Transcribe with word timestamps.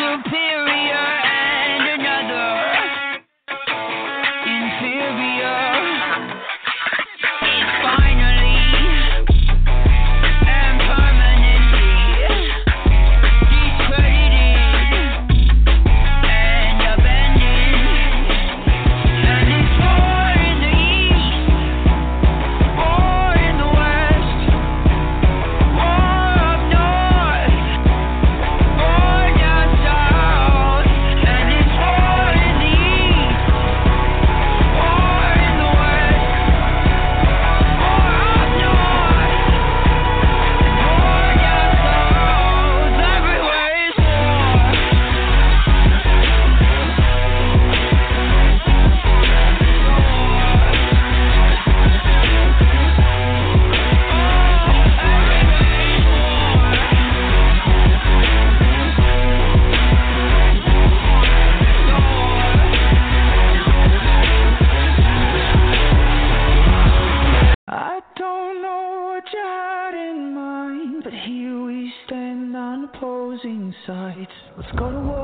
one 0.00 0.33
sides. 73.86 74.30
Let's 74.56 74.72
go 74.78 74.90
to 74.90 75.00
war. 75.00 75.23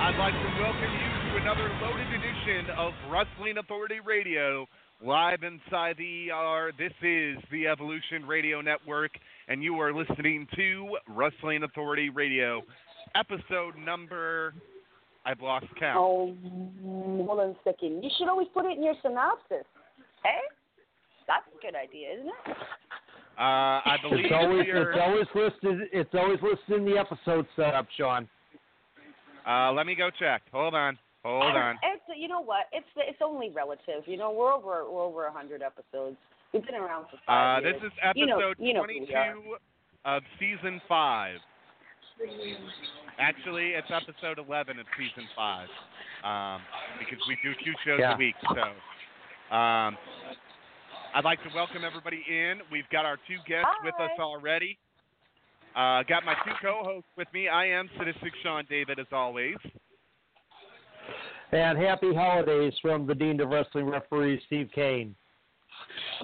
I'd 0.00 0.16
like 0.16 0.32
to 0.32 0.62
welcome 0.62 0.92
you 0.92 1.30
to 1.30 1.42
another 1.42 1.68
loaded 1.82 2.06
edition 2.06 2.70
of 2.76 2.92
Wrestling 3.10 3.58
Authority 3.58 3.98
Radio, 3.98 4.66
live 5.04 5.42
inside 5.42 5.96
the 5.98 6.30
ER. 6.30 6.70
This 6.78 6.92
is 7.02 7.36
the 7.50 7.66
Evolution 7.66 8.24
Radio 8.24 8.60
Network, 8.60 9.10
and 9.48 9.60
you 9.60 9.74
are 9.80 9.92
listening 9.92 10.46
to 10.54 10.96
Wrestling 11.08 11.64
Authority 11.64 12.10
Radio, 12.10 12.62
episode 13.16 13.76
number. 13.76 14.54
I've 15.26 15.40
lost 15.40 15.66
count. 15.80 15.98
Oh, 15.98 16.32
hold 17.26 17.40
on 17.40 17.50
a 17.50 17.54
second. 17.64 18.04
You 18.04 18.10
should 18.16 18.28
always 18.28 18.48
put 18.54 18.66
it 18.66 18.78
in 18.78 18.84
your 18.84 18.94
synopsis. 19.02 19.66
Hey? 20.22 20.38
That's 21.26 21.44
a 21.58 21.60
good 21.60 21.74
idea, 21.74 22.14
isn't 22.14 22.28
it? 22.28 22.56
Uh, 23.36 23.82
I 23.84 23.96
believe 24.00 24.26
It's 24.26 24.34
always 24.34 24.64
it's 24.68 24.98
always 25.00 25.26
listed 25.34 25.88
it's 25.92 26.14
always 26.14 26.38
listed 26.40 26.78
in 26.78 26.84
the 26.84 26.98
episode 26.98 27.46
setup, 27.56 27.88
Sean. 27.96 28.28
Uh, 29.48 29.72
let 29.72 29.86
me 29.86 29.94
go 29.94 30.10
check. 30.18 30.42
Hold 30.52 30.74
on. 30.74 30.98
Hold 31.24 31.56
on. 31.56 31.76
It's 31.82 32.02
you 32.16 32.28
know 32.28 32.40
what? 32.40 32.66
It's 32.72 32.86
it's 32.96 33.18
only 33.24 33.50
relative. 33.50 34.02
You 34.06 34.16
know, 34.16 34.30
we're 34.30 34.52
over 34.52 34.84
we're 34.90 35.02
over 35.02 35.26
a 35.26 35.32
hundred 35.32 35.62
episodes. 35.62 36.16
We've 36.52 36.64
been 36.64 36.74
around 36.74 37.06
for 37.10 37.16
Uh, 37.16 37.60
five 37.60 37.62
this 37.64 37.76
is 37.76 37.92
episode 38.02 38.16
you 38.16 38.26
know, 38.26 38.52
you 38.58 38.74
know 38.74 38.84
22 38.84 39.56
of 40.04 40.22
season 40.38 40.80
5. 40.88 41.36
Actually, 43.18 43.70
it's 43.74 43.88
episode 43.90 44.38
11 44.38 44.78
of 44.78 44.86
season 44.96 45.28
5. 45.36 45.68
Um, 46.24 46.62
because 46.98 47.18
we 47.28 47.36
do 47.42 47.52
two 47.64 47.74
shows 47.84 48.00
Yeah. 48.00 48.14
a 48.14 48.16
week. 48.16 48.34
So, 48.54 48.62
um, 49.54 49.98
I'd 51.14 51.24
like 51.24 51.42
to 51.42 51.50
welcome 51.54 51.84
everybody 51.84 52.24
in. 52.28 52.60
We've 52.70 52.88
got 52.90 53.04
our 53.04 53.16
two 53.28 53.38
guests 53.46 53.70
with 53.84 53.94
us 54.00 54.10
already. 54.18 54.78
Uh, 55.78 56.02
got 56.08 56.24
my 56.24 56.34
two 56.44 56.50
co-hosts 56.60 57.08
with 57.16 57.28
me. 57.32 57.46
I 57.46 57.66
am 57.66 57.88
Sadistic 57.96 58.32
Sean 58.42 58.64
David, 58.68 58.98
as 58.98 59.06
always. 59.12 59.54
And 61.52 61.78
happy 61.78 62.12
holidays 62.12 62.72
from 62.82 63.06
the 63.06 63.14
Dean 63.14 63.40
of 63.40 63.50
Wrestling 63.50 63.86
Referee, 63.86 64.42
Steve 64.46 64.70
Kane. 64.74 65.14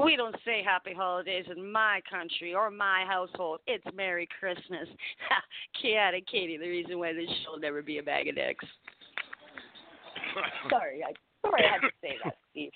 We 0.03 0.17
don't 0.17 0.35
say 0.45 0.65
happy 0.65 0.93
holidays 0.93 1.45
in 1.57 1.71
my 1.71 2.01
country 2.11 2.53
or 2.53 2.69
my 2.69 3.05
household. 3.07 3.61
It's 3.69 3.85
Merry 3.95 4.29
Christmas. 4.41 4.89
Chaotic 5.81 6.27
Katie, 6.27 6.59
the 6.59 6.69
reason 6.69 6.99
why 6.99 7.13
this 7.13 7.29
show 7.45 7.53
will 7.53 7.61
never 7.61 7.81
be 7.81 7.99
a 7.99 8.03
bag 8.03 8.27
of 8.27 8.35
dicks. 8.35 8.65
Sorry, 10.69 11.05
I 11.05 11.13
sorry 11.47 11.63
I 11.65 11.73
had 11.75 11.81
to 11.81 11.91
say 12.03 12.17
that, 12.25 12.37
Steve. 12.51 12.71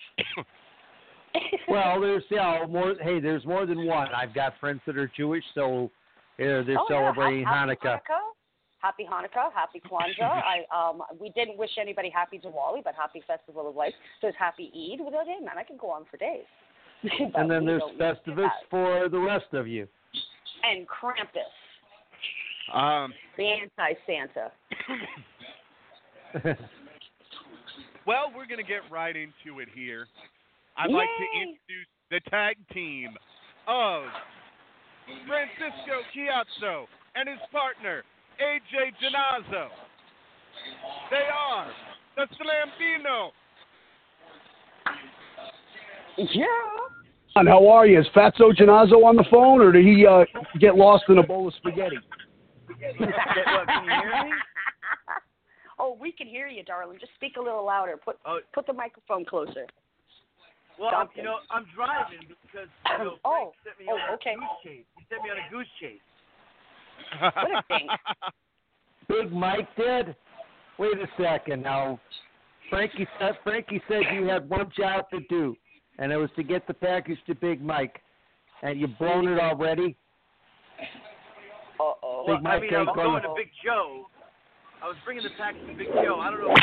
Well, 1.68 2.00
there's 2.00 2.22
yeah, 2.30 2.64
more. 2.68 2.94
Hey, 3.00 3.20
there's 3.20 3.44
more 3.44 3.66
than 3.66 3.84
one. 3.84 4.08
I've 4.14 4.32
got 4.32 4.54
friends 4.60 4.80
that 4.86 4.96
are 4.96 5.10
Jewish, 5.16 5.44
so 5.54 5.90
yeah, 6.38 6.62
they're 6.66 6.78
Oh, 6.78 6.86
yeah. 6.88 6.96
celebrating 7.12 7.44
happy 7.44 7.74
Hanukkah. 7.84 8.00
Happy 8.80 9.04
Hanukkah, 9.10 9.52
happy 9.52 9.80
Kwanzaa. 9.80 10.42
I 10.54 10.64
um 10.72 11.02
we 11.20 11.30
didn't 11.30 11.58
wish 11.58 11.70
anybody 11.80 12.10
happy 12.10 12.38
Diwali, 12.38 12.82
but 12.84 12.94
happy 12.94 13.22
Festival 13.26 13.68
of 13.68 13.74
Lights. 13.76 13.96
There's 14.22 14.34
happy 14.38 14.70
Eid. 14.74 15.00
Well, 15.00 15.24
hey, 15.26 15.44
man, 15.44 15.58
I 15.58 15.64
can 15.64 15.76
go 15.76 15.90
on 15.90 16.04
for 16.10 16.16
days. 16.16 16.44
And 17.34 17.50
then 17.50 17.64
there's 17.64 17.80
don't 17.80 17.92
usually 17.98 18.24
do 18.24 18.40
Festivus 18.42 18.50
for 18.70 19.08
the 19.08 19.18
rest 19.18 19.52
of 19.52 19.66
you. 19.68 19.86
and 20.64 20.86
Krampus, 20.88 21.52
Um, 22.74 23.12
the 23.36 23.46
anti-Santa. 23.46 24.50
Well, 28.06 28.32
we're 28.34 28.46
going 28.46 28.58
to 28.58 28.66
get 28.66 28.80
right 28.90 29.14
into 29.14 29.60
it 29.60 29.68
here. 29.74 30.06
I'd 30.78 30.90
like 30.90 31.08
to 31.18 31.40
introduce 31.40 31.86
the 32.10 32.20
tag 32.30 32.56
team 32.72 33.10
of 33.66 34.04
Francisco 35.26 36.02
Ciatso 36.14 36.86
and 37.14 37.28
his 37.28 37.38
partner, 37.50 38.02
AJ 38.40 38.92
Jannazzo. 39.00 39.68
They 41.10 41.26
are 41.34 41.66
the 42.16 42.26
Slambino. 42.36 43.30
Yeah. 46.18 46.44
And 47.36 47.48
how 47.48 47.68
are 47.68 47.86
you? 47.86 48.00
Is 48.00 48.06
Fatso 48.14 48.52
Jannazzo 48.52 49.04
on 49.04 49.14
the 49.16 49.24
phone, 49.30 49.60
or 49.60 49.70
did 49.70 49.84
he 49.84 50.06
uh, 50.06 50.24
get 50.58 50.74
lost 50.74 51.04
in 51.08 51.18
a 51.18 51.22
bowl 51.22 51.46
of 51.48 51.54
spaghetti? 51.54 51.98
oh, 55.78 55.96
we 56.00 56.10
can 56.10 56.26
hear 56.26 56.48
you, 56.48 56.64
darling. 56.64 56.98
Just 56.98 57.14
speak 57.14 57.36
a 57.36 57.40
little 57.40 57.64
louder. 57.64 57.96
Put 58.02 58.18
Oh. 58.26 58.40
put 58.52 58.66
the 58.66 58.72
microphone 58.72 59.24
closer. 59.24 59.66
Well, 60.78 60.90
I'm, 60.94 61.08
you 61.14 61.24
know, 61.24 61.36
I'm 61.50 61.66
driving 61.74 62.28
because 62.28 62.68
you 62.98 63.04
know, 63.04 63.14
Oh, 63.24 63.52
Frank 63.64 63.76
sent 63.76 63.78
me 63.80 63.86
oh, 63.90 63.98
on 63.98 64.14
a 64.14 64.36
goose 64.38 64.58
chase. 64.62 64.84
He 64.96 65.04
sent 65.10 65.22
me 65.22 65.30
on 65.30 65.38
a 65.38 65.50
goose 65.50 65.66
chase. 65.80 66.00
What 67.20 67.50
a 67.50 67.62
thing. 67.68 67.88
Big 69.08 69.32
Mike 69.32 69.68
did. 69.76 70.14
Wait 70.78 70.92
a 70.98 71.08
second 71.20 71.62
now. 71.62 71.98
Frankie 72.70 73.08
said 73.18 73.32
Frankie 73.42 73.82
said 73.88 74.02
you 74.14 74.26
had 74.26 74.48
one 74.48 74.70
job 74.76 75.06
to 75.10 75.20
do, 75.28 75.56
and 75.98 76.12
it 76.12 76.16
was 76.16 76.30
to 76.36 76.42
get 76.42 76.66
the 76.66 76.74
package 76.74 77.18
to 77.26 77.34
Big 77.34 77.62
Mike, 77.62 78.00
and 78.62 78.78
you've 78.78 78.96
blown 78.98 79.26
it 79.26 79.40
already. 79.40 79.96
Uh 81.80 81.92
oh. 82.02 82.24
Big 82.26 82.42
Well, 82.42 82.52
I 82.52 82.60
mean, 82.60 82.74
I 82.74 82.78
ain't 82.78 82.86
was 82.86 82.94
going 82.94 83.10
going 83.10 83.22
to 83.22 83.34
Big 83.36 83.50
Joe. 83.64 84.06
I 84.82 84.86
was 84.86 84.96
bringing 85.04 85.24
the 85.24 85.30
package 85.38 85.66
to 85.66 85.74
Big 85.74 85.88
Joe. 85.88 86.20
I 86.20 86.30
don't 86.30 86.40
know. 86.40 86.54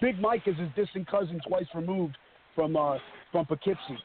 Big 0.00 0.18
Mike 0.20 0.42
is 0.46 0.56
his 0.56 0.68
distant 0.76 1.06
cousin, 1.06 1.40
twice 1.46 1.66
removed 1.74 2.16
from 2.54 2.76
uh, 2.76 2.96
from 3.32 3.46
Poughkeepsie. 3.46 3.98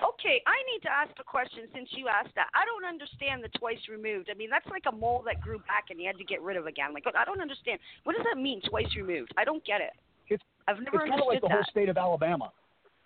Okay, 0.00 0.42
I 0.44 0.58
need 0.68 0.80
to 0.82 0.92
ask 0.92 1.12
a 1.20 1.24
question 1.24 1.64
since 1.72 1.88
you 1.92 2.08
asked 2.08 2.34
that. 2.36 2.48
I 2.52 2.64
don't 2.68 2.84
understand 2.84 3.44
the 3.44 3.48
twice 3.56 3.80
removed. 3.88 4.28
I 4.30 4.36
mean, 4.36 4.50
that's 4.50 4.66
like 4.68 4.84
a 4.88 4.92
mole 4.92 5.22
that 5.26 5.40
grew 5.40 5.58
back 5.64 5.88
and 5.88 6.00
you 6.00 6.06
had 6.06 6.18
to 6.18 6.24
get 6.24 6.42
rid 6.42 6.56
of 6.56 6.66
again. 6.66 6.92
Like, 6.92 7.04
I 7.06 7.24
don't 7.24 7.40
understand. 7.40 7.78
What 8.04 8.16
does 8.16 8.26
that 8.28 8.40
mean, 8.40 8.60
twice 8.68 8.88
removed? 8.96 9.32
I 9.38 9.44
don't 9.44 9.64
get 9.64 9.80
it. 9.80 9.92
It's 10.28 10.42
I've 10.68 10.76
it's 10.76 10.84
never 10.84 11.06
kind 11.06 11.20
of 11.20 11.26
like 11.26 11.40
the 11.40 11.48
whole 11.48 11.68
state 11.70 11.88
of 11.88 11.96
Alabama, 11.96 12.52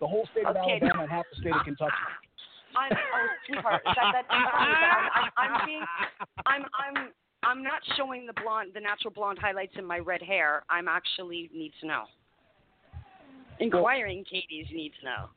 the 0.00 0.06
whole 0.06 0.26
state 0.32 0.46
of 0.46 0.56
Okay. 0.56 0.80
Alabama 0.82 1.02
and 1.02 1.10
half 1.10 1.24
the 1.34 1.40
state 1.40 1.54
of 1.54 1.64
Kentucky. 1.68 2.04
I'm 2.76 2.90
oh 2.90 3.26
sweetheart, 3.46 3.82
that 3.86 3.94
that? 3.94 4.24
But 4.28 4.34
I'm, 4.34 5.06
I'm, 5.14 5.30
I'm 5.38 5.66
being, 5.66 5.84
I'm, 6.46 6.62
I'm, 6.74 6.96
I'm 7.46 7.62
not 7.62 7.80
showing 7.96 8.26
the 8.26 8.32
blonde, 8.42 8.70
the 8.74 8.80
natural 8.80 9.12
blonde 9.12 9.38
highlights 9.40 9.74
in 9.76 9.84
my 9.84 9.98
red 9.98 10.22
hair. 10.22 10.64
I'm 10.70 10.88
actually 10.88 11.50
need 11.54 11.72
to 11.80 11.86
know. 11.86 12.04
Inquiring 13.60 14.24
Katie's 14.24 14.66
need 14.72 14.92
to 15.00 15.04
know. 15.04 15.28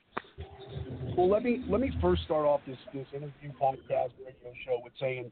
Well, 1.16 1.30
let 1.30 1.44
me 1.44 1.64
let 1.68 1.82
me 1.82 1.92
first 2.02 2.24
start 2.24 2.46
off 2.46 2.62
this 2.68 2.78
this 2.94 3.08
interview 3.12 3.52
podcast 3.60 4.12
radio 4.20 4.54
show 4.66 4.80
with 4.84 4.94
saying 5.00 5.32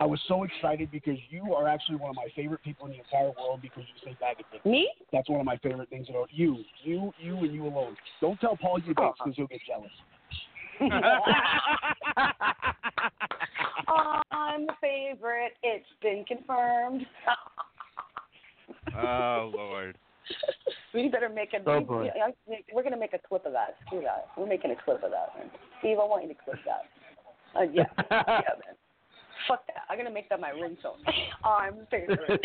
I 0.00 0.06
was 0.06 0.20
so 0.26 0.42
excited 0.42 0.90
because 0.90 1.18
you 1.30 1.54
are 1.54 1.68
actually 1.68 1.96
one 1.96 2.10
of 2.10 2.16
my 2.16 2.26
favorite 2.34 2.62
people 2.62 2.86
in 2.86 2.92
the 2.92 2.98
entire 2.98 3.30
world 3.38 3.60
because 3.62 3.82
you 3.82 4.10
say 4.10 4.16
bag 4.20 4.40
of 4.40 4.46
dicks. 4.50 4.64
Me? 4.64 4.90
That's 5.12 5.28
one 5.28 5.40
of 5.40 5.46
my 5.46 5.56
favorite 5.58 5.88
things 5.88 6.08
about 6.10 6.28
you, 6.32 6.58
you, 6.82 7.12
you, 7.20 7.36
and 7.36 7.54
you 7.54 7.66
alone. 7.66 7.96
Don't 8.20 8.40
tell 8.40 8.56
Paul 8.56 8.78
you 8.80 8.88
Eubanks 8.88 9.18
because 9.18 9.36
he'll 9.36 9.46
get 9.46 9.60
jealous. 9.66 9.90
I'm 14.30 14.66
the 14.66 14.74
favorite. 14.80 15.52
It's 15.62 15.86
been 16.02 16.24
confirmed. 16.26 17.06
oh 18.96 19.52
Lord. 19.54 19.96
we 20.94 21.08
better 21.08 21.28
make 21.28 21.52
a. 21.54 21.58
Oh, 21.68 21.80
we, 21.80 22.10
we, 22.46 22.64
we're 22.72 22.82
gonna 22.82 22.96
make 22.96 23.12
a 23.12 23.18
clip 23.18 23.46
of 23.46 23.52
that. 23.52 23.76
Screw 23.86 24.00
that. 24.02 24.28
We're 24.36 24.46
making 24.46 24.70
a 24.70 24.76
clip 24.84 25.02
of 25.02 25.10
that. 25.10 25.34
Man. 25.38 25.50
Steve, 25.80 25.98
I 26.00 26.04
want 26.04 26.22
you 26.22 26.28
to 26.30 26.34
clip 26.44 26.58
that. 26.66 26.84
Uh, 27.58 27.62
yeah, 27.72 27.84
yeah, 28.10 28.54
man. 28.64 28.76
Fuck 29.46 29.66
that. 29.66 29.84
I'm 29.88 29.98
gonna 29.98 30.10
make 30.10 30.28
that 30.30 30.40
my 30.40 30.50
ringtone. 30.50 30.98
I'm 31.44 31.78
the 31.78 31.86
favorite. 31.90 32.20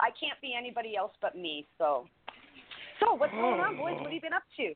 I 0.00 0.10
can't 0.20 0.38
be 0.42 0.54
anybody 0.56 0.96
else 0.96 1.12
but 1.22 1.36
me. 1.36 1.66
So, 1.78 2.06
so 3.00 3.14
what's 3.14 3.32
going 3.32 3.60
on, 3.60 3.76
boys? 3.76 3.94
What 3.94 4.04
have 4.04 4.12
you 4.12 4.20
been 4.20 4.34
up 4.34 4.42
to? 4.58 4.74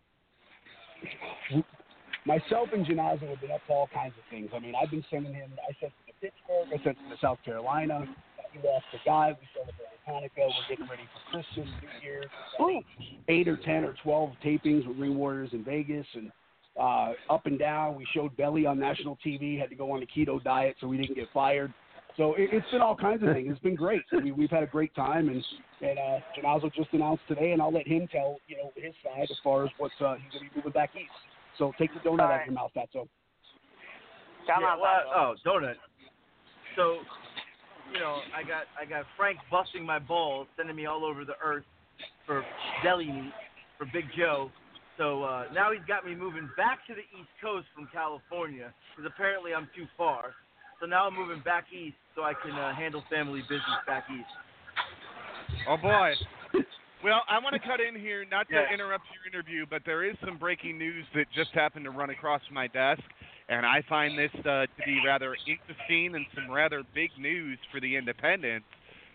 Myself 2.26 2.68
and 2.72 2.84
Jannazzo 2.84 3.28
have 3.28 3.40
been 3.40 3.50
up 3.50 3.64
to 3.66 3.72
all 3.72 3.88
kinds 3.92 4.14
of 4.18 4.24
things. 4.30 4.50
I 4.54 4.58
mean, 4.58 4.74
I've 4.80 4.90
been 4.90 5.04
sending 5.10 5.32
him. 5.32 5.50
I 5.68 5.72
sent 5.80 5.92
him 5.92 6.04
to 6.08 6.12
Pittsburgh. 6.20 6.68
I 6.68 6.84
sent 6.84 6.98
him 6.98 7.10
to 7.10 7.16
South 7.20 7.38
Carolina. 7.44 8.04
We 8.54 8.68
lost 8.68 8.84
the 8.92 8.98
guy. 9.04 9.34
We 9.40 9.46
celebrated 9.54 10.00
Hanukkah. 10.06 10.48
We're 10.48 10.68
getting 10.68 10.88
ready 10.88 11.02
for 11.14 11.30
Christmas, 11.30 11.68
New 11.80 12.08
Year's. 12.08 12.26
Ooh. 12.60 12.82
eight 13.28 13.48
or 13.48 13.56
ten 13.56 13.84
or 13.84 13.94
twelve 14.02 14.32
tapings 14.44 14.86
with 14.86 14.96
Ring 14.98 15.16
Warriors 15.16 15.50
in 15.52 15.64
Vegas 15.64 16.06
and 16.14 16.30
uh, 16.78 17.12
up 17.30 17.46
and 17.46 17.58
down. 17.58 17.94
We 17.94 18.06
showed 18.12 18.36
Belly 18.36 18.66
on 18.66 18.78
national 18.78 19.18
TV. 19.24 19.58
Had 19.58 19.70
to 19.70 19.76
go 19.76 19.92
on 19.92 20.02
a 20.02 20.06
keto 20.06 20.42
diet 20.42 20.76
so 20.80 20.88
we 20.88 20.96
didn't 20.96 21.14
get 21.14 21.28
fired. 21.32 21.72
So 22.16 22.34
it, 22.34 22.50
it's 22.52 22.70
been 22.70 22.82
all 22.82 22.96
kinds 22.96 23.22
of 23.22 23.32
things. 23.32 23.48
It's 23.50 23.60
been 23.60 23.76
great. 23.76 24.02
We, 24.12 24.32
we've 24.32 24.50
had 24.50 24.62
a 24.62 24.66
great 24.66 24.94
time, 24.94 25.28
and 25.28 25.44
and 25.80 25.98
uh, 25.98 26.18
Jannazzo 26.36 26.72
just 26.74 26.88
announced 26.92 27.22
today, 27.28 27.52
and 27.52 27.62
I'll 27.62 27.72
let 27.72 27.86
him 27.86 28.08
tell 28.10 28.38
you 28.46 28.56
know 28.56 28.72
his 28.76 28.94
side 29.02 29.28
as 29.30 29.36
far 29.42 29.64
as 29.64 29.70
what's 29.78 29.94
uh, 30.00 30.16
he's 30.16 30.32
going 30.32 30.48
to 30.48 30.54
be 30.54 30.56
moving 30.56 30.72
back 30.72 30.90
east. 30.94 31.10
So 31.58 31.72
take 31.78 31.90
the 31.94 32.00
donut 32.00 32.20
out 32.20 32.40
of 32.40 32.46
your 32.46 32.54
mouth, 32.54 32.70
Fatso. 32.76 33.08
Come 34.46 34.62
yeah, 34.62 34.68
on, 34.68 34.80
well, 34.80 35.00
Pablo. 35.12 35.36
oh, 35.44 35.48
donut. 35.48 35.74
So, 36.76 36.98
you 37.92 38.00
know, 38.00 38.20
I 38.34 38.42
got 38.42 38.64
I 38.80 38.84
got 38.88 39.04
Frank 39.16 39.38
busting 39.50 39.84
my 39.84 39.98
balls, 39.98 40.46
sending 40.56 40.76
me 40.76 40.86
all 40.86 41.04
over 41.04 41.24
the 41.24 41.36
earth 41.44 41.64
for 42.26 42.44
deli 42.82 43.06
meat 43.06 43.32
for 43.78 43.86
Big 43.92 44.04
Joe. 44.16 44.50
So 44.98 45.22
uh, 45.24 45.44
now 45.54 45.72
he's 45.72 45.84
got 45.88 46.04
me 46.04 46.14
moving 46.14 46.48
back 46.56 46.86
to 46.86 46.94
the 46.94 47.00
East 47.16 47.32
Coast 47.42 47.66
from 47.74 47.88
California 47.92 48.72
because 48.94 49.10
apparently 49.12 49.54
I'm 49.54 49.68
too 49.74 49.86
far. 49.96 50.34
So 50.80 50.86
now 50.86 51.06
I'm 51.06 51.14
moving 51.14 51.42
back 51.44 51.66
east 51.72 51.96
so 52.16 52.22
I 52.22 52.32
can 52.32 52.52
uh, 52.52 52.74
handle 52.74 53.04
family 53.10 53.42
business 53.42 53.78
back 53.86 54.04
east. 54.10 54.26
Oh 55.68 55.76
boy. 55.76 56.14
Well, 57.04 57.22
I 57.28 57.38
want 57.38 57.54
to 57.54 57.60
cut 57.60 57.80
in 57.80 57.98
here, 57.98 58.24
not 58.30 58.48
to 58.48 58.54
Yeah. 58.54 58.72
interrupt 58.72 59.04
your 59.14 59.26
interview, 59.26 59.66
but 59.68 59.82
there 59.84 60.04
is 60.04 60.16
some 60.24 60.36
breaking 60.36 60.76
news 60.78 61.06
that 61.14 61.26
just 61.34 61.50
happened 61.52 61.84
to 61.84 61.90
run 61.90 62.10
across 62.10 62.42
my 62.50 62.66
desk, 62.66 63.02
and 63.48 63.64
I 63.64 63.82
find 63.88 64.18
this 64.18 64.30
uh, 64.40 64.66
to 64.66 64.82
be 64.84 65.00
rather 65.04 65.34
interesting 65.46 66.14
and 66.14 66.26
some 66.34 66.50
rather 66.50 66.82
big 66.94 67.10
news 67.18 67.58
for 67.72 67.80
the 67.80 67.96
independents, 67.96 68.66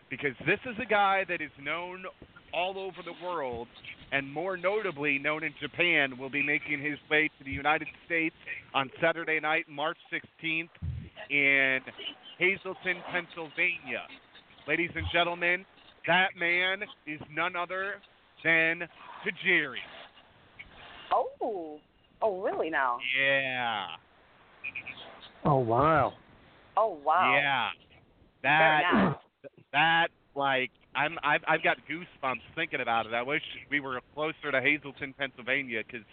because 0.09 0.33
this 0.47 0.59
is 0.65 0.75
a 0.79 0.85
guy 0.85 1.25
that 1.27 1.41
is 1.41 1.51
known 1.59 2.05
all 2.53 2.79
over 2.79 3.03
the 3.03 3.13
world, 3.23 3.67
and 4.11 4.31
more 4.31 4.57
notably 4.57 5.19
known 5.19 5.43
in 5.43 5.53
Japan, 5.59 6.17
will 6.17 6.29
be 6.29 6.41
making 6.41 6.81
his 6.81 6.97
way 7.09 7.29
to 7.37 7.43
the 7.43 7.51
United 7.51 7.87
States 8.05 8.35
on 8.73 8.89
Saturday 8.99 9.39
night, 9.39 9.65
March 9.69 9.97
16th, 10.11 10.69
in 11.29 11.79
Hazleton, 12.39 13.01
Pennsylvania. 13.11 14.03
Ladies 14.67 14.91
and 14.95 15.05
gentlemen, 15.11 15.65
that 16.07 16.29
man 16.37 16.83
is 17.07 17.19
none 17.31 17.55
other 17.55 17.95
than 18.43 18.87
Tajiri. 19.23 19.77
Oh, 21.11 21.79
oh, 22.21 22.41
really 22.41 22.69
now? 22.69 22.97
Yeah. 23.19 23.85
Oh 25.45 25.59
wow. 25.59 26.13
Oh, 26.77 26.99
wow. 27.03 27.39
Yeah. 27.39 27.69
That 28.43 29.15
that 29.71 30.07
like 30.35 30.71
I'm 30.95 31.17
I've 31.23 31.41
I've 31.47 31.63
got 31.63 31.77
goosebumps 31.89 32.41
thinking 32.55 32.81
about 32.81 33.05
it. 33.05 33.13
I 33.13 33.21
wish 33.21 33.41
we 33.69 33.79
were 33.79 33.99
closer 34.13 34.51
to 34.51 34.61
Hazleton, 34.61 35.13
Pennsylvania, 35.17 35.81
because 35.85 36.05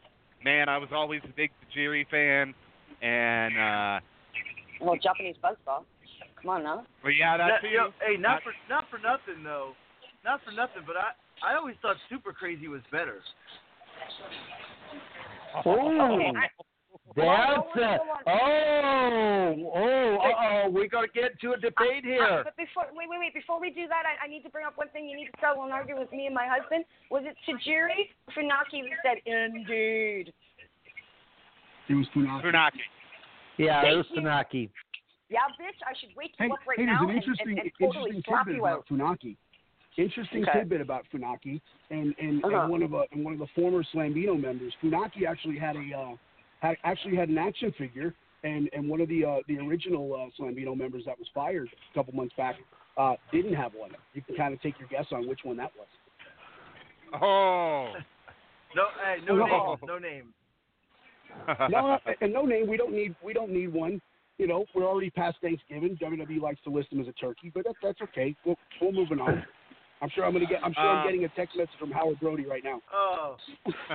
man, 0.45 0.69
I 0.69 0.78
was 0.78 0.88
always 0.92 1.21
a 1.25 1.33
big 1.37 1.50
Tajiri 1.76 2.07
fan, 2.11 2.54
and 3.02 3.59
uh, 3.59 4.00
Well, 4.83 4.97
Japanese 4.99 5.37
buzzsaw. 5.43 5.85
Come 6.41 6.51
on 6.51 6.62
now. 6.65 6.85
well, 7.05 7.12
yeah, 7.12 7.37
that 7.37 7.47
Not- 7.49 7.61
too. 7.62 7.69
you 7.69 7.77
know, 7.79 7.91
hey, 8.05 8.17
not 8.17 8.21
Not- 8.21 8.43
for 8.43 8.53
not 8.69 8.85
for 8.91 8.99
nothing 8.99 9.45
though, 9.45 9.77
not 10.25 10.43
for 10.43 10.51
nothing, 10.51 10.83
but 10.87 10.97
I 10.97 11.12
I 11.43 11.55
always 11.55 11.77
thought 11.83 11.97
Super 12.11 12.33
Crazy 12.33 12.67
was 12.69 12.83
better. 12.91 13.23
Oh, 15.65 16.41
that's 17.15 17.27
hold 17.27 17.77
a, 17.77 17.99
oh, 18.27 19.71
oh, 19.75 20.17
uh 20.17 20.65
oh, 20.65 20.71
we're 20.71 20.89
gonna 20.89 21.07
get 21.15 21.33
into 21.33 21.53
a 21.53 21.57
debate 21.59 22.05
Uh, 22.05 22.09
here. 22.09 22.41
but 22.45 22.57
before, 22.57 22.87
wait, 22.95 23.09
wait, 23.09 23.19
wait. 23.21 23.35
Before 23.35 23.61
we 23.61 23.71
do 23.71 23.87
that, 23.89 24.03
I, 24.07 24.25
I 24.25 24.29
need 24.29 24.43
to 24.45 24.49
bring 24.51 24.65
up 24.67 24.77
one 24.79 24.89
thing. 24.91 25.09
You 25.09 25.17
need 25.17 25.27
to 25.27 25.39
settle 25.41 25.62
an 25.65 25.73
argument 25.73 26.09
with 26.09 26.12
me 26.12 26.27
and 26.27 26.35
my 26.35 26.47
husband. 26.49 26.85
Was 27.11 27.23
it 27.27 27.37
Tajiri 27.47 28.09
Funaki 28.35 28.81
who 28.83 28.91
said, 29.05 29.19
"Indeed"? 29.27 30.33
It 31.89 31.95
was 31.95 32.07
Funaki. 32.17 32.43
Funaki. 32.45 32.81
Yeah, 33.62 33.85
it 33.92 33.97
was 33.97 34.07
you. 34.11 34.21
Funaki. 34.23 34.71
Yeah, 35.28 35.38
bitch. 35.59 35.81
I 35.88 35.95
should 35.99 36.11
wake 36.16 36.33
you 36.38 36.47
Hey, 36.47 36.52
up 36.52 36.59
right 36.66 36.78
hey, 36.78 36.87
there's 36.87 37.00
now 37.00 37.09
an 37.09 37.16
interesting, 37.16 37.49
and, 37.50 37.59
and 37.61 37.73
totally 37.81 38.11
interesting 38.16 38.23
slap 38.26 38.47
tidbit 38.47 38.57
you 38.57 38.66
out. 38.66 38.85
about 38.88 38.88
Funaki. 38.88 39.37
Interesting 39.97 40.42
Okay. 40.42 40.59
tidbit 40.61 40.81
about 40.81 41.04
Funaki, 41.12 41.61
and 41.90 42.14
and, 42.19 42.45
Uh-huh. 42.45 42.62
and 42.62 42.71
one 42.71 42.83
of 42.83 42.95
uh, 42.95 43.04
and 43.12 43.25
one 43.25 43.33
of 43.33 43.38
the 43.38 43.47
former 43.54 43.83
Slambino 43.95 44.38
members, 44.40 44.75
Funaki 44.83 45.26
actually 45.28 45.59
had 45.59 45.76
a 45.76 45.97
uh, 45.97 46.16
had, 46.61 46.76
actually 46.85 47.16
had 47.16 47.28
an 47.28 47.38
action 47.38 47.73
figure 47.73 48.14
and 48.45 48.69
and 48.73 48.88
one 48.88 49.00
of 49.00 49.09
the 49.09 49.25
uh, 49.25 49.38
the 49.49 49.59
original 49.59 50.14
uh, 50.14 50.31
Slambino 50.42 50.76
members 50.76 51.04
that 51.07 51.19
was 51.19 51.28
fired 51.35 51.69
a 51.69 51.95
couple 51.95 52.14
months 52.14 52.35
back 52.37 52.57
uh, 52.97 53.14
didn't 53.33 53.54
have 53.54 53.73
one. 53.75 53.90
You 54.14 54.23
can 54.23 54.35
kind 54.37 54.52
of 54.54 54.61
take 54.62 54.78
your 54.78 54.88
guess 54.88 55.07
on 55.12 55.26
which 55.28 55.40
one 55.45 55.57
that 55.59 55.73
was. 55.76 55.88
Oh. 57.23 57.92
No, 58.75 58.85
hey, 59.04 59.23
no 59.26 59.37
No. 59.37 59.45
name, 59.45 59.76
no 59.87 59.99
name. 59.99 60.35
No, 61.71 61.99
and 62.21 62.33
no 62.33 62.45
name. 62.45 62.69
We 62.69 62.77
don't 62.77 62.93
need 62.93 63.15
we 63.25 63.33
don't 63.33 63.51
need 63.51 63.73
one. 63.73 64.01
You 64.39 64.47
know, 64.47 64.65
we're 64.75 64.87
already 64.87 65.11
past 65.11 65.37
Thanksgiving. 65.43 65.97
WWE 66.03 66.41
likes 66.41 66.59
to 66.65 66.71
list 66.71 66.93
him 66.93 67.01
as 67.01 67.07
a 67.07 67.12
turkey, 67.12 67.51
but 67.55 67.65
that, 67.65 67.75
that's 67.83 68.01
okay. 68.03 68.35
We'll, 68.45 68.57
we're 68.81 68.93
moving 68.93 69.21
on. 69.21 69.45
I'm 70.01 70.09
sure 70.11 70.25
I'm 70.25 70.33
gonna 70.33 70.47
get. 70.47 70.65
I'm 70.65 70.73
sure 70.75 70.83
Um, 70.89 70.99
I'm 70.99 71.07
getting 71.07 71.25
a 71.25 71.29
text 71.31 71.57
message 71.57 71.75
from 71.79 71.91
Howard 71.93 72.19
Brody 72.19 72.45
right 72.47 72.65
now. 72.65 72.81
Oh. 72.93 73.37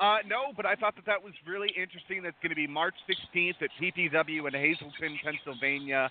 uh, 0.00 0.16
no, 0.26 0.52
but 0.56 0.66
I 0.66 0.74
thought 0.74 0.96
that 0.96 1.06
that 1.06 1.22
was 1.22 1.32
really 1.46 1.68
interesting. 1.80 2.22
That's 2.22 2.36
going 2.42 2.50
to 2.50 2.56
be 2.56 2.66
March 2.66 2.94
16th 3.08 3.62
at 3.62 3.70
PPW 3.80 4.48
in 4.48 4.54
Hazleton, 4.54 5.18
Pennsylvania. 5.22 6.10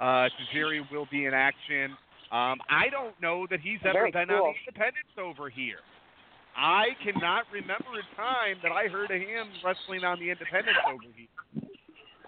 Uh, 0.00 0.28
Tajiri 0.54 0.88
will 0.92 1.08
be 1.10 1.24
in 1.24 1.34
action. 1.34 1.96
Um, 2.30 2.58
I 2.70 2.88
don't 2.90 3.20
know 3.20 3.46
that 3.50 3.60
he's 3.60 3.78
ever 3.84 3.92
Very 3.92 4.10
been 4.10 4.28
cool. 4.28 4.46
on 4.46 4.54
Independence 4.66 5.08
over 5.18 5.48
here. 5.48 5.78
I 6.56 6.86
cannot 7.04 7.44
remember 7.52 8.00
a 8.00 8.16
time 8.16 8.56
that 8.62 8.72
I 8.72 8.88
heard 8.88 9.10
of 9.10 9.20
him 9.20 9.48
wrestling 9.64 10.04
on 10.04 10.18
the 10.18 10.30
Independence 10.30 10.76
over 10.88 11.02
here. 11.14 11.28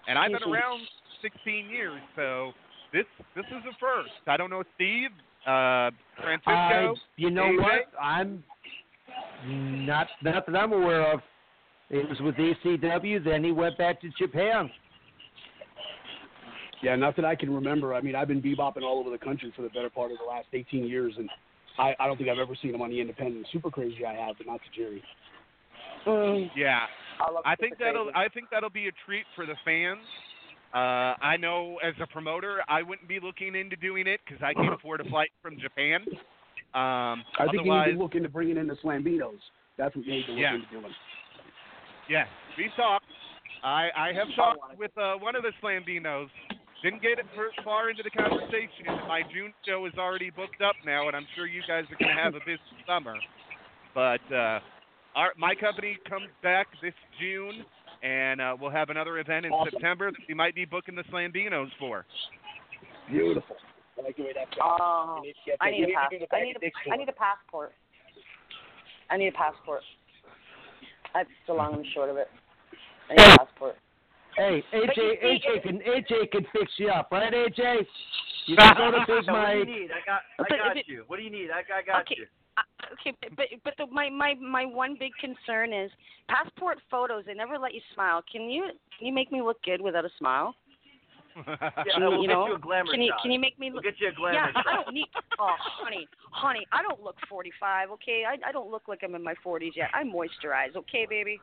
And 0.07 0.17
I've 0.17 0.31
been 0.31 0.51
around 0.51 0.81
16 1.21 1.69
years, 1.69 1.99
so 2.15 2.51
this 2.93 3.05
this 3.35 3.45
is 3.45 3.63
a 3.69 3.75
first. 3.79 4.11
I 4.27 4.37
don't 4.37 4.49
know, 4.49 4.63
Steve, 4.75 5.09
uh, 5.45 5.91
Francisco. 6.21 6.51
I, 6.51 6.93
you 7.17 7.29
know 7.29 7.43
AJ? 7.43 7.61
what? 7.61 8.01
I'm 8.01 8.43
not 9.47 10.07
not 10.23 10.45
that 10.45 10.55
I'm 10.55 10.73
aware 10.73 11.11
of. 11.11 11.21
It 11.89 12.07
was 12.07 12.19
with 12.21 12.35
ECW. 12.35 13.23
Then 13.23 13.43
he 13.43 13.51
went 13.51 13.77
back 13.77 13.99
to 14.01 14.09
Japan. 14.19 14.69
Yeah, 16.83 16.95
not 16.95 17.15
that 17.15 17.25
I 17.25 17.35
can 17.35 17.53
remember. 17.53 17.93
I 17.93 18.01
mean, 18.01 18.15
I've 18.15 18.27
been 18.27 18.41
bebopping 18.41 18.83
all 18.83 18.99
over 18.99 19.09
the 19.09 19.17
country 19.17 19.51
for 19.55 19.63
the 19.63 19.69
better 19.69 19.89
part 19.89 20.11
of 20.11 20.17
the 20.17 20.23
last 20.23 20.47
18 20.53 20.85
years, 20.85 21.13
and 21.17 21.29
I, 21.79 21.95
I 21.99 22.07
don't 22.07 22.17
think 22.17 22.29
I've 22.29 22.39
ever 22.39 22.55
seen 22.61 22.75
him 22.75 22.81
on 22.81 22.89
the 22.89 22.99
independent. 22.99 23.47
Super 23.51 23.71
crazy, 23.71 24.05
I 24.05 24.13
have, 24.13 24.35
but 24.37 24.47
not 24.47 24.59
Tajiri. 24.67 25.01
Mm, 26.05 26.49
Yeah, 26.55 26.79
I, 27.25 27.31
love 27.31 27.43
I 27.45 27.55
think 27.55 27.77
that'll 27.79 28.05
Crazy. 28.11 28.15
I 28.15 28.27
think 28.29 28.47
that'll 28.51 28.69
be 28.69 28.87
a 28.87 28.91
treat 29.05 29.25
for 29.35 29.45
the 29.45 29.55
fans. 29.65 29.99
Uh, 30.73 31.15
I 31.25 31.35
know 31.37 31.77
as 31.83 31.93
a 32.01 32.07
promoter, 32.07 32.59
I 32.67 32.83
wouldn't 32.83 33.07
be 33.09 33.19
looking 33.19 33.55
into 33.55 33.75
doing 33.75 34.05
it 34.07 34.19
because 34.25 34.41
I 34.43 34.53
can't 34.53 34.73
afford 34.77 35.01
a 35.01 35.09
flight 35.09 35.29
from 35.41 35.57
Japan. 35.59 36.01
Um, 36.75 37.23
I 37.39 37.47
think 37.49 37.53
you 37.65 37.71
otherwise, 37.71 37.87
need 37.87 37.93
to 37.93 37.99
look 38.03 38.15
into 38.15 38.29
bringing 38.29 38.57
in 38.57 38.67
the 38.67 38.75
Slambinos. 38.83 39.39
That's 39.77 39.95
what 39.95 40.05
you 40.05 40.11
need 40.13 40.25
to 40.27 40.31
look 40.33 40.39
Yeah. 40.41 40.55
into 40.55 40.67
doing. 40.69 40.93
yes, 42.09 42.27
we 42.57 42.69
talked. 42.77 43.05
I 43.63 43.89
I 43.97 44.13
have 44.13 44.27
talked 44.35 44.77
with 44.77 44.91
uh, 44.97 45.15
one 45.15 45.35
of 45.35 45.41
the 45.43 45.51
Slambinos. 45.61 46.27
Didn't 46.83 47.01
get 47.01 47.19
it 47.19 47.25
for, 47.35 47.49
far 47.63 47.89
into 47.89 48.03
the 48.03 48.09
conversation. 48.09 48.87
My 49.07 49.21
June 49.33 49.53
show 49.67 49.85
is 49.85 49.93
already 49.97 50.29
booked 50.29 50.61
up 50.61 50.75
now, 50.85 51.07
and 51.07 51.15
I'm 51.15 51.27
sure 51.35 51.45
you 51.45 51.61
guys 51.67 51.83
are 51.91 51.97
going 51.99 52.15
to 52.15 52.21
have 52.21 52.35
a 52.35 52.39
busy 52.45 52.59
summer. 52.87 53.15
But 53.93 54.21
uh, 54.33 54.59
our 55.15 55.33
my 55.37 55.55
company 55.55 55.97
comes 56.07 56.27
back 56.41 56.67
this 56.81 56.93
June, 57.19 57.65
and 58.01 58.39
uh, 58.39 58.55
we'll 58.59 58.71
have 58.71 58.89
another 58.89 59.17
event 59.19 59.45
in 59.45 59.51
Awesome. 59.51 59.71
September 59.73 60.11
that 60.11 60.19
we 60.27 60.33
might 60.33 60.55
be 60.55 60.63
booking 60.63 60.95
the 60.95 61.03
Slambinos 61.11 61.67
for. 61.79 62.05
Beautiful. 63.09 63.57
I 63.97 64.03
like 64.03 64.15
the 64.15 64.23
way 64.23 64.33
that 64.33 64.47
Oh, 64.63 65.19
need 65.21 65.35
to 65.45 65.61
I 65.61 65.71
need 65.71 65.83
a 65.83 65.87
need 65.87 65.91
to 65.91 65.99
pass. 65.99 66.09
I 66.31 66.39
need 66.43 66.55
a, 66.55 66.93
I 66.93 66.97
need 66.97 67.09
a 67.09 67.11
passport. 67.11 67.73
I 69.09 69.17
need 69.17 69.27
a 69.27 69.31
passport. 69.37 69.81
That's 71.13 71.29
the 71.47 71.53
long 71.53 71.73
and 71.73 71.85
short 71.93 72.09
of 72.09 72.17
it. 72.17 72.29
I 73.09 73.15
need 73.15 73.33
a 73.33 73.37
passport. 73.37 73.75
Hey, 74.37 74.63
AJ, 74.73 75.23
AJ 75.23 75.63
can 75.63 75.79
AJ 75.79 76.31
can 76.31 76.45
fix 76.53 76.71
you 76.77 76.89
up, 76.89 77.09
right, 77.11 77.31
AJ? 77.33 77.85
You 78.45 78.55
can 78.57 78.75
go 78.77 78.91
to 78.91 79.05
Big 79.07 79.25
So 79.25 79.33
what 79.33 79.51
do 79.51 79.57
you 79.59 79.65
need? 79.65 79.89
I 79.91 80.05
got, 80.05 80.21
I 80.39 80.57
got 80.57 80.77
it- 80.77 80.87
you. 80.87 81.03
What 81.07 81.17
do 81.17 81.23
you 81.23 81.29
need? 81.29 81.49
I, 81.51 81.59
I 81.77 81.81
got 81.81 82.01
Okay. 82.01 82.15
you. 82.19 82.25
Uh, 82.57 82.61
okay, 82.93 83.15
but 83.21 83.29
but, 83.37 83.45
but 83.63 83.73
the, 83.77 83.85
my 83.93 84.09
my 84.09 84.33
my 84.35 84.65
one 84.65 84.95
big 84.99 85.11
concern 85.19 85.73
is 85.73 85.91
passport 86.27 86.77
photos. 86.89 87.23
They 87.25 87.33
never 87.33 87.57
let 87.57 87.73
you 87.73 87.81
smile. 87.93 88.21
Can 88.31 88.49
you 88.49 88.65
can 88.97 89.07
you 89.07 89.13
make 89.13 89.31
me 89.31 89.41
look 89.41 89.61
good 89.63 89.81
without 89.81 90.05
a 90.05 90.09
smile? 90.17 90.55
Yeah, 91.47 91.93
Can 91.93 92.01
you, 92.03 92.09
we'll 92.09 92.21
you 92.23 92.27
get 92.27 92.33
know? 92.33 92.47
you 92.47 92.55
a 92.55 92.59
glamour 92.59 92.91
can 92.91 93.01
you 93.01 93.11
shot. 93.11 93.21
can 93.21 93.31
you 93.31 93.39
make 93.39 93.57
me 93.59 93.67
We'll 93.69 93.75
look? 93.75 93.83
get 93.83 93.99
you 94.01 94.09
a 94.09 94.11
glamour 94.11 94.51
Yeah, 94.53 94.61
shot. 94.61 94.65
I 94.67 94.75
don't 94.83 94.93
need. 94.93 95.07
Oh, 95.39 95.55
honey, 95.59 96.07
honey, 96.31 96.65
I 96.73 96.81
don't 96.81 97.01
look 97.01 97.15
45. 97.29 97.91
Okay, 97.91 98.23
I 98.27 98.35
I 98.49 98.51
don't 98.51 98.69
look 98.69 98.87
like 98.89 98.99
I'm 99.03 99.15
in 99.15 99.23
my 99.23 99.35
40s 99.45 99.71
yet. 99.75 99.89
I 99.93 100.03
moisturize. 100.03 100.75
Okay, 100.75 101.05
baby. 101.09 101.39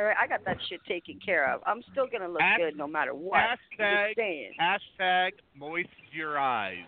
All 0.00 0.06
right, 0.06 0.16
I 0.18 0.26
got 0.26 0.42
that 0.46 0.56
shit 0.70 0.80
taken 0.88 1.20
care 1.22 1.52
of. 1.52 1.60
I'm 1.66 1.82
still 1.92 2.06
gonna 2.10 2.26
look 2.28 2.40
Hasht- 2.40 2.56
good 2.56 2.76
no 2.78 2.86
matter 2.86 3.12
what. 3.12 3.38
Hashtag 3.78 4.14
hashtag 4.58 5.32
moist 5.54 5.88
your 6.10 6.38
eyes. 6.38 6.86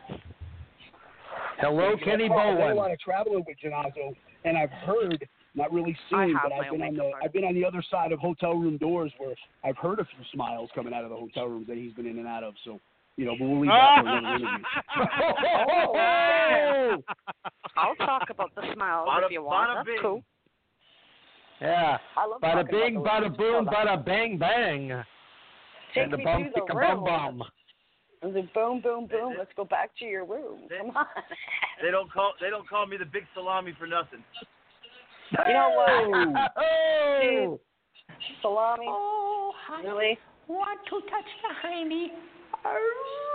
Hello, 1.59 1.95
Kenny 2.03 2.31
Bowen. 2.31 2.41
I've 2.55 2.59
done 2.59 2.71
a 2.71 2.75
lot 2.75 2.91
of 2.91 2.99
traveling 3.01 3.45
with 3.47 3.59
Jannazzo, 3.63 4.17
and 4.47 4.57
I've 4.57 4.71
heard, 4.71 5.29
not 5.55 5.71
really 5.71 5.95
seen, 6.09 6.35
but 6.43 6.53
I've 6.55 6.73
been 6.73 6.81
on 6.81 6.95
the 6.95 7.11
I've 7.23 7.35
been 7.35 7.45
on 7.45 7.55
the 7.55 7.67
other 7.67 7.83
side 7.91 8.13
of 8.13 8.19
hotel 8.19 8.55
room 8.55 8.79
doors 8.79 9.13
where 9.19 9.35
I've 9.63 9.77
heard 9.77 10.01
a 10.01 10.07
few 10.07 10.25
smiles 10.33 10.71
coming 10.75 10.95
out 10.95 11.05
of 11.05 11.11
the 11.11 11.17
hotel 11.17 11.49
rooms 11.49 11.67
that 11.67 11.77
he's 11.77 11.93
been 11.93 12.07
in 12.07 12.17
and 12.19 12.27
out 12.27 12.45
of. 12.45 12.55
So, 12.65 12.81
you 13.17 13.27
know, 13.27 13.35
but 13.39 13.47
we'll 13.47 13.61
leave 13.61 13.71
that 13.71 14.01
for 14.05 14.09
another 14.09 14.37
interview. 14.37 14.65
Oh, 15.99 16.97
I'll 17.77 17.97
talk 17.97 18.31
about 18.31 18.55
the 18.55 18.63
smiles 18.73 19.07
Bada- 19.07 19.27
if 19.27 19.33
you 19.33 19.43
want. 19.43 19.69
bada 19.71 19.85
That's 19.85 20.01
cool. 20.01 20.23
Yeah. 21.63 21.99
I 22.17 22.27
love 22.27 22.41
bada 22.41 22.69
bing, 22.69 22.97
about 22.97 23.23
bada 23.23 23.37
boom, 23.37 23.67
bada 23.67 24.05
bang 24.05 24.37
bang. 24.37 25.05
Take 25.95 26.05
and 26.05 26.13
the 26.13 26.17
me 26.17 26.25
bum 26.25 26.45
to 26.45 26.51
the 26.67 26.75
room. 26.75 27.05
bum 27.05 27.39
bum. 27.39 27.49
And 28.23 28.35
then 28.35 28.49
boom, 28.55 28.81
boom, 28.81 29.07
boom. 29.07 29.35
Let's 29.39 29.51
go 29.57 29.65
back 29.65 29.91
to 29.99 30.05
your 30.05 30.25
room. 30.25 30.61
Come 30.69 30.97
on. 30.97 31.07
They 31.83 31.91
don't 31.91 32.11
call, 32.13 32.35
they 32.41 32.51
don't 32.51 32.69
call 32.69 32.87
me 32.87 32.97
the 32.97 33.05
big 33.05 33.25
salami 33.35 33.75
for 33.79 33.87
nothing. 33.87 34.25
You 35.47 35.53
know 35.55 35.73
what? 35.75 36.51
Oh. 36.57 37.61
Salami. 38.43 38.87
Oh, 38.89 39.53
Really? 39.83 40.19
want 40.47 40.79
to 40.91 41.01
touch 41.11 41.25
the 41.43 41.69
hiney. 41.69 42.09
Oh. 42.65 43.32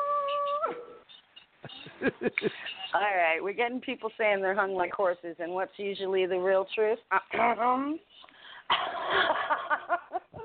All 2.94 3.02
right, 3.02 3.40
we're 3.42 3.54
getting 3.54 3.80
people 3.82 4.10
saying 4.18 4.42
they're 4.42 4.54
hung 4.56 4.74
like 4.76 4.92
horses, 4.92 5.36
and 5.40 5.52
what's 5.54 5.72
usually 5.78 6.26
the 6.26 6.38
real 6.38 6.66
truth? 6.76 7.00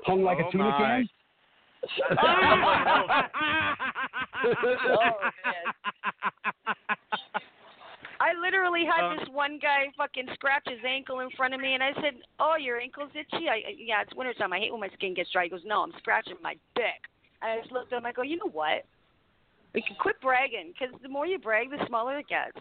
Hung 0.05 0.23
like 0.23 0.37
Oh, 0.43 0.47
a 0.47 0.51
tuna 0.51 0.63
my. 0.65 0.77
can? 0.77 1.09
oh 2.17 3.07
man. 5.45 6.75
I 8.19 8.33
literally 8.41 8.85
had 8.85 9.03
Uh, 9.03 9.15
this 9.19 9.27
one 9.29 9.59
guy 9.61 9.85
fucking 9.97 10.27
scratch 10.33 10.63
his 10.69 10.79
ankle 10.87 11.19
in 11.19 11.29
front 11.31 11.53
of 11.53 11.59
me, 11.59 11.73
and 11.73 11.83
I 11.83 11.91
said, 11.95 12.15
"Oh, 12.39 12.55
your 12.57 12.79
ankle's 12.79 13.11
itchy." 13.13 13.49
I, 13.49 13.55
I- 13.67 13.75
yeah, 13.77 14.01
it's 14.01 14.15
wintertime. 14.15 14.53
I 14.53 14.59
hate 14.59 14.71
when 14.71 14.79
my 14.79 14.87
skin 14.89 15.13
gets 15.13 15.29
dry. 15.31 15.43
He 15.43 15.49
goes, 15.49 15.63
"No, 15.65 15.83
I'm 15.83 15.91
scratching 15.97 16.37
my 16.41 16.55
dick." 16.75 17.01
And 17.41 17.51
I 17.51 17.59
just 17.59 17.71
looked 17.73 17.91
at 17.91 17.97
him. 17.97 18.05
I 18.05 18.13
go, 18.13 18.21
"You 18.21 18.37
know 18.37 18.49
what? 18.53 18.85
We 19.73 19.81
can 19.81 19.95
quit 19.99 20.19
bragging, 20.21 20.73
because 20.77 20.93
the 21.01 21.09
more 21.09 21.25
you 21.25 21.39
brag, 21.39 21.69
the 21.69 21.83
smaller 21.87 22.17
it 22.19 22.27
gets." 22.27 22.57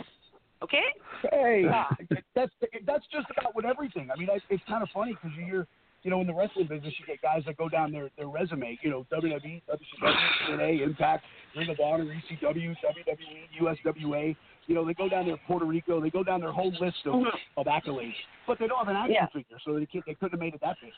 Okay? 0.63 0.85
Hey, 1.31 1.65
that's 2.35 2.53
that's 2.87 3.05
just 3.13 3.27
about 3.37 3.55
with 3.55 3.65
everything. 3.65 4.11
I 4.15 4.19
mean, 4.19 4.29
it's 4.49 4.63
kind 4.69 4.83
of 4.83 4.89
funny 4.95 5.13
because 5.13 5.37
you 5.37 5.45
hear, 5.45 5.67
you 6.05 6.11
know, 6.11 6.21
in 6.21 6.27
the 6.27 6.35
wrestling 6.35 6.69
business, 6.69 6.95
you 6.99 7.07
get 7.07 7.21
guys 7.21 7.43
that 7.47 7.57
go 7.57 7.69
down 7.69 7.91
their 7.93 8.11
their 8.17 8.29
resume. 8.29 8.79
You 8.83 8.91
know, 8.91 9.07
WWE, 9.13 9.61
WCW, 9.69 10.15
TNA, 10.49 10.83
Impact, 10.83 11.25
Ring 11.57 11.69
of 11.69 11.79
Honor, 11.83 12.05
ECW, 12.05 12.77
WWE, 12.77 13.61
USWA. 13.61 14.37
You 14.69 14.75
know, 14.77 14.85
they 14.87 14.95
go 14.95 15.09
down 15.09 15.27
their 15.27 15.37
Puerto 15.49 15.65
Rico. 15.67 16.01
They 16.01 16.11
go 16.11 16.23
down 16.23 16.41
their 16.41 16.53
whole 16.53 16.71
list 16.81 17.05
of, 17.07 17.15
Mhm. 17.15 17.27
of 17.57 17.67
accolades, 17.67 18.15
but 18.47 18.61
they 18.61 18.69
don't 18.69 18.79
have 18.79 18.87
an 18.89 18.95
action 18.97 19.15
Yeah. 19.15 19.27
figure, 19.27 19.59
so 19.65 19.75
they 19.77 19.87
can't, 19.87 20.07
they 20.07 20.15
couldn't 20.15 20.31
have 20.31 20.41
made 20.41 20.55
it 20.55 20.61
that 20.61 20.77
big. 20.81 20.93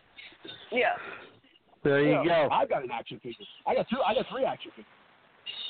Yeah. 0.71 0.97
There 1.83 2.02
you 2.02 2.23
go. 2.28 2.49
I've 2.52 2.68
got 2.68 2.83
an 2.85 2.90
action 2.90 3.18
figure. 3.21 3.47
I 3.66 3.75
got 3.75 3.88
two. 3.88 3.97
I 4.02 4.14
got 4.14 4.26
three 4.28 4.44
action 4.44 4.71
figures. 4.73 4.87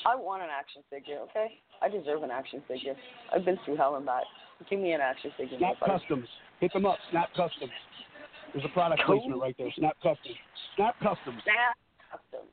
I 0.05 0.15
want 0.15 0.43
an 0.43 0.49
action 0.51 0.81
figure. 0.89 1.19
Okay? 1.29 1.59
I 1.81 1.89
deserve 1.89 2.23
an 2.23 2.31
action 2.31 2.61
figure. 2.67 2.95
I've 3.33 3.45
been 3.45 3.57
through 3.65 3.77
hell 3.77 3.95
and 3.95 4.05
back. 4.05 4.23
Give 4.69 4.79
me 4.79 4.93
an 4.93 5.01
action 5.01 5.31
figure. 5.37 5.57
Snap. 5.57 5.75
Customs. 5.85 6.27
Hit 6.61 6.71
them 6.73 6.85
up. 6.85 6.97
Snap 7.11 7.29
Customs. 7.35 7.71
There's 8.53 8.65
a 8.65 8.69
product 8.69 9.01
Cool. 9.05 9.19
placement 9.19 9.41
right 9.41 9.55
there. 9.57 9.67
Snap 9.77 9.95
Customs. 10.01 10.35
Snap 10.77 10.95
Customs. 10.99 11.41
Snap 11.43 11.75
custom. 12.11 12.47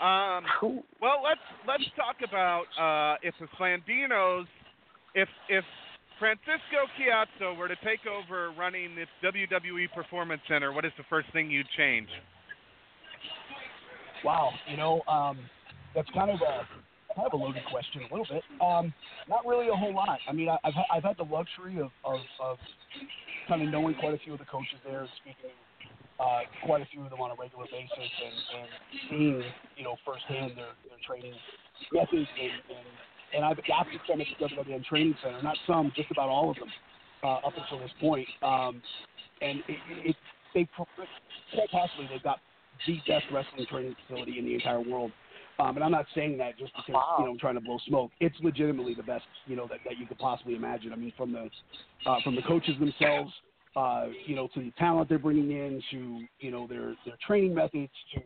Um, 0.00 0.44
Cool. 0.58 0.82
well, 1.00 1.20
let's 1.22 1.40
let's 1.68 1.84
talk 1.96 2.16
about 2.26 2.64
uh, 2.80 3.18
if 3.22 3.34
the 3.38 3.46
Slambinos, 3.58 4.46
if 5.14 5.28
if 5.48 5.64
Francisco 6.18 6.88
Ciatso 6.98 7.56
were 7.56 7.68
to 7.68 7.76
take 7.84 8.00
over 8.06 8.50
running 8.58 8.96
this 8.96 9.08
WWE 9.22 9.92
Performance 9.94 10.40
Center, 10.48 10.72
what 10.72 10.84
is 10.84 10.92
the 10.96 11.04
first 11.10 11.28
thing 11.32 11.50
you'd 11.50 11.68
change? 11.76 12.08
Wow, 14.24 14.50
you 14.70 14.76
know, 14.76 15.02
um, 15.06 15.38
that's 15.94 16.10
kind 16.10 16.30
of 16.30 16.40
a 16.40 16.66
kind 17.14 17.26
of 17.26 17.32
a 17.32 17.36
loaded 17.36 17.64
question, 17.70 18.02
a 18.02 18.14
little 18.14 18.26
bit. 18.26 18.42
Um, 18.60 18.92
not 19.28 19.46
really 19.46 19.68
a 19.68 19.74
whole 19.74 19.94
lot. 19.94 20.18
I 20.28 20.32
mean, 20.32 20.48
I, 20.48 20.58
I've 20.64 20.74
I've 20.92 21.04
had 21.04 21.16
the 21.16 21.24
luxury 21.24 21.78
of, 21.80 21.90
of 22.04 22.20
of 22.40 22.58
kind 23.48 23.62
of 23.62 23.68
knowing 23.68 23.94
quite 23.94 24.14
a 24.14 24.18
few 24.18 24.32
of 24.32 24.38
the 24.38 24.46
coaches 24.46 24.78
there, 24.84 25.06
speaking 25.20 25.50
uh, 26.18 26.40
quite 26.64 26.82
a 26.82 26.86
few 26.86 27.02
of 27.02 27.10
them 27.10 27.20
on 27.20 27.30
a 27.30 27.34
regular 27.34 27.66
basis 27.70 27.90
and, 27.98 28.36
and 28.60 28.68
seeing, 29.10 29.44
you 29.76 29.84
know, 29.84 29.96
firsthand 30.04 30.52
their, 30.56 30.72
their 30.88 31.00
training 31.06 31.34
methods 31.92 32.28
and, 32.40 32.52
and, 32.70 32.88
and 33.34 33.44
I've 33.44 33.58
adapted 33.58 34.00
some 34.08 34.20
at 34.20 34.26
the 34.38 34.46
WWN 34.46 34.84
Training 34.84 35.16
Center, 35.22 35.42
not 35.42 35.56
some, 35.66 35.92
just 35.96 36.10
about 36.10 36.28
all 36.28 36.50
of 36.50 36.56
them 36.56 36.70
uh, 37.22 37.46
up 37.46 37.54
until 37.56 37.80
this 37.80 37.90
point. 38.00 38.28
Um, 38.42 38.80
and 39.40 39.58
it, 39.68 39.78
it, 40.06 40.16
they 40.54 40.68
quite 40.76 41.70
possibly 41.70 42.08
they've 42.10 42.22
got 42.22 42.38
the 42.86 43.00
best 43.08 43.26
wrestling 43.32 43.66
training 43.66 43.96
facility 44.06 44.38
in 44.38 44.44
the 44.44 44.54
entire 44.54 44.80
world. 44.80 45.10
Um, 45.58 45.76
and 45.76 45.84
I'm 45.84 45.92
not 45.92 46.06
saying 46.14 46.38
that 46.38 46.58
just 46.58 46.72
because 46.76 46.94
Wow. 46.94 47.16
you 47.18 47.24
know 47.26 47.30
I'm 47.32 47.38
trying 47.38 47.54
to 47.54 47.60
blow 47.60 47.78
smoke. 47.86 48.10
It's 48.20 48.36
legitimately 48.40 48.94
the 48.94 49.02
best 49.02 49.24
you 49.46 49.56
know 49.56 49.66
that, 49.68 49.78
that 49.84 49.98
you 49.98 50.06
could 50.06 50.18
possibly 50.18 50.54
imagine. 50.54 50.92
I 50.92 50.96
mean, 50.96 51.12
from 51.16 51.32
the 51.32 51.48
uh, 52.06 52.20
from 52.22 52.34
the 52.34 52.42
coaches 52.42 52.74
themselves, 52.78 53.32
uh, 53.76 54.06
you 54.26 54.34
know, 54.34 54.48
to 54.54 54.60
the 54.60 54.72
talent 54.78 55.08
they're 55.08 55.18
bringing 55.18 55.50
in, 55.50 55.82
to 55.92 56.24
you 56.40 56.50
know 56.50 56.66
their 56.66 56.94
their 57.06 57.16
training 57.26 57.54
methods, 57.54 57.92
to 58.14 58.20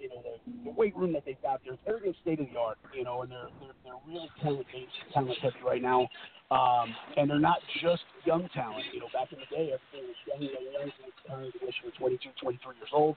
you 0.00 0.08
know 0.08 0.22
the, 0.22 0.64
the 0.64 0.70
weight 0.70 0.96
room 0.96 1.12
that 1.12 1.24
they've 1.24 1.40
got. 1.42 1.60
They're 1.64 1.76
everything's 1.86 2.16
state 2.22 2.40
of 2.40 2.46
the 2.52 2.58
art, 2.58 2.78
you 2.94 3.04
know, 3.04 3.22
and 3.22 3.30
they're 3.30 3.48
they're, 3.60 3.74
they're 3.84 4.00
really 4.06 4.30
talent 4.42 4.66
based, 4.72 4.92
talent 5.12 5.38
heavy 5.42 5.56
right 5.64 5.82
now. 5.82 6.08
Um, 6.50 6.94
and 7.16 7.30
they're 7.30 7.38
not 7.38 7.58
just 7.80 8.02
young 8.24 8.48
talent. 8.54 8.84
You 8.92 9.00
know, 9.00 9.06
back 9.12 9.32
in 9.32 9.38
the 9.38 9.46
day, 9.54 9.70
everything 9.70 10.10
was 10.10 10.18
young, 10.26 10.42
young, 10.42 10.72
young. 10.72 10.90
Kind 11.28 11.46
of 11.46 11.52
wish 11.62 11.74
you 11.82 11.90
were 11.90 11.98
22, 11.98 12.30
23 12.42 12.74
years 12.76 12.88
old. 12.92 13.16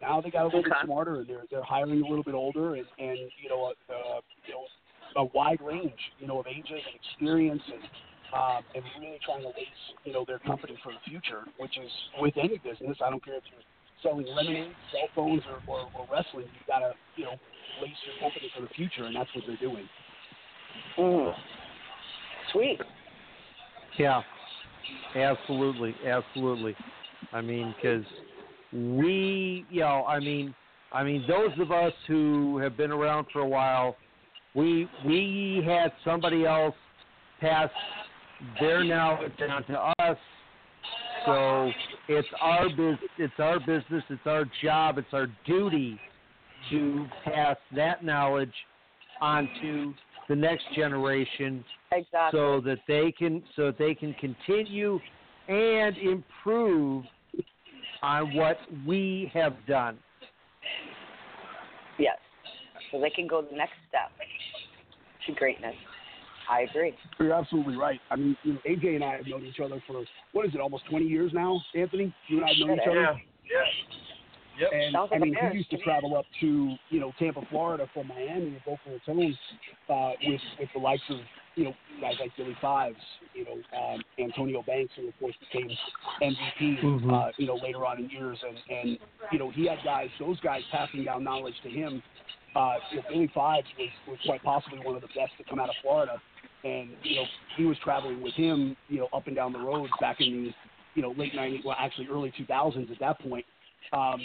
Now 0.00 0.20
they 0.20 0.30
got 0.30 0.42
a 0.42 0.46
little 0.46 0.62
bit 0.62 0.72
smarter, 0.84 1.20
and 1.20 1.28
they're 1.28 1.44
they're 1.50 1.62
hiring 1.62 2.02
a 2.02 2.06
little 2.06 2.24
bit 2.24 2.34
older, 2.34 2.74
and 2.74 2.86
and 2.98 3.18
you 3.42 3.48
know, 3.48 3.72
uh, 3.90 4.20
you 4.46 4.54
know, 4.54 4.64
a 5.16 5.24
wide 5.34 5.60
range, 5.60 5.98
you 6.18 6.26
know, 6.26 6.40
of 6.40 6.46
ages 6.46 6.68
and 6.70 6.94
experience, 6.94 7.62
and 7.66 7.82
um, 8.32 8.64
and 8.74 8.84
really 8.98 9.18
trying 9.24 9.42
to 9.42 9.48
lace, 9.48 9.82
you 10.04 10.12
know, 10.12 10.24
their 10.26 10.38
company 10.38 10.78
for 10.82 10.92
the 10.92 11.00
future, 11.04 11.42
which 11.58 11.76
is 11.78 11.90
with 12.20 12.34
any 12.36 12.58
business. 12.58 12.96
I 13.04 13.10
don't 13.10 13.24
care 13.24 13.36
if 13.36 13.44
you're 13.50 13.60
selling 14.02 14.26
lemonade, 14.34 14.76
cell 14.92 15.08
phones, 15.14 15.42
or, 15.48 15.60
or, 15.66 15.90
or 15.94 16.06
wrestling. 16.10 16.46
You 16.52 16.60
gotta, 16.66 16.92
you 17.16 17.24
know, 17.24 17.34
lace 17.82 17.96
your 18.06 18.18
company 18.20 18.50
for 18.54 18.62
the 18.62 18.68
future, 18.68 19.04
and 19.04 19.14
that's 19.14 19.30
what 19.34 19.44
they're 19.46 19.56
doing. 19.56 19.88
Mm. 20.98 21.34
Sweet. 22.52 22.80
Yeah, 23.98 24.22
absolutely, 25.14 25.94
absolutely. 26.06 26.76
I 27.32 27.40
mean, 27.40 27.74
because 27.76 28.04
we, 28.72 29.64
you 29.70 29.80
know, 29.80 30.04
I 30.06 30.20
mean, 30.20 30.54
I 30.92 31.02
mean, 31.04 31.24
those 31.28 31.50
of 31.58 31.70
us 31.70 31.92
who 32.06 32.58
have 32.58 32.76
been 32.76 32.90
around 32.90 33.26
for 33.32 33.40
a 33.40 33.48
while, 33.48 33.96
we 34.54 34.88
we 35.06 35.62
had 35.66 35.92
somebody 36.04 36.44
else 36.44 36.74
pass 37.40 37.70
their 38.60 38.82
knowledge 38.84 39.32
down 39.38 39.64
to 39.64 39.78
us. 40.00 40.18
So 41.26 41.70
it's 42.08 42.28
our 42.40 42.68
bus 42.70 42.98
it's 43.18 43.32
our 43.38 43.60
business, 43.60 44.02
it's 44.08 44.26
our 44.26 44.44
job, 44.62 44.98
it's 44.98 45.12
our 45.12 45.26
duty 45.46 45.98
to 46.70 47.06
pass 47.24 47.56
that 47.76 48.04
knowledge 48.04 48.52
on 49.20 49.48
to 49.62 49.94
the 50.28 50.36
next 50.36 50.64
generation 50.74 51.64
Exactly. 51.92 52.38
so 52.38 52.60
that 52.60 52.78
they 52.88 53.12
can 53.12 53.42
so 53.56 53.66
that 53.66 53.78
they 53.78 53.94
can 53.94 54.14
continue 54.14 54.98
and 55.48 55.96
improve 55.98 57.04
on 58.02 58.34
what 58.34 58.58
we 58.86 59.30
have 59.34 59.54
done. 59.66 59.98
yes. 61.98 62.16
So 62.90 63.00
they 63.00 63.10
can 63.10 63.26
go 63.26 63.42
the 63.42 63.56
next 63.56 63.74
step 63.88 64.10
to 65.26 65.32
greatness. 65.34 65.74
I 66.50 66.62
agree. 66.62 66.94
You're 67.20 67.32
absolutely 67.32 67.76
right. 67.76 68.00
I 68.10 68.16
mean, 68.16 68.36
you 68.42 68.54
know, 68.54 68.58
AJ 68.68 68.96
and 68.96 69.04
I 69.04 69.16
have 69.16 69.26
known 69.26 69.44
each 69.44 69.60
other 69.60 69.80
for 69.86 70.02
what 70.32 70.46
is 70.46 70.54
it, 70.54 70.60
almost 70.60 70.84
20 70.90 71.04
years 71.06 71.30
now, 71.32 71.60
Anthony? 71.76 72.12
You 72.26 72.38
and 72.38 72.46
I 72.46 72.48
have 72.48 72.56
known 72.58 72.76
each 72.76 72.88
other. 72.88 73.00
Yeah. 73.02 73.12
Yeah. 73.48 73.90
Yep. 74.60 74.70
And 74.72 74.92
Sounds 74.92 75.10
like 75.10 75.20
I 75.20 75.22
a 75.22 75.24
mean, 75.24 75.34
marriage 75.34 75.52
he 75.52 75.58
used 75.58 75.70
to 75.70 75.76
to 75.78 75.82
travel 75.82 76.16
up 76.16 76.26
to 76.40 76.74
you 76.90 77.00
know 77.00 77.12
Tampa, 77.18 77.40
Florida 77.50 77.86
from 77.94 78.08
Miami 78.08 78.48
and 78.48 78.60
go 78.66 78.76
for 78.84 78.92
Raton 78.92 79.36
uh, 79.88 80.10
with 80.26 80.40
with 80.58 80.68
the 80.74 80.80
likes 80.80 81.02
of 81.08 81.16
you 81.56 81.64
know 81.64 81.74
guys 82.00 82.14
like 82.20 82.30
Billy 82.36 82.56
Fives, 82.60 82.96
you 83.34 83.44
know 83.44 83.56
um, 83.78 84.02
Antonio 84.18 84.62
Banks, 84.62 84.92
who 84.96 85.08
of 85.08 85.18
course 85.18 85.34
became 85.40 85.70
MVP 86.22 86.80
Mhm. 86.82 87.12
uh, 87.12 87.32
you 87.36 87.46
know 87.46 87.56
later 87.56 87.84
on 87.86 87.98
in 87.98 88.08
years, 88.10 88.38
and 88.46 88.58
and 88.70 88.98
you 89.32 89.38
know 89.38 89.50
he 89.50 89.66
had 89.66 89.78
guys, 89.84 90.08
those 90.18 90.38
guys 90.40 90.62
passing 90.70 91.04
down 91.04 91.24
knowledge 91.24 91.54
to 91.62 91.70
him. 91.70 92.02
Uh, 92.56 92.74
you 92.90 92.96
know, 92.96 93.04
Billy 93.08 93.30
Fives 93.32 93.68
was, 93.78 93.88
was 94.08 94.18
quite 94.26 94.42
possibly 94.42 94.80
one 94.80 94.96
of 94.96 95.02
the 95.02 95.08
best 95.08 95.30
to 95.38 95.44
come 95.44 95.60
out 95.60 95.68
of 95.68 95.76
Florida, 95.82 96.20
and 96.64 96.90
you 97.02 97.16
know 97.16 97.24
he 97.56 97.64
was 97.64 97.78
traveling 97.78 98.20
with 98.20 98.34
him, 98.34 98.76
you 98.88 98.98
know, 98.98 99.08
up 99.12 99.26
and 99.28 99.36
down 99.36 99.52
the 99.52 99.58
roads 99.58 99.92
back 100.00 100.20
in 100.20 100.44
the 100.44 100.54
you 100.94 101.02
know 101.02 101.14
late 101.16 101.32
'90s, 101.32 101.64
well 101.64 101.76
actually 101.78 102.08
early 102.08 102.32
2000s 102.32 102.90
at 102.90 102.98
that 102.98 103.20
point 103.20 103.44
um, 103.92 104.20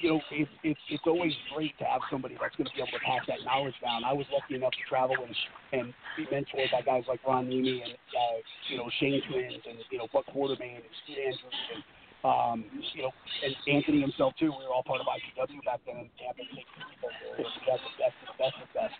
you 0.00 0.10
know, 0.10 0.20
it, 0.32 0.48
it, 0.64 0.76
it's 0.90 1.06
always 1.06 1.32
great 1.54 1.76
to 1.78 1.84
have 1.84 2.00
somebody 2.10 2.36
that's 2.40 2.54
going 2.56 2.66
to 2.66 2.74
be 2.74 2.82
able 2.82 2.92
to 2.98 3.04
pass 3.04 3.22
that 3.28 3.44
knowledge 3.44 3.74
down. 3.82 4.02
I 4.04 4.12
was 4.12 4.26
lucky 4.32 4.56
enough 4.56 4.72
to 4.72 4.84
travel 4.88 5.16
and 5.22 5.34
and 5.72 5.94
be 6.16 6.26
mentored 6.26 6.70
by 6.70 6.82
guys 6.82 7.04
like 7.08 7.20
Ron 7.26 7.46
Niemi 7.46 7.82
and 7.82 7.92
uh, 7.94 8.38
you 8.68 8.76
know 8.76 8.90
Shane 9.00 9.22
Twins 9.30 9.62
and 9.68 9.78
you 9.90 9.98
know 9.98 10.06
Buck 10.12 10.26
Quarterman 10.34 10.82
and 10.82 10.92
Steve 11.04 11.18
Andrews 11.22 11.60
and 11.74 11.82
um, 12.26 12.64
you 12.92 13.02
know 13.02 13.12
and 13.44 13.54
Anthony 13.70 14.00
himself 14.00 14.34
too. 14.38 14.50
We 14.50 14.64
were 14.66 14.74
all 14.74 14.82
part 14.82 15.00
of 15.00 15.06
ICW 15.06 15.62
back 15.64 15.80
then 15.86 15.96
in 16.04 16.10
Tampa. 16.18 16.42
and 16.42 16.50
St. 16.50 16.66
Petersburg 16.74 17.14
area. 17.22 17.46
We 17.46 17.54
the 17.54 17.70
best 17.70 17.82
of 17.86 18.26
the 18.26 18.36
best 18.42 18.56
of 18.60 18.68
the 18.72 18.78
best. 18.78 18.94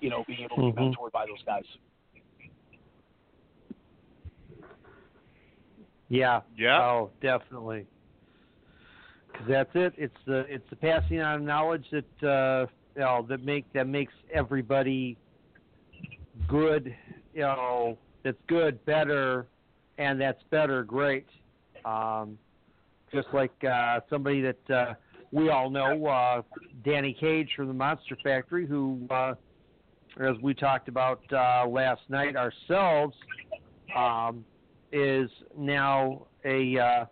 You 0.00 0.10
know, 0.10 0.24
being 0.28 0.44
able 0.44 0.56
to 0.56 0.62
be 0.68 0.72
Mhm. 0.76 0.92
mentored 0.92 1.12
by 1.12 1.24
those 1.26 1.42
guys. 1.46 1.64
Yeah. 6.08 6.42
Yeah. 6.56 6.80
Oh, 6.80 7.10
definitely. 7.20 7.86
Because 9.34 9.48
that's 9.48 9.70
it. 9.74 9.92
It's 9.96 10.16
the 10.26 10.40
it's 10.48 10.68
the 10.70 10.76
passing 10.76 11.20
on 11.20 11.36
of 11.36 11.42
knowledge 11.42 11.84
that 11.90 12.28
uh, 12.28 12.66
you 12.94 13.00
know 13.02 13.26
that 13.28 13.44
make 13.44 13.70
that 13.72 13.88
makes 13.88 14.12
everybody 14.32 15.18
good. 16.48 16.94
You 17.34 17.42
know, 17.42 17.98
that's 18.22 18.38
good, 18.46 18.84
better, 18.84 19.48
and 19.98 20.20
that's 20.20 20.42
better, 20.50 20.84
great. 20.84 21.26
Um, 21.84 22.38
just 23.12 23.28
like 23.32 23.52
uh, 23.64 24.00
somebody 24.08 24.40
that 24.40 24.70
uh, 24.70 24.94
we 25.32 25.50
all 25.50 25.68
know, 25.68 26.06
uh, 26.06 26.42
Danny 26.84 27.12
Cage 27.18 27.50
from 27.56 27.66
the 27.66 27.74
Monster 27.74 28.16
Factory, 28.22 28.66
who, 28.66 29.00
uh, 29.10 29.34
as 30.20 30.36
we 30.42 30.54
talked 30.54 30.88
about 30.88 31.20
uh, 31.32 31.66
last 31.68 32.02
night 32.08 32.36
ourselves, 32.36 33.16
um, 33.96 34.44
is 34.92 35.28
now 35.58 36.26
a 36.44 36.78
uh, 36.78 37.04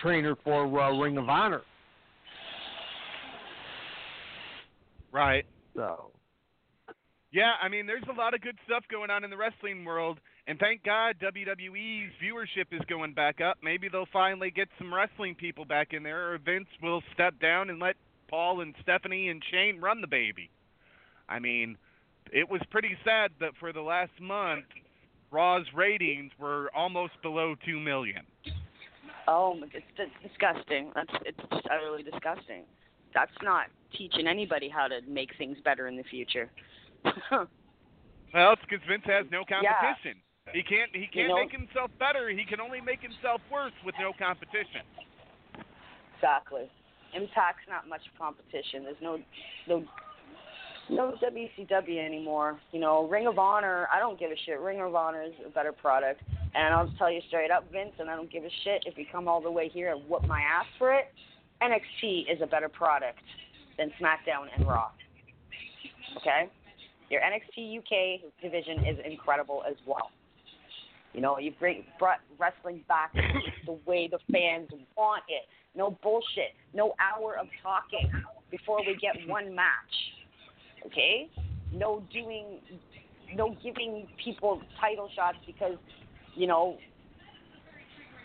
trainer 0.00 0.36
for 0.44 0.64
uh, 0.80 0.96
Ring 0.98 1.16
of 1.18 1.28
Honor. 1.28 1.62
Right. 5.12 5.46
So 5.74 6.10
Yeah, 7.32 7.52
I 7.62 7.68
mean, 7.68 7.86
there's 7.86 8.04
a 8.10 8.18
lot 8.18 8.34
of 8.34 8.40
good 8.40 8.58
stuff 8.66 8.84
going 8.90 9.10
on 9.10 9.24
in 9.24 9.30
the 9.30 9.36
wrestling 9.36 9.84
world, 9.84 10.18
and 10.46 10.58
thank 10.58 10.84
God 10.84 11.16
WWE's 11.20 12.12
viewership 12.22 12.72
is 12.72 12.82
going 12.88 13.14
back 13.14 13.40
up. 13.40 13.58
Maybe 13.62 13.88
they'll 13.88 14.06
finally 14.12 14.50
get 14.50 14.68
some 14.78 14.92
wrestling 14.92 15.34
people 15.34 15.64
back 15.64 15.92
in 15.92 16.02
there, 16.02 16.32
or 16.32 16.38
Vince 16.38 16.68
will 16.82 17.02
step 17.14 17.34
down 17.40 17.70
and 17.70 17.80
let 17.80 17.96
Paul 18.28 18.60
and 18.60 18.74
Stephanie 18.82 19.28
and 19.28 19.42
Shane 19.50 19.80
run 19.80 20.00
the 20.00 20.06
baby. 20.06 20.50
I 21.28 21.38
mean, 21.38 21.76
it 22.32 22.48
was 22.48 22.60
pretty 22.70 22.96
sad 23.04 23.30
that 23.40 23.52
for 23.58 23.72
the 23.72 23.80
last 23.80 24.12
month, 24.20 24.64
Raw's 25.30 25.66
ratings 25.74 26.32
were 26.38 26.70
almost 26.74 27.12
below 27.22 27.54
two 27.66 27.78
million. 27.78 28.22
Oh, 29.28 29.54
it's, 29.60 29.84
it's 29.98 30.10
disgusting. 30.26 30.90
That's 30.94 31.10
it's 31.26 31.38
just 31.52 31.66
utterly 31.70 32.02
disgusting. 32.02 32.64
That's 33.12 33.30
not 33.42 33.66
teaching 33.96 34.26
anybody 34.26 34.70
how 34.70 34.88
to 34.88 35.00
make 35.06 35.30
things 35.36 35.58
better 35.62 35.86
in 35.86 35.96
the 35.96 36.04
future. 36.04 36.50
Well, 38.34 38.52
it's 38.52 38.62
because 38.68 38.84
Vince 38.86 39.04
has 39.06 39.24
no 39.32 39.42
competition. 39.48 40.20
He 40.52 40.62
can't. 40.62 40.90
He 40.92 41.08
can't 41.12 41.28
know- 41.28 41.36
make 41.40 41.50
himself 41.50 41.90
better. 41.98 42.28
He 42.28 42.44
can 42.44 42.60
only 42.60 42.80
make 42.80 43.00
himself 43.00 43.40
worse 43.50 43.72
with 43.84 43.94
no 43.98 44.12
competition. 44.18 44.84
exactly. 46.16 46.68
Impact's 47.14 47.64
not 47.70 47.88
much 47.88 48.02
competition. 48.18 48.84
There's 48.84 49.00
no 49.00 49.18
no 49.66 49.82
no 50.90 51.14
WCW 51.24 52.04
anymore. 52.04 52.60
You 52.72 52.80
know, 52.80 53.08
Ring 53.08 53.26
of 53.26 53.38
Honor. 53.38 53.88
I 53.90 53.98
don't 53.98 54.18
give 54.20 54.30
a 54.30 54.36
shit. 54.44 54.60
Ring 54.60 54.80
of 54.80 54.94
Honor 54.94 55.22
is 55.22 55.32
a 55.46 55.48
better 55.48 55.72
product. 55.72 56.20
And 56.54 56.74
I'll 56.74 56.86
just 56.86 56.98
tell 56.98 57.10
you 57.10 57.20
straight 57.28 57.50
up, 57.50 57.70
Vince, 57.70 57.92
and 57.98 58.08
I 58.10 58.16
don't 58.16 58.30
give 58.30 58.44
a 58.44 58.50
shit 58.64 58.84
if 58.86 58.96
you 58.96 59.04
come 59.10 59.28
all 59.28 59.40
the 59.40 59.50
way 59.50 59.68
here 59.68 59.92
and 59.92 60.08
whoop 60.08 60.26
my 60.26 60.40
ass 60.40 60.66
for 60.78 60.92
it. 60.92 61.12
NXT 61.62 62.32
is 62.32 62.40
a 62.42 62.46
better 62.46 62.68
product 62.68 63.20
than 63.76 63.90
SmackDown 64.00 64.46
and 64.56 64.66
Raw. 64.66 64.90
Okay? 66.16 66.48
Your 67.10 67.20
NXT 67.20 67.78
UK 67.78 68.32
division 68.42 68.84
is 68.84 68.98
incredible 69.04 69.62
as 69.68 69.76
well. 69.86 70.10
You 71.14 71.22
know, 71.22 71.38
you've 71.38 71.54
brought 71.98 72.18
wrestling 72.38 72.84
back 72.86 73.12
the 73.66 73.78
way 73.86 74.08
the 74.10 74.18
fans 74.30 74.68
want 74.96 75.22
it. 75.28 75.44
No 75.74 75.98
bullshit. 76.02 76.54
No 76.74 76.94
hour 77.00 77.36
of 77.38 77.46
talking 77.62 78.10
before 78.50 78.78
we 78.86 78.96
get 79.00 79.16
one 79.26 79.54
match. 79.54 79.64
Okay? 80.86 81.30
No 81.72 82.02
doing, 82.12 82.60
no 83.34 83.56
giving 83.62 84.06
people 84.22 84.60
title 84.80 85.08
shots 85.14 85.38
because, 85.46 85.76
you 86.38 86.46
know, 86.46 86.78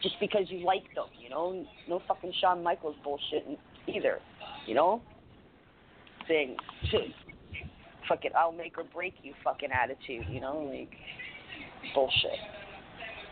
just 0.03 0.15
because 0.19 0.45
you 0.49 0.59
like 0.65 0.83
them, 0.95 1.05
you 1.19 1.29
know. 1.29 1.65
No 1.89 2.01
fucking 2.07 2.33
Shawn 2.39 2.61
Michaels 2.63 2.95
bullshit 3.03 3.45
either, 3.87 4.19
you 4.67 4.75
know. 4.75 5.01
Thing, 6.27 6.55
fucking 8.07 8.31
I'll 8.37 8.51
make 8.53 8.77
or 8.77 8.85
break 8.85 9.15
you 9.23 9.33
fucking 9.43 9.69
attitude, 9.71 10.25
you 10.29 10.39
know, 10.39 10.59
like 10.71 10.91
bullshit. 11.93 12.39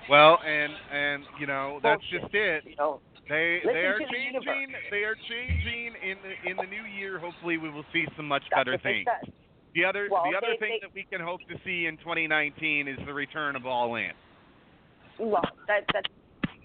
Well, 0.09 0.39
and 0.45 0.73
and 0.91 1.23
you 1.39 1.47
know 1.47 1.79
that's 1.83 2.01
Bullshit. 2.11 2.21
just 2.23 2.33
it. 2.35 2.63
You 2.65 2.75
know, 2.77 2.99
They 3.29 3.61
Listen 3.63 3.73
they 3.73 3.85
are 3.87 3.99
to 3.99 4.05
the 4.05 4.11
changing. 4.11 4.73
They 4.89 5.03
are 5.03 5.15
changing 5.29 5.93
in 6.03 6.17
the 6.23 6.49
in 6.51 6.57
the 6.57 6.63
new 6.63 6.83
year. 6.83 7.17
Hopefully, 7.19 7.57
we 7.57 7.69
will 7.69 7.85
see 7.93 8.05
some 8.17 8.27
much 8.27 8.43
better 8.53 8.77
things. 8.79 9.07
The 9.73 9.85
other 9.85 10.09
Well, 10.11 10.23
the 10.29 10.35
other 10.37 10.47
they- 10.51 10.57
thing 10.57 10.79
they- 10.81 10.87
that 10.87 10.93
we 10.93 11.03
can 11.03 11.21
hope 11.21 11.39
to 11.47 11.55
see 11.63 11.85
in 11.85 11.95
2019 11.97 12.89
is 12.89 12.97
the 13.05 13.13
return 13.13 13.55
of 13.55 13.65
All 13.65 13.95
In. 13.95 14.11
Well, 15.21 15.43
that 15.67 15.85
that 15.93 16.05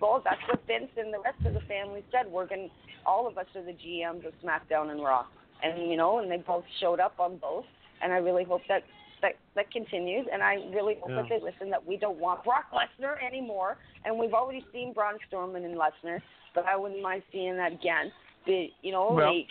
well, 0.00 0.22
that's 0.24 0.40
what 0.48 0.60
Vince 0.66 0.90
and 0.96 1.12
the 1.12 1.20
rest 1.20 1.38
of 1.44 1.54
the 1.54 1.60
family 1.68 2.04
said. 2.10 2.30
We're 2.30 2.46
going 2.46 2.70
all 3.04 3.26
of 3.26 3.38
us 3.38 3.46
are 3.54 3.62
the 3.62 3.72
GMs 3.72 4.26
of 4.26 4.32
SmackDown 4.44 4.90
and 4.90 5.02
Raw, 5.02 5.26
and 5.62 5.90
you 5.90 5.96
know, 5.96 6.18
and 6.18 6.30
they 6.30 6.38
both 6.38 6.64
showed 6.80 7.00
up 7.00 7.14
on 7.18 7.36
both. 7.36 7.64
And 8.02 8.12
I 8.12 8.16
really 8.16 8.44
hope 8.44 8.62
that 8.68 8.82
that 9.22 9.34
that 9.54 9.70
continues. 9.70 10.26
And 10.32 10.42
I 10.42 10.54
really 10.74 10.96
hope 11.00 11.10
that 11.10 11.26
they 11.28 11.40
listen 11.42 11.70
that 11.70 11.84
we 11.86 11.96
don't 11.96 12.18
want 12.18 12.44
Brock 12.44 12.66
Lesnar 12.72 13.16
anymore. 13.26 13.76
And 14.04 14.18
we've 14.18 14.34
already 14.34 14.64
seen 14.72 14.92
Braun 14.92 15.14
Strowman 15.30 15.64
and 15.64 15.76
Lesnar, 15.76 16.20
but 16.54 16.64
I 16.66 16.76
wouldn't 16.76 17.02
mind 17.02 17.22
seeing 17.32 17.56
that 17.56 17.72
again. 17.72 18.12
The 18.46 18.68
you 18.82 18.92
know, 18.92 19.12
Well- 19.12 19.34
like 19.34 19.48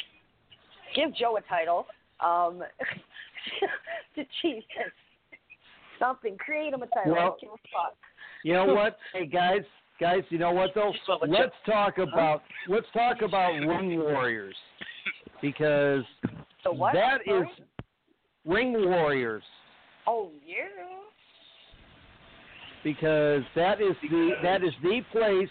give 0.96 1.14
Joe 1.16 1.38
a 1.38 1.42
title. 1.42 1.88
Um, 2.22 2.64
to 4.16 4.26
Jesus, 4.42 4.66
something. 6.00 6.38
Create 6.38 6.74
him 6.74 6.82
a 6.84 6.88
title. 6.88 7.14
I 7.14 7.18
Well- 7.18 7.28
don't 7.30 7.42
give 7.42 7.50
a 7.52 7.58
fuck. 7.72 7.98
You 8.46 8.54
know 8.54 8.66
what? 8.66 8.98
Hey 9.14 9.26
guys, 9.26 9.64
guys, 10.00 10.22
you 10.30 10.38
know 10.38 10.52
what 10.52 10.70
though? 10.76 10.94
Let's 11.28 11.56
talk 11.66 11.98
about 11.98 12.44
let's 12.70 12.86
talk 12.94 13.24
about 13.24 13.54
Ring 13.54 13.98
Warriors 13.98 14.56
because 15.42 16.04
that 16.94 17.22
is? 17.26 17.48
Ring 18.46 18.74
Warriors 18.74 19.42
Oh 20.06 20.30
yeah. 20.46 20.66
because 22.84 23.42
that 23.56 23.82
is 23.82 23.96
the 24.04 24.34
that 24.44 24.64
is 24.64 24.74
the 24.84 25.02
place 25.12 25.50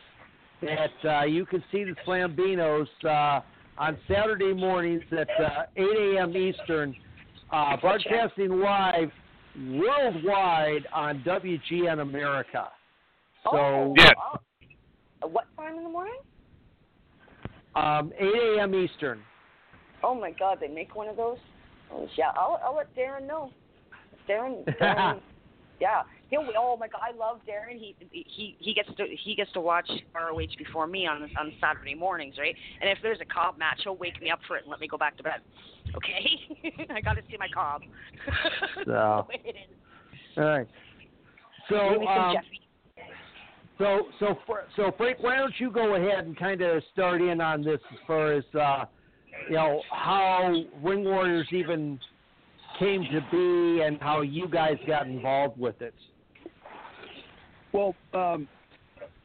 that 0.63 1.19
uh, 1.19 1.25
you 1.25 1.45
can 1.47 1.65
see 1.73 1.83
the 1.83 1.97
Slambinos 2.07 2.87
uh, 3.05 3.41
on 3.77 3.99
Saturday 4.07 4.53
mornings 4.53 5.03
at 5.11 5.29
uh, 5.45 5.65
8 5.77 5.85
a.m. 5.85 6.37
Eastern, 6.37 6.95
uh, 7.51 7.77
broadcasting 7.77 8.61
live 8.61 9.11
worldwide 9.57 10.87
on 10.95 11.25
WGN 11.27 12.01
America. 12.01 12.69
So 13.45 13.57
oh, 13.57 13.95
Yes. 13.97 14.15
wow. 14.17 14.41
Uh, 15.23 15.29
What 15.29 15.45
time 15.57 15.77
in 15.77 15.85
the 15.85 15.91
morning? 15.91 16.15
um, 17.77 18.13
8 18.19 18.59
a.m. 18.59 18.75
Eastern. 18.75 19.21
Oh 20.03 20.15
my 20.15 20.31
God, 20.31 20.59
they 20.61 20.69
make 20.69 20.95
one 20.95 21.09
of 21.09 21.17
those. 21.17 21.39
Oh 21.93 22.07
yeah, 22.17 22.31
I'll 22.37 22.61
I'll 22.65 22.77
let 22.77 22.95
Darren 22.97 23.27
know. 23.27 23.51
Darren, 24.29 24.65
Darren 24.81 25.21
yeah. 25.81 26.03
He'll, 26.31 26.47
oh 26.57 26.77
my 26.77 26.89
God, 26.89 27.01
I 27.03 27.17
love 27.17 27.41
Darren. 27.49 27.79
He 27.79 27.95
he 28.11 28.57
he 28.59 28.75
gets 28.75 28.89
to 28.97 29.05
he 29.23 29.35
gets 29.35 29.53
to 29.53 29.61
watch 29.61 29.89
ROH 30.15 30.57
before 30.59 30.87
me 30.87 31.07
on 31.07 31.23
on 31.39 31.53
Saturday 31.61 31.95
mornings, 31.95 32.37
right? 32.39 32.55
And 32.81 32.89
if 32.91 32.99
there's 33.03 33.21
a 33.21 33.25
Cobb 33.25 33.59
match, 33.59 33.81
he'll 33.85 33.97
wake 33.97 34.21
me 34.23 34.31
up 34.31 34.41
for 34.47 34.57
it 34.57 34.63
and 34.65 34.71
let 34.71 34.81
me 34.81 34.89
go 34.89 34.97
back 34.97 35.17
to 35.19 35.23
bed. 35.23 35.41
Okay, 35.97 36.87
I 36.95 37.01
got 37.01 37.15
to 37.15 37.23
see 37.31 37.37
my 37.39 37.49
Cobb. 37.53 37.83
So. 38.85 38.93
That's 38.93 39.29
the 39.29 39.29
way 39.29 39.41
it 39.45 39.57
is. 39.57 39.77
All 40.37 40.45
right. 40.45 40.69
Give 41.69 41.79
So, 41.79 42.01
me 42.01 42.07
some 42.15 42.25
um, 42.25 42.33
Jeffy. 42.35 42.61
So, 43.79 44.03
so, 44.21 44.39
so, 44.77 44.93
Frank, 44.97 45.19
why 45.21 45.37
don't 45.37 45.55
you 45.59 45.71
go 45.71 45.95
ahead 45.97 46.27
and 46.27 46.37
kind 46.37 46.61
of 46.61 46.83
start 46.93 47.21
in 47.21 47.41
on 47.41 47.63
this 47.63 47.81
as 47.93 47.99
far 48.07 48.33
as, 48.33 48.45
uh, 48.55 48.85
you 49.49 49.57
know, 49.57 49.83
how 49.91 50.55
Ring 50.83 51.05
Warriors 51.05 51.49
even 51.51 51.99
came 52.79 53.05
to 53.05 53.21
be 53.31 53.83
and 53.83 54.01
how 54.01 54.21
you 54.23 54.49
guys 54.49 54.77
got 54.87 55.07
involved 55.07 55.59
with 55.59 55.81
it. 55.83 55.95
Well, 57.73 57.95
um, 58.13 58.47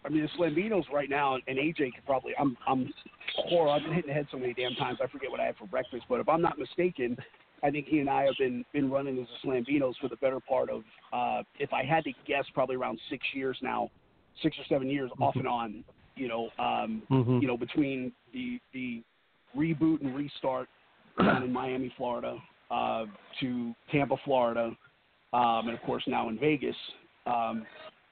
I 0.03 0.09
mean, 0.09 0.23
the 0.23 0.29
Slambinos 0.43 0.89
right 0.91 1.09
now, 1.09 1.35
and 1.35 1.57
AJ 1.57 1.93
could 1.93 2.05
probably. 2.05 2.33
I'm 2.39 2.57
I'm 2.67 2.91
horrible. 3.35 3.71
I've 3.71 3.83
been 3.83 3.93
hitting 3.93 4.09
the 4.09 4.13
head 4.13 4.27
so 4.31 4.37
many 4.37 4.53
damn 4.53 4.73
times. 4.75 4.99
I 5.03 5.07
forget 5.07 5.29
what 5.29 5.39
I 5.39 5.45
had 5.45 5.57
for 5.57 5.67
breakfast. 5.67 6.05
But 6.09 6.19
if 6.19 6.29
I'm 6.29 6.41
not 6.41 6.57
mistaken, 6.57 7.17
I 7.63 7.69
think 7.69 7.87
he 7.87 7.99
and 7.99 8.09
I 8.09 8.23
have 8.23 8.35
been 8.39 8.65
been 8.73 8.89
running 8.89 9.19
as 9.19 9.27
the 9.43 9.49
Slambinos 9.49 9.93
for 10.01 10.07
the 10.07 10.15
better 10.15 10.39
part 10.39 10.69
of, 10.69 10.83
uh, 11.13 11.43
if 11.59 11.73
I 11.73 11.83
had 11.83 12.05
to 12.05 12.11
guess, 12.25 12.45
probably 12.53 12.75
around 12.75 12.99
six 13.09 13.23
years 13.33 13.57
now, 13.61 13.89
six 14.41 14.57
or 14.57 14.65
seven 14.65 14.89
years, 14.89 15.11
off 15.19 15.35
and 15.35 15.47
on. 15.47 15.83
You 16.15 16.27
know, 16.27 16.49
um, 16.59 17.03
Mhm. 17.09 17.41
you 17.41 17.47
know, 17.47 17.57
between 17.57 18.11
the 18.33 18.59
the 18.73 19.01
reboot 19.55 20.01
and 20.01 20.15
restart 20.15 20.67
down 21.17 21.43
in 21.43 21.51
Miami, 21.51 21.89
Florida, 21.97 22.37
uh, 22.71 23.05
to 23.39 23.73
Tampa, 23.91 24.17
Florida, 24.17 24.75
um, 25.33 25.67
and 25.67 25.71
of 25.71 25.81
course 25.81 26.03
now 26.07 26.29
in 26.29 26.37
Vegas. 26.37 26.75
Um, 27.25 27.65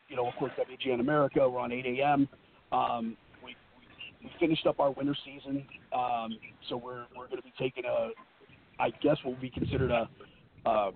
you 0.10 0.16
know, 0.16 0.28
of 0.28 0.36
course, 0.36 0.54
WGN 0.58 1.00
America. 1.00 1.48
We're 1.48 1.60
on 1.60 1.72
8 1.72 1.86
a.m. 1.86 2.30
Um, 2.72 3.18
we, 3.44 3.56
we, 3.78 3.86
we 4.24 4.32
finished 4.40 4.66
up 4.66 4.80
our 4.80 4.92
winter 4.92 5.16
season, 5.26 5.66
um, 5.94 6.38
so 6.70 6.78
we're 6.78 7.06
we're 7.16 7.28
going 7.28 7.42
to 7.42 7.44
be 7.44 7.54
taking 7.60 7.84
a, 7.86 8.10
I 8.80 8.92
guess, 9.02 9.18
what 9.24 9.32
would 9.32 9.42
be 9.42 9.50
considered 9.50 9.92
a, 9.92 10.10
uh, 10.66 10.92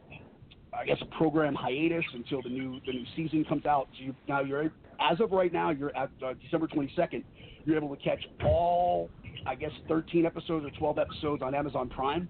I 0.74 0.86
guess, 0.86 0.98
a 1.02 1.18
program 1.18 1.54
hiatus 1.56 2.06
until 2.14 2.42
the 2.42 2.50
new 2.50 2.80
the 2.86 2.94
new 2.94 3.06
season 3.16 3.44
comes 3.46 3.66
out. 3.66 3.90
So 3.98 4.06
you, 4.06 4.16
now 4.28 4.42
you're 4.42 4.72
as 5.10 5.20
of 5.20 5.32
right 5.32 5.52
now, 5.52 5.72
you're 5.72 5.96
at 5.96 6.10
uh, 6.26 6.34
December 6.42 6.68
22nd. 6.68 7.24
You're 7.66 7.78
able 7.78 7.96
to 7.96 8.02
catch 8.02 8.24
all, 8.44 9.10
I 9.46 9.56
guess, 9.56 9.72
13 9.88 10.26
episodes 10.26 10.66
or 10.66 10.72
12 10.72 10.98
episodes 11.00 11.44
on 11.44 11.54
Amazon 11.56 11.90
Prime. 11.90 12.28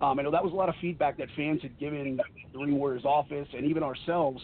Um, 0.00 0.18
I 0.18 0.22
know 0.22 0.30
that 0.30 0.42
was 0.42 0.52
a 0.52 0.56
lot 0.56 0.68
of 0.68 0.74
feedback 0.80 1.18
that 1.18 1.28
fans 1.36 1.60
had 1.60 1.78
given 1.78 2.18
the 2.52 2.58
Ring 2.58 2.76
Warriors 2.76 3.04
office 3.04 3.48
and 3.54 3.66
even 3.66 3.82
ourselves 3.82 4.42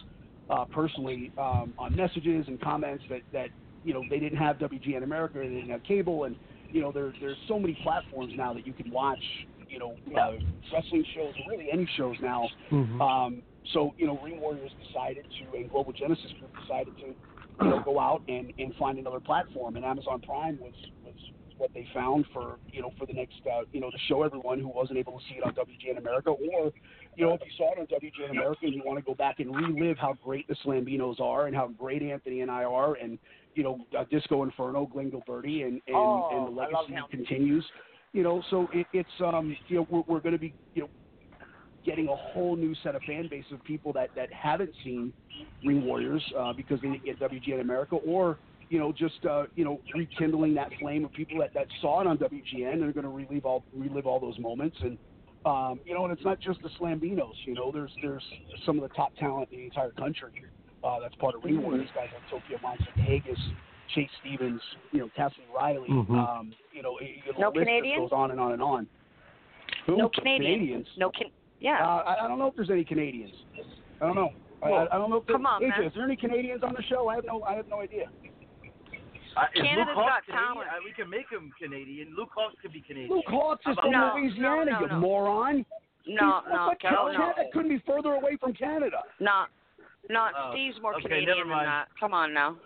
uh, 0.51 0.65
personally 0.67 1.33
um, 1.39 1.73
on 1.79 1.97
messages 1.97 2.45
and 2.47 2.61
comments 2.61 3.03
that, 3.09 3.23
that 3.33 3.49
you 3.85 3.95
know 3.95 4.03
they 4.11 4.19
didn't 4.19 4.39
have 4.39 4.59
WGN 4.59 5.03
America, 5.03 5.41
and 5.41 5.51
they 5.51 5.61
didn't 5.61 5.71
have 5.71 5.83
cable, 5.85 6.25
and 6.25 6.37
you 6.71 6.83
know 6.83 6.93
there, 6.93 7.13
there's 7.21 7.37
so 7.49 7.59
many 7.59 7.79
platforms 7.83 8.33
now 8.37 8.53
that 8.53 8.67
you 8.67 8.73
can 8.73 8.91
watch 8.91 9.23
you 9.69 9.79
know 9.79 9.97
uh, 10.19 10.33
wrestling 10.73 11.05
shows, 11.15 11.33
really 11.49 11.69
any 11.73 11.89
shows 11.97 12.17
now. 12.21 12.49
Um, 13.01 13.43
so 13.73 13.95
you 13.97 14.07
know 14.07 14.21
Ring 14.23 14.41
Warriors 14.41 14.71
decided 14.87 15.25
to, 15.25 15.57
and 15.57 15.71
Global 15.71 15.93
Genesis 15.93 16.33
Group 16.39 16.53
decided 16.61 16.97
to 16.99 17.15
you 17.61 17.69
know 17.69 17.81
go 17.85 17.99
out 17.99 18.23
and, 18.29 18.53
and 18.59 18.75
find 18.77 18.99
another 18.99 19.21
platform, 19.21 19.77
and 19.77 19.85
Amazon 19.85 20.21
Prime 20.21 20.59
was 20.61 20.75
was 21.05 21.15
what 21.59 21.71
they 21.73 21.87
found 21.95 22.27
for 22.33 22.59
you 22.71 22.83
know 22.83 22.93
for 22.99 23.07
the 23.07 23.13
next 23.13 23.41
uh, 23.47 23.63
you 23.73 23.81
know 23.81 23.91
to 23.91 23.97
show 24.09 24.23
everyone 24.23 24.61
who 24.61 24.69
wasn't 24.69 24.99
able 24.99 25.19
to 25.19 25.25
see 25.29 25.37
it 25.37 25.45
on 25.45 25.55
WGN 25.55 25.99
America. 25.99 26.31
Or 26.31 26.73
you 27.17 27.27
know 27.27 27.35
if 27.35 27.41
you 27.41 27.51
saw 27.57 27.73
it 27.73 27.79
on 27.79 27.87
WGN 27.87 28.31
America 28.31 28.61
and 28.63 28.75
you 28.75 28.83
want 28.85 28.99
to 28.99 29.05
go 29.05 29.15
back 29.15 29.41
and 29.41 29.55
relive 29.55 29.97
how 29.99 30.15
great 30.23 30.47
the 30.49 30.57
Slambinos 30.65 31.21
are 31.21 31.47
and 31.47 31.57
how 31.57 31.69
great 31.69 32.03
Anthony 32.03 32.43
and 32.43 32.51
I 32.51 32.65
are 32.65 32.95
and 32.95 33.19
you 33.55 33.63
know 33.63 33.79
uh, 33.99 34.05
Disco 34.11 34.43
Inferno, 34.43 34.87
Glenn 34.87 35.11
Gilberti 35.11 35.65
and 35.65 35.81
and, 35.87 35.97
Oh, 35.97 36.29
and 36.33 36.47
the 36.57 36.61
legacy 36.61 36.95
continues. 37.11 37.65
You 38.13 38.23
know, 38.23 38.43
so 38.51 38.69
it, 38.73 38.87
it's 38.93 39.09
um 39.25 39.57
you 39.69 39.77
know 39.77 39.87
we're, 39.91 40.03
we're 40.07 40.21
going 40.21 40.33
to 40.35 40.39
be 40.39 40.55
you 40.75 40.83
know 40.83 40.89
getting 41.87 42.09
a 42.09 42.17
whole 42.17 42.57
new 42.57 42.75
set 42.83 42.95
of 42.95 43.03
fan 43.03 43.29
base 43.29 43.45
of 43.53 43.63
people 43.65 43.93
that 43.95 44.11
that 44.15 44.31
haven't 44.33 44.73
seen 44.85 45.13
Ring 45.65 45.87
Warriors 45.87 46.23
uh, 46.39 46.53
because 46.53 46.81
they 46.83 46.89
didn't 46.89 47.05
get 47.05 47.19
WGN 47.21 47.61
America, 47.61 47.97
or 47.97 48.39
you 48.69 48.79
know 48.79 48.93
just 48.93 49.25
uh, 49.25 49.45
you 49.55 49.65
know 49.65 49.81
rekindling 49.95 50.55
that 50.55 50.71
flame 50.81 51.05
of 51.05 51.13
people 51.13 51.39
that, 51.39 51.55
that 51.55 51.67
saw 51.81 52.01
it 52.01 52.07
on 52.07 52.19
WGN 52.19 52.73
and 52.73 52.85
are 52.85 52.93
going 52.93 53.05
to 53.05 53.11
relive 53.11 53.47
all 53.47 53.65
relive 53.75 54.07
all 54.07 54.21
those 54.21 54.39
moments 54.39 54.77
and. 54.83 54.99
Um, 55.45 55.79
you 55.85 55.95
know, 55.95 56.03
and 56.05 56.13
it's 56.13 56.25
not 56.25 56.41
just 56.41 56.61
the 56.63 56.69
Slambinos. 56.71 57.35
You 57.45 57.55
know, 57.55 57.71
there's 57.73 57.93
there's 58.03 58.25
some 58.65 58.81
of 58.81 58.83
the 58.83 58.93
top 58.97 59.15
talent 59.15 59.49
in 59.53 59.59
the 59.59 59.65
entire 59.67 59.93
country 59.93 60.33
uh, 60.83 60.99
that's 60.99 61.15
part 61.17 61.37
of 61.37 61.45
Ring 61.45 61.63
Warriors. 61.63 61.89
Guys 61.95 62.09
like 62.13 62.29
Tokyo 62.29 62.59
Monster, 62.61 62.91
Haggis, 62.97 63.39
Chase 63.95 64.11
Stevens, 64.21 64.61
you 64.91 64.99
know, 64.99 65.11
Cassidy 65.15 65.45
Riley. 65.55 65.89
Mhm. 65.89 66.11
Um, 66.11 66.53
you 66.73 66.83
know, 66.83 66.97
it, 66.99 67.23
you 67.25 67.33
know, 67.33 67.39
No 67.39 67.49
list 67.51 67.69
Canadians? 67.69 68.11
goes 68.11 68.13
on 68.13 68.33
and 68.33 68.41
on 68.41 68.55
and 68.55 68.63
on. 68.63 68.89
Who? 69.87 69.97
No 69.99 70.09
Canadians. 70.09 70.57
Canadians. 70.57 70.87
No 70.97 71.11
can. 71.11 71.29
Yeah. 71.61 71.81
Uh, 71.85 72.03
I, 72.05 72.25
I 72.25 72.29
don't 72.29 72.39
know 72.39 72.47
if 72.49 72.57
there's 72.57 72.71
any 72.71 72.85
Canadians. 72.85 73.33
I 74.01 74.07
don't 74.07 74.15
know. 74.17 74.31
I, 74.63 74.69
I, 74.69 74.95
I 74.95 74.99
don't 74.99 75.11
know 75.11 75.17
if 75.19 75.27
there, 75.27 75.37
Come 75.37 75.47
on, 75.47 75.63
AJ, 75.63 75.69
man. 75.69 75.85
is 75.85 75.93
there 75.95 76.05
any 76.05 76.17
Canadians 76.17 76.63
on 76.63 76.73
the 76.75 76.83
show? 76.89 77.09
I 77.09 77.17
have 77.17 77.25
no. 77.25 77.43
I 77.43 77.55
have 77.55 77.69
no 77.69 77.81
idea. 77.81 78.07
Uh, 79.37 79.45
if 79.53 79.63
Canada's 79.65 79.93
Luke 79.93 80.05
Hawk's 80.05 80.25
got 80.27 80.33
Canadian, 80.33 80.55
talent. 80.55 80.69
uh, 80.73 80.81
we 80.85 80.93
can 80.97 81.11
make 81.11 81.29
him 81.29 81.53
Canadian. 81.61 82.15
Luke 82.17 82.31
Hawx 82.37 82.57
could 82.63 82.73
be 82.73 82.81
Canadian. 82.81 83.11
Luke 83.13 83.29
Hawx 83.29 83.61
is 83.69 83.77
How 83.77 83.85
from 83.85 83.91
about 83.93 84.17
No, 84.17 84.21
Louisiana, 84.21 84.65
no, 84.65 84.73
no, 84.73 84.81
you 84.81 84.89
no. 84.89 85.01
moron. 85.01 85.57
no, 86.09 86.41
He's- 86.41 86.45
no, 86.49 86.67
what, 86.73 86.81
Carol, 86.81 87.13
no, 87.13 87.19
Canada 87.19 87.43
couldn't 87.53 87.69
be 87.69 87.83
further 87.87 88.13
away 88.17 88.37
from 88.41 88.55
Canada. 88.55 89.05
no, 89.21 89.45
no. 90.09 90.29
Oh, 90.33 90.51
Steve's 90.57 90.81
more 90.81 90.95
okay, 90.97 91.03
Canadian 91.05 91.37
never 91.49 91.51
than 91.53 91.69
that. 91.69 91.89
Come 92.01 92.15
on 92.15 92.33
now. 92.33 92.57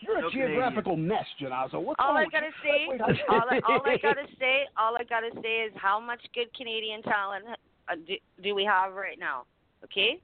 You're 0.00 0.18
a 0.18 0.22
No 0.22 0.30
geographical 0.30 0.96
mess, 0.96 1.24
Jannazzo. 1.40 1.80
What's 1.82 1.98
All 1.98 2.14
wrong 2.14 2.18
I 2.18 2.24
with 2.24 2.32
gotta 2.32 2.52
say, 2.62 2.86
Wait, 2.88 3.00
wait, 3.00 3.20
all 3.28 3.42
I, 3.50 3.58
all 3.66 3.80
I 3.84 3.96
gotta 4.02 4.26
say, 4.38 4.68
all 4.76 4.94
I 4.94 5.02
gotta 5.02 5.30
say 5.42 5.62
is 5.66 5.72
how 5.76 5.98
much 5.98 6.20
good 6.34 6.54
Canadian 6.54 7.02
talent 7.02 7.46
uh, 7.88 7.96
do, 8.06 8.14
do 8.42 8.54
we 8.54 8.64
have 8.64 8.92
right 8.94 9.18
now? 9.18 9.44
Okay, 9.84 10.20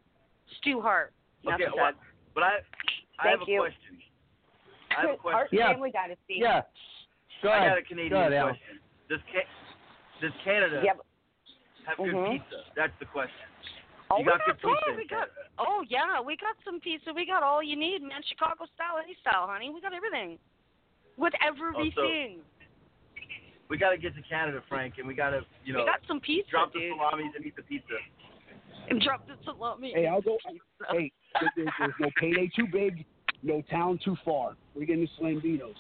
Stu 0.59 0.81
Hart. 0.81 1.13
Okay, 1.47 1.65
well, 1.75 1.93
but 2.35 2.43
I, 2.43 2.59
I 3.19 3.29
have 3.31 3.39
Thank 3.41 3.49
a 3.49 3.53
you. 3.53 3.61
question. 3.61 3.99
I 4.97 5.01
have 5.03 5.11
a 5.11 5.17
question. 5.17 5.39
Our 5.39 5.49
Yeah. 5.53 5.73
family 5.73 5.91
dynasty. 5.91 6.37
Yeah. 6.41 6.63
Go 7.43 7.49
I 7.51 7.57
ahead. 7.59 7.69
got 7.71 7.79
a 7.79 7.83
Canadian 7.83 8.11
Go 8.13 8.21
ahead, 8.21 8.33
Al. 8.35 8.49
question. 8.49 8.81
Does 9.09 9.21
ca- 9.33 9.51
does 10.21 10.33
Canada 10.45 10.83
Yeah, 10.85 10.95
but- 10.95 11.07
have 11.87 11.97
good 11.97 12.15
Mhm. 12.15 12.33
pizza? 12.41 12.65
That's 12.77 12.93
the 12.99 13.07
question. 13.07 13.47
Oh, 14.11 14.19
You 14.19 14.25
we 14.25 14.31
got 14.33 14.45
good 14.45 14.57
oh, 14.65 14.75
pizza 14.75 14.93
we 14.97 15.07
got, 15.07 15.29
oh 15.59 15.85
yeah, 15.89 16.21
we 16.21 16.37
got 16.37 16.57
some 16.65 16.81
pizza. 16.81 17.13
We 17.15 17.25
got 17.27 17.43
all 17.43 17.63
you 17.63 17.77
need, 17.77 18.03
man. 18.03 18.23
Chicago 18.29 18.67
style, 18.75 18.99
any 18.99 19.15
style, 19.23 19.47
honey. 19.47 19.71
We 19.71 19.81
got 19.81 19.95
everything. 19.95 20.39
With 21.17 21.33
Oh, 21.41 21.47
everything. 21.47 22.43
We 23.71 23.79
got 23.79 23.91
to 23.91 23.97
get 23.99 24.15
to 24.17 24.23
Canada, 24.23 24.61
Frank, 24.69 24.95
and 24.99 25.07
we 25.07 25.15
got 25.15 25.31
to, 25.31 25.41
you 25.65 25.73
know, 25.73 25.81
we 25.81 25.87
got 25.87 26.01
some 26.09 26.19
pizza, 26.21 26.51
drop 26.51 26.73
the 26.73 26.81
dude. 26.81 26.93
salamis 26.99 27.33
and 27.37 27.47
eat 27.47 27.55
the 27.55 27.63
pizza. 27.63 27.95
And 28.91 29.01
drop 29.01 29.27
the 29.29 29.35
salami. 29.45 29.93
Hey, 29.95 30.07
I'll 30.09 30.21
go. 30.21 30.37
Pizza. 30.51 30.65
Hey, 30.91 31.13
there- 31.41 31.53
there's, 31.57 31.69
there's 31.79 31.95
no 32.01 32.11
payday 32.19 32.51
too 32.57 32.67
big, 32.67 33.05
no 33.45 33.63
town 33.71 34.01
too 34.05 34.17
far. 34.25 34.57
We're 34.75 34.87
getting 34.87 35.07
to 35.07 35.23
Slambinos. 35.23 35.77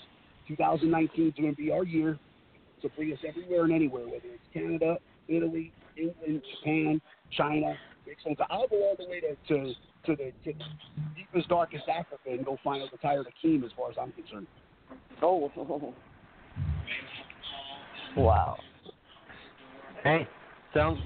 2019 0.47 1.27
is 1.29 1.35
going 1.35 1.51
to 1.51 1.57
be 1.57 1.73
our 1.73 1.85
year. 1.85 2.19
So 2.81 2.89
bring 2.97 3.13
us 3.13 3.19
everywhere 3.27 3.65
and 3.65 3.73
anywhere, 3.73 4.05
whether 4.05 4.23
it's 4.25 4.43
Canada, 4.55 4.97
Italy, 5.29 5.73
England, 5.97 6.43
Japan, 6.59 7.01
China. 7.37 7.77
So 8.25 8.35
I'll 8.49 8.69
go 8.69 8.77
all 8.83 8.97
the 8.99 9.07
way 9.07 9.21
to 9.21 9.35
to, 9.49 9.73
to 10.07 10.17
the 10.17 10.33
to 10.45 10.59
deepest, 11.15 11.49
darkest 11.49 11.85
Africa 11.89 12.31
and 12.31 12.45
go 12.45 12.57
find 12.65 12.83
out 12.83 12.91
the 12.91 12.97
Tired 12.99 13.27
Akeem 13.27 13.65
as 13.65 13.71
far 13.77 13.91
as 13.91 13.97
I'm 14.01 14.13
concerned. 14.13 14.47
Oh. 15.23 15.51
Wow. 18.17 18.57
Hey, 20.03 20.27
sounds 20.75 20.99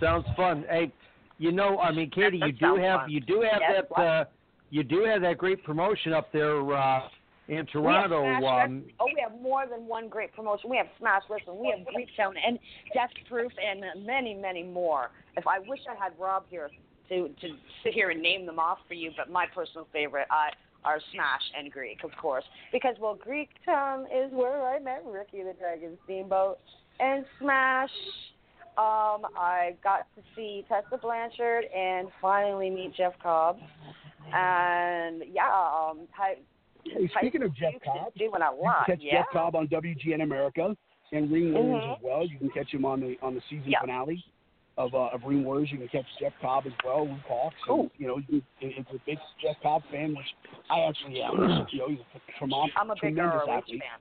sounds 0.00 0.26
fun. 0.36 0.64
Hey, 0.68 0.92
you 1.38 1.52
know, 1.52 1.78
I 1.78 1.90
mean, 1.92 2.10
Katie, 2.10 2.38
That 2.40 2.46
you 2.46 2.52
do 2.52 2.76
have 2.76 3.00
fun. 3.00 3.10
you 3.10 3.20
do 3.20 3.40
have 3.50 3.60
Yes, 3.60 3.84
that 3.96 4.02
uh, 4.02 4.24
you 4.70 4.82
do 4.82 5.04
have 5.04 5.22
that 5.22 5.38
great 5.38 5.64
promotion 5.64 6.12
up 6.12 6.32
there 6.32 6.74
uh, 6.74 7.08
in 7.48 7.66
Toronto. 7.66 8.22
We 8.22 8.46
um, 8.46 8.84
oh, 9.00 9.06
we 9.06 9.22
have 9.22 9.40
more 9.40 9.66
than 9.66 9.86
one 9.86 10.08
great 10.08 10.32
promotion. 10.34 10.70
We 10.70 10.76
have 10.76 10.86
Smash 10.98 11.22
Listen, 11.28 11.58
we 11.58 11.74
have 11.76 11.86
Greektown, 11.86 12.34
and 12.44 12.58
Death 12.92 13.10
Proof, 13.28 13.52
and 13.62 14.06
many, 14.06 14.34
many 14.34 14.62
more. 14.62 15.10
If 15.36 15.46
I 15.46 15.58
wish 15.60 15.80
I 15.90 16.02
had 16.02 16.12
Rob 16.18 16.44
here 16.50 16.70
to 17.08 17.28
to 17.28 17.48
sit 17.82 17.94
here 17.94 18.10
and 18.10 18.20
name 18.20 18.46
them 18.46 18.58
off 18.58 18.78
for 18.88 18.94
you, 18.94 19.10
but 19.16 19.30
my 19.30 19.46
personal 19.54 19.86
favorite 19.92 20.26
uh, 20.30 20.50
are 20.84 21.00
Smash 21.12 21.42
and 21.58 21.70
Greek, 21.72 22.04
of 22.04 22.10
course, 22.20 22.44
because 22.72 22.94
well, 23.00 23.16
Greektown 23.16 24.04
is 24.04 24.30
where 24.32 24.66
I 24.66 24.78
met 24.78 25.02
Ricky 25.06 25.42
the 25.42 25.54
Dragon 25.58 25.96
Steamboat, 26.04 26.58
and 27.00 27.24
Smash. 27.40 27.90
Um, 28.76 29.22
I 29.38 29.76
got 29.84 30.06
to 30.16 30.22
see 30.34 30.64
Tessa 30.68 30.98
Blanchard 31.00 31.64
and 31.76 32.08
finally 32.20 32.70
meet 32.70 32.94
Jeff 32.96 33.12
Cobb, 33.22 33.58
and 34.32 35.22
yeah, 35.32 35.46
um, 35.46 36.08
Ty, 36.16 36.36
Hey, 36.84 37.08
speaking 37.18 37.42
of 37.42 37.54
Jeff 37.56 37.74
Cobb, 37.84 38.12
doing 38.14 38.30
a 38.34 38.38
you 38.54 38.62
lot. 38.62 38.84
can 38.86 38.96
catch 38.96 39.04
yeah. 39.04 39.20
Jeff 39.22 39.26
Cobb 39.32 39.56
on 39.56 39.68
WGN 39.68 40.22
America 40.22 40.76
and 41.12 41.30
Ring 41.30 41.52
Mhm. 41.54 41.96
as 41.96 42.02
well. 42.02 42.26
You 42.26 42.36
can 42.38 42.50
catch 42.50 42.68
him 42.72 42.84
on 42.84 43.00
the 43.00 43.18
on 43.22 43.34
the 43.34 43.40
season 43.48 43.70
Yeah. 43.70 43.80
finale 43.80 44.22
of 44.76 44.94
uh, 44.94 45.08
of 45.14 45.20
Ring 45.24 45.44
Warriors. 45.44 45.68
You 45.72 45.78
can 45.78 45.88
catch 45.88 46.06
Jeff 46.20 46.32
Cobb 46.40 46.64
as 46.66 46.72
well. 46.84 47.06
Luke 47.08 47.18
Hawx. 47.30 47.50
Cool. 47.66 47.80
And, 47.82 47.90
you 47.98 48.06
know, 48.08 48.20
you, 48.28 48.42
it's 48.60 48.88
a 48.90 48.98
big 49.06 49.18
Jeff 49.40 49.56
Cobb 49.62 49.82
fan, 49.90 50.14
which 50.16 50.26
I 50.70 50.80
actually 50.80 51.20
am. 51.22 51.66
you 51.70 51.78
know, 51.78 51.88
he's 51.88 51.98
a 52.14 52.38
tremendous, 52.38 52.70
I'm 52.76 52.90
a 52.90 52.94
big 52.94 53.14
tremendous 53.14 53.42
athlete. 53.50 53.80
fan. 53.82 54.00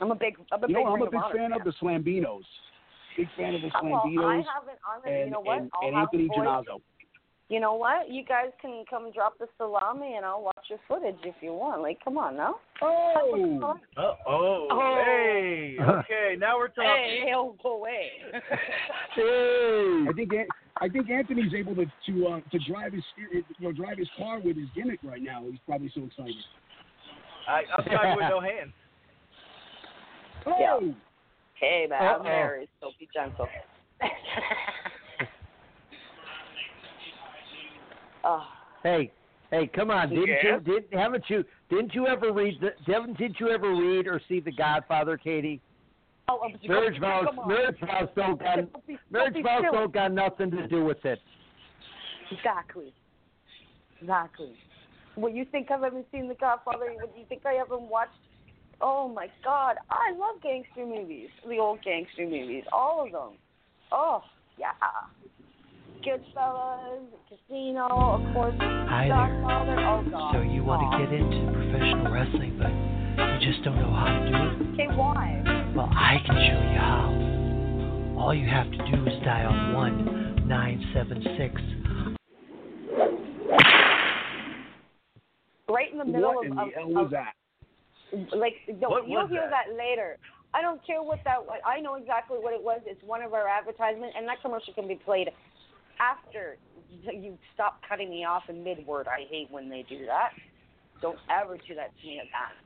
I'm 0.00 0.10
a 0.10 0.14
big, 0.14 0.36
I'm 0.52 0.62
a 0.62 0.68
You 0.68 0.74
big. 0.76 0.84
know, 0.84 0.92
I'm 0.94 1.02
a 1.02 1.10
big 1.10 1.20
Honor 1.20 1.34
fan 1.36 1.52
of 1.52 1.64
the 1.64 1.72
Slambinos. 1.82 2.42
Big 3.16 3.26
fan 3.36 3.54
of 3.54 3.62
the 3.62 3.68
Uh, 3.68 3.80
Well, 3.82 3.94
I 3.94 4.08
Slambinos 4.08 4.44
haven't. 4.54 4.78
On 4.86 5.02
the, 5.04 5.10
and, 5.10 5.24
you 5.26 5.30
know 5.32 5.40
what? 5.40 5.58
and, 5.58 5.70
and 5.82 5.96
Anthony 5.96 6.28
the 6.28 6.34
Jannazzo. 6.34 6.80
You 7.48 7.60
know 7.60 7.74
what? 7.74 8.10
You 8.10 8.24
guys 8.24 8.50
can 8.60 8.84
come 8.90 9.10
drop 9.12 9.38
the 9.38 9.46
salami, 9.56 10.14
and 10.16 10.24
I'll 10.26 10.42
watch 10.42 10.66
your 10.68 10.78
footage 10.86 11.16
if 11.24 11.34
you 11.40 11.54
want. 11.54 11.80
Like, 11.80 11.98
come 12.04 12.18
on 12.18 12.36
now. 12.36 12.56
Oh, 12.82 13.74
Uh 13.96 14.12
oh. 14.26 15.02
Hey. 15.04 15.76
Okay. 15.88 16.36
Now 16.38 16.58
we're 16.58 16.68
talking. 16.68 16.84
Hey, 16.84 17.32
oh, 17.34 17.54
go 17.62 17.76
away. 17.76 18.10
I 19.16 20.12
think 20.14 20.32
An- 20.32 20.46
I 20.80 20.88
think 20.88 21.10
Anthony's 21.10 21.54
able 21.54 21.74
to 21.74 21.86
to 22.06 22.26
uh, 22.26 22.40
to 22.52 22.58
drive 22.70 22.92
his 22.92 23.02
you 23.16 23.42
know 23.60 23.72
drive 23.72 23.98
his 23.98 24.08
car 24.16 24.40
with 24.40 24.56
his 24.56 24.68
gimmick 24.74 25.00
right 25.02 25.22
now. 25.22 25.42
He's 25.48 25.58
probably 25.66 25.90
so 25.94 26.04
excited. 26.04 26.34
I, 27.48 27.62
I'm 27.76 27.84
sorry 27.86 28.16
with 28.16 28.24
no 28.28 28.40
hands. 28.40 28.72
Oh, 30.46 30.54
Yeah. 30.60 30.92
hey, 31.60 31.86
man, 31.90 32.00
I'm 32.00 32.22
married, 32.22 32.68
so 32.80 32.92
be 32.98 33.08
gentle. 33.12 33.48
Oh, 38.24 38.46
hey, 38.82 39.10
hey, 39.50 39.70
come 39.74 39.90
on! 39.90 40.10
Didn't 40.10 40.26
Yes? 40.26 40.44
you? 40.44 40.60
Didn't 40.60 40.98
haven't 40.98 41.24
you? 41.28 41.44
Didn't 41.70 41.94
you 41.94 42.06
ever 42.06 42.32
read? 42.32 42.60
The, 42.60 42.92
haven't 42.92 43.18
did 43.18 43.36
you 43.38 43.50
ever 43.50 43.74
read 43.74 44.06
or 44.06 44.20
see 44.28 44.40
The 44.40 44.52
Godfather, 44.52 45.16
Katie? 45.16 45.60
oh, 46.28 46.40
I'm 46.44 46.68
Marriage 46.68 47.00
vows. 47.00 47.26
Marriage 47.46 47.80
vows 47.80 48.08
don't 48.14 48.38
got. 48.38 48.56
Don't 48.56 48.86
be- 48.86 48.92
don't 48.94 49.00
Marriage 49.10 49.34
be 49.34 49.42
vows 49.42 49.64
don't 49.70 49.92
got 49.92 50.12
nothing 50.12 50.50
to 50.50 50.66
do 50.68 50.84
with 50.84 51.04
it. 51.04 51.20
Exactly. 52.30 52.92
Exactly. 54.00 54.52
What 55.14 55.34
you 55.34 55.44
think 55.44 55.70
I've 55.70 55.82
ever 55.82 56.02
seen 56.12 56.28
The 56.28 56.34
Godfather? 56.34 56.92
What 56.94 57.16
you 57.18 57.24
think 57.28 57.44
I 57.46 57.54
haven't 57.54 57.82
watched? 57.82 58.12
Oh 58.80 59.08
my 59.08 59.26
God, 59.42 59.76
I 59.90 60.12
love 60.12 60.40
gangster 60.42 60.86
movies. 60.86 61.30
The 61.48 61.58
old 61.58 61.82
gangster 61.82 62.24
movies, 62.24 62.62
all 62.72 63.04
of 63.04 63.10
them. 63.12 63.38
Oh 63.90 64.22
yeah. 64.58 64.70
Goodfellas, 66.04 67.06
Casino, 67.28 67.86
of 67.90 68.34
course. 68.34 68.54
Hi 68.60 69.08
there. 69.08 69.42
Oh 69.48 70.30
So 70.32 70.40
you 70.42 70.62
want 70.62 70.86
to 70.86 70.98
get 70.98 71.12
into 71.12 71.50
professional 71.52 72.12
wrestling, 72.12 72.54
but 72.54 72.70
you 73.18 73.50
just 73.50 73.64
don't 73.64 73.76
know 73.76 73.90
how 73.90 74.06
to 74.06 74.30
do 74.30 74.36
it? 74.38 74.74
Okay, 74.74 74.96
why? 74.96 75.42
Well, 75.74 75.90
I 75.90 76.18
can 76.24 76.36
show 76.36 76.60
you 76.70 76.78
how. 76.78 78.14
All 78.18 78.34
you 78.34 78.46
have 78.48 78.70
to 78.70 78.78
do 78.78 79.06
is 79.06 79.14
dial 79.24 79.74
one 79.74 80.46
nine 80.46 80.78
seven 80.94 81.22
six. 81.36 81.54
Right 85.68 85.92
in 85.92 85.98
the 85.98 86.04
middle 86.04 86.34
what 86.34 86.46
of, 86.46 86.50
in 86.50 86.56
the 86.56 86.62
of, 86.62 86.72
hell 86.74 86.88
was 86.88 87.04
of 87.06 87.10
that? 87.10 87.34
like 88.36 88.54
no, 88.80 88.88
What 88.88 89.08
you'll 89.08 89.22
was 89.22 89.30
hear 89.30 89.50
that? 89.50 89.66
that 89.66 89.76
later. 89.76 90.16
I 90.54 90.62
don't 90.62 90.80
care 90.86 91.02
what 91.02 91.18
that 91.24 91.44
was. 91.44 91.60
I 91.66 91.80
know 91.80 91.96
exactly 91.96 92.38
what 92.40 92.54
it 92.54 92.62
was. 92.62 92.80
It's 92.86 93.02
one 93.04 93.20
of 93.22 93.34
our 93.34 93.46
advertisements, 93.46 94.14
and 94.16 94.26
that 94.28 94.40
commercial 94.40 94.72
can 94.72 94.88
be 94.88 94.94
played 94.94 95.28
after 96.00 96.56
you 97.12 97.38
stop 97.54 97.80
cutting 97.88 98.10
me 98.10 98.24
off 98.24 98.44
in 98.48 98.64
mid 98.64 98.86
word. 98.86 99.06
I 99.08 99.26
hate 99.30 99.48
when 99.50 99.68
they 99.68 99.84
do 99.88 100.06
that. 100.06 100.30
Don't 101.00 101.18
ever 101.30 101.56
do 101.56 101.74
that 101.74 101.90
to 102.00 102.06
me 102.06 102.18
again. 102.18 102.56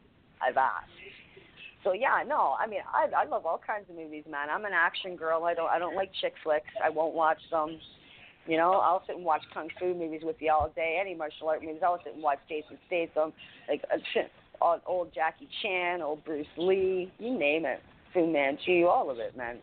I've 0.40 0.56
asked. 0.56 0.90
So 1.84 1.92
yeah, 1.92 2.22
no, 2.26 2.54
I 2.58 2.66
mean 2.66 2.80
I 2.92 3.08
I 3.22 3.24
love 3.26 3.44
all 3.44 3.60
kinds 3.64 3.90
of 3.90 3.96
movies, 3.96 4.24
man. 4.30 4.48
I'm 4.50 4.64
an 4.64 4.72
action 4.72 5.16
girl. 5.16 5.44
I 5.44 5.54
don't 5.54 5.68
I 5.68 5.78
don't 5.78 5.96
like 5.96 6.10
chick 6.20 6.34
flicks. 6.42 6.70
I 6.82 6.90
won't 6.90 7.14
watch 7.14 7.40
them. 7.50 7.78
You 8.46 8.56
know, 8.56 8.72
I'll 8.72 9.02
sit 9.06 9.16
and 9.16 9.24
watch 9.24 9.42
kung 9.54 9.68
fu 9.78 9.94
movies 9.94 10.22
with 10.24 10.36
you 10.40 10.50
all 10.50 10.72
day. 10.74 10.98
Any 11.00 11.14
martial 11.14 11.48
art 11.48 11.62
movies, 11.62 11.80
I'll 11.84 12.00
sit 12.02 12.14
and 12.14 12.22
watch 12.22 12.40
Jason 12.48 12.76
Statham, 12.88 13.32
like 13.68 13.82
uh, 13.92 14.76
old 14.86 15.14
Jackie 15.14 15.48
Chan, 15.62 16.02
old 16.02 16.24
Bruce 16.24 16.46
Lee, 16.56 17.12
you 17.18 17.38
name 17.38 17.64
it, 17.64 17.80
Fu 18.12 18.26
Manchu, 18.26 18.86
all 18.86 19.10
of 19.10 19.18
it, 19.18 19.36
man. 19.36 19.58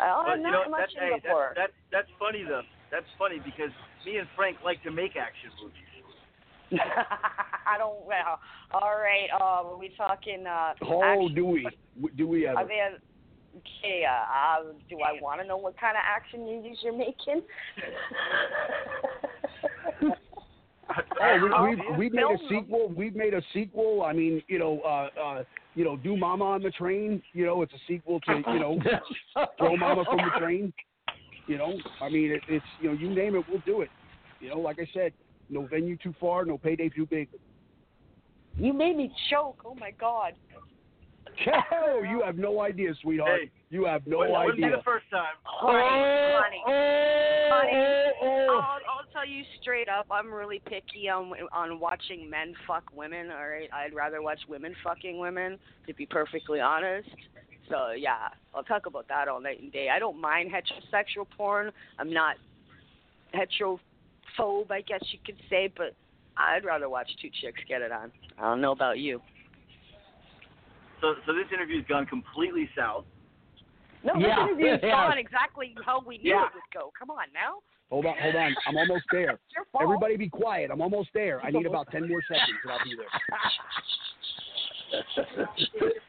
Uh, 0.00 0.24
But 0.24 0.36
you 0.38 0.42
know 0.42 0.50
not 0.50 0.70
much 0.70 0.80
that's 0.94 0.94
hey, 0.98 1.20
before. 1.22 1.52
that's, 1.56 1.72
that's 1.92 2.08
that's 2.08 2.18
funny 2.18 2.44
though. 2.46 2.62
That's 2.90 3.06
funny 3.18 3.40
because 3.44 3.70
me 4.04 4.18
and 4.18 4.28
Frank 4.36 4.58
like 4.64 4.82
to 4.84 4.90
make 4.90 5.16
action 5.16 5.50
movies. 5.62 5.82
I 7.66 7.78
don't. 7.78 8.04
Well, 8.04 8.40
all 8.72 8.96
right. 8.98 9.28
Uh, 9.32 9.70
are 9.70 9.76
we 9.78 9.90
talking? 9.96 10.46
Uh, 10.46 10.74
Oh, 10.82 11.02
action? 11.02 11.34
do 11.34 11.46
we? 11.46 11.68
Do 12.16 12.26
we 12.26 12.46
ever? 12.46 12.58
Are 12.58 12.66
there, 12.66 12.98
okay. 13.58 14.04
Uh, 14.04 14.12
uh, 14.12 14.72
do 14.90 14.98
I 15.00 15.20
want 15.22 15.40
to 15.40 15.46
know 15.46 15.56
what 15.56 15.78
kind 15.78 15.96
of 15.96 16.02
action 16.04 16.40
movies 16.44 16.78
you're 16.82 16.96
making? 16.96 17.42
Oh, 21.20 21.38
we, 21.42 21.50
Oh, 21.52 21.92
we, 21.92 21.96
we 21.98 22.10
made 22.10 22.20
film 22.20 22.34
a 22.34 22.38
them. 22.38 22.46
sequel. 22.48 22.88
We've 22.94 23.16
made 23.16 23.34
a 23.34 23.42
sequel. 23.52 24.02
I 24.02 24.12
mean, 24.12 24.42
you 24.48 24.58
know, 24.58 24.80
uh, 24.80 25.08
uh, 25.20 25.44
you 25.74 25.84
know, 25.84 25.96
do 25.96 26.16
Mama 26.16 26.44
on 26.44 26.62
the 26.62 26.70
Train. 26.70 27.22
You 27.32 27.46
know, 27.46 27.62
it's 27.62 27.72
a 27.72 27.78
sequel 27.88 28.20
to, 28.20 28.42
you 28.46 28.60
know, 28.60 28.78
Throw 29.58 29.76
Mama 29.76 30.04
from 30.04 30.18
the 30.18 30.38
Train. 30.38 30.72
You 31.46 31.58
know, 31.58 31.74
I 32.00 32.08
mean, 32.08 32.32
it, 32.32 32.42
it's 32.48 32.64
you 32.80 32.88
know, 32.88 32.94
you 32.94 33.08
name 33.08 33.34
it, 33.36 33.44
we'll 33.48 33.62
do 33.66 33.80
it. 33.80 33.88
You 34.40 34.50
know, 34.50 34.58
like 34.58 34.78
I 34.80 34.88
said, 34.92 35.12
no 35.48 35.66
venue 35.66 35.96
too 35.96 36.14
far, 36.20 36.44
no 36.44 36.58
payday 36.58 36.88
too 36.88 37.06
big. 37.06 37.28
You 38.58 38.72
made 38.72 38.96
me 38.96 39.12
choke. 39.30 39.60
Oh 39.64 39.74
my 39.74 39.92
god. 39.92 40.32
Oh, 41.72 42.02
you 42.08 42.22
have 42.24 42.36
no 42.36 42.60
idea, 42.60 42.92
sweetheart. 43.02 43.40
Hey, 43.42 43.50
you 43.70 43.84
have 43.84 44.06
no 44.06 44.18
Wouldn't- 44.18 44.44
wouldn't 44.44 44.56
be 44.62 44.68
the 44.70 44.82
first 44.84 45.06
time. 45.10 45.34
Honey, 45.44 45.78
honey, 46.36 46.62
oh, 46.66 47.48
honey. 47.52 48.12
oh. 48.22 48.60
I'll, 48.62 48.98
I'll 48.98 49.12
tell 49.12 49.26
you 49.28 49.42
straight 49.60 49.88
up. 49.88 50.06
I'm 50.10 50.32
really 50.32 50.60
picky 50.66 51.08
on 51.08 51.32
on 51.52 51.80
watching 51.80 52.28
men 52.30 52.54
fuck 52.66 52.84
women. 52.94 53.30
All 53.30 53.48
right, 53.48 53.68
I'd 53.72 53.94
rather 53.94 54.22
watch 54.22 54.40
women 54.48 54.74
fucking 54.84 55.18
women. 55.18 55.58
To 55.86 55.94
be 55.94 56.06
perfectly 56.06 56.60
honest. 56.60 57.08
So 57.68 57.90
yeah, 57.96 58.28
I'll 58.54 58.62
talk 58.62 58.86
about 58.86 59.08
that 59.08 59.26
all 59.28 59.40
night 59.40 59.60
and 59.60 59.72
day. 59.72 59.88
I 59.92 59.98
don't 59.98 60.20
mind 60.20 60.50
heterosexual 60.52 61.26
porn. 61.36 61.72
I'm 61.98 62.12
not 62.12 62.36
heterophobe, 63.34 64.70
I 64.70 64.80
guess 64.82 65.02
you 65.12 65.18
could 65.24 65.36
say, 65.50 65.72
but 65.76 65.94
I'd 66.36 66.64
rather 66.64 66.88
watch 66.88 67.08
two 67.20 67.28
chicks 67.40 67.60
get 67.68 67.82
it 67.82 67.92
on. 67.92 68.12
I 68.38 68.42
don't 68.42 68.60
know 68.60 68.72
about 68.72 68.98
you. 68.98 69.20
So, 71.06 71.14
so 71.26 71.32
this 71.34 71.46
interview's 71.54 71.84
gone 71.88 72.04
completely 72.06 72.68
south. 72.76 73.04
No, 74.02 74.14
Yeah, 74.18 74.26
this 74.26 74.58
interview's 74.58 74.80
yeah. 74.82 74.90
gone 74.90 75.18
exactly 75.18 75.74
how 75.86 76.02
we 76.04 76.18
knew 76.18 76.30
Yeah. 76.34 76.46
it 76.46 76.54
would 76.54 76.70
go. 76.74 76.90
Come 76.98 77.10
on 77.10 77.26
now. 77.32 77.62
Hold 77.90 78.06
on, 78.06 78.14
hold 78.20 78.34
on. 78.34 78.54
I'm 78.66 78.76
almost 78.76 79.04
there. 79.12 79.30
It's 79.30 79.42
your 79.54 79.64
fault. 79.70 79.84
Everybody 79.84 80.16
be 80.16 80.28
quiet. 80.28 80.70
I'm 80.72 80.80
almost 80.82 81.10
there. 81.14 81.40
I 81.44 81.50
need 81.52 81.66
about 81.66 81.86
10 81.92 82.08
more 82.08 82.20
seconds 82.26 82.58
and 82.64 82.72
I'll 82.72 82.82
be 82.82 82.96
there. 82.98 83.06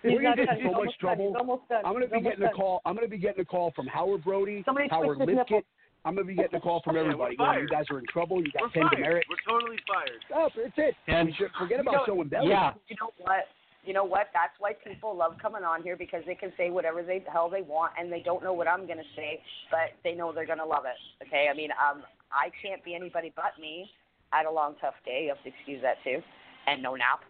We're 0.04 0.22
gonna 0.22 0.36
get 0.36 0.58
in 0.58 0.66
so 0.72 0.84
much 0.84 0.98
trouble. 1.00 1.28
He's 1.30 1.38
almost 1.40 1.68
done. 1.70 1.82
I'm 1.86 1.94
gonna 1.94 2.08
be 2.08 2.16
almost 2.16 2.30
getting 2.32 2.44
a 2.46 2.48
done. 2.48 2.56
call. 2.56 2.82
I'm 2.86 2.96
gonna 2.96 3.08
be 3.08 3.18
getting 3.18 3.42
a 3.42 3.46
call 3.46 3.72
from 3.76 3.88
Howard 3.88 4.24
Brody, 4.24 4.64
Somebody 4.66 4.88
Howard 4.90 5.18
switch 5.18 5.30
Lipkett. 5.30 5.64
I'm 6.06 6.16
gonna 6.16 6.26
be 6.28 6.36
getting 6.36 6.56
a 6.56 6.62
call 6.62 6.82
from 6.86 6.96
Yeah, 6.96 7.02
we're 7.04 7.12
everybody. 7.28 7.62
you 7.62 7.68
guys 7.68 7.86
are 7.92 8.00
in 8.00 8.06
trouble. 8.08 8.38
You 8.42 8.52
got 8.52 8.62
We're 8.64 8.70
Ken 8.70 8.84
fired. 8.84 8.96
Demerit. 8.96 9.26
We're 9.30 9.52
totally 9.52 9.78
fired. 9.88 10.22
Oh, 10.34 10.50
that's 10.56 10.78
it. 10.78 10.96
And- 11.08 11.28
we 11.28 11.34
should 11.34 11.52
forget 11.60 11.78
You 11.78 11.82
about 11.82 11.94
know- 11.94 12.04
showing 12.06 12.28
belly. 12.30 12.50
Yeah. 12.50 12.74
You 12.88 12.96
know 13.02 13.12
what? 13.18 13.46
You 13.88 13.94
know 13.94 14.04
what? 14.04 14.28
That's 14.34 14.54
why 14.60 14.74
people 14.74 15.16
love 15.16 15.36
coming 15.42 15.64
on 15.64 15.82
here 15.82 15.96
because 15.96 16.22
they 16.28 16.36
can 16.36 16.52
say 16.58 16.70
whatever 16.70 17.02
they 17.02 17.20
the 17.20 17.32
hell 17.32 17.50
they 17.50 17.62
want 17.62 17.94
and 17.98 18.12
they 18.12 18.22
don't 18.22 18.44
know 18.44 18.52
what 18.54 18.68
I'm 18.68 18.86
gonna 18.86 19.02
say, 19.16 19.42
but 19.72 19.96
they 20.04 20.14
know 20.14 20.34
they're 20.34 20.46
gonna 20.46 20.66
love 20.66 20.84
it. 20.86 21.26
Okay? 21.26 21.48
I 21.50 21.56
mean, 21.56 21.70
um, 21.72 22.04
I 22.32 22.50
can't 22.62 22.84
be 22.84 22.94
anybody 22.94 23.32
but 23.36 23.60
me. 23.60 23.90
I 24.34 24.38
had 24.40 24.46
a 24.46 24.52
long, 24.52 24.76
tough 24.82 24.96
day. 25.06 25.24
You 25.24 25.30
have 25.30 25.42
to 25.44 25.50
excuse 25.50 25.82
that 25.82 26.04
too, 26.04 26.22
and 26.68 26.84
no 26.84 26.96
nap. 26.96 27.22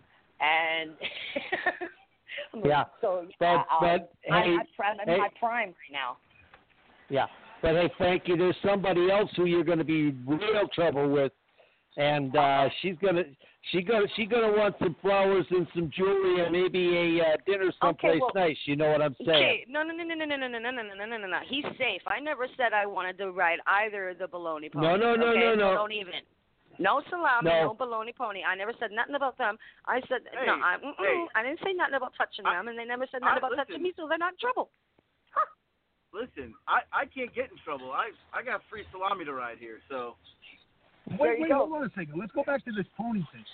And 0.41 0.91
Yeah. 2.65 2.85
so 3.01 3.27
But- 3.39 3.45
um, 3.45 3.65
but, 3.81 4.11
I, 4.31 4.41
hey, 4.41 4.55
I'm, 4.59 4.67
prime, 4.75 4.97
I'm 4.99 5.07
hey. 5.07 5.13
in 5.13 5.19
my 5.19 5.29
prime 5.39 5.69
right 5.69 5.91
now. 5.91 6.17
Yeah. 7.09 7.27
But 7.61 7.75
hey, 7.75 7.91
Frankie, 7.97 8.35
there's 8.37 8.55
somebody 8.65 9.09
else 9.11 9.29
who 9.35 9.45
you're 9.45 9.63
going 9.63 9.79
to 9.79 9.83
be 9.83 10.11
real 10.25 10.67
trouble 10.73 11.09
with, 11.09 11.31
and 11.97 12.36
uh, 12.36 12.69
she's 12.81 12.95
gonna 13.01 13.23
she 13.71 13.81
gonna 13.81 14.05
she 14.15 14.25
gonna 14.25 14.51
want 14.51 14.75
some 14.79 14.95
flowers 15.01 15.45
and 15.49 15.67
some 15.75 15.91
jewelry 15.95 16.43
and 16.43 16.51
maybe 16.53 17.17
a 17.19 17.23
uh, 17.25 17.38
dinner 17.45 17.71
someplace 17.81 18.21
well- 18.21 18.31
nice. 18.36 18.57
You 18.65 18.75
know 18.77 18.89
what 18.91 19.01
I'm 19.01 19.15
saying? 19.25 19.29
Okay, 19.29 19.65
no, 19.67 19.83
no, 19.83 19.93
no, 19.93 20.03
no, 20.03 20.15
no, 20.15 20.25
no, 20.25 20.38
no, 20.38 20.47
no, 20.47 20.60
no, 20.60 20.71
no, 20.71 20.93
no, 20.93 21.05
no, 21.05 21.17
no, 21.17 21.27
no. 21.27 21.39
He's 21.49 21.65
safe. 21.77 22.01
I 22.07 22.19
never 22.19 22.47
said 22.55 22.71
I 22.71 22.86
wanted 22.86 23.17
to 23.17 23.31
ride 23.31 23.60
either 23.67 24.10
of 24.10 24.19
the 24.19 24.25
baloney 24.27 24.71
ponies. 24.71 24.88
No, 24.88 24.95
no, 24.95 25.15
no, 25.15 25.27
okay? 25.29 25.39
no, 25.39 25.51
So 25.53 25.60
no. 25.60 25.73
Don't 25.75 25.91
even. 25.91 26.13
No 26.79 27.01
salami, 27.10 27.49
No. 27.49 27.73
no, 27.73 27.75
baloney 27.75 28.13
pony. 28.15 28.43
I 28.45 28.53
never 28.53 28.71
said 28.79 28.91
nothing 28.93 29.15
about 29.15 29.36
them. 29.39 29.57
I 29.88 29.99
said 30.07 30.21
Hey, 30.29 30.45
no. 30.45 30.53
I, 30.62 30.77
mm-mm, 30.77 30.93
hey. 30.99 31.25
I 31.33 31.41
didn't 31.41 31.57
say 31.65 31.73
nothing 31.73 31.95
about 31.95 32.13
touching 32.15 32.45
I- 32.45 32.53
them, 32.55 32.67
and 32.69 32.77
they 32.77 32.86
never 32.86 33.07
said 33.12 33.21
nothing 33.21 33.41
I- 33.43 33.47
about 33.47 33.55
touching 33.57 33.81
me, 33.81 33.93
so 33.97 34.05
they're 34.07 34.19
not 34.21 34.33
in 34.33 34.39
trouble. 34.39 34.69
Listen, 36.13 36.53
I, 36.69 36.81
I 36.93 37.05
can't 37.05 37.33
get 37.36 37.51
in 37.51 37.57
trouble. 37.65 37.91
I 37.91 38.10
I 38.33 38.41
got 38.41 38.62
free 38.69 38.86
salami 38.93 39.25
to 39.25 39.33
ride 39.33 39.57
here, 39.60 39.79
so 39.89 40.15
There 40.23 40.37
Wait, 41.15 41.37
you 41.39 41.43
wait, 41.43 41.49
go. 41.49 41.67
hold 41.67 41.73
on 41.73 41.83
a 41.85 41.89
second. 41.95 42.19
Let's 42.19 42.31
go 42.33 42.43
back 42.43 42.63
to 42.65 42.71
this 42.71 42.85
pony 42.97 43.23
thing. 43.31 43.45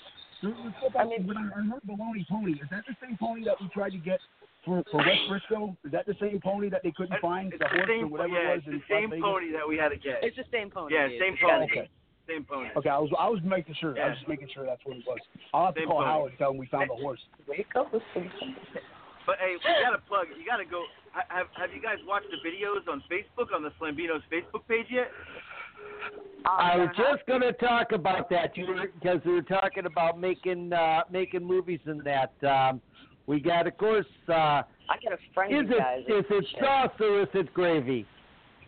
Let's 0.41 0.57
let's 0.65 0.75
go 0.81 0.89
back 0.89 1.07
to 1.07 1.21
when 1.23 1.37
I, 1.37 1.47
I 1.53 1.61
heard 1.69 1.83
baloney 1.87 2.27
pony. 2.27 2.53
Is 2.53 2.67
that 2.71 2.83
the 2.87 2.95
same 3.01 3.17
pony 3.17 3.45
that 3.45 3.55
we 3.61 3.67
tried 3.69 3.91
to 3.91 4.01
get 4.01 4.19
for 4.65 4.83
for 4.91 4.97
Wes 4.99 5.21
Brisco? 5.29 5.75
Is 5.85 5.91
that 5.91 6.05
the 6.05 6.15
same 6.19 6.39
pony 6.41 6.69
that 6.69 6.81
they 6.83 6.91
couldn't 6.91 7.19
find? 7.21 7.53
it's 7.53 7.61
The 7.61 7.69
the 7.69 7.77
horse 7.77 7.89
same 7.89 8.03
or 8.05 8.07
whatever 8.09 8.33
yeah, 8.33 8.51
it 8.51 8.55
was 8.55 8.63
it's 8.65 8.67
in 8.67 8.73
the 8.73 8.87
same 8.89 9.09
Las 9.09 9.15
Vegas? 9.15 9.23
pony 9.23 9.49
that 9.53 9.65
we 9.67 9.75
had 9.77 9.89
to 9.89 9.99
get. 10.01 10.19
It's 10.25 10.35
the 10.35 10.47
same 10.51 10.69
pony. 10.69 10.93
yeah, 10.95 11.07
dude. 11.07 11.21
same 11.21 11.35
You 11.39 11.47
gotta 11.47 11.67
pony. 11.67 11.71
Okay. 11.71 11.89
Same 12.27 12.43
pony. 12.47 12.69
Okay, 12.79 12.89
I 12.89 12.99
was 12.99 13.11
I 13.19 13.27
was 13.27 13.39
making 13.43 13.75
sure. 13.79 13.91
I 13.99 14.09
was 14.09 14.17
just 14.17 14.27
making 14.31 14.47
sure 14.55 14.63
that's 14.65 14.79
what 14.87 14.95
it 14.97 15.03
was. 15.07 15.19
I'll 15.53 15.67
have 15.67 15.75
to 15.75 15.83
call 15.85 15.99
pony. 15.99 16.07
Howard 16.07 16.31
and 16.31 16.39
tell 16.39 16.51
him 16.51 16.57
we 16.57 16.67
found 16.67 16.89
the 16.89 16.95
horse. 16.95 17.19
Wake 17.47 17.67
up 17.75 17.91
with 17.91 18.03
some. 18.15 18.31
But 19.27 19.39
hey, 19.39 19.55
we 19.55 19.63
gotta 19.83 20.03
plug. 20.07 20.27
You 20.35 20.43
gotta 20.47 20.63
go. 20.67 20.83
Have 21.11 21.47
Have 21.55 21.71
you 21.75 21.79
guys 21.83 21.99
watched 22.07 22.27
the 22.31 22.39
videos 22.43 22.87
on 22.91 23.03
Facebook 23.11 23.51
on 23.55 23.61
the 23.63 23.71
Slambino's 23.79 24.23
Facebook 24.31 24.67
page 24.67 24.87
yet? 24.91 25.11
I 26.45 26.75
was 26.77 26.89
just 26.97 27.25
going 27.25 27.41
to 27.41 27.53
talk 27.53 27.93
about 27.93 28.29
that 28.29 28.55
you 28.57 28.67
because 28.99 29.19
we 29.25 29.31
were 29.33 29.41
talking 29.41 29.85
about 29.85 30.19
making 30.19 30.73
uh, 30.73 31.01
making 31.09 31.43
movies 31.45 31.79
and 31.85 32.01
that. 32.03 32.33
Um, 32.47 32.81
we 33.25 33.39
got, 33.39 33.67
of 33.67 33.77
course, 33.77 34.05
uh, 34.27 34.33
I 34.33 34.65
got 35.01 35.13
a 35.13 35.17
friend. 35.33 35.53
is 35.55 35.69
you 35.69 35.77
it 35.77 35.79
guys. 35.79 35.99
is 36.07 36.25
it 36.29 36.45
sauce 36.59 36.91
or 36.99 37.21
is 37.21 37.29
it 37.33 37.53
gravy? 37.53 38.05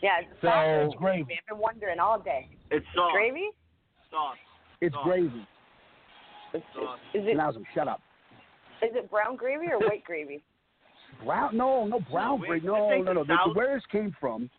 Yeah, 0.02 0.20
it's 0.22 0.30
So- 0.42 0.48
sauce. 0.48 0.86
It's 0.86 0.96
gravy. 0.96 1.38
I've 1.42 1.48
been 1.56 1.62
wondering 1.62 2.00
all 2.00 2.20
day. 2.20 2.48
It's 2.72 2.86
sauce. 2.96 3.12
Gravy? 3.14 3.50
Sauce. 4.10 4.38
It's 4.80 4.96
Sauce. 4.96 5.04
gravy. 5.04 5.48
Is, 6.54 6.62
Sauce. 6.74 7.00
is 7.14 7.24
it 7.28 7.36
Now, 7.36 7.52
shut 7.74 7.90
up. 7.90 8.02
is 8.82 8.92
it 8.96 9.12
brown 9.12 9.36
gravy 9.36 9.68
or 9.68 9.80
white 9.90 10.06
gravy? 10.06 10.42
Brown? 11.26 11.58
No, 11.58 11.86
no 11.86 12.00
brown 12.10 12.40
wait, 12.40 12.48
bread. 12.48 12.62
this 12.62 12.68
No, 12.68 12.90
no, 13.02 13.12
no. 13.14 13.24
the 13.26 13.36
The, 13.48 13.54
where 13.54 13.76
this 13.76 13.84
came 13.92 14.16
from? 14.22 14.50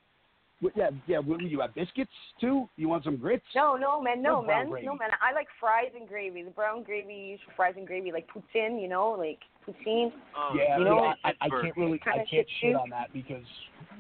Wh- 0.62 0.76
Yeah, 0.76 0.90
yeah. 1.06 1.18
What, 1.18 1.40
you 1.40 1.60
have 1.60 1.74
biscuits 1.74 2.10
too? 2.40 2.68
You 2.76 2.88
want 2.88 3.04
some 3.04 3.16
grits? 3.16 3.44
No, 3.54 3.76
no, 3.76 4.00
man, 4.00 4.22
no, 4.22 4.42
man, 4.42 4.70
gravy? 4.70 4.86
no, 4.86 4.94
man. 4.94 5.10
I 5.20 5.32
like 5.34 5.48
fries 5.60 5.90
and 5.98 6.08
gravy. 6.08 6.42
The 6.42 6.50
brown 6.50 6.82
gravy 6.82 7.14
you 7.14 7.24
use 7.32 7.40
for 7.46 7.52
fries 7.54 7.74
and 7.76 7.86
gravy, 7.86 8.12
like 8.12 8.28
poutine, 8.28 8.80
you 8.80 8.88
know, 8.88 9.10
like 9.10 9.38
poutine. 9.66 10.10
Oh, 10.36 10.54
yeah, 10.56 10.78
you 10.78 10.84
know, 10.84 10.98
I, 10.98 11.14
I, 11.24 11.32
I 11.40 11.48
can't 11.48 11.76
really, 11.76 12.00
I 12.06 12.18
can't 12.18 12.28
shit 12.28 12.46
shit 12.60 12.76
on 12.76 12.90
that 12.90 13.12
because 13.12 13.44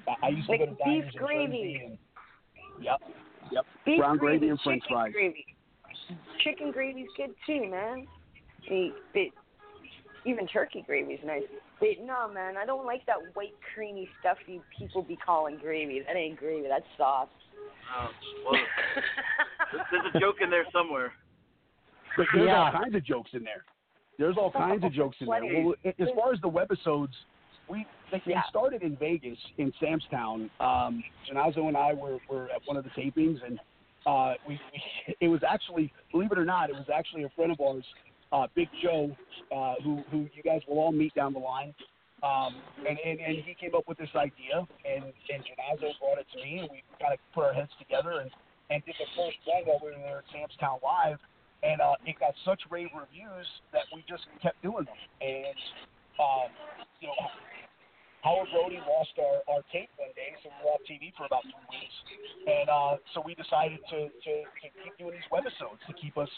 I, 0.08 0.26
I 0.26 0.28
used 0.30 0.46
to 0.46 0.52
Like 0.52 0.60
go 0.60 0.66
to 0.66 0.72
beef 0.72 0.78
diners 0.84 1.14
in 1.14 1.20
gravy. 1.20 1.82
And 1.84 1.98
yep, 2.80 3.00
yep. 3.50 3.64
Beef 3.84 3.98
Brown 3.98 4.18
gravy, 4.18 4.38
gravy 4.38 4.50
and 4.50 4.60
French 4.60 4.82
chicken 4.82 4.96
fries. 4.96 5.12
gravy. 5.12 5.46
Chicken 6.44 6.70
gravy's 6.72 7.08
good 7.16 7.30
too, 7.46 7.70
man. 7.70 8.06
The, 8.68 8.90
the, 9.14 9.26
even 10.24 10.46
turkey 10.46 10.84
gravy's 10.86 11.20
nice. 11.24 11.42
But 11.78 11.88
no, 12.02 12.28
man, 12.32 12.56
I 12.56 12.64
don't 12.64 12.86
like 12.86 13.04
that 13.06 13.16
white 13.34 13.54
creamy 13.74 14.08
stuff 14.20 14.38
you 14.46 14.62
people 14.78 15.02
be 15.02 15.16
calling 15.16 15.58
gravy. 15.58 16.00
That 16.06 16.16
ain't 16.16 16.38
gravy. 16.38 16.66
That's 16.68 16.84
sauce. 16.96 17.28
Oh, 17.94 18.08
well, 18.44 18.60
there's- 19.72 19.86
there's 19.90 20.14
a 20.14 20.18
joke 20.20 20.36
in 20.40 20.50
there 20.50 20.64
somewhere. 20.72 21.12
But 22.16 22.26
there's 22.32 22.46
Yeah. 22.46 22.64
all 22.64 22.72
kinds 22.72 22.94
of 22.94 23.04
jokes 23.04 23.34
in 23.34 23.44
there. 23.44 23.64
There's 24.18 24.38
all 24.38 24.50
kinds 24.50 24.82
of 24.84 24.92
jokes 24.92 25.20
in 25.20 25.26
there. 25.26 25.64
Well, 25.64 25.74
as 25.84 26.08
far 26.16 26.32
as 26.32 26.40
the 26.40 26.48
webisodes, 26.48 27.14
we 27.68 27.86
they, 28.10 28.22
they 28.24 28.32
Yeah. 28.32 28.42
started 28.44 28.82
in 28.82 28.96
Vegas 28.96 29.38
in 29.58 29.72
Sam's 29.80 30.04
Town. 30.10 30.48
Um, 30.60 31.02
Jannazzo 31.28 31.66
and 31.68 31.76
I 31.76 31.92
were, 31.92 32.18
were 32.30 32.48
at 32.50 32.62
one 32.64 32.76
of 32.76 32.84
the 32.84 32.90
tapings, 32.90 33.42
and 33.44 33.60
uh, 34.06 34.34
we, 34.46 34.58
we 34.72 35.14
it 35.20 35.28
was 35.28 35.42
actually, 35.42 35.92
believe 36.12 36.30
it 36.32 36.38
or 36.38 36.44
not, 36.44 36.70
it 36.70 36.76
was 36.76 36.88
actually 36.88 37.24
a 37.24 37.28
friend 37.30 37.50
of 37.52 37.60
ours, 37.60 37.84
uh, 38.32 38.46
Big 38.54 38.68
Joe, 38.82 39.16
uh, 39.54 39.74
who 39.82 40.02
who 40.10 40.28
you 40.34 40.42
guys 40.44 40.60
will 40.68 40.78
all 40.78 40.92
meet 40.92 41.14
down 41.14 41.32
the 41.32 41.38
line. 41.38 41.74
Um, 42.22 42.56
and, 42.88 42.96
and, 43.04 43.20
and 43.20 43.36
he 43.44 43.54
came 43.60 43.74
up 43.76 43.84
with 43.86 43.98
this 43.98 44.08
idea, 44.16 44.64
and, 44.88 45.04
and 45.04 45.44
Jannazzo 45.44 45.92
brought 46.00 46.16
it 46.18 46.26
to 46.32 46.38
me, 46.40 46.64
and 46.64 46.68
we 46.72 46.82
kind 46.98 47.12
of 47.12 47.20
put 47.34 47.44
our 47.44 47.52
heads 47.52 47.70
together 47.78 48.24
and, 48.24 48.30
and 48.70 48.82
did 48.86 48.96
the 48.98 49.04
first 49.14 49.36
one 49.44 49.62
while 49.68 49.78
we 49.84 49.92
were 49.92 50.00
there 50.00 50.24
at 50.24 50.28
Sam's 50.32 50.56
Town 50.58 50.80
Live 50.82 51.20
and 51.62 51.80
uh, 51.80 51.94
it 52.04 52.16
got 52.20 52.34
such 52.44 52.60
rave 52.70 52.88
reviews 52.94 53.46
that 53.72 53.82
we 53.94 54.04
just 54.08 54.24
kept 54.42 54.60
doing 54.62 54.84
them. 54.84 55.00
And 55.20 55.58
um, 56.20 56.48
you 57.00 57.08
know, 57.08 57.20
Howard 58.26 58.48
Brody 58.50 58.82
lost 58.90 59.14
our, 59.22 59.54
our 59.54 59.62
tape 59.70 59.86
one 60.02 60.10
day, 60.18 60.34
so 60.42 60.50
we 60.50 60.58
were 60.66 60.74
off 60.74 60.82
TV 60.82 61.14
for 61.14 61.30
about 61.30 61.46
two 61.46 61.62
weeks, 61.70 61.94
and 62.50 62.66
uh, 62.66 62.98
so 63.14 63.22
we 63.22 63.38
decided 63.38 63.78
to, 63.86 64.10
to, 64.10 64.32
to 64.42 64.66
keep 64.82 64.98
doing 64.98 65.14
these 65.14 65.30
webisodes 65.30 65.78
to 65.86 65.94
keep 65.94 66.18
us, 66.18 66.28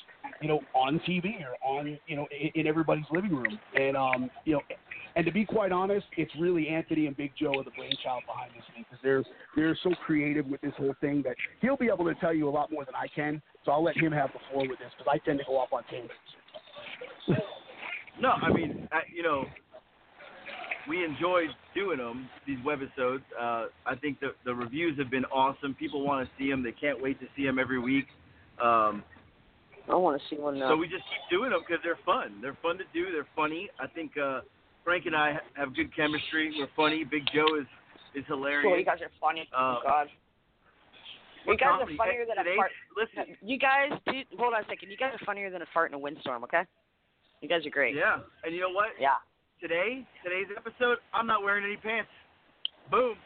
you 0.43 0.49
know, 0.49 0.61
on 0.77 1.01
TV 1.09 1.41
or 1.41 1.57
on, 1.65 1.97
you 2.07 2.17
know, 2.17 2.29
in, 2.29 2.61
in 2.61 2.67
everybody's 2.67 3.09
living 3.11 3.33
room. 3.35 3.59
And 3.73 3.97
um, 3.97 4.29
you 4.45 4.53
know, 4.53 4.61
and 5.17 5.25
to 5.25 5.33
be 5.33 5.47
quite 5.47 5.73
honest, 5.73 6.05
it's 6.19 6.31
really 6.39 6.69
Anthony 6.69 7.07
and 7.07 7.17
Big 7.17 7.33
Joe 7.41 7.57
are 7.57 7.65
the 7.65 7.73
brainchild 7.73 8.25
behind 8.29 8.53
this 8.53 8.69
thing 8.75 8.85
because 8.85 9.01
they're 9.03 9.25
they're 9.57 9.79
so 9.83 9.97
creative 10.05 10.45
with 10.45 10.61
this 10.61 10.77
whole 10.77 10.95
thing 11.01 11.23
that 11.25 11.37
he'll 11.63 11.79
be 11.79 11.89
able 11.89 12.05
to 12.05 12.15
tell 12.17 12.35
you 12.35 12.51
a 12.51 12.53
lot 12.53 12.71
more 12.71 12.85
than 12.85 12.97
I 12.97 13.09
can. 13.09 13.41
So 13.65 13.73
I'll 13.73 13.83
let 13.83 13.97
him 13.97 14.13
have 14.13 14.29
the 14.35 14.41
floor 14.53 14.69
with 14.69 14.79
this 14.79 14.93
because 14.93 15.09
I 15.11 15.25
tend 15.25 15.39
to 15.39 15.45
go 15.47 15.57
off 15.57 15.73
on 15.73 15.85
tangents. 15.85 16.13
No, 18.21 18.31
I 18.31 18.53
mean, 18.53 18.89
I, 18.91 19.03
you 19.15 19.23
know, 19.23 19.45
we 20.89 21.05
enjoyed 21.05 21.49
doing 21.75 21.99
them, 21.99 22.29
these 22.47 22.59
webisodes. 22.67 23.23
Uh, 23.39 23.67
I 23.87 23.95
think 24.01 24.21
the 24.21 24.29
the 24.45 24.55
reviews 24.55 24.99
have 24.99 25.11
been 25.11 25.25
awesome. 25.27 25.75
People 25.75 26.05
want 26.05 26.27
to 26.27 26.31
see 26.39 26.51
them. 26.51 26.63
They 26.63 26.73
can't 26.73 27.01
wait 27.01 27.21
to 27.21 27.27
see 27.37 27.45
them 27.45 27.59
every 27.59 27.79
week. 27.79 28.07
Um, 28.63 29.03
I 29.91 29.95
want 29.95 30.21
to 30.21 30.29
see 30.29 30.41
one 30.41 30.59
now. 30.59 30.71
so 30.71 30.77
we 30.77 30.87
just 30.87 31.05
keep 31.05 31.39
doing 31.39 31.51
them 31.51 31.61
because 31.67 31.81
they're 31.83 31.99
fun. 32.05 32.41
They're 32.43 32.59
fun 32.63 32.77
to 32.79 32.85
do. 32.93 33.11
They're 33.13 33.27
funny. 33.35 33.71
I 33.81 33.87
think 33.87 34.13
uh, 34.19 34.41
Frank 34.85 35.07
and 35.07 35.17
I 35.17 35.39
have 35.55 35.75
good 35.75 35.95
chemistry. 35.95 36.53
We're 36.59 36.69
funny. 36.77 37.05
Big 37.05 37.23
Joe 37.35 37.57
is 37.59 37.67
is 38.15 38.25
hilarious. 38.27 38.65
Sure, 38.65 38.79
you 38.79 38.85
guys 38.85 39.01
are 39.01 39.11
funny. 39.21 39.49
Uh, 39.53 39.77
oh 39.77 39.79
God. 39.85 40.07
You 41.47 41.57
guys 41.57 41.81
are 41.81 41.97
funnier 41.97 42.27
than 42.29 42.37
a 42.39 42.45
Today- 42.45 42.57
fart. 42.57 42.73
Listen, 42.97 43.35
You 43.41 43.59
guys, 43.59 43.93
dude, 44.05 44.27
hold 44.39 44.53
on 44.53 44.65
a 44.65 44.67
second. 44.69 44.91
You 44.91 44.99
guys 44.99 45.13
are 45.15 45.25
funnier 45.25 45.49
than 45.49 45.63
a 45.63 45.67
fart 45.73 45.91
in 45.91 45.95
a 45.95 45.99
windstorm. 45.99 46.45
Okay. 46.45 46.63
You 47.41 47.49
guys 47.49 47.65
are 47.65 47.71
great. 47.71 47.95
yeah, 47.95 48.19
and 48.45 48.55
you 48.55 48.61
know 48.61 48.69
what? 48.71 48.89
Yeah. 49.01 49.17
Today, 49.61 50.07
today's 50.23 50.47
episode, 50.57 50.99
I'm 51.13 51.27
not 51.27 51.43
wearing 51.43 51.65
any 51.65 51.77
pants. 51.77 52.09
Boom. 52.93 53.17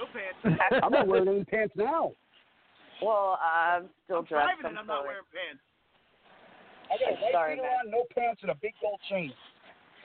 No 0.00 0.08
pants. 0.08 0.60
I'm 0.82 0.90
not 0.90 1.06
wearing 1.06 1.28
any 1.28 1.44
pants 1.44 1.74
now. 1.76 2.12
Well, 3.02 3.38
I'm 3.44 3.90
still 4.04 4.18
I'm 4.18 4.24
dressed. 4.24 4.48
driving 4.56 4.66
and 4.66 4.78
I'm 4.78 4.86
not 4.86 5.04
sorry. 5.04 5.08
wearing 5.08 5.28
pants. 5.28 5.62
I 6.88 6.96
got 6.96 7.12
a 7.12 7.22
white 7.22 7.32
Sorry, 7.32 7.54
beater 7.56 7.68
on, 7.68 7.90
no 7.90 8.04
pants, 8.16 8.40
and 8.40 8.50
a 8.50 8.54
big 8.54 8.72
gold 8.80 9.00
chain. 9.10 9.32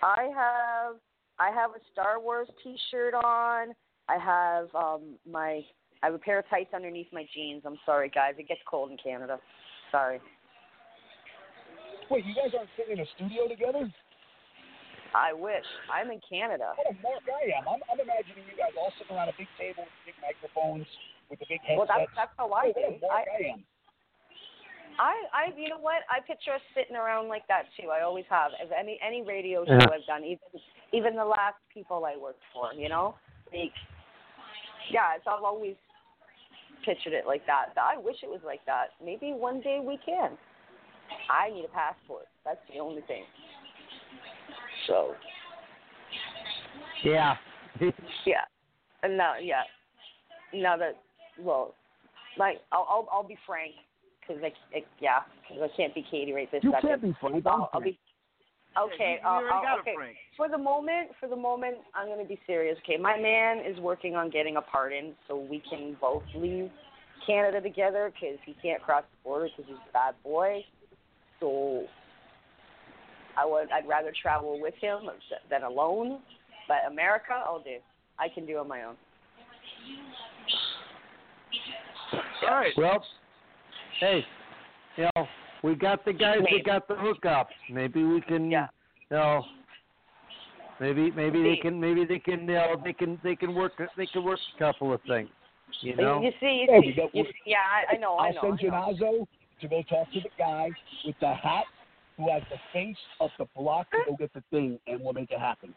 I 0.04 0.28
have 0.36 0.96
I 1.40 1.56
have 1.56 1.72
a 1.72 1.80
Star 1.94 2.20
Wars 2.20 2.50
T-shirt 2.62 3.14
on. 3.14 3.74
I 4.10 4.18
have 4.20 4.68
um 4.76 5.16
my 5.30 5.62
I 6.04 6.08
have 6.08 6.16
a 6.16 6.20
pair 6.20 6.40
of 6.40 6.50
tights 6.50 6.74
underneath 6.74 7.08
my 7.14 7.26
jeans. 7.34 7.64
I'm 7.66 7.80
sorry, 7.86 8.10
guys. 8.10 8.34
It 8.38 8.48
gets 8.50 8.62
cold 8.70 8.92
in 8.92 8.98
Canada. 8.98 9.40
Sorry. 9.92 10.20
Wait, 12.12 12.26
you 12.26 12.36
guys 12.36 12.52
aren't 12.58 12.70
sitting 12.76 12.98
in 12.98 13.00
a 13.00 13.08
studio 13.16 13.48
together? 13.48 13.90
I 15.16 15.34
wish. 15.34 15.66
I'm 15.90 16.12
in 16.12 16.22
Canada. 16.26 16.74
What 16.78 16.90
a 16.90 16.96
mark 17.02 17.24
I 17.26 17.58
am. 17.58 17.66
I'm, 17.66 17.82
I'm 17.90 18.00
imagining 18.00 18.46
you 18.46 18.56
guys 18.58 18.74
all 18.78 18.94
sitting 18.98 19.16
around 19.16 19.30
a 19.30 19.38
big 19.38 19.50
table 19.58 19.84
with 19.86 20.14
big 20.14 20.18
microphones, 20.22 20.86
with 21.30 21.40
the 21.40 21.48
big 21.50 21.62
Well, 21.74 21.90
that's 21.90 22.10
that's 22.16 22.34
how 22.38 22.52
I 22.54 22.74
What 22.74 22.78
a 22.78 23.00
do. 23.00 23.08
I, 23.10 23.22
I 23.26 23.40
am. 23.54 23.60
I, 25.00 25.16
I, 25.32 25.44
you 25.56 25.70
know 25.72 25.80
what? 25.80 26.04
I 26.12 26.20
picture 26.20 26.52
us 26.52 26.62
sitting 26.76 27.00
around 27.00 27.30
like 27.32 27.48
that 27.48 27.72
too. 27.80 27.88
I 27.88 28.04
always 28.04 28.28
have. 28.30 28.52
As 28.62 28.68
any 28.76 29.00
any 29.00 29.24
radio 29.24 29.64
show 29.66 29.80
Yeah. 29.80 29.96
I've 29.96 30.06
done, 30.06 30.24
even 30.28 30.48
even 30.92 31.16
the 31.16 31.26
last 31.26 31.58
people 31.74 32.04
I 32.04 32.18
worked 32.20 32.44
for, 32.54 32.74
you 32.74 32.90
know, 32.90 33.16
like, 33.54 33.72
yeah, 34.92 35.16
it's 35.16 35.26
I've 35.26 35.44
always 35.44 35.76
pictured 36.86 37.14
it 37.14 37.26
like 37.26 37.46
that. 37.48 37.74
I 37.78 37.98
wish 37.98 38.18
it 38.24 38.30
was 38.30 38.42
like 38.44 38.66
that. 38.66 38.92
Maybe 39.04 39.32
one 39.32 39.62
day 39.62 39.80
we 39.80 39.98
can. 40.06 40.38
I 41.30 41.50
need 41.50 41.66
a 41.66 41.74
passport. 41.74 42.28
That's 42.46 42.60
the 42.74 42.80
only 42.80 43.02
thing. 43.08 43.24
So 44.90 45.14
Yeah. 47.04 47.38
yeah, 48.26 48.44
and 49.04 49.16
now 49.16 49.36
yeah, 49.42 49.62
now 50.54 50.76
that 50.76 50.98
well, 51.40 51.76
like 52.38 52.58
I'll 52.74 52.86
I'll, 52.90 53.08
I'll 53.12 53.24
be 53.28 53.38
frank 53.46 53.74
because 54.20 54.44
I, 54.44 54.48
I 54.76 54.84
yeah 55.00 55.20
because 55.48 55.70
I 55.72 55.78
can't 55.78 55.96
be 55.96 56.04
Katie 56.12 56.34
right 56.34 56.52
this 56.52 56.64
You 56.64 56.72
second. 56.72 56.90
can't 56.90 57.02
be 57.02 57.16
frank. 57.22 57.46
I'm 57.46 57.48
I'll, 57.48 57.70
I'll 57.74 57.80
frank. 57.80 57.96
be 57.96 58.00
okay. 58.78 59.20
you- 59.24 59.30
you 59.30 59.30
uh, 59.30 59.30
already 59.30 59.58
uh, 59.58 59.62
got 59.62 59.80
okay. 59.80 59.94
Frank. 59.96 60.18
For 60.36 60.50
the 60.50 60.58
moment, 60.58 61.12
for 61.20 61.30
the 61.30 61.36
moment, 61.38 61.78
I'm 61.96 62.10
gonna 62.10 62.26
be 62.26 62.40
serious. 62.46 62.78
Okay, 62.84 62.98
my 62.98 63.18
man 63.18 63.60
is 63.60 63.80
working 63.80 64.16
on 64.16 64.30
getting 64.30 64.58
a 64.58 64.62
pardon 64.62 65.14
so 65.28 65.38
we 65.38 65.62
can 65.70 65.96
both 66.02 66.24
leave 66.36 66.70
Canada 67.26 67.62
together 67.62 68.12
because 68.14 68.38
he 68.46 68.56
can't 68.62 68.82
cross 68.82 69.04
the 69.04 69.24
border 69.24 69.48
because 69.56 69.70
he's 69.70 69.80
a 69.90 69.94
bad 69.94 70.16
boy. 70.24 70.66
So 71.40 71.86
I 73.40 73.46
would 73.46 73.72
I'd 73.72 73.88
rather 73.88 74.12
travel 74.22 74.60
with 74.62 74.74
him 74.82 75.10
than 75.50 75.64
alone. 75.64 76.20
But 76.68 76.92
America, 76.92 77.32
oh, 77.34 77.56
I'll 77.56 77.64
do. 77.64 77.78
I 78.20 78.28
can 78.30 78.46
do 78.46 78.58
on 78.58 78.68
my 78.68 78.84
own. 78.84 78.96
All 82.48 82.56
right. 82.56 82.74
Well, 82.78 83.04
hey, 84.00 84.22
you 84.98 85.08
know, 85.16 85.28
we 85.64 85.76
got 85.76 86.06
the 86.06 86.14
guys 86.14 86.40
Maybe. 86.44 86.58
that 86.58 86.66
got 86.66 86.88
the 86.88 86.96
hookups. 86.96 87.46
Maybe 87.72 88.04
we 88.04 88.22
can, 88.22 88.52
Yeah. 88.52 88.68
you 89.10 89.18
know, 89.18 89.46
maybe 90.80 91.12
maybe 91.12 91.42
they 91.42 91.58
can 91.58 91.80
maybe 91.80 92.06
they 92.06 92.20
can 92.20 92.42
you 92.42 92.54
know 92.54 92.82
they 92.84 92.94
can 92.94 93.20
they 93.24 93.36
can 93.36 93.56
work 93.56 93.74
they 93.98 94.06
can 94.06 94.24
work 94.24 94.40
a 94.56 94.60
couple 94.60 94.94
of 94.94 95.02
things. 95.04 95.30
You 95.82 95.96
know. 95.96 96.22
You 96.22 96.32
see, 96.40 96.66
you 96.68 96.68
Yeah, 96.70 96.82
see, 96.82 97.10
you 97.14 97.24
see 97.24 97.32
yeah, 97.46 97.58
I, 97.60 97.96
I 97.96 97.98
know, 97.98 98.18
I 98.18 98.28
I'll 98.28 98.34
know. 98.34 98.42
send 98.42 98.60
I 98.62 98.64
know. 98.64 98.96
Jannazzo 99.00 99.28
to 99.62 99.68
go 99.68 99.82
talk 99.90 100.12
to 100.14 100.22
the 100.22 100.30
guy 100.38 100.70
with 101.06 101.16
the 101.20 101.34
hat 101.34 101.66
who 102.20 102.30
has 102.30 102.44
the 102.52 102.60
face 102.76 103.00
of 103.24 103.32
the 103.40 103.46
block 103.56 103.90
to 103.92 103.98
go 104.06 104.16
get 104.20 104.34
the 104.36 104.44
thing, 104.52 104.78
and 104.88 105.00
we'll 105.00 105.14
make 105.14 105.32
it 105.32 105.40
happen. 105.40 105.74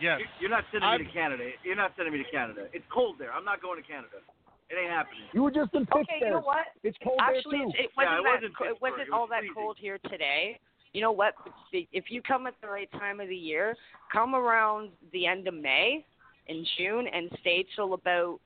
Yes. 0.00 0.20
You- 0.20 0.26
You're 0.40 0.50
not 0.50 0.64
sending 0.70 0.86
I'm- 0.88 1.00
me 1.00 1.06
to 1.06 1.12
Canada. 1.12 1.50
You're 1.64 1.74
not 1.74 1.96
sending 1.96 2.12
me 2.12 2.22
to 2.22 2.30
Canada. 2.30 2.68
It's 2.72 2.84
cold 2.92 3.16
there. 3.18 3.32
I'm 3.32 3.44
not 3.44 3.62
going 3.62 3.82
to 3.82 3.86
Canada. 3.88 4.20
It 4.68 4.76
ain't 4.76 4.90
happening. 4.90 5.22
You 5.32 5.42
were 5.42 5.50
just 5.50 5.72
in 5.74 5.86
Pittsburgh. 5.86 6.04
Okay, 6.10 6.18
you 6.26 6.30
know 6.30 6.40
what? 6.40 6.66
It's 6.82 6.98
cold 7.02 7.16
Actually, 7.20 7.58
there 7.58 7.66
too. 7.66 7.72
it, 7.78 7.84
it 7.86 7.90
Yeah, 7.96 7.96
wasn't 7.96 7.96
yeah, 7.96 8.18
it 8.18 8.22
that. 8.22 8.34
wasn't 8.34 8.56
co- 8.56 8.64
it 8.64 8.68
Pittsburgh. 8.68 8.80
wasn't 8.92 9.00
It 9.08 9.10
was 9.10 9.18
all 9.18 9.26
that 9.28 9.38
freezing. 9.40 9.54
cold 9.54 9.76
here 9.78 9.98
today. 10.10 10.60
You 10.92 11.00
know 11.00 11.12
what? 11.12 11.34
If 11.72 12.10
you 12.10 12.20
come 12.22 12.46
at 12.46 12.54
the 12.60 12.68
right 12.68 12.90
time 12.92 13.20
of 13.20 13.28
the 13.28 13.36
year, 13.36 13.76
come 14.12 14.34
around 14.34 14.92
the 15.12 15.26
end 15.26 15.48
of 15.48 15.54
May, 15.54 16.04
in 16.48 16.64
June, 16.76 17.06
and 17.08 17.30
stay 17.40 17.64
till 17.74 17.94
about 17.94 18.40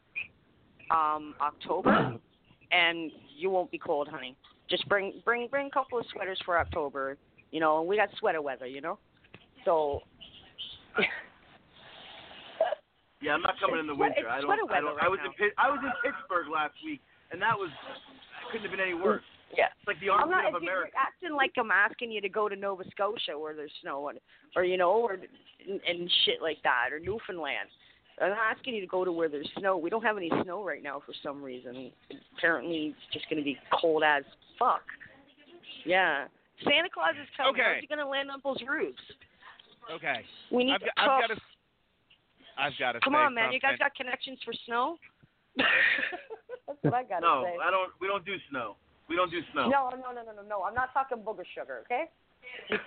um 0.90 1.34
October, 1.40 2.18
and 2.72 3.11
you 3.36 3.50
won't 3.50 3.70
be 3.70 3.78
cold, 3.78 4.09
honey. 4.09 4.36
Just 4.70 4.88
bring 4.88 5.20
bring 5.24 5.48
bring 5.48 5.66
a 5.66 5.70
couple 5.70 5.98
of 5.98 6.04
sweaters 6.12 6.38
for 6.44 6.58
October. 6.58 7.16
You 7.50 7.60
know, 7.60 7.82
we 7.82 7.96
got 7.96 8.08
sweater 8.18 8.40
weather. 8.42 8.66
You 8.66 8.80
know, 8.80 8.98
so. 9.64 10.00
Yeah, 13.20 13.34
I'm 13.34 13.42
not 13.42 13.54
coming 13.60 13.78
in 13.78 13.86
the 13.86 13.94
winter. 13.94 14.28
I 14.28 14.40
don't. 14.40 14.50
I, 14.50 14.56
don't 14.56 14.96
right 14.96 15.04
I 15.06 15.08
was 15.08 15.20
now. 15.22 15.30
in 15.38 15.50
I 15.56 15.70
was 15.70 15.78
in 15.82 15.92
Pittsburgh 16.02 16.50
last 16.52 16.74
week, 16.84 17.00
and 17.30 17.40
that 17.40 17.56
was 17.56 17.70
couldn't 18.50 18.68
have 18.68 18.76
been 18.76 18.84
any 18.84 18.94
worse. 18.94 19.22
Yeah. 19.56 19.66
It's 19.78 19.86
like 19.86 20.00
the 20.00 20.10
I'm 20.10 20.28
armpit 20.28 20.36
not 20.36 20.48
of 20.48 20.54
if 20.56 20.62
you're 20.62 20.72
America. 20.72 20.96
acting 20.98 21.36
like 21.36 21.52
I'm 21.58 21.70
asking 21.70 22.10
you 22.10 22.20
to 22.20 22.28
go 22.28 22.48
to 22.48 22.56
Nova 22.56 22.84
Scotia 22.90 23.38
where 23.38 23.54
there's 23.54 23.72
snow, 23.82 24.08
and, 24.08 24.18
or 24.56 24.64
you 24.64 24.76
know, 24.76 24.92
or 24.92 25.14
and, 25.14 25.80
and 25.86 26.10
shit 26.24 26.40
like 26.40 26.58
that, 26.64 26.92
or 26.92 26.98
Newfoundland. 26.98 27.68
I'm 28.20 28.30
not 28.30 28.38
asking 28.56 28.74
you 28.74 28.80
to 28.80 28.86
go 28.86 29.04
to 29.04 29.12
where 29.12 29.28
there's 29.28 29.48
snow. 29.58 29.76
We 29.76 29.90
don't 29.90 30.02
have 30.02 30.16
any 30.16 30.30
snow 30.42 30.64
right 30.64 30.82
now 30.82 31.02
for 31.04 31.14
some 31.22 31.42
reason. 31.42 31.90
Apparently, 32.36 32.94
it's 32.94 33.12
just 33.12 33.28
going 33.28 33.38
to 33.38 33.44
be 33.44 33.56
cold 33.80 34.02
as 34.02 34.22
fuck. 34.58 34.82
Yeah. 35.84 36.26
Santa 36.64 36.88
Claus 36.92 37.14
is 37.20 37.28
coming. 37.36 37.54
Okay. 37.54 37.62
How's 37.62 37.80
he 37.80 37.86
going 37.86 37.98
to 37.98 38.06
land 38.06 38.30
on 38.30 38.40
those 38.44 38.60
roofs? 38.68 39.00
Okay. 39.90 40.22
We 40.50 40.64
need 40.64 40.74
I've 40.74 40.80
to 40.80 40.86
got, 40.96 41.02
I've 41.02 41.28
got 41.28 41.34
to. 41.34 41.40
I've 42.58 42.72
got 42.78 42.92
to 42.92 43.00
Come 43.00 43.14
say 43.14 43.18
on, 43.18 43.34
man. 43.34 43.52
You 43.52 43.60
guys 43.60 43.78
got 43.78 43.94
connections 43.94 44.38
for 44.44 44.52
snow? 44.66 44.98
That's 45.56 46.78
what 46.82 46.94
I 46.94 47.02
got 47.04 47.20
to 47.20 47.26
No, 47.26 47.44
say. 47.44 47.56
I 47.62 47.70
don't. 47.70 47.90
We 48.00 48.06
don't 48.06 48.24
do 48.24 48.36
snow. 48.50 48.76
We 49.08 49.16
don't 49.16 49.30
do 49.30 49.40
snow. 49.52 49.68
No, 49.68 49.90
no, 49.90 50.12
no, 50.12 50.22
no, 50.22 50.32
no, 50.36 50.42
no. 50.46 50.62
I'm 50.62 50.74
not 50.74 50.92
talking 50.92 51.18
booger 51.18 51.44
sugar, 51.54 51.82
okay? 51.84 52.04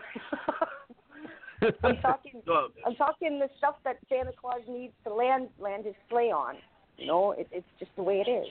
I'm 1.84 1.98
talking 1.98 2.42
I'm 2.86 2.96
talking 2.96 3.40
the 3.40 3.50
stuff 3.58 3.76
that 3.84 3.98
Santa 4.10 4.32
Claus 4.40 4.62
needs 4.68 4.94
to 5.06 5.14
land 5.14 5.50
land 5.60 5.86
his 5.86 5.96
sleigh 6.10 6.32
on. 6.32 6.56
You 6.98 7.08
know, 7.08 7.32
it, 7.32 7.48
it's 7.52 7.68
just 7.80 7.92
the 7.96 8.04
way 8.04 8.24
it 8.26 8.30
is. 8.30 8.48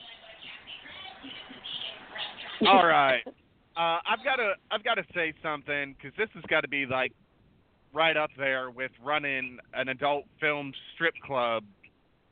All 2.67 2.85
right. 2.85 3.21
Uh, 3.75 3.99
I've 4.07 4.23
got 4.23 4.37
to 4.37 4.53
I've 4.71 4.83
got 4.83 4.95
to 4.95 5.03
say 5.13 5.33
something 5.43 5.95
because 5.97 6.15
this 6.17 6.29
has 6.33 6.43
got 6.49 6.61
to 6.61 6.67
be 6.67 6.85
like 6.85 7.11
right 7.93 8.15
up 8.15 8.29
there 8.37 8.69
with 8.69 8.91
running 9.03 9.57
an 9.73 9.89
adult 9.89 10.25
film 10.39 10.73
strip 10.93 11.13
club, 11.25 11.63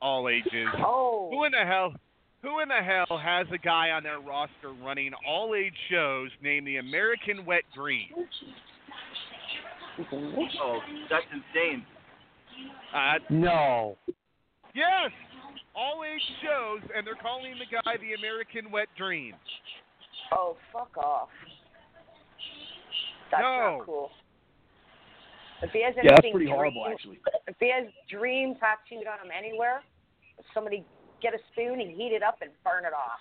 all 0.00 0.28
ages. 0.28 0.68
Oh. 0.78 1.30
Who 1.32 1.44
in 1.44 1.52
the 1.52 1.66
hell? 1.66 1.94
Who 2.42 2.60
in 2.60 2.68
the 2.68 2.82
hell 2.82 3.18
has 3.18 3.46
a 3.52 3.58
guy 3.58 3.90
on 3.90 4.02
their 4.02 4.20
roster 4.20 4.72
running 4.82 5.12
all 5.26 5.54
age 5.54 5.74
shows 5.90 6.28
named 6.42 6.66
the 6.66 6.76
American 6.76 7.46
Wet 7.46 7.62
Dream? 7.74 8.08
Oh, 9.98 10.80
that's 11.10 11.26
insane. 11.32 11.84
Uh, 12.94 13.18
No. 13.30 13.96
yes, 14.74 15.10
all 15.74 16.04
age 16.04 16.22
shows, 16.42 16.80
and 16.94 17.06
they're 17.06 17.14
calling 17.14 17.54
the 17.58 17.66
guy 17.66 17.96
the 17.96 18.14
American 18.14 18.70
Wet 18.70 18.88
Dream. 18.96 19.34
Oh, 20.32 20.56
fuck 20.72 20.96
off. 20.96 21.28
That's 23.30 23.42
No. 23.42 23.78
not 23.78 23.86
cool. 23.86 24.12
If 25.62 25.70
he 25.70 25.82
has 25.82 25.94
Yeah, 25.96 26.02
that's 26.04 26.12
anything 26.24 26.32
pretty 26.32 26.46
dream, 26.46 26.56
horrible, 26.56 26.86
actually. 26.86 27.20
If 27.46 27.56
he 27.58 27.70
has 27.70 27.86
dream 28.08 28.54
tattooed 28.56 29.06
on 29.06 29.18
him 29.24 29.30
anywhere, 29.32 29.82
somebody 30.52 30.84
get 31.20 31.34
a 31.34 31.38
spoon 31.52 31.80
and 31.80 31.90
heat 31.90 32.12
it 32.12 32.22
up 32.22 32.42
and 32.42 32.50
burn 32.62 32.84
it 32.84 32.92
off. 32.92 33.20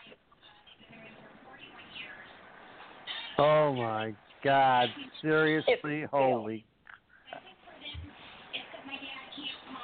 Oh 3.38 3.74
my 3.74 4.13
God! 4.44 4.89
Seriously, 5.22 5.74
It's- 5.74 6.10
holy. 6.12 6.66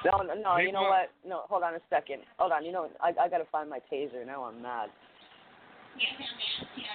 No, 0.06 0.22
no, 0.22 0.34
no. 0.34 0.58
You 0.58 0.72
know 0.72 0.84
what? 0.84 1.12
No, 1.26 1.42
hold 1.50 1.64
on 1.64 1.76
a 1.76 1.80
second. 1.90 2.24
Hold 2.38 2.52
on. 2.54 2.64
You 2.64 2.72
know, 2.72 2.90
I 3.02 3.10
I 3.20 3.28
gotta 3.28 3.46
find 3.52 3.70
my 3.70 3.80
taser. 3.92 4.26
Now 4.26 4.44
I'm 4.46 4.62
mad. 4.62 4.90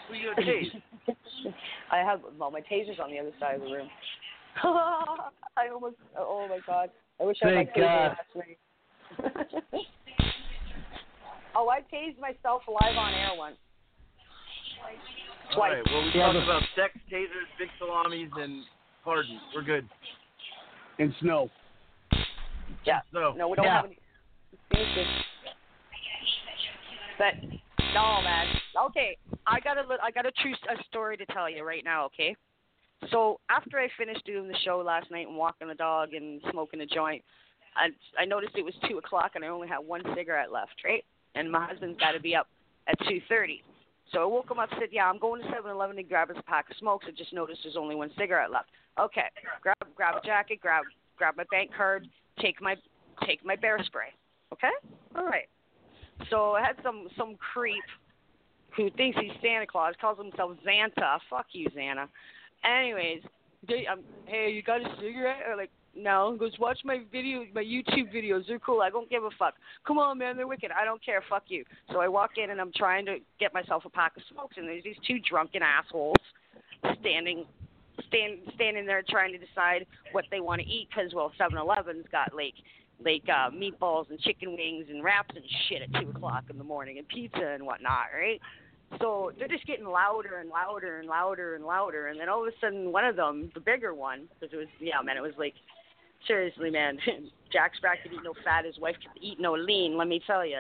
Who 0.09 0.15
you 0.15 0.35
gonna? 0.35 1.17
I 1.91 1.99
have 1.99 2.21
well, 2.39 2.51
my 2.51 2.61
taser's 2.62 2.99
on 3.03 3.11
the 3.11 3.19
other 3.19 3.33
side 3.39 3.57
of 3.57 3.61
the 3.62 3.67
room. 3.67 3.91
I 4.62 5.69
almost. 5.73 5.97
Oh 6.17 6.47
my 6.49 6.61
god! 6.67 6.91
I 7.21 7.25
wish 7.25 7.37
I 7.43 7.49
had 7.49 7.55
my 7.57 7.65
Thank 7.65 7.77
taser 7.77 7.81
God. 7.81 8.17
last 8.17 8.37
night. 8.37 8.59
oh, 11.57 11.69
I 11.69 11.81
tased 11.95 12.19
myself 12.21 12.62
live 12.69 12.97
on 12.97 13.12
air 13.12 13.31
once. 13.37 13.57
All 15.55 15.61
Twice. 15.61 15.73
right. 15.85 15.93
Well, 15.93 16.03
we 16.03 16.11
Yeah, 16.19 16.33
talked 16.33 16.45
about 16.45 16.63
sex, 16.75 16.95
tasers, 17.11 17.47
big 17.59 17.69
salamis, 17.79 18.31
and 18.37 18.65
pardon. 19.05 19.41
We're 19.55 19.63
good. 19.63 19.89
And 20.99 21.15
snow. 21.21 21.51
Yeah. 22.85 23.01
So 23.13 23.33
No, 23.37 23.49
we 23.49 23.57
don't 23.57 23.65
Yeah. 23.67 23.77
have 23.77 23.85
any. 23.85 23.99
But 27.19 27.35
no, 27.95 28.21
man. 28.23 28.61
Okay, 28.77 29.17
I 29.47 29.61
got 29.61 29.79
a 29.79 29.83
lit- 29.83 30.01
I 30.03 30.11
got 30.11 30.27
a 30.27 30.33
true 30.33 30.55
a 30.69 30.83
story 30.85 31.17
to 31.17 31.27
tell 31.27 31.49
you 31.49 31.63
right 31.63 31.85
now. 31.85 32.07
Okay. 32.07 32.35
So 33.11 33.39
after 33.49 33.79
I 33.79 33.89
finished 33.97 34.25
doing 34.25 34.49
the 34.49 34.57
show 34.59 34.79
last 34.81 35.11
night 35.11 35.29
and 35.29 35.37
walking 35.37 35.69
the 35.69 35.75
dog 35.75 36.15
and 36.15 36.43
smoking 36.51 36.81
a 36.81 36.87
joint, 36.87 37.25
I 37.77 37.91
I 38.19 38.25
noticed 38.25 38.57
it 38.57 38.65
was 38.65 38.75
two 38.89 38.99
o'clock 38.99 39.33
and 39.37 39.45
I 39.45 39.49
only 39.49 39.69
had 39.69 39.79
one 39.79 40.03
cigarette 40.15 40.51
left, 40.51 40.83
right? 40.85 41.05
And 41.37 41.51
my 41.51 41.65
husband's 41.67 41.99
got 42.01 42.13
to 42.13 42.21
be 42.21 42.35
up 42.35 42.49
at 42.89 42.99
two 43.07 43.21
thirty. 43.29 43.63
So 44.15 44.23
I 44.23 44.25
woke 44.25 44.51
him 44.51 44.61
up, 44.61 44.71
said, 44.79 44.89
"Yeah, 44.93 45.11
I'm 45.11 45.19
going 45.19 45.43
to 45.43 45.49
Seven 45.51 45.71
Eleven 45.71 45.97
to 45.97 46.03
grab 46.03 46.31
us 46.31 46.37
a 46.39 46.43
pack 46.43 46.71
of 46.71 46.77
smokes. 46.77 47.07
I 47.09 47.11
just 47.11 47.33
noticed 47.33 47.61
there's 47.65 47.77
only 47.77 47.97
one 47.97 48.11
cigarette 48.17 48.51
left." 48.51 48.71
Okay, 48.99 49.29
grab 49.61 49.77
grab 49.97 50.15
a 50.23 50.27
jacket, 50.27 50.61
grab 50.61 50.85
grab 51.17 51.37
my 51.37 51.45
bank 51.51 51.73
card, 51.77 52.09
take 52.41 52.62
my 52.62 52.77
take 53.27 53.45
my 53.45 53.57
bear 53.57 53.83
spray. 53.85 54.09
Okay, 54.53 54.71
all 55.17 55.27
right. 55.27 55.49
So 56.31 56.53
I 56.53 56.62
had 56.62 56.77
some 56.83 57.09
some 57.19 57.37
creep 57.53 57.83
who 58.77 58.91
thinks 58.91 59.19
he's 59.21 59.33
Santa 59.43 59.67
Claus, 59.67 59.95
calls 60.01 60.19
himself 60.19 60.57
Xanta. 60.67 61.19
Fuck 61.29 61.47
you, 61.53 61.69
Xanta. 61.71 62.09
Anyways, 62.65 63.23
they, 63.67 63.87
um, 63.87 64.01
hey, 64.27 64.51
you 64.51 64.62
got 64.62 64.81
a 64.81 64.97
cigarette? 65.01 65.43
Or 65.49 65.57
like, 65.57 65.71
no. 65.97 66.32
He 66.32 66.38
goes, 66.38 66.53
watch 66.59 66.78
my 66.84 67.03
video, 67.11 67.45
my 67.55 67.62
YouTube 67.62 68.14
videos. 68.14 68.47
They're 68.47 68.59
cool. 68.59 68.80
I 68.80 68.90
don't 68.90 69.09
give 69.11 69.24
a 69.24 69.30
fuck. 69.38 69.55
Come 69.86 69.99
on, 69.99 70.18
man, 70.18 70.36
they're 70.36 70.47
wicked. 70.47 70.70
I 70.70 70.84
don't 70.84 71.05
care. 71.05 71.22
Fuck 71.28 71.45
you. 71.49 71.64
So 71.92 72.01
I 72.01 72.09
walk 72.09 72.32
in 72.42 72.51
and 72.51 72.61
I'm 72.61 72.72
trying 72.74 73.07
to 73.07 73.18
get 73.38 73.55
myself 73.55 73.84
a 73.84 73.90
pack 73.90 74.16
of 74.16 74.22
smokes, 74.30 74.57
and 74.57 74.66
there's 74.68 74.84
these 74.84 74.97
two 75.07 75.18
drunken 75.20 75.62
assholes 75.62 76.16
standing, 77.01 77.47
stand, 78.09 78.38
standing 78.55 78.86
there 78.86 79.03
trying 79.09 79.32
to 79.32 79.38
decide 79.38 79.86
what 80.12 80.24
they 80.30 80.40
want 80.40 80.61
to 80.61 80.66
eat 80.66 80.88
because 80.88 81.12
well, 81.14 81.32
7-Eleven's 81.38 82.07
got 82.11 82.34
like 82.34 82.55
like 83.05 83.24
uh, 83.28 83.51
meatballs 83.51 84.09
and 84.11 84.20
chicken 84.20 84.53
wings 84.53 84.86
and 84.88 85.03
wraps 85.03 85.34
and 85.34 85.45
shit 85.68 85.82
at 85.82 86.01
two 86.01 86.11
o'clock 86.11 86.45
in 86.49 86.59
the 86.59 86.64
morning 86.64 86.99
and 86.99 87.09
pizza 87.09 87.55
and 87.55 87.66
whatnot, 87.66 88.07
right? 88.16 88.40
So 89.01 89.32
they're 89.38 89.49
just 89.49 89.66
getting 89.66 89.86
louder 89.86 90.38
and 90.38 90.49
louder 90.49 91.01
and 91.01 91.09
louder 91.09 91.57
and 91.57 91.64
louder, 91.64 92.09
and 92.09 92.20
then 92.20 92.28
all 92.28 92.47
of 92.47 92.49
a 92.49 92.57
sudden, 92.61 92.92
one 92.92 93.05
of 93.05 93.16
them, 93.16 93.51
the 93.55 93.61
bigger 93.61 93.95
one, 93.95 94.28
because 94.28 94.53
it 94.53 94.57
was 94.57 94.68
yeah, 94.78 95.03
man, 95.03 95.16
it 95.16 95.22
was 95.22 95.32
like 95.38 95.55
seriously, 96.27 96.70
man, 96.70 96.99
Jack 97.53 97.77
Spratt 97.77 98.03
could 98.03 98.12
eat 98.12 98.20
no 98.25 98.35
fat, 98.45 98.64
his 98.64 98.79
wife 98.79 98.97
could 99.01 99.22
eat 99.22 99.39
no 99.41 99.55
lean. 99.55 99.97
Let 99.97 100.09
me 100.09 100.20
tell 100.27 100.45
you, 100.45 100.57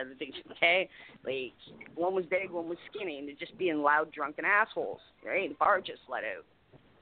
okay, 0.52 0.88
like 1.24 1.52
one 1.94 2.14
was 2.14 2.24
big, 2.26 2.50
one 2.50 2.68
was 2.68 2.78
skinny, 2.90 3.18
and 3.18 3.28
they're 3.28 3.34
just 3.38 3.56
being 3.58 3.82
loud, 3.82 4.12
drunken 4.12 4.44
assholes, 4.44 5.00
right? 5.24 5.48
The 5.48 5.56
bar 5.56 5.80
just 5.80 6.02
let 6.08 6.24
out, 6.24 6.44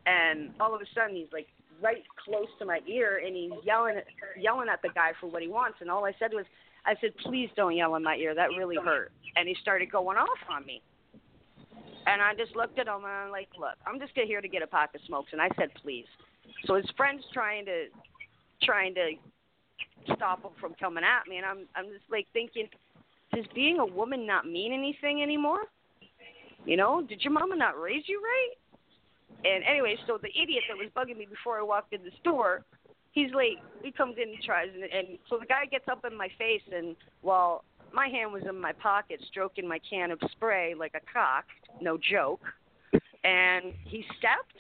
and 0.06 0.50
all 0.60 0.74
of 0.74 0.80
a 0.80 0.86
sudden 0.94 1.16
he's 1.16 1.32
like 1.32 1.46
right 1.82 2.02
close 2.24 2.48
to 2.58 2.64
my 2.64 2.80
ear, 2.86 3.20
and 3.24 3.34
he's 3.36 3.52
yelling 3.64 4.00
yelling 4.38 4.68
at 4.68 4.82
the 4.82 4.88
guy 4.94 5.12
for 5.20 5.28
what 5.28 5.42
he 5.42 5.48
wants, 5.48 5.78
and 5.80 5.90
all 5.90 6.04
I 6.04 6.12
said 6.18 6.32
was. 6.32 6.46
I 6.84 6.96
said, 7.00 7.16
please 7.24 7.48
don't 7.54 7.76
yell 7.76 7.94
in 7.94 8.02
my 8.02 8.16
ear. 8.16 8.34
That 8.34 8.48
really 8.58 8.74
hurt. 8.74 9.12
And 9.36 9.46
he 9.46 9.54
started 9.62 9.92
going 9.92 10.16
off 10.18 10.28
on 10.50 10.66
me. 10.66 10.82
And 12.06 12.20
I 12.20 12.34
just 12.34 12.56
looked 12.56 12.76
at 12.80 12.88
him 12.88 13.04
and 13.04 13.06
I'm 13.06 13.30
like, 13.30 13.46
look, 13.56 13.78
I'm 13.86 14.00
just 14.00 14.10
here 14.16 14.40
to 14.40 14.48
get 14.48 14.62
a 14.62 14.66
pack 14.66 14.92
of 14.96 15.00
smokes. 15.06 15.28
And 15.30 15.40
I 15.40 15.48
said, 15.56 15.68
please. 15.80 16.06
So 16.66 16.74
his 16.74 16.90
friend's 16.96 17.22
trying 17.32 17.64
to 17.66 17.84
trying 18.64 18.94
to 18.94 19.12
stop 20.14 20.42
him 20.42 20.52
from 20.60 20.74
coming 20.78 21.04
at 21.04 21.28
me, 21.28 21.36
and 21.36 21.46
I'm 21.46 21.66
I'm 21.76 21.86
just 21.86 22.04
like 22.10 22.26
thinking, 22.32 22.68
does 23.34 23.44
being 23.54 23.78
a 23.78 23.86
woman 23.86 24.26
not 24.26 24.46
mean 24.46 24.72
anything 24.72 25.22
anymore? 25.22 25.62
You 26.64 26.76
know, 26.76 27.02
did 27.02 27.22
your 27.22 27.32
mama 27.32 27.56
not 27.56 27.80
raise 27.80 28.04
you 28.06 28.22
right? 28.22 28.54
And 29.44 29.64
anyway, 29.64 29.96
so 30.06 30.18
the 30.22 30.28
idiot 30.30 30.62
that 30.68 30.76
was 30.76 30.88
bugging 30.96 31.18
me 31.18 31.26
before 31.26 31.58
I 31.58 31.62
walked 31.62 31.92
in 31.92 32.02
the 32.04 32.12
store, 32.20 32.64
he's 33.10 33.32
late. 33.34 33.58
He 33.82 33.90
comes 33.90 34.16
in 34.16 34.28
and 34.28 34.42
tries, 34.44 34.68
and, 34.72 34.84
and 34.84 35.18
so 35.28 35.38
the 35.38 35.46
guy 35.46 35.66
gets 35.66 35.86
up 35.90 36.04
in 36.08 36.16
my 36.16 36.28
face, 36.38 36.62
and 36.72 36.94
while 37.22 37.64
my 37.92 38.08
hand 38.08 38.32
was 38.32 38.42
in 38.48 38.58
my 38.60 38.72
pocket, 38.72 39.20
stroking 39.28 39.66
my 39.66 39.80
can 39.88 40.10
of 40.10 40.20
spray 40.30 40.74
like 40.74 40.92
a 40.94 41.12
cock, 41.12 41.44
no 41.80 41.98
joke, 41.98 42.42
and 43.24 43.72
he 43.84 44.04
stepped. 44.18 44.56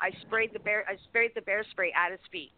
I 0.00 0.10
sprayed 0.22 0.52
the 0.52 0.58
bear. 0.58 0.84
I 0.88 0.96
sprayed 1.08 1.32
the 1.34 1.42
bear 1.42 1.64
spray 1.70 1.92
at 1.92 2.10
his 2.10 2.20
feet. 2.32 2.50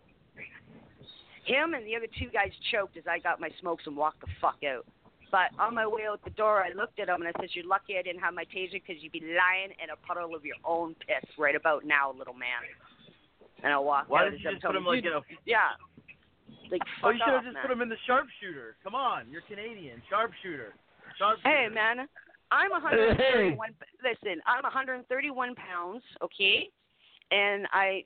Him 1.47 1.75
and 1.75 1.87
the 1.87 1.97
other 1.97 2.07
two 2.19 2.29
guys 2.33 2.51
choked 2.71 2.97
as 2.97 3.05
I 3.09 3.19
got 3.19 3.41
my 3.41 3.51
smokes 3.61 3.85
and 3.87 3.97
walked 3.97 4.21
the 4.21 4.27
fuck 4.41 4.59
out. 4.67 4.85
But 5.31 5.51
on 5.59 5.75
my 5.75 5.87
way 5.87 6.03
out 6.09 6.23
the 6.25 6.31
door, 6.31 6.63
I 6.63 6.71
looked 6.73 7.01
at 7.01 7.09
him 7.09 7.23
and 7.23 7.29
I 7.29 7.33
said, 7.41 7.51
"You're 7.53 7.67
lucky 7.67 7.99
I 7.99 8.03
didn't 8.03 8.21
have 8.23 8.35
my 8.35 8.45
taser 8.45 8.73
because 8.83 9.03
you'd 9.03 9.13
be 9.13 9.21
lying 9.21 9.73
in 9.83 9.91
a 9.91 9.97
puddle 10.07 10.35
of 10.35 10.45
your 10.45 10.57
own 10.65 10.95
piss 11.07 11.27
right 11.39 11.55
about 11.57 11.85
now, 11.85 12.13
little 12.13 12.35
man." 12.35 12.63
And 13.63 13.73
I 13.73 13.79
walked 13.79 14.09
Why 14.11 14.27
out. 14.27 14.31
did 14.31 14.41
you 14.41 14.51
just 14.51 14.63
put 14.63 14.71
him 14.77 14.83
him, 14.83 14.87
like 14.87 15.05
in 15.05 15.13
a? 15.13 15.21
Yeah. 15.45 15.71
Like 16.71 16.83
Oh, 17.03 17.11
you 17.11 17.19
should 17.25 17.35
have 17.35 17.43
just 17.45 17.55
man. 17.55 17.63
put 17.63 17.71
him 17.71 17.83
in 17.83 17.89
the 17.89 17.97
sharpshooter. 18.07 18.77
Come 18.83 18.95
on, 18.95 19.31
you're 19.31 19.43
Canadian. 19.43 20.03
Sharpshooter. 20.11 20.75
Sharpshooter. 21.19 21.49
Hey, 21.49 21.69
man, 21.73 22.09
I'm 22.51 22.71
131. 22.71 23.75
Listen, 24.03 24.41
I'm 24.47 24.63
131 24.63 25.55
pounds, 25.55 26.03
okay, 26.23 26.71
and 27.31 27.67
I, 27.73 28.05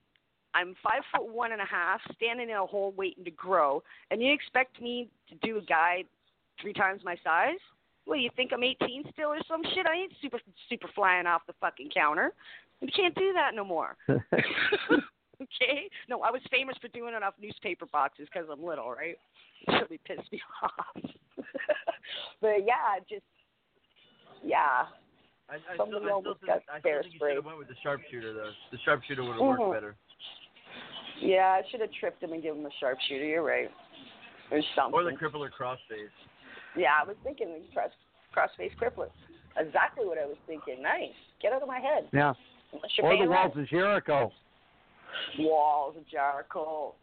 I'm 0.55 0.75
five 0.83 1.03
foot 1.15 1.29
one 1.33 1.53
and 1.53 1.61
a 1.61 1.65
half, 1.67 2.01
standing 2.17 2.51
in 2.51 2.57
a 2.57 2.67
hole 2.67 2.93
waiting 2.97 3.25
to 3.25 3.31
grow, 3.31 3.83
and 4.11 4.23
you 4.23 4.33
expect 4.33 4.81
me 4.81 5.09
to 5.29 5.35
do 5.47 5.59
a 5.59 5.63
guy 5.63 6.05
three 6.61 6.73
times 6.73 7.03
my 7.05 7.17
size? 7.23 7.59
Well, 8.07 8.19
you 8.19 8.31
think 8.35 8.51
I'm 8.53 8.65
18 8.65 9.05
still 9.13 9.29
or 9.29 9.39
some 9.47 9.63
shit? 9.75 9.87
I 9.87 9.95
ain't 9.95 10.13
super 10.21 10.39
super 10.69 10.89
flying 10.95 11.27
off 11.27 11.43
the 11.47 11.55
fucking 11.61 11.91
counter. 11.95 12.33
You 12.81 12.89
can't 12.95 13.15
do 13.15 13.33
that 13.35 13.55
no 13.55 13.65
more. 13.65 13.97
okay? 14.09 15.89
No, 16.09 16.21
I 16.23 16.31
was 16.31 16.41
famous 16.51 16.77
for 16.81 16.89
doing 16.89 17.15
it 17.15 17.23
off 17.23 17.35
newspaper 17.41 17.87
boxes 17.93 18.27
because 18.33 18.49
I'm 18.51 18.65
little, 18.65 18.91
right? 18.91 19.17
It 19.69 19.73
really 19.73 20.01
pissed 20.07 20.31
me 20.33 20.41
off. 20.63 21.03
but 22.41 22.65
yeah, 22.67 22.99
just 23.09 23.23
yeah. 24.43 24.87
I, 25.51 25.55
I 25.55 25.77
Somebody 25.77 26.07
still, 26.07 26.07
I 26.07 26.07
still, 26.07 26.15
almost 26.15 26.41
think, 26.41 26.53
got 26.53 26.63
I 26.73 26.79
still 26.81 27.03
think 27.03 27.15
you 27.15 27.21
should 27.21 27.37
have 27.37 27.45
went 27.45 27.59
with 27.59 27.69
the 27.69 27.75
sharpshooter 27.83 28.33
though. 28.33 28.53
The 28.73 28.79
sharpshooter 28.85 29.23
would 29.23 29.35
have 29.37 29.43
Mhm. 29.45 29.59
worked 29.59 29.75
better. 29.75 29.97
Yeah, 31.21 31.61
I 31.61 31.63
should 31.71 31.81
have 31.81 31.91
tripped 31.99 32.23
him 32.23 32.33
and 32.33 32.43
given 32.43 32.61
him 32.61 32.67
a 32.67 32.71
sharpshooter. 32.81 33.25
You're 33.25 33.43
right. 33.43 33.71
Or 34.51 34.61
something. 34.75 34.95
Or 34.95 35.05
the 35.05 35.11
crippler 35.17 35.49
crossface. 35.51 36.11
yeah, 36.77 36.91
I 37.01 37.07
was 37.07 37.17
thinking 37.23 37.63
cross 37.73 37.91
crossface 38.37 38.73
crippler. 38.81 39.09
Exactly 39.57 40.07
what 40.07 40.19
I 40.19 40.27
was 40.27 40.37
thinking. 40.47 40.83
Nice. 40.83 41.15
Get 41.43 41.53
out 41.53 41.63
of 41.63 41.69
my 41.69 41.79
head. 41.79 42.09
Yeah. 42.13 42.33
Or 43.03 43.17
the 43.17 43.29
walls 43.29 43.53
rent. 43.55 43.65
of 43.65 43.69
Jericho. 43.69 44.33
Walls 45.39 45.97
of 45.97 46.09
Jericho. 46.09 46.95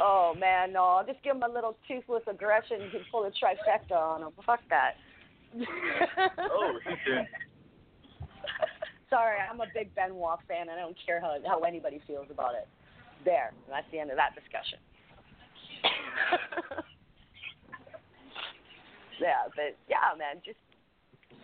Oh 0.00 0.34
man, 0.38 0.72
no! 0.72 0.84
I'll 0.84 1.06
just 1.06 1.22
give 1.22 1.36
him 1.36 1.42
a 1.42 1.48
little 1.48 1.76
toothless 1.86 2.22
aggression. 2.26 2.80
He 2.80 2.90
can 2.90 3.00
pull 3.10 3.24
a 3.24 3.30
trifecta 3.30 3.96
on 3.96 4.22
him. 4.22 4.30
Fuck 4.44 4.60
that. 4.70 4.94
Oh, 6.38 6.78
he 6.84 6.90
did. 7.10 7.26
Sorry, 9.10 9.38
I'm 9.40 9.60
a 9.60 9.66
big 9.74 9.94
Benoit 9.94 10.38
fan. 10.46 10.68
I 10.68 10.78
don't 10.78 10.96
care 11.04 11.20
how 11.20 11.36
how 11.46 11.60
anybody 11.60 12.00
feels 12.06 12.26
about 12.30 12.54
it. 12.54 12.68
There, 13.24 13.52
and 13.52 13.72
that's 13.72 13.86
the 13.92 13.98
end 13.98 14.10
of 14.10 14.16
that 14.16 14.34
discussion. 14.34 14.78
yeah, 19.20 19.44
but 19.54 19.76
yeah, 19.88 20.16
man, 20.16 20.40
just 20.44 20.58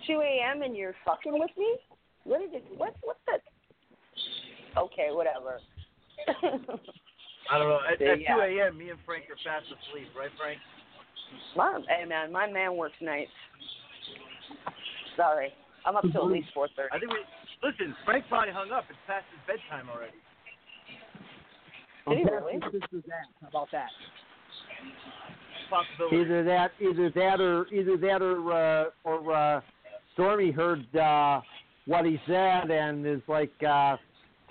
2 0.07 0.21
a.m. 0.21 0.63
and 0.63 0.77
you're 0.77 0.95
fucking 1.05 1.39
with 1.39 1.51
me? 1.57 1.77
What 2.25 2.43
is 2.43 2.51
it? 2.53 2.65
What 2.77 2.95
what 3.03 3.19
the? 3.27 3.39
Okay, 4.81 5.09
whatever. 5.13 5.61
I 7.51 7.59
don't 7.59 7.69
know. 7.69 7.81
At, 7.87 8.03
at 8.03 8.21
Yeah. 8.21 8.35
2 8.35 8.41
a.m., 8.41 8.79
me 8.79 8.91
and 8.91 8.99
Frank 9.07 9.25
are 9.31 9.37
fast 9.45 9.67
asleep, 9.67 10.09
right, 10.19 10.31
Frank? 10.39 10.59
my, 11.57 11.81
hey 11.89 12.05
man, 12.05 12.33
my 12.33 12.51
man 12.51 12.77
works 12.77 12.97
nights. 13.01 13.31
Sorry, 15.17 15.53
I'm 15.85 15.97
up 15.97 16.05
till 16.13 16.27
at 16.27 16.33
least 16.33 16.49
4:30. 16.55 16.89
I 16.93 16.99
think 16.99 17.13
we 17.13 17.19
listen. 17.63 17.97
Frank 18.05 18.27
probably 18.29 18.53
hung 18.53 18.71
up. 18.71 18.85
It's 18.91 18.99
past 19.07 19.25
his 19.33 19.41
bedtime 19.47 19.89
already. 19.89 20.19
Did 22.09 22.19
he 22.19 22.25
I'm 22.25 22.33
really? 22.33 22.59
past 22.61 22.73
my 22.75 22.81
sister's 22.81 23.05
ass. 23.09 23.27
How 23.43 23.49
about 23.49 23.69
that? 23.73 23.89
Either 26.13 26.45
that, 26.45 26.71
either 26.81 27.11
that, 27.11 27.41
or 27.41 27.67
either 27.73 27.97
that, 27.97 28.23
or 28.23 28.53
uh, 28.53 28.85
or 29.05 29.35
uh, 29.35 29.61
Stormie 30.17 30.55
heard 30.55 30.95
uh, 30.97 31.41
what 31.87 32.05
he 32.05 32.21
said 32.27 32.71
and 32.71 33.05
is 33.05 33.21
like 33.27 33.51
uh, 33.63 33.97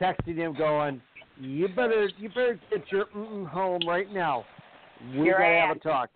texting 0.01 0.35
him, 0.35 0.53
going, 0.57 1.01
"You 1.39 1.69
better, 1.69 2.09
you 2.17 2.27
better 2.29 2.59
get 2.69 2.91
your 2.91 3.05
mm 3.15 3.47
home 3.47 3.81
right 3.87 4.11
now. 4.11 4.43
We 5.17 5.27
Your 5.27 5.39
gotta 5.39 5.53
have 5.53 5.69
ass. 5.71 5.77
a 5.77 5.87
talk." 5.87 6.09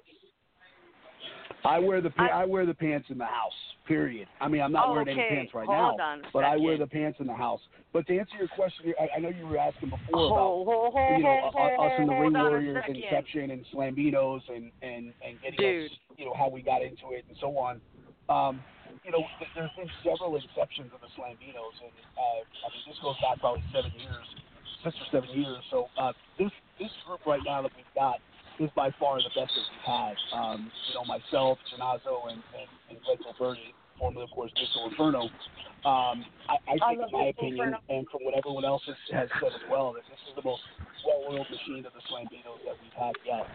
I 1.64 1.80
wear 1.80 2.02
the 2.02 2.12
I- 2.18 2.28
I, 2.42 2.46
wear 2.46 2.66
the 2.66 2.74
pants 2.74 3.08
in 3.10 3.18
the 3.18 3.26
house. 3.26 3.54
Period. 3.90 4.28
I 4.40 4.48
mean, 4.48 4.62
I'm 4.62 4.72
not 4.72 4.90
Oh, 4.90 4.94
wearing 4.94 5.10
any 5.10 5.18
pants 5.18 5.54
right 5.56 5.66
Hold 5.66 5.98
now, 5.98 6.06
on 6.06 6.22
but 6.32 6.44
I 6.46 6.56
wear 6.58 6.78
the 6.78 6.86
pants 6.86 7.18
in 7.20 7.26
the 7.26 7.34
house. 7.34 7.60
But 7.92 8.06
to 8.06 8.20
answer 8.20 8.38
your 8.38 8.48
question, 8.54 8.94
I, 9.02 9.18
I 9.18 9.20
know 9.20 9.30
you 9.30 9.48
were 9.48 9.58
asking 9.58 9.90
before 9.90 10.30
ho, 10.30 10.62
about 10.62 11.18
you 11.18 11.24
know 11.26 11.50
ho, 11.50 11.50
u- 11.50 11.76
ho, 11.76 11.86
us 11.90 11.94
and 11.98 12.08
the 12.08 12.14
Ring 12.14 12.34
Warriors 12.34 12.84
and. 12.88 12.96
Inception 12.96 13.50
and 13.50 13.66
Slambinos 13.74 14.42
and 14.48 14.70
and 14.84 15.12
and 15.26 15.42
getting 15.42 15.58
Dude. 15.58 15.90
us, 15.90 15.98
you 16.18 16.26
know 16.26 16.36
how 16.38 16.50
we 16.50 16.62
got 16.62 16.84
into 16.84 17.18
it 17.18 17.26
and 17.28 17.36
so 17.42 17.58
on. 17.58 17.82
Um, 18.30 18.62
you 19.04 19.10
know, 19.10 19.26
th- 19.42 19.50
there's 19.56 19.74
been 19.76 19.90
several 20.06 20.38
inceptions 20.38 20.94
of 20.94 21.02
the 21.02 21.10
Slambinos, 21.18 21.76
and 21.82 21.94
uh, 22.14 22.46
I 22.46 22.68
mean 22.70 22.84
this 22.86 22.98
goes 23.02 23.18
back 23.26 23.40
probably 23.42 23.64
seven 23.74 23.90
years, 23.98 24.26
six 24.84 24.94
or 25.02 25.08
seven 25.10 25.34
years. 25.34 25.58
So 25.72 25.90
uh, 25.98 26.14
this 26.38 26.52
this 26.78 26.92
group 27.08 27.26
right 27.26 27.42
now 27.44 27.64
that 27.64 27.72
we've 27.76 27.90
got 27.96 28.22
is 28.60 28.70
by 28.76 28.92
far 29.00 29.18
the 29.18 29.32
best 29.34 29.50
that 29.56 29.66
we've 29.72 29.88
had. 29.88 30.16
Um, 30.36 30.70
you 30.90 30.94
know, 30.94 31.06
myself, 31.06 31.58
Jannazzo, 31.72 32.28
and, 32.30 32.44
and, 32.54 32.68
and 32.92 32.98
Glen 33.08 33.18
Gilberti, 33.24 33.72
formerly, 34.00 34.24
of 34.24 34.32
course, 34.32 34.52
Disco 34.56 34.88
Inferno. 34.90 35.30
Um, 35.84 36.26
I, 36.48 36.56
I 36.68 36.76
I 36.82 36.90
think, 36.90 37.02
love 37.04 37.10
in 37.14 37.20
my 37.20 37.26
opinion, 37.28 37.68
Inferno. 37.76 37.80
and 37.90 38.08
from 38.10 38.22
what 38.24 38.34
everyone 38.34 38.66
else 38.66 38.82
has, 38.88 38.96
has 39.12 39.30
said 39.40 39.52
as 39.54 39.64
well, 39.70 39.94
that 39.94 40.04
this 40.10 40.20
is 40.28 40.36
the 40.36 40.44
most 40.44 40.64
well-oiled 41.06 41.48
machine 41.52 41.86
of 41.86 41.94
the 41.94 42.04
Slambinos 42.10 42.64
that 42.66 42.76
we've 42.82 42.96
had 42.98 43.16
yet. 43.28 43.46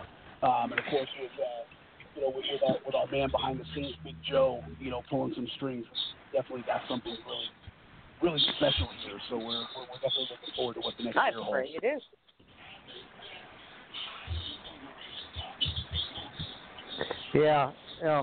Um, 0.45 0.73
and 0.73 0.79
of 0.79 0.87
course, 0.93 1.09
with 1.21 1.33
uh, 1.41 1.65
you 2.15 2.21
know, 2.23 2.31
with, 2.31 2.45
with, 2.53 2.63
our, 2.63 2.77
with 2.85 2.95
our 2.95 3.09
man 3.09 3.29
behind 3.31 3.59
the 3.59 3.65
scenes, 3.75 3.97
Big 4.05 4.17
Joe, 4.29 4.63
you 4.79 4.91
know, 4.91 5.03
pulling 5.11 5.35
some 5.35 5.49
strings, 5.57 5.85
definitely 6.33 6.65
got 6.67 6.83
something 6.89 7.17
really, 7.27 7.51
really 8.23 8.41
special 8.57 8.89
here. 9.05 9.19
So 9.29 9.37
we're 9.39 9.45
we're, 9.75 9.89
we're 9.89 10.01
definitely 10.01 10.29
looking 10.31 10.55
forward 10.55 10.75
to 10.75 10.81
what 10.81 10.95
the 10.97 11.05
next 11.05 11.17
I'm 11.17 11.33
year 11.33 11.43
afraid 11.43 11.71
holds. 11.73 11.85
it 11.85 11.87
is. 11.97 12.03
Yeah, 17.35 17.73
yeah, 18.03 18.23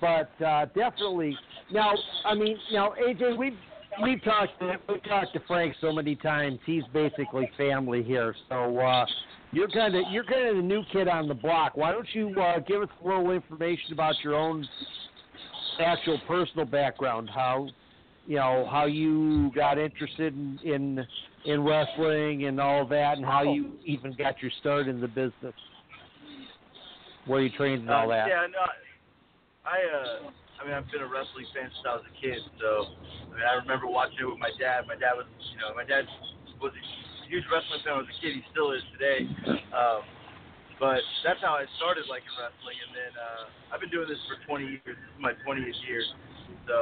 but 0.00 0.30
uh, 0.44 0.66
definitely. 0.74 1.36
Now, 1.72 1.94
I 2.24 2.34
mean, 2.34 2.56
now 2.70 2.94
AJ, 3.00 3.36
we've 3.36 3.56
we've 4.02 4.22
talked 4.22 4.58
to 4.60 4.76
we 4.88 5.00
talked 5.00 5.32
to 5.34 5.40
Frank 5.46 5.74
so 5.80 5.92
many 5.92 6.14
times. 6.16 6.58
He's 6.66 6.82
basically 6.92 7.50
family 7.56 8.02
here. 8.02 8.34
So 8.48 8.78
uh, 8.78 9.06
you're 9.52 9.68
kind 9.68 9.94
of 9.94 10.02
you're 10.10 10.24
kind 10.24 10.48
of 10.48 10.56
the 10.56 10.62
new 10.62 10.82
kid 10.92 11.08
on 11.08 11.28
the 11.28 11.34
block. 11.34 11.76
Why 11.76 11.92
don't 11.92 12.08
you 12.12 12.38
uh, 12.40 12.58
give 12.60 12.82
us 12.82 12.88
a 13.02 13.06
little 13.06 13.30
information 13.30 13.92
about 13.92 14.14
your 14.22 14.34
own 14.34 14.66
actual 15.80 16.20
personal 16.26 16.66
background? 16.66 17.30
How 17.34 17.68
you 18.26 18.36
know 18.36 18.68
how 18.70 18.84
you 18.84 19.50
got 19.54 19.78
interested 19.78 20.34
in 20.34 20.58
in, 20.64 21.06
in 21.44 21.64
wrestling 21.64 22.44
and 22.44 22.60
all 22.60 22.86
that, 22.88 23.16
and 23.16 23.24
how 23.24 23.42
you 23.42 23.72
even 23.86 24.14
got 24.14 24.40
your 24.42 24.52
start 24.60 24.88
in 24.88 25.00
the 25.00 25.08
business. 25.08 25.54
Where 27.26 27.40
you 27.40 27.50
trained 27.50 27.82
and 27.82 27.90
all 27.90 28.10
Uh, 28.10 28.16
that. 28.16 28.28
Yeah, 28.28 28.46
no, 28.50 28.58
I 29.64 30.26
uh, 30.26 30.30
I 30.62 30.64
mean, 30.64 30.78
I've 30.78 30.86
been 30.94 31.02
a 31.02 31.10
wrestling 31.10 31.50
fan 31.50 31.74
since 31.74 31.82
I 31.82 31.98
was 31.98 32.06
a 32.06 32.14
kid. 32.22 32.38
So, 32.62 32.94
I 32.94 33.34
mean, 33.34 33.42
I 33.50 33.58
remember 33.58 33.90
watching 33.90 34.22
it 34.22 34.30
with 34.30 34.38
my 34.38 34.54
dad. 34.62 34.86
My 34.86 34.94
dad 34.94 35.18
was, 35.18 35.26
you 35.50 35.58
know, 35.58 35.74
my 35.74 35.82
dad 35.82 36.06
was 36.62 36.70
a 36.70 36.82
huge 37.26 37.42
wrestling 37.50 37.82
fan 37.82 37.98
when 37.98 38.06
I 38.06 38.06
was 38.06 38.14
a 38.14 38.18
kid. 38.22 38.38
He 38.38 38.46
still 38.54 38.70
is 38.70 38.78
today. 38.94 39.26
Um, 39.74 40.06
but 40.78 41.02
that's 41.26 41.42
how 41.42 41.58
I 41.58 41.66
started 41.82 42.06
liking 42.06 42.30
wrestling, 42.38 42.78
and 42.78 42.94
then 42.94 43.12
uh, 43.18 43.74
I've 43.74 43.82
been 43.82 43.90
doing 43.90 44.06
this 44.06 44.22
for 44.30 44.38
20 44.46 44.70
years. 44.70 44.86
This 44.86 44.94
is 44.94 45.18
my 45.18 45.34
20th 45.42 45.66
year. 45.82 46.02
So, 46.70 46.78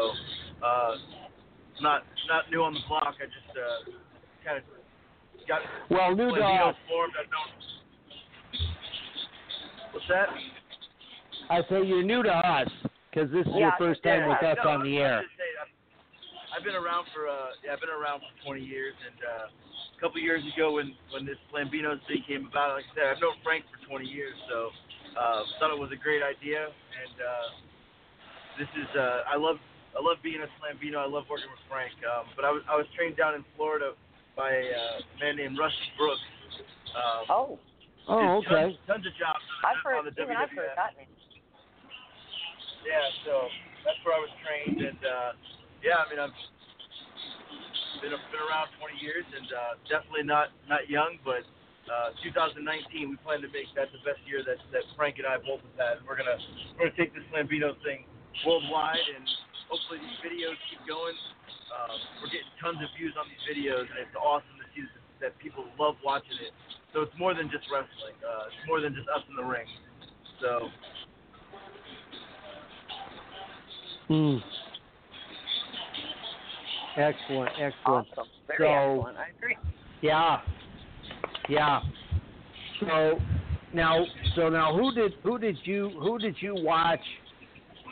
uh, 0.61 0.95
not 1.81 2.05
not 2.29 2.53
new 2.53 2.61
on 2.61 2.77
the 2.77 2.85
block. 2.85 3.17
I 3.17 3.33
just 3.33 3.53
uh, 3.57 3.97
kind 4.45 4.61
of 4.61 4.65
got 5.49 5.65
Well, 5.89 6.13
new 6.13 6.37
us. 6.37 6.77
formed. 6.85 7.17
I 7.17 7.25
don't. 7.33 7.53
What's 9.97 10.09
that? 10.13 10.29
I 11.49 11.65
say 11.69 11.81
you're 11.89 12.05
new 12.05 12.23
to 12.23 12.33
us 12.33 12.69
because 13.11 13.31
this 13.35 13.47
is 13.47 13.55
your 13.59 13.75
first 13.79 14.03
time 14.03 14.23
yeah, 14.23 14.29
with 14.31 14.43
us 14.43 14.59
no, 14.63 14.71
on 14.71 14.87
the 14.87 14.97
air. 14.99 15.23
just 15.27 15.35
I'm- 15.59 15.75
I've 16.51 16.67
been 16.67 16.75
around 16.75 17.07
for 17.15 17.31
uh, 17.31 17.55
yeah, 17.63 17.75
I've 17.75 17.81
been 17.81 17.95
around 17.95 18.27
for 18.27 18.35
20 18.51 18.59
years, 18.59 18.95
and 19.07 19.19
uh, 19.23 19.47
a 19.47 19.99
couple 20.03 20.19
years 20.19 20.43
ago 20.51 20.75
when 20.75 20.99
when 21.15 21.23
this 21.23 21.39
Slambinos 21.47 22.03
thing 22.11 22.27
came 22.27 22.47
about, 22.51 22.75
like 22.75 22.91
I 22.91 22.95
said, 22.95 23.07
I've 23.07 23.23
known 23.23 23.39
Frank 23.47 23.65
for 23.71 23.79
20 23.87 24.03
years, 24.03 24.35
so 24.51 24.75
uh, 25.15 25.47
thought 25.63 25.71
it 25.71 25.79
was 25.79 25.95
a 25.95 26.01
great 26.03 26.27
idea, 26.27 26.67
and 26.67 27.17
uh, 27.23 27.49
this 28.59 28.67
is 28.75 28.91
uh, 28.99 29.31
I 29.31 29.39
love 29.39 29.63
I 29.95 30.03
love 30.03 30.19
being 30.27 30.43
a 30.43 30.51
Slambino. 30.59 30.99
I 30.99 31.07
love 31.07 31.31
working 31.31 31.51
with 31.55 31.63
Frank, 31.71 31.95
um, 32.03 32.27
but 32.35 32.43
I 32.43 32.51
was 32.51 32.67
I 32.67 32.75
was 32.75 32.87
trained 32.99 33.15
down 33.15 33.39
in 33.39 33.47
Florida 33.55 33.95
by 34.35 34.51
a 34.51 34.65
uh, 34.75 34.97
man 35.23 35.39
named 35.39 35.55
Rusty 35.55 35.91
Brooks. 35.95 36.27
Um, 36.99 37.25
oh. 37.31 37.59
Oh, 38.09 38.43
okay. 38.43 38.75
Tons, 38.75 38.75
tons 38.91 39.07
of 39.07 39.15
jobs 39.15 39.45
I've 39.63 39.79
on 39.87 40.03
heard, 40.03 40.11
the 40.11 40.19
even 40.19 40.35
I've 40.35 40.51
heard 40.51 40.75
that 40.75 40.99
name. 40.99 41.07
Yeah, 42.85 43.07
so 43.29 43.49
that's 43.85 44.01
where 44.05 44.17
I 44.17 44.21
was 44.21 44.33
trained, 44.41 44.81
and 44.81 45.01
uh, 45.01 45.31
yeah, 45.85 46.01
I 46.01 46.07
mean 46.09 46.21
I've 46.21 46.35
been 48.01 48.13
been 48.13 48.43
around 48.43 48.73
20 48.81 48.97
years, 49.01 49.25
and 49.29 49.49
uh, 49.53 49.73
definitely 49.89 50.25
not 50.25 50.53
not 50.69 50.89
young, 50.89 51.21
but 51.21 51.45
uh, 51.91 52.17
2019 52.25 52.65
we 53.11 53.17
plan 53.21 53.45
to 53.45 53.51
make 53.53 53.69
that 53.77 53.93
the 53.93 54.01
best 54.05 54.21
year 54.25 54.41
that 54.45 54.57
that 54.73 54.85
Frank 54.97 55.21
and 55.21 55.29
I 55.29 55.37
both 55.41 55.61
have 55.61 55.77
had. 55.77 55.95
And 56.01 56.05
we're 56.09 56.17
gonna 56.17 56.41
we're 56.77 56.89
gonna 56.89 56.97
take 56.97 57.13
this 57.13 57.25
Slambino 57.29 57.77
thing 57.85 58.09
worldwide, 58.49 59.05
and 59.17 59.25
hopefully 59.69 60.01
these 60.01 60.19
videos 60.25 60.57
keep 60.73 60.81
going. 60.89 61.17
Um, 61.71 61.97
we're 62.25 62.33
getting 62.33 62.51
tons 62.59 62.81
of 62.81 62.89
views 62.97 63.15
on 63.21 63.29
these 63.29 63.45
videos, 63.45 63.87
and 63.87 64.01
it's 64.01 64.17
awesome 64.17 64.57
to 64.59 64.67
see 64.73 64.89
that 65.21 65.37
people 65.39 65.69
love 65.77 66.01
watching 66.01 66.37
it. 66.41 66.57
So 66.97 67.07
it's 67.07 67.15
more 67.21 67.37
than 67.37 67.53
just 67.53 67.69
wrestling. 67.71 68.17
Uh, 68.25 68.51
it's 68.51 68.65
more 68.67 68.81
than 68.81 68.97
just 68.97 69.07
us 69.13 69.23
in 69.31 69.37
the 69.37 69.47
ring. 69.47 69.69
So 70.43 70.73
Hmm. 74.11 74.39
Excellent, 76.97 77.51
excellent. 77.61 78.09
Awesome. 78.11 78.27
Very 78.49 78.59
so, 78.59 78.97
excellent. 78.97 79.19
I 79.19 79.27
agree. 79.39 79.57
Yeah, 80.03 80.39
yeah. 81.49 81.81
So 82.81 83.21
now, 83.73 84.05
so 84.35 84.49
now, 84.49 84.77
who 84.77 84.93
did 84.93 85.13
who 85.23 85.39
did 85.39 85.57
you 85.63 85.91
who 86.01 86.19
did 86.19 86.35
you 86.41 86.57
watch 86.57 86.99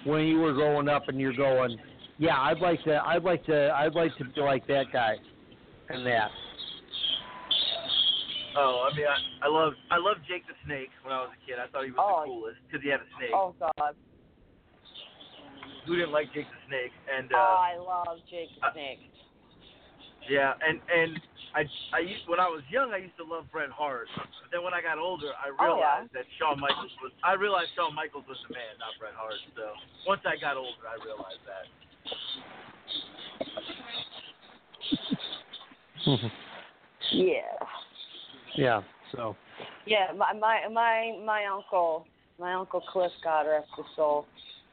when 0.02 0.24
you 0.24 0.40
were 0.40 0.54
growing 0.54 0.88
up 0.88 1.04
and 1.06 1.20
you're 1.20 1.36
going, 1.36 1.78
yeah, 2.18 2.40
I'd 2.40 2.58
like 2.58 2.82
to, 2.82 3.00
I'd 3.06 3.22
like 3.22 3.44
to, 3.46 3.70
I'd 3.76 3.94
like 3.94 4.16
to 4.18 4.24
be 4.24 4.40
like 4.40 4.66
that 4.66 4.86
guy, 4.92 5.14
and 5.88 6.04
that. 6.04 6.30
Oh, 8.56 8.88
I 8.90 8.96
mean, 8.96 9.06
I, 9.06 9.46
I 9.46 9.48
love 9.48 9.74
I 9.92 9.98
loved 9.98 10.20
Jake 10.26 10.42
the 10.48 10.54
Snake 10.66 10.90
when 11.04 11.14
I 11.14 11.20
was 11.20 11.30
a 11.30 11.46
kid. 11.46 11.60
I 11.62 11.70
thought 11.70 11.84
he 11.84 11.92
was 11.92 12.00
Oh. 12.02 12.22
the 12.22 12.26
coolest 12.26 12.58
because 12.66 12.82
he 12.82 12.90
had 12.90 12.98
a 12.98 13.08
snake. 13.16 13.30
Oh 13.32 13.54
God. 13.60 13.94
Who 15.88 15.96
didn't 15.96 16.12
like 16.12 16.28
Jake 16.36 16.44
the 16.52 16.60
Snake? 16.68 16.92
And 17.08 17.32
oh, 17.32 17.40
uh, 17.40 17.56
I 17.64 17.80
love 17.80 18.20
Jake 18.28 18.52
the 18.60 18.66
uh, 18.68 18.72
Snake. 18.76 19.00
yeah, 20.28 20.52
and 20.60 20.78
and 20.92 21.16
I 21.56 21.64
I 21.96 22.00
used 22.04 22.28
when 22.28 22.38
I 22.38 22.46
was 22.46 22.60
young 22.68 22.92
I 22.92 22.98
used 23.00 23.16
to 23.16 23.24
love 23.24 23.48
Bret 23.50 23.70
Hart, 23.72 24.06
but 24.20 24.52
then 24.52 24.62
when 24.62 24.74
I 24.74 24.82
got 24.84 24.98
older 25.00 25.32
I 25.40 25.48
Oh, 25.48 25.80
yeah. 25.80 26.04
realized 26.04 26.12
that 26.12 26.28
Shawn 26.38 26.60
Michaels 26.60 26.92
was 27.00 27.12
I 27.24 27.32
realized 27.40 27.72
Shawn 27.74 27.94
Michaels 27.96 28.28
was 28.28 28.36
the 28.46 28.52
man, 28.52 28.76
not 28.76 28.92
Bret 29.00 29.16
Hart. 29.16 29.40
So 29.56 29.72
once 30.06 30.20
I 30.28 30.36
got 30.36 30.60
older 30.60 30.84
I 30.84 31.00
realized 31.00 31.40
that. 31.48 31.66
Yeah. 37.12 37.56
yeah. 38.54 38.82
So. 39.12 39.34
Yeah, 39.86 40.12
my 40.16 40.32
my 40.34 40.68
my 40.70 41.18
my 41.24 41.44
uncle, 41.46 42.06
my 42.38 42.52
uncle 42.54 42.82
Cliff, 42.92 43.12
God 43.24 43.46
rest 43.46 43.68
his 43.76 43.86
soul. 43.96 44.26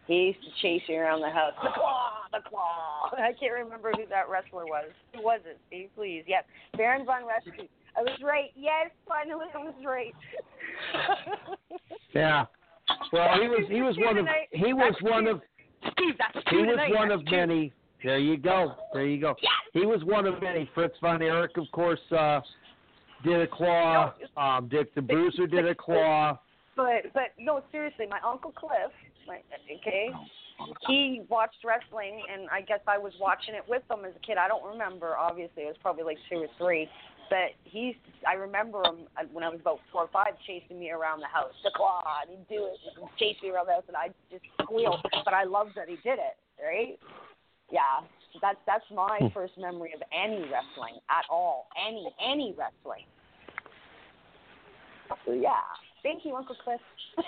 He 0.07 0.33
used 0.33 0.39
to 0.41 0.49
chase 0.61 0.87
me 0.87 0.95
around 0.97 1.21
the 1.21 1.29
house. 1.29 1.53
The 1.63 1.69
claw, 1.73 2.11
the 2.31 2.39
claw. 2.47 3.09
I 3.17 3.33
can't 3.39 3.53
remember 3.53 3.91
who 3.95 4.05
that 4.09 4.29
wrestler 4.29 4.65
was. 4.65 4.85
Who 5.15 5.23
was 5.23 5.41
it? 5.45 5.59
Steve, 5.67 5.89
please. 5.95 6.23
Yes, 6.27 6.43
Baron 6.77 7.05
von 7.05 7.23
Raschke. 7.23 7.67
I 7.97 8.01
was 8.01 8.19
right. 8.23 8.51
Yes, 8.55 8.91
finally 9.07 9.45
I 9.53 9.57
was 9.57 9.73
right. 9.85 10.13
Yeah. 12.13 12.45
Well, 13.11 13.27
he 13.41 13.47
was 13.49 13.65
he 13.69 13.81
was 13.81 13.97
one 13.97 14.17
of 14.17 14.25
he 14.51 14.73
was 14.73 14.93
one 15.01 15.27
of 15.27 15.41
Steve, 15.93 16.15
that's 16.17 16.45
he 16.49 16.57
was 16.57 16.79
one 16.91 17.11
of 17.11 17.21
many. 17.29 17.73
There 18.03 18.17
you 18.17 18.37
go. 18.37 18.75
There 18.93 19.05
you 19.05 19.19
go. 19.19 19.35
Yes. 19.41 19.51
He 19.73 19.85
was 19.85 20.01
one 20.03 20.25
of 20.25 20.41
many. 20.41 20.69
Fritz 20.73 20.95
von 21.01 21.21
Erich, 21.21 21.57
of 21.57 21.69
course, 21.71 21.99
uh, 22.17 22.39
did 23.23 23.41
a 23.41 23.47
claw. 23.47 24.13
Um, 24.37 24.69
Dick 24.69 24.93
the 24.95 25.01
Bruiser 25.01 25.47
did 25.47 25.67
a 25.67 25.75
claw. 25.75 26.39
But 26.75 27.13
but 27.13 27.31
no, 27.39 27.61
seriously, 27.71 28.05
my 28.09 28.19
uncle 28.25 28.51
Cliff, 28.51 28.91
okay, 29.29 30.09
he 30.87 31.21
watched 31.29 31.63
wrestling, 31.63 32.21
and 32.31 32.49
I 32.49 32.61
guess 32.61 32.79
I 32.87 32.97
was 32.97 33.13
watching 33.19 33.55
it 33.55 33.63
with 33.67 33.83
him 33.89 34.05
as 34.05 34.13
a 34.15 34.19
kid. 34.25 34.37
I 34.37 34.47
don't 34.47 34.63
remember. 34.63 35.15
Obviously, 35.17 35.63
it 35.63 35.67
was 35.67 35.81
probably 35.81 36.03
like 36.03 36.17
two 36.29 36.37
or 36.37 36.47
three. 36.57 36.89
But 37.29 37.57
he's, 37.63 37.95
I 38.27 38.33
remember 38.33 38.85
him 38.85 39.09
uh, 39.17 39.25
when 39.33 39.43
I 39.43 39.49
was 39.49 39.59
about 39.59 39.79
four 39.91 40.03
or 40.03 40.09
five, 40.13 40.37
chasing 40.45 40.79
me 40.79 40.91
around 40.91 41.21
the 41.21 41.31
house. 41.31 41.53
The 41.63 41.71
claw, 41.75 42.03
and 42.21 42.29
he'd 42.29 42.47
do 42.47 42.69
it, 42.69 42.77
and 42.85 43.09
chase 43.17 43.35
me 43.41 43.49
around 43.49 43.65
the 43.65 43.73
house, 43.73 43.87
and 43.87 43.97
I 43.97 44.09
just 44.29 44.45
squeal. 44.61 45.01
But 45.25 45.33
I 45.33 45.43
loved 45.43 45.71
that 45.75 45.89
he 45.89 45.95
did 46.05 46.21
it, 46.21 46.37
right? 46.61 46.99
Yeah, 47.71 48.05
that's 48.41 48.59
that's 48.67 48.85
my 48.93 49.19
first 49.33 49.57
memory 49.57 49.93
of 49.95 50.01
any 50.13 50.41
wrestling 50.41 51.01
at 51.09 51.25
all, 51.29 51.67
any 51.75 52.13
any 52.21 52.53
wrestling. 52.57 53.05
So 55.25 55.33
yeah, 55.33 55.65
thank 56.05 56.23
you, 56.23 56.35
Uncle 56.35 56.55
Cliff. 56.63 56.79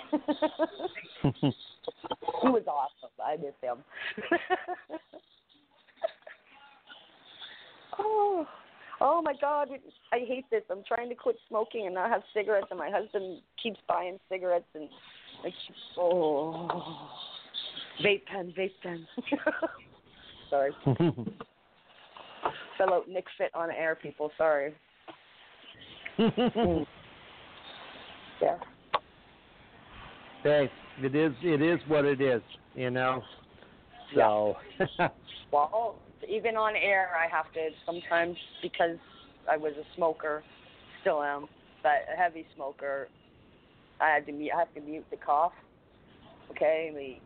he 1.42 2.48
was 2.48 2.62
awesome. 2.66 3.10
I 3.22 3.36
miss 3.36 3.52
him. 3.60 3.78
oh, 7.98 8.46
oh 9.00 9.20
my 9.22 9.34
God! 9.40 9.68
I 10.12 10.18
hate 10.20 10.44
this. 10.50 10.62
I'm 10.70 10.84
trying 10.86 11.08
to 11.08 11.14
quit 11.16 11.36
smoking 11.48 11.86
and 11.86 11.94
not 11.94 12.10
have 12.10 12.22
cigarettes, 12.32 12.68
and 12.70 12.78
my 12.78 12.90
husband 12.90 13.42
keeps 13.60 13.80
buying 13.88 14.18
cigarettes, 14.30 14.68
and 14.74 14.88
keep 15.42 15.52
oh, 15.98 17.10
vape 18.04 18.24
pen, 18.26 18.54
vape 18.56 18.70
pen. 18.82 19.06
Sorry, 20.50 20.70
Fellow 22.78 23.04
Nick 23.08 23.24
Fit 23.36 23.50
on 23.54 23.70
air, 23.72 23.98
people. 24.00 24.30
Sorry. 24.38 24.72
Yeah. 28.40 28.56
hey, 30.42 30.70
it 31.00 31.14
is 31.14 31.32
it 31.42 31.62
is 31.62 31.80
what 31.88 32.04
it 32.04 32.20
is, 32.20 32.42
you 32.74 32.90
know. 32.90 33.22
So. 34.14 34.56
Well, 35.50 35.96
even 36.28 36.56
on 36.56 36.74
air, 36.76 37.08
I 37.16 37.34
have 37.34 37.50
to 37.54 37.70
sometimes 37.86 38.36
because 38.62 38.98
I 39.50 39.56
was 39.56 39.72
a 39.78 39.84
smoker, 39.96 40.42
still 41.00 41.22
am, 41.22 41.46
but 41.82 42.04
a 42.12 42.16
heavy 42.16 42.46
smoker. 42.54 43.08
I 44.00 44.10
had 44.10 44.26
to 44.26 44.32
mute. 44.32 44.52
I 44.54 44.58
have 44.58 44.74
to 44.74 44.80
mute 44.80 45.06
the 45.10 45.16
cough. 45.16 45.52
Okay, 46.50 46.92
like 46.94 47.22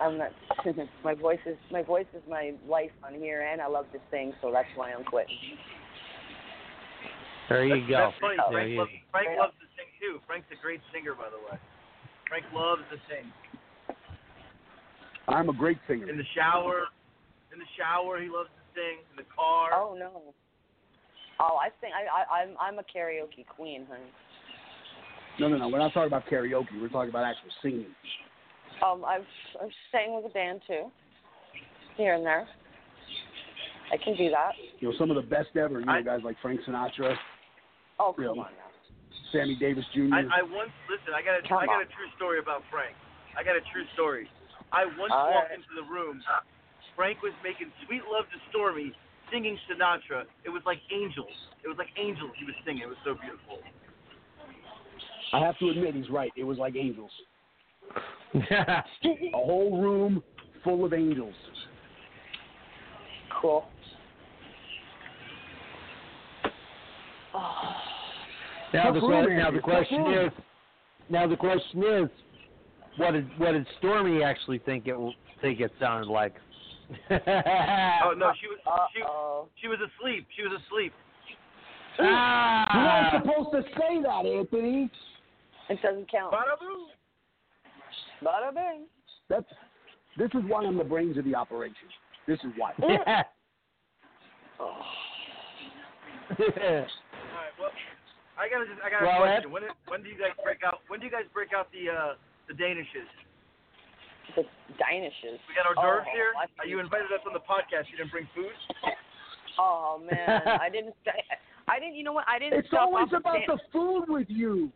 I'm 0.00 0.18
not. 0.18 0.30
my 1.04 1.14
voice 1.14 1.40
is 1.44 1.56
my 1.70 1.82
voice 1.82 2.06
is 2.14 2.22
my 2.28 2.52
life 2.68 2.90
on 3.04 3.14
here, 3.14 3.42
and 3.42 3.60
I 3.60 3.66
love 3.66 3.86
to 3.92 3.98
sing, 4.10 4.32
so 4.40 4.50
that's 4.52 4.68
why 4.76 4.92
I'm 4.92 5.04
quitting. 5.04 5.36
there 7.48 7.66
you 7.66 7.86
go. 7.88 8.10
That's 8.10 8.16
funny. 8.20 8.36
There 8.36 8.52
Frank, 8.52 8.70
you 8.70 8.78
loves, 8.78 8.90
Frank 9.10 9.28
loves 9.38 9.54
to 9.54 9.60
sing 9.60 9.61
too. 10.02 10.18
Frank's 10.26 10.50
a 10.50 10.58
great 10.60 10.82
singer, 10.92 11.14
by 11.14 11.30
the 11.30 11.38
way. 11.38 11.54
Frank 12.26 12.44
loves 12.50 12.82
to 12.90 12.98
sing. 13.06 13.30
I'm 15.28 15.48
a 15.48 15.54
great 15.54 15.78
singer. 15.86 16.10
In 16.10 16.18
the 16.18 16.26
shower, 16.34 16.90
in 17.54 17.58
the 17.62 17.70
shower, 17.78 18.20
he 18.20 18.26
loves 18.28 18.50
to 18.50 18.62
sing 18.74 18.98
in 19.14 19.16
the 19.16 19.28
car? 19.30 19.70
Oh 19.72 19.94
no. 19.94 20.34
Oh, 21.38 21.56
I 21.62 21.70
think 21.80 21.94
I, 21.94 22.10
I 22.10 22.42
I'm 22.42 22.50
I'm 22.58 22.78
a 22.78 22.82
karaoke 22.82 23.46
queen, 23.46 23.86
honey. 23.88 24.10
No, 25.38 25.48
no, 25.48 25.56
no. 25.56 25.68
We're 25.68 25.78
not 25.78 25.94
talking 25.94 26.08
about 26.08 26.26
karaoke. 26.26 26.80
We're 26.80 26.88
talking 26.88 27.10
about 27.10 27.24
actual 27.24 27.50
singing. 27.62 27.86
Um, 28.84 29.04
I've 29.04 29.24
I've 29.62 29.70
sang 29.92 30.16
with 30.16 30.26
a 30.26 30.34
band 30.34 30.60
too, 30.66 30.90
here 31.96 32.14
and 32.14 32.26
there. 32.26 32.48
I 33.92 33.96
can 34.02 34.16
do 34.16 34.30
that. 34.30 34.52
You 34.80 34.88
know, 34.90 34.94
some 34.98 35.10
of 35.10 35.16
the 35.16 35.22
best 35.22 35.54
ever. 35.56 35.80
You 35.80 35.86
know, 35.86 35.92
I- 35.92 36.02
guys 36.02 36.20
like 36.24 36.36
Frank 36.42 36.60
Sinatra, 36.66 37.14
Oh 38.00 38.14
You 38.18 38.24
come 38.28 38.36
know. 38.36 38.42
on 38.42 38.52
now. 38.56 38.71
Sammy 39.32 39.56
Davis 39.56 39.84
Jr. 39.96 40.12
I, 40.12 40.40
I 40.40 40.42
once 40.44 40.70
listen. 40.86 41.16
I 41.16 41.24
got 41.24 41.40
a 41.40 41.42
Come 41.48 41.58
I 41.58 41.66
got 41.66 41.80
on. 41.80 41.88
a 41.88 41.90
true 41.96 42.10
story 42.16 42.38
about 42.38 42.62
Frank. 42.70 42.94
I 43.36 43.42
got 43.42 43.56
a 43.56 43.64
true 43.72 43.88
story. 43.96 44.28
I 44.70 44.84
once 45.00 45.12
All 45.12 45.32
walked 45.32 45.50
right. 45.50 45.58
into 45.58 45.72
the 45.74 45.88
room. 45.88 46.20
Frank 46.94 47.22
was 47.22 47.32
making 47.42 47.72
"Sweet 47.86 48.02
Love 48.12 48.28
to 48.28 48.38
Stormie," 48.52 48.92
singing 49.32 49.58
Sinatra. 49.64 50.28
It 50.44 50.50
was 50.50 50.62
like 50.66 50.78
angels. 50.92 51.32
It 51.64 51.68
was 51.68 51.76
like 51.78 51.88
angels 51.96 52.30
he 52.38 52.44
was 52.44 52.54
singing. 52.64 52.82
It 52.84 52.92
was 52.92 53.00
so 53.04 53.16
beautiful. 53.16 53.58
I 55.32 55.40
have 55.40 55.58
to 55.58 55.70
admit, 55.70 55.94
he's 55.94 56.10
right. 56.10 56.30
It 56.36 56.44
was 56.44 56.58
like 56.58 56.76
angels. 56.76 57.10
A 58.34 58.82
whole 59.32 59.80
room 59.80 60.22
full 60.62 60.84
of 60.84 60.92
angels. 60.92 61.34
Cool. 63.40 63.64
Oh. 67.34 67.74
Now 68.72 68.92
the, 68.92 69.00
room, 69.00 69.26
que- 69.26 69.36
now 69.36 69.50
the 69.50 69.60
question 69.60 70.12
is, 70.14 70.32
now 71.10 71.26
the 71.26 71.36
question 71.36 71.82
is, 71.82 72.08
what 72.96 73.12
did 73.12 73.28
what 73.38 73.52
did 73.52 73.66
Stormie 73.82 74.24
actually 74.24 74.58
think 74.58 74.86
it 74.86 74.96
think 75.40 75.60
it 75.60 75.70
sounded 75.80 76.08
like? 76.08 76.34
Oh 77.10 78.14
no, 78.16 78.32
she 78.40 78.46
was 78.48 78.58
she 78.94 79.02
Uh-oh. 79.02 79.48
she 79.60 79.68
was 79.68 79.78
asleep. 79.78 80.26
She 80.36 80.42
was 80.42 80.52
asleep. 80.66 80.92
You're 81.98 82.10
not 82.10 82.68
Ah! 82.70 83.20
supposed 83.22 83.50
to 83.52 83.62
say 83.78 84.00
that, 84.02 84.26
Anthony. 84.26 84.90
It 85.68 85.80
doesn't 85.82 86.10
count. 86.10 86.32
Bada 86.32 86.58
boom. 86.58 86.88
Bada 88.22 88.54
bing. 88.54 88.86
That's 89.28 89.46
this 90.16 90.30
is 90.34 90.42
why 90.46 90.64
I'm 90.64 90.76
the 90.78 90.84
brains 90.84 91.16
of 91.18 91.24
the 91.24 91.34
operation. 91.34 91.88
This 92.26 92.38
is 92.40 92.52
why. 92.56 92.72
Yeah. 92.78 93.22
All 94.60 94.68
right. 96.38 97.52
Well, 97.60 97.70
I 98.42 98.50
gotta 98.50 98.66
just 98.66 98.82
I 98.82 98.90
got 98.90 99.02
a 99.02 99.06
Well, 99.06 99.22
question. 99.22 99.50
When 99.54 99.62
when 99.86 100.02
do 100.02 100.10
you 100.10 100.18
guys 100.18 100.34
break 100.42 100.66
out? 100.66 100.82
When 100.90 100.98
do 100.98 101.06
you 101.06 101.12
guys 101.14 101.30
break 101.32 101.54
out 101.54 101.70
the 101.70 101.86
uh 101.86 102.12
the 102.50 102.54
danishes? 102.58 103.06
The 104.34 104.42
Danishes. 104.80 105.38
We 105.46 105.54
got 105.54 105.66
hors 105.66 105.74
d'oeuvres 105.78 106.06
Oh, 106.08 106.12
here. 106.14 106.32
I 106.38 106.44
Uh, 106.58 106.64
you 106.66 106.80
invited 106.80 107.12
us 107.12 107.20
on 107.26 107.32
the 107.34 107.44
podcast. 107.44 107.90
You 107.90 107.96
didn't 108.02 108.10
bring 108.10 108.26
food. 108.34 108.50
Oh 109.58 110.00
man, 110.10 110.40
I 110.48 110.70
didn't. 110.70 110.94
I 111.68 111.78
didn't. 111.78 111.94
You 111.94 112.04
know 112.04 112.14
what? 112.14 112.24
I 112.26 112.38
didn't. 112.38 112.60
It's 112.60 112.68
stop 112.68 112.88
always 112.88 113.12
about 113.14 113.36
San- 113.36 113.44
the 113.54 113.60
food 113.70 114.06
with 114.08 114.26
you. 114.30 114.72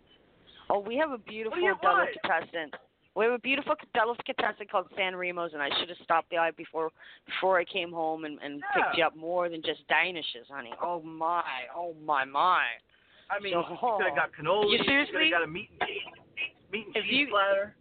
Oh, 0.68 0.80
we 0.80 0.96
have 0.98 1.12
a 1.12 1.18
beautiful 1.18 1.56
do 1.56 1.64
you 1.64 1.74
want? 1.82 2.10
delicatessen. 2.12 2.70
We 3.14 3.24
have 3.24 3.32
a 3.32 3.38
beautiful 3.38 3.74
delicatessen 3.94 4.66
called 4.70 4.88
San 4.94 5.14
Remo's, 5.14 5.54
and 5.54 5.62
I 5.62 5.70
should 5.80 5.88
have 5.88 5.96
stopped 6.04 6.30
by 6.30 6.50
before 6.50 6.90
before 7.24 7.58
I 7.58 7.64
came 7.64 7.90
home 7.90 8.26
and, 8.26 8.38
and 8.44 8.60
picked 8.74 8.98
you 8.98 9.04
up 9.06 9.16
more 9.16 9.48
than 9.48 9.62
just 9.62 9.80
Danishes, 9.88 10.44
honey. 10.50 10.74
Oh 10.82 11.00
my, 11.00 11.42
oh 11.74 11.94
my, 12.04 12.26
my. 12.26 12.64
I 13.30 13.40
mean, 13.40 13.52
So- 13.54 13.60
you 13.68 13.76
could 13.80 14.06
have 14.06 14.16
got 14.16 14.30
cannoli. 14.32 14.70
You 14.72 14.78
could 14.78 14.86
seriously? 14.86 15.30
have 15.30 15.40
got 15.40 15.42
a 15.42 15.46
meat 15.46 15.68
and 15.80 15.88
cheese, 15.88 16.02
meat 16.72 16.86
and 16.86 16.96
If 16.96 17.04
cheese 17.04 17.12
you- 17.12 17.26
platter. 17.28 17.74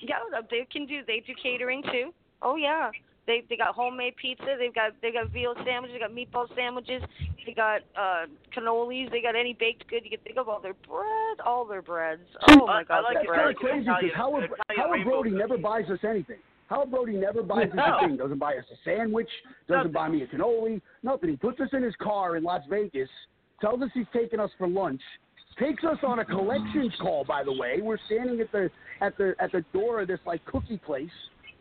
Yeah, 0.00 0.18
they 0.50 0.64
can 0.70 0.86
do. 0.86 1.02
They 1.06 1.20
do 1.20 1.34
catering 1.34 1.82
too. 1.90 2.14
Oh 2.42 2.56
yeah. 2.56 2.90
They 3.26 3.42
they 3.50 3.56
got 3.56 3.74
homemade 3.74 4.14
pizza. 4.16 4.56
They've 4.58 4.72
got 4.74 4.92
they 5.02 5.10
got 5.10 5.28
veal 5.30 5.54
sandwiches. 5.64 5.94
They 5.94 5.98
got 5.98 6.12
meatball 6.12 6.52
sandwiches. 6.54 7.02
They 7.44 7.52
got 7.52 7.82
uh 7.96 8.26
cannolis. 8.56 9.10
They 9.10 9.20
got 9.20 9.34
any 9.36 9.54
baked 9.54 9.86
good 9.88 10.04
you 10.04 10.10
can 10.10 10.20
think 10.20 10.38
of. 10.38 10.48
All 10.48 10.60
their 10.60 10.74
bread, 10.86 11.40
all 11.44 11.64
their 11.64 11.82
breads. 11.82 12.22
Oh 12.48 12.66
my 12.66 12.72
I- 12.72 12.78
I 12.80 12.84
God, 12.84 13.00
like 13.04 13.14
the 13.20 13.26
That's 13.26 13.26
it. 13.26 13.36
kind 13.36 13.50
of 13.50 13.56
crazy 13.56 13.78
because 13.80 13.96
Italian- 13.98 14.14
Howard, 14.14 14.44
Italian 14.70 14.86
Howard 14.86 15.04
Brody 15.04 15.30
never 15.30 15.58
buys 15.58 15.90
us 15.90 15.98
anything. 16.04 16.38
Howard 16.70 16.90
Brody 16.90 17.16
never 17.16 17.42
buys 17.42 17.68
us 17.70 17.74
No. 17.74 17.96
a 17.98 18.00
thing. 18.06 18.16
Doesn't 18.16 18.38
buy 18.38 18.56
us 18.56 18.64
a 18.70 18.76
sandwich. 18.84 19.28
Doesn't 19.66 19.92
buy 19.92 20.08
me 20.08 20.22
a 20.22 20.26
cannoli. 20.28 20.80
Nothing. 21.02 21.30
He 21.30 21.36
puts 21.36 21.60
us 21.60 21.72
in 21.72 21.82
his 21.82 21.96
car 21.96 22.36
in 22.36 22.44
Las 22.44 22.64
Vegas. 22.66 23.10
Tells 23.60 23.82
us 23.82 23.90
he's 23.94 24.06
taking 24.12 24.40
us 24.40 24.50
for 24.58 24.68
lunch. 24.68 25.00
Takes 25.58 25.82
us 25.82 25.98
on 26.04 26.20
a 26.20 26.24
collections 26.24 26.92
call. 27.00 27.24
By 27.24 27.42
the 27.42 27.52
way, 27.52 27.80
we're 27.82 27.98
standing 28.06 28.40
at 28.40 28.52
the 28.52 28.70
at 29.00 29.16
the 29.18 29.34
at 29.40 29.50
the 29.50 29.64
door 29.72 30.00
of 30.00 30.08
this 30.08 30.20
like 30.24 30.44
cookie 30.44 30.78
place 30.78 31.10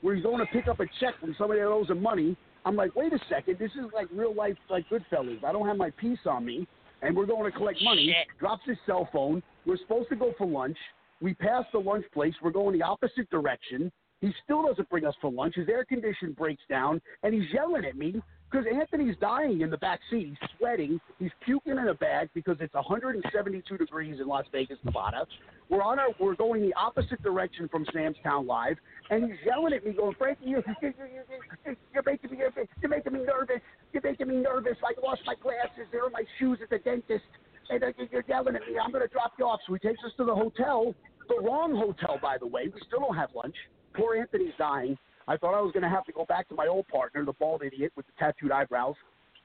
where 0.01 0.13
he's 0.13 0.23
going 0.23 0.37
to 0.37 0.45
pick 0.53 0.67
up 0.67 0.79
a 0.79 0.85
check 0.99 1.19
from 1.19 1.35
somebody 1.37 1.59
that 1.59 1.67
owes 1.67 1.89
him 1.89 2.01
money. 2.01 2.37
I'm 2.65 2.75
like, 2.75 2.95
wait 2.95 3.13
a 3.13 3.19
second, 3.29 3.57
this 3.59 3.71
is 3.71 3.85
like 3.93 4.07
real 4.13 4.35
life, 4.35 4.55
like 4.69 4.85
Goodfellas. 4.89 5.43
I 5.43 5.51
don't 5.51 5.67
have 5.67 5.77
my 5.77 5.89
piece 5.91 6.19
on 6.25 6.45
me, 6.45 6.67
and 7.01 7.15
we're 7.15 7.25
going 7.25 7.49
to 7.49 7.57
collect 7.57 7.81
money. 7.81 8.03
Drops 8.39 8.63
his 8.65 8.77
cell 8.85 9.09
phone. 9.11 9.41
We're 9.65 9.77
supposed 9.77 10.09
to 10.09 10.15
go 10.15 10.33
for 10.37 10.45
lunch. 10.45 10.77
We 11.21 11.33
pass 11.33 11.63
the 11.71 11.79
lunch 11.79 12.05
place. 12.13 12.33
We're 12.43 12.51
going 12.51 12.77
the 12.77 12.83
opposite 12.83 13.29
direction. 13.31 13.91
He 14.21 14.33
still 14.43 14.65
doesn't 14.65 14.89
bring 14.89 15.05
us 15.05 15.13
for 15.21 15.31
lunch. 15.31 15.55
His 15.55 15.69
air 15.69 15.85
condition 15.85 16.33
breaks 16.33 16.63
down, 16.69 17.01
and 17.23 17.33
he's 17.33 17.51
yelling 17.53 17.85
at 17.85 17.95
me 17.95 18.21
because 18.49 18.65
Anthony's 18.71 19.15
dying 19.19 19.61
in 19.61 19.69
the 19.69 19.77
back 19.77 19.99
seat. 20.09 20.29
He's 20.29 20.49
sweating. 20.57 20.99
He's 21.19 21.31
puking 21.45 21.73
in 21.73 21.87
a 21.87 21.93
bag 21.93 22.29
because 22.33 22.57
it's 22.59 22.73
172 22.73 23.77
degrees 23.77 24.19
in 24.19 24.27
Las 24.27 24.45
Vegas, 24.51 24.77
Nevada. 24.83 25.27
We're 25.69 25.83
on 25.83 25.99
our, 25.99 26.07
we're 26.19 26.35
going 26.35 26.61
the 26.61 26.73
opposite 26.73 27.21
direction 27.21 27.67
from 27.67 27.85
Sam's 27.93 28.15
Town 28.23 28.47
Live, 28.47 28.77
and 29.09 29.25
he's 29.25 29.39
yelling 29.45 29.73
at 29.73 29.85
me, 29.85 29.91
going, 29.93 30.15
"Frankie, 30.17 30.45
you're, 30.45 30.63
you're, 30.81 30.93
you're, 30.97 31.75
you're 31.93 32.03
making 32.03 32.31
me, 32.31 32.37
you're 32.81 32.89
making 32.89 33.13
me 33.13 33.19
nervous. 33.19 33.59
You're 33.91 34.03
making 34.03 34.29
me 34.29 34.37
nervous. 34.37 34.77
I 34.83 34.99
lost 35.05 35.21
my 35.25 35.35
glasses. 35.35 35.85
There 35.91 36.05
are 36.05 36.09
my 36.09 36.23
shoes 36.39 36.59
at 36.63 36.69
the 36.69 36.79
dentist, 36.79 37.25
and 37.69 37.83
uh, 37.83 37.87
you're 38.11 38.23
yelling 38.27 38.55
at 38.55 38.61
me. 38.61 38.79
I'm 38.81 38.91
going 38.91 39.05
to 39.05 39.13
drop 39.13 39.33
you 39.37 39.45
off." 39.45 39.59
So 39.67 39.73
he 39.73 39.79
takes 39.79 39.99
us 40.05 40.11
to 40.17 40.23
the 40.23 40.33
hotel, 40.33 40.95
the 41.27 41.39
wrong 41.43 41.75
hotel, 41.75 42.17
by 42.21 42.37
the 42.39 42.47
way. 42.47 42.71
We 42.73 42.81
still 42.87 43.01
don't 43.01 43.17
have 43.17 43.29
lunch. 43.35 43.55
Poor 43.97 44.15
Anthony's 44.15 44.53
dying. 44.57 44.97
I 45.27 45.35
thought 45.35 45.57
I 45.57 45.61
was 45.61 45.73
going 45.73 45.83
to 45.83 45.89
have 45.89 46.05
to 46.05 46.11
go 46.13 46.25
back 46.25 46.47
to 46.49 46.55
my 46.55 46.67
old 46.67 46.87
partner, 46.87 47.25
the 47.25 47.33
bald 47.33 47.63
idiot 47.63 47.91
with 47.97 48.05
the 48.05 48.13
tattooed 48.17 48.51
eyebrows. 48.51 48.95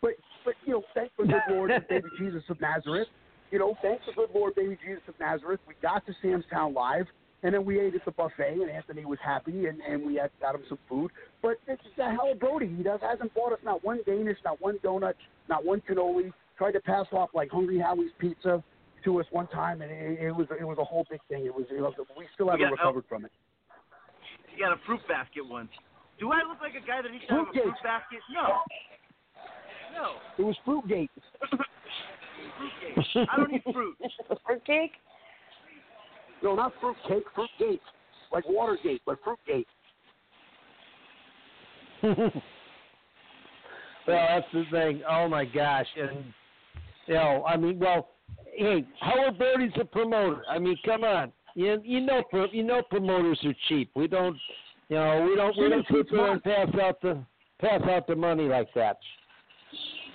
But, 0.00 0.12
but 0.44 0.54
you 0.64 0.74
know, 0.74 0.82
thank 0.94 1.10
the 1.18 1.24
good 1.24 1.42
Lord, 1.50 1.70
baby 1.88 2.08
Jesus 2.18 2.42
of 2.48 2.60
Nazareth. 2.60 3.08
You 3.50 3.58
know, 3.58 3.76
thanks 3.82 4.04
the 4.06 4.12
good 4.12 4.30
Lord, 4.34 4.54
baby 4.54 4.78
Jesus 4.84 5.02
of 5.08 5.14
Nazareth. 5.18 5.60
We 5.66 5.74
got 5.82 6.06
to 6.06 6.12
Sam's 6.22 6.44
Town 6.50 6.72
Live, 6.72 7.06
and 7.42 7.52
then 7.54 7.64
we 7.64 7.80
ate 7.80 7.94
at 7.94 8.04
the 8.04 8.12
buffet, 8.12 8.60
and 8.62 8.70
Anthony 8.70 9.04
was 9.04 9.18
happy, 9.24 9.66
and, 9.66 9.80
and 9.80 10.06
we 10.06 10.16
had, 10.16 10.30
got 10.40 10.54
him 10.54 10.62
some 10.68 10.78
food. 10.88 11.10
But 11.42 11.56
it's 11.66 11.82
the 11.96 12.04
hell 12.04 12.30
of 12.30 12.36
a 12.36 12.40
Brody. 12.40 12.72
He 12.76 12.82
does 12.82 13.00
hasn't 13.02 13.34
bought 13.34 13.52
us 13.52 13.58
not 13.64 13.84
one 13.84 14.00
Danish, 14.06 14.38
not 14.44 14.60
one 14.60 14.78
donut, 14.78 15.14
not 15.48 15.64
one 15.64 15.82
cannoli. 15.88 16.32
Tried 16.56 16.72
to 16.72 16.80
pass 16.80 17.06
off 17.12 17.30
like 17.34 17.50
Hungry 17.50 17.78
Howie's 17.78 18.12
pizza 18.18 18.62
to 19.04 19.20
us 19.20 19.26
one 19.30 19.48
time, 19.48 19.82
and 19.82 19.90
it, 19.90 20.20
it 20.20 20.30
was 20.32 20.46
it 20.58 20.64
was 20.64 20.78
a 20.78 20.84
whole 20.84 21.04
big 21.10 21.20
thing. 21.28 21.44
It 21.44 21.54
was, 21.54 21.64
it 21.70 21.80
was 21.80 21.92
we 22.16 22.26
still 22.34 22.48
haven't 22.48 22.60
Yeah, 22.60 22.68
oh. 22.68 22.72
recovered 22.72 23.04
from 23.08 23.24
it. 23.24 23.32
You 24.52 24.58
got 24.58 24.72
a 24.72 24.80
fruit 24.86 25.00
basket 25.08 25.42
once. 25.46 25.70
Do 26.20 26.32
I 26.32 26.38
look 26.46 26.60
like 26.60 26.72
a 26.74 26.86
guy 26.86 27.02
that 27.02 27.10
needs 27.10 27.24
to 27.28 27.34
have 27.34 27.48
a 27.48 27.52
fruit 27.52 27.74
basket? 27.82 28.20
No. 28.32 28.60
No. 29.94 30.12
It 30.38 30.42
was 30.42 30.56
Fruitgate. 30.66 31.08
Fruitcake. 32.58 33.28
I 33.30 33.36
don't 33.36 33.52
eat 33.54 33.62
fruit. 33.72 33.96
Fruitcake? 34.46 34.92
No, 36.42 36.54
not 36.54 36.72
fruitcake, 36.80 37.24
Fruitgate. 37.36 37.80
Like 38.32 38.44
Watergate, 38.48 39.02
but 39.06 39.18
Fruitgate. 39.22 39.66
Well, 44.06 44.26
that's 44.28 44.46
the 44.52 44.64
thing. 44.70 45.02
Oh 45.08 45.28
my 45.28 45.44
gosh, 45.44 45.86
and 45.96 46.24
you 47.06 47.14
know, 47.14 47.44
I 47.46 47.56
mean, 47.56 47.78
well, 47.78 48.08
hey, 48.56 48.84
Howard 49.00 49.38
Brody's 49.38 49.72
a 49.80 49.84
promoter. 49.84 50.42
I 50.50 50.58
mean, 50.58 50.76
come 50.84 51.04
on, 51.04 51.32
you 51.54 51.80
you 51.84 52.00
know, 52.00 52.22
pro, 52.30 52.46
you 52.50 52.62
know, 52.62 52.82
promoters 52.82 53.40
are 53.44 53.54
cheap. 53.68 53.90
We 53.94 54.06
don't, 54.08 54.36
you 54.88 54.96
know, 54.96 55.26
we 55.28 55.36
don't 55.36 55.56
we 55.56 55.68
don't 55.68 55.86
sit 55.90 56.10
there 56.10 56.32
and 56.32 56.42
pass 56.42 56.68
out 56.80 57.00
the 57.00 57.24
pass 57.60 57.80
out 57.88 58.06
the 58.06 58.16
money 58.16 58.44
like 58.44 58.68
that. 58.74 58.98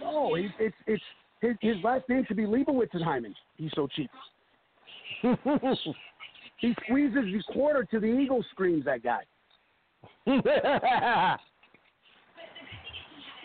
No, 0.02 0.36
he, 0.36 0.50
it's 0.60 0.76
it's 0.86 1.04
his 1.42 1.56
his 1.62 1.76
last 1.84 2.08
name 2.10 2.26
should 2.28 2.38
be 2.38 2.46
Leibowitzenheimen. 2.46 3.34
He's 3.58 3.72
so 3.76 3.88
cheap. 3.96 4.10
he 5.22 6.74
squeezes 6.86 7.26
the 7.26 7.44
quarter 7.54 7.84
to 7.86 8.00
the 8.00 8.08
Eagle 8.08 8.44
screams. 8.52 8.86
That 8.86 9.04
guy. 9.04 9.24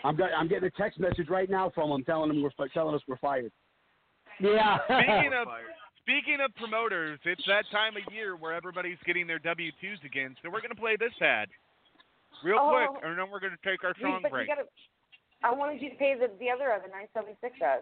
I'm 0.03 0.17
got, 0.17 0.31
I'm 0.37 0.49
getting 0.49 0.65
a 0.65 0.71
text 0.71 0.99
message 0.99 1.29
right 1.29 1.49
now 1.49 1.71
from 1.73 1.89
him 1.89 2.03
telling 2.03 2.29
him 2.29 2.41
we're 2.41 2.67
telling 2.73 2.93
us 2.93 3.01
we're 3.07 3.17
fired. 3.17 3.51
yeah. 4.39 4.77
Speaking 4.85 5.31
of 5.33 5.47
speaking 6.03 6.37
of 6.43 6.53
promoters, 6.55 7.19
it's 7.25 7.43
that 7.47 7.63
time 7.71 7.95
of 7.95 8.03
year 8.13 8.35
where 8.35 8.53
everybody's 8.53 8.99
getting 9.05 9.25
their 9.27 9.39
W 9.39 9.71
twos 9.81 9.99
again. 10.05 10.35
So 10.43 10.49
we're 10.51 10.61
gonna 10.61 10.75
play 10.75 10.95
this 10.99 11.13
ad 11.21 11.47
real 12.43 12.59
Oh. 12.59 12.71
quick, 12.71 13.03
and 13.03 13.17
then 13.17 13.29
we're 13.31 13.39
gonna 13.39 13.57
take 13.63 13.83
our 13.83 13.93
You- 13.97 14.03
song 14.07 14.21
break. 14.29 14.47
gotta, 14.47 14.67
I 15.43 15.51
wanted 15.51 15.81
you 15.81 15.89
to 15.89 15.95
pay 15.95 16.15
the 16.15 16.27
the 16.39 16.49
other 16.51 16.71
of 16.71 16.83
the 16.83 16.89
nine 16.89 17.07
seventy 17.13 17.35
six 17.41 17.59
ad. 17.61 17.81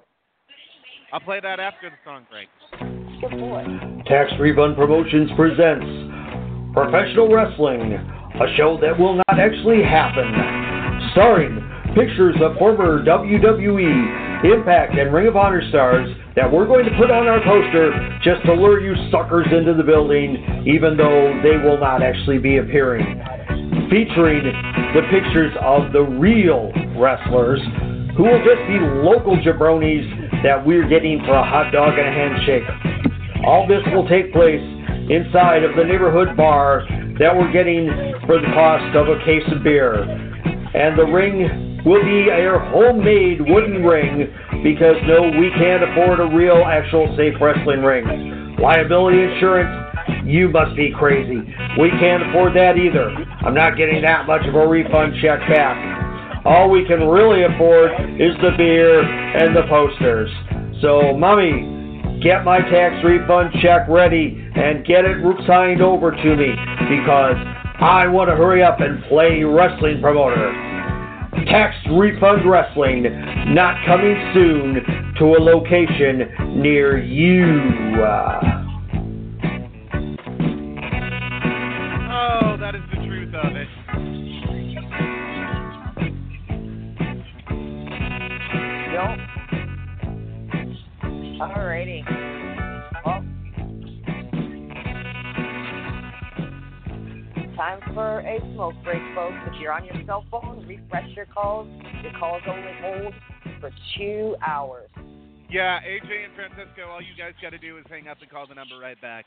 I'll 1.14 1.20
play 1.20 1.40
that 1.40 1.60
after 1.60 1.90
the 1.90 1.98
song 2.06 2.26
break. 2.30 2.48
Good 3.22 3.38
boy. 3.40 3.66
Tax 4.06 4.32
Refund 4.40 4.76
Promotions 4.76 5.32
presents 5.34 5.86
Professional 6.74 7.28
Wrestling, 7.30 7.94
a 7.94 8.56
show 8.56 8.78
that 8.78 8.98
will 8.98 9.16
not 9.16 9.40
actually 9.40 9.84
happen. 9.84 10.32
Starring 11.12 11.60
pictures 11.94 12.36
of 12.42 12.58
former 12.58 13.04
WWE, 13.04 14.08
Impact, 14.44 14.98
and 14.98 15.14
Ring 15.14 15.28
of 15.28 15.36
Honor 15.38 15.62
stars 15.70 16.10
that 16.36 16.52
we're 16.52 16.66
going 16.66 16.86
to 16.86 16.98
put 16.98 17.12
on 17.12 17.28
our 17.28 17.40
poster 17.46 17.94
just 18.24 18.44
to 18.46 18.54
lure 18.54 18.82
you 18.82 18.96
suckers 19.12 19.46
into 19.52 19.76
the 19.76 19.84
building, 19.84 20.66
even 20.66 20.98
though 20.98 21.40
they 21.44 21.58
will 21.62 21.78
not 21.78 22.02
actually 22.02 22.40
be 22.40 22.58
appearing. 22.58 23.22
Featuring 23.90 24.42
the 24.98 25.02
pictures 25.14 25.54
of 25.62 25.94
the 25.94 26.02
real 26.02 26.72
wrestlers 26.98 27.62
who 28.18 28.24
will 28.24 28.42
just 28.42 28.66
be 28.66 28.82
local 29.06 29.38
jabronis 29.38 30.10
that 30.42 30.58
we're 30.66 30.90
getting 30.90 31.20
for 31.26 31.36
a 31.36 31.46
hot 31.46 31.72
dog 31.72 32.00
and 32.00 32.08
a 32.08 32.12
handshake. 32.12 32.66
All 33.46 33.68
this 33.68 33.86
will 33.94 34.08
take 34.08 34.34
place 34.34 34.62
inside 35.10 35.64
of 35.64 35.76
the 35.76 35.84
neighborhood 35.84 36.36
bar 36.36 36.88
that 37.20 37.36
we're 37.36 37.52
getting 37.52 37.86
for 38.26 38.42
the 38.42 38.48
cost 38.58 38.96
of 38.96 39.08
a 39.08 39.24
case 39.24 39.46
of 39.54 39.62
beer. 39.64 40.31
And 40.74 40.98
the 40.98 41.06
ring 41.06 41.82
will 41.86 42.04
be 42.04 42.30
a 42.30 42.60
homemade 42.72 43.42
wooden 43.42 43.84
ring 43.84 44.32
because 44.64 44.96
no, 45.04 45.28
we 45.36 45.50
can't 45.58 45.84
afford 45.84 46.20
a 46.20 46.28
real, 46.36 46.64
actual 46.66 47.14
safe 47.18 47.36
wrestling 47.42 47.84
ring. 47.84 48.56
Liability 48.62 49.22
insurance, 49.22 49.72
you 50.24 50.48
must 50.50 50.76
be 50.76 50.94
crazy. 50.96 51.42
We 51.80 51.90
can't 52.00 52.24
afford 52.30 52.56
that 52.56 52.78
either. 52.78 53.10
I'm 53.42 53.56
not 53.56 53.76
getting 53.76 54.02
that 54.04 54.28
much 54.28 54.46
of 54.46 54.56
a 54.56 54.68
refund 54.68 55.16
check 55.22 55.40
back. 55.50 56.46
All 56.46 56.70
we 56.70 56.86
can 56.86 57.08
really 57.08 57.44
afford 57.44 57.92
is 58.22 58.34
the 58.42 58.52
beer 58.58 59.02
and 59.02 59.56
the 59.56 59.64
posters. 59.68 60.30
So, 60.82 61.16
mommy, 61.18 62.20
get 62.22 62.44
my 62.46 62.60
tax 62.60 63.04
refund 63.04 63.54
check 63.62 63.88
ready 63.90 64.50
and 64.56 64.86
get 64.86 65.06
it 65.06 65.18
signed 65.48 65.82
over 65.82 66.12
to 66.12 66.36
me 66.36 66.54
because 66.90 67.38
I 67.82 68.08
want 68.08 68.30
to 68.30 68.36
hurry 68.36 68.62
up 68.62 68.80
and 68.80 69.04
play 69.06 69.42
wrestling 69.44 70.02
promoter. 70.02 70.52
Tax 71.48 71.76
refund 71.92 72.48
wrestling 72.48 73.04
not 73.56 73.84
coming 73.88 74.16
soon 74.36 74.76
to 75.18 75.26
a 75.26 75.42
location 75.42 76.62
near 76.62 77.02
you. 77.02 77.60
Oh, 82.12 82.56
that 82.60 82.76
is 82.76 82.84
the 82.94 82.98
truth 83.08 83.34
of 83.34 83.56
it. 83.56 83.68
Yep. 88.94 89.18
Alrighty. 91.42 92.31
Time 97.62 97.80
for 97.94 98.22
a 98.22 98.40
smoke 98.54 98.74
break, 98.84 99.02
folks. 99.14 99.38
If 99.46 99.62
you're 99.62 99.72
on 99.72 99.86
your 99.86 99.94
cell 100.08 100.26
phone, 100.32 100.66
refresh 100.68 101.10
your 101.16 101.28
calls. 101.28 101.68
Your 102.02 102.12
calls 102.18 102.42
only 102.50 102.72
hold 102.82 103.14
for 103.60 103.70
two 103.96 104.36
hours. 104.42 104.90
Yeah, 105.48 105.78
AJ 105.86 106.26
and 106.26 106.34
Francisco, 106.34 106.90
all 106.90 107.02
you 107.02 107.14
guys 107.16 107.34
got 107.40 107.52
to 107.52 107.60
do 107.60 107.78
is 107.78 107.86
hang 107.88 108.08
up 108.08 108.18
and 108.20 108.32
call 108.32 108.48
the 108.48 108.56
number 108.56 108.80
right 108.80 109.00
back. 109.00 109.26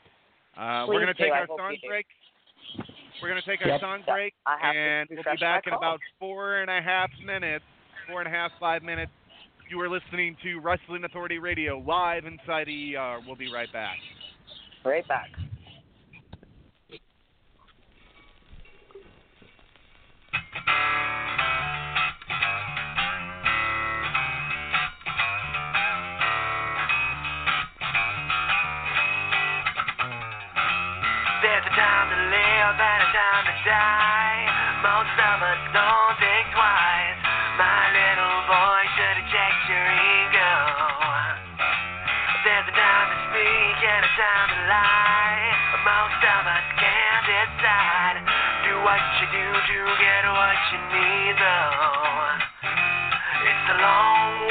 Uh, 0.57 0.83
we're 0.85 0.99
going 0.99 1.07
to 1.07 1.13
take 1.13 1.31
our 1.31 1.47
song 1.47 1.77
break. 1.87 2.05
We're 3.21 3.29
going 3.29 3.41
to 3.41 3.49
take 3.49 3.65
our 3.65 3.79
song 3.79 4.03
break, 4.05 4.33
I 4.45 4.57
have 4.59 4.73
to 4.73 4.79
and 4.79 5.09
we'll 5.11 5.33
be 5.35 5.39
back 5.39 5.63
in 5.65 5.71
calls. 5.71 5.79
about 5.79 5.99
four 6.19 6.59
and 6.59 6.69
a 6.69 6.81
half 6.81 7.09
minutes, 7.25 7.63
four 8.09 8.19
and 8.19 8.27
a 8.27 8.31
half, 8.31 8.51
five 8.59 8.83
minutes. 8.83 9.11
You 9.69 9.79
are 9.79 9.89
listening 9.89 10.35
to 10.43 10.59
Wrestling 10.59 11.05
Authority 11.05 11.39
Radio 11.39 11.79
live 11.79 12.25
inside 12.25 12.67
ER. 12.67 13.19
We'll 13.25 13.37
be 13.37 13.51
right 13.53 13.71
back. 13.71 13.95
Right 14.83 15.07
back. 15.07 15.29
Die. 33.65 34.45
Most 34.85 35.17
of 35.17 35.37
us 35.41 35.61
don't 35.73 36.15
think 36.21 36.45
twice. 36.53 37.19
My 37.57 37.81
little 37.89 38.39
boy 38.45 38.81
should 38.93 39.17
have 39.25 39.29
checked 39.33 39.63
your 39.65 39.87
ego. 39.89 40.53
There's 42.45 42.67
a 42.69 42.75
time 42.77 43.07
to 43.09 43.17
speak 43.33 43.77
and 43.81 44.05
a 44.05 44.11
time 44.13 44.49
to 44.53 44.59
lie. 44.69 45.49
Most 45.81 46.21
of 46.21 46.41
us 46.45 46.65
can't 46.77 47.25
decide. 47.25 48.17
Do 48.69 48.73
what 48.85 49.01
you 49.17 49.27
do 49.33 49.47
to 49.49 49.77
get 49.97 50.21
what 50.29 50.59
you 50.69 50.79
need, 50.93 51.33
though. 51.41 52.45
It's 53.49 53.65
a 53.73 53.77
long 53.81 54.44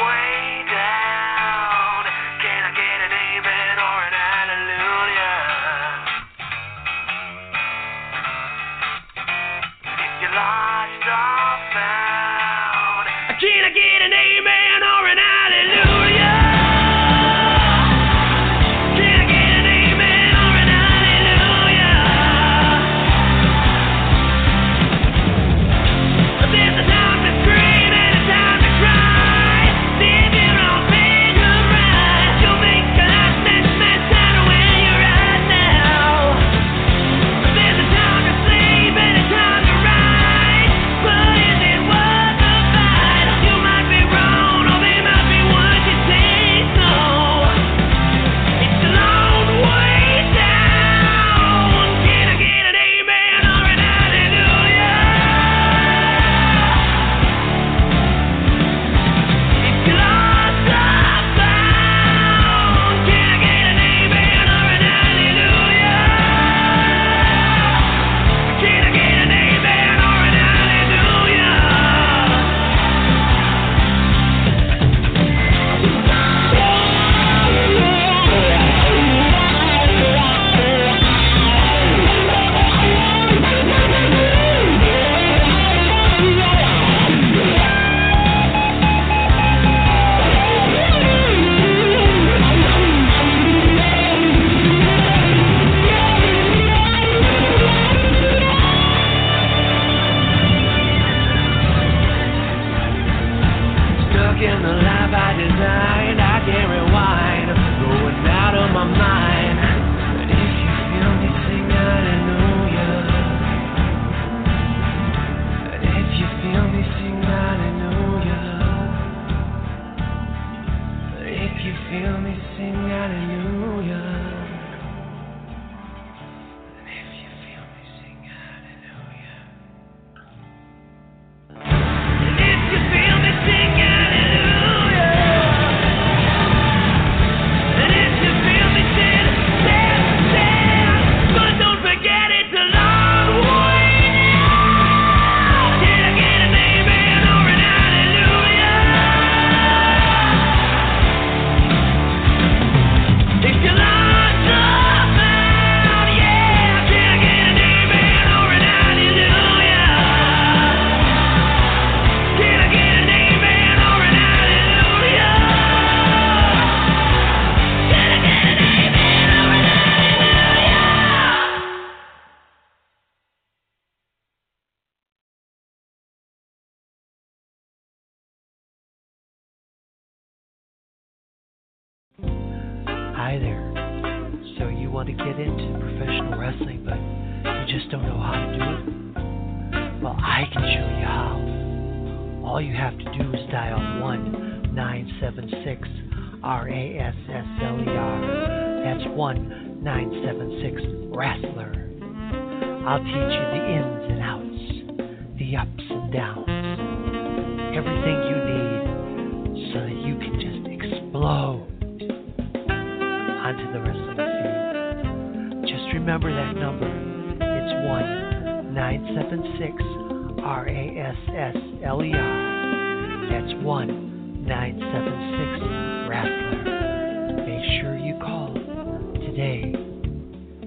today. 229.35 229.73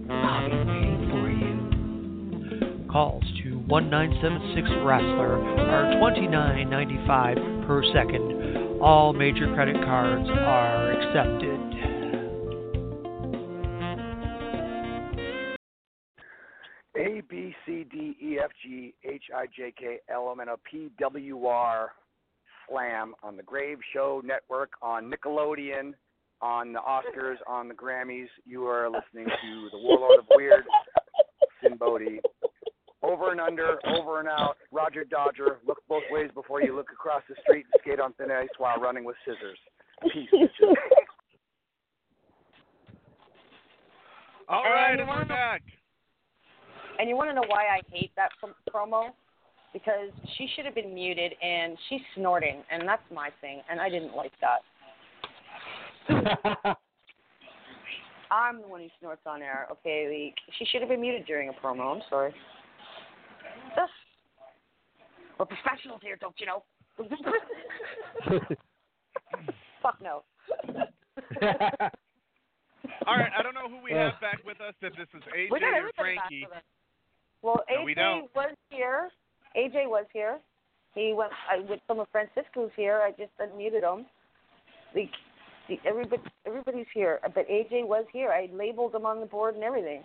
I'll 0.09 0.49
be 0.49 0.57
waiting 0.57 1.07
for 1.09 1.29
you. 1.29 2.87
Calls 2.91 3.23
to 3.43 3.59
1976 3.67 4.69
Wrestler 4.83 5.39
are 5.69 5.95
$29.95 5.95 7.67
per 7.67 7.83
second. 7.93 8.81
All 8.81 9.13
major 9.13 9.53
credit 9.53 9.75
cards 9.85 10.29
are 10.29 10.91
accepted. 10.91 11.59
A 16.97 17.21
B 17.29 17.55
C 17.65 17.85
D 17.89 18.17
E 18.21 18.39
F 18.43 18.51
G 18.63 18.93
H 19.05 19.23
I 19.35 19.45
J 19.55 19.73
K 19.77 19.99
L 20.11 20.29
M 20.31 20.39
N 20.41 20.49
O 20.49 20.55
P 20.69 20.89
W 20.99 21.45
R 21.45 21.91
Slam 22.67 23.13
on 23.23 23.37
the 23.37 23.43
Grave 23.43 23.77
Show 23.93 24.21
Network 24.25 24.71
on 24.81 25.11
Nickelodeon, 25.11 25.93
on 26.41 26.73
the 26.73 26.79
Oscars, 26.79 27.37
on 27.47 27.67
the 27.67 27.73
Grammys. 27.73 28.27
You 28.45 28.65
are 28.67 28.89
listening 28.89 29.25
to 29.25 29.69
the 29.71 29.77
Warlord 29.77 30.19
of 30.19 30.25
Weird, 30.35 30.63
Sin 31.63 31.77
Bodie. 31.77 32.19
Over 33.03 33.31
and 33.31 33.39
under, 33.39 33.77
over 33.85 34.19
and 34.19 34.27
out. 34.27 34.57
Roger 34.71 35.03
Dodger. 35.03 35.59
Look 35.65 35.77
both 35.87 36.03
ways 36.09 36.29
before 36.33 36.61
you 36.61 36.75
look 36.75 36.91
across 36.91 37.21
the 37.29 37.35
street 37.43 37.65
and 37.71 37.81
skate 37.81 37.99
on 37.99 38.13
thin 38.13 38.31
ice 38.31 38.47
while 38.57 38.77
running 38.77 39.03
with 39.05 39.15
scissors. 39.25 39.57
Peace. 40.11 40.29
bitches. 40.33 40.73
All 44.49 44.63
And 44.63 44.73
right, 44.73 44.93
you 44.93 44.99
and 44.99 45.07
we're 45.07 45.13
wanna 45.13 45.25
know- 45.25 45.27
back. 45.35 45.61
And 46.99 47.07
you 47.07 47.15
want 47.15 47.29
to 47.29 47.35
know 47.35 47.43
why 47.47 47.67
I 47.67 47.81
hate 47.91 48.11
that 48.15 48.31
prom- 48.39 48.55
promo? 48.73 49.11
Because 49.71 50.09
she 50.35 50.47
should 50.55 50.65
have 50.65 50.73
been 50.73 50.95
muted, 50.95 51.33
and 51.43 51.77
she's 51.89 52.01
snorting, 52.15 52.63
and 52.71 52.87
that's 52.87 53.03
my 53.11 53.29
thing, 53.41 53.61
and 53.69 53.79
I 53.79 53.87
didn't 53.89 54.15
like 54.15 54.31
that. 54.41 54.61
I'm 58.29 58.61
the 58.61 58.67
one 58.67 58.81
who 58.81 58.87
snorts 58.99 59.21
on 59.25 59.41
air. 59.41 59.67
Okay, 59.71 60.07
the, 60.07 60.53
she 60.57 60.65
should 60.65 60.81
have 60.81 60.89
been 60.89 61.01
muted 61.01 61.25
during 61.25 61.49
a 61.49 61.53
promo. 61.53 61.95
I'm 61.95 62.01
sorry. 62.09 62.33
Ugh. 63.81 63.89
We're 65.39 65.45
professionals 65.45 66.01
here, 66.03 66.17
don't 66.19 66.35
you 66.39 66.47
know? 66.47 66.63
Fuck 69.81 70.01
no. 70.01 70.23
All 73.05 73.17
right, 73.17 73.31
I 73.37 73.43
don't 73.43 73.53
know 73.53 73.69
who 73.69 73.81
we 73.83 73.91
have 73.91 74.13
uh. 74.13 74.21
back 74.21 74.39
with 74.45 74.59
us. 74.61 74.73
If 74.81 74.93
this 74.95 75.07
is 75.13 75.21
AJ 75.35 75.51
We 75.51 75.59
got 75.59 75.73
or 75.73 75.77
everybody 75.77 76.15
back 76.15 76.27
Frankie. 76.27 76.45
with 76.49 76.57
us. 76.57 76.63
Well, 77.41 77.61
No, 77.69 77.83
we 77.83 77.93
AJ 77.93 77.95
don't. 77.95 78.35
was 78.35 78.55
here. 78.69 79.09
AJ 79.55 79.87
was 79.87 80.05
here. 80.13 80.39
He 80.95 81.13
went. 81.15 81.31
I 81.51 81.59
with 81.59 81.79
some 81.87 81.99
of 81.99 82.07
Francisco's 82.11 82.71
here. 82.75 83.01
I 83.05 83.11
just 83.11 83.31
unmuted 83.39 83.83
him. 83.83 84.05
The, 84.95 85.05
the 85.67 85.79
everybody 85.85 86.21
everybody's 86.45 86.85
here, 86.93 87.19
but 87.35 87.47
AJ 87.49 87.85
was 87.85 88.05
here. 88.11 88.29
I 88.29 88.49
labeled 88.53 88.95
him 88.95 89.05
on 89.05 89.19
the 89.19 89.25
board 89.25 89.55
and 89.55 89.63
everything. 89.63 90.03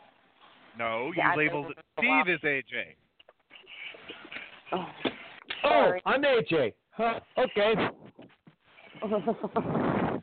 No, 0.78 1.06
you 1.08 1.14
Yeah, 1.16 1.34
labeled 1.36 1.74
labeled. 1.98 2.24
Steve 2.24 2.34
as 2.34 2.40
AJ. 2.40 2.96
Oh, 4.72 4.86
Oh. 5.64 5.92
I'm 6.06 6.22
AJ. 6.22 6.72
Huh, 6.92 7.20
okay. 7.38 7.74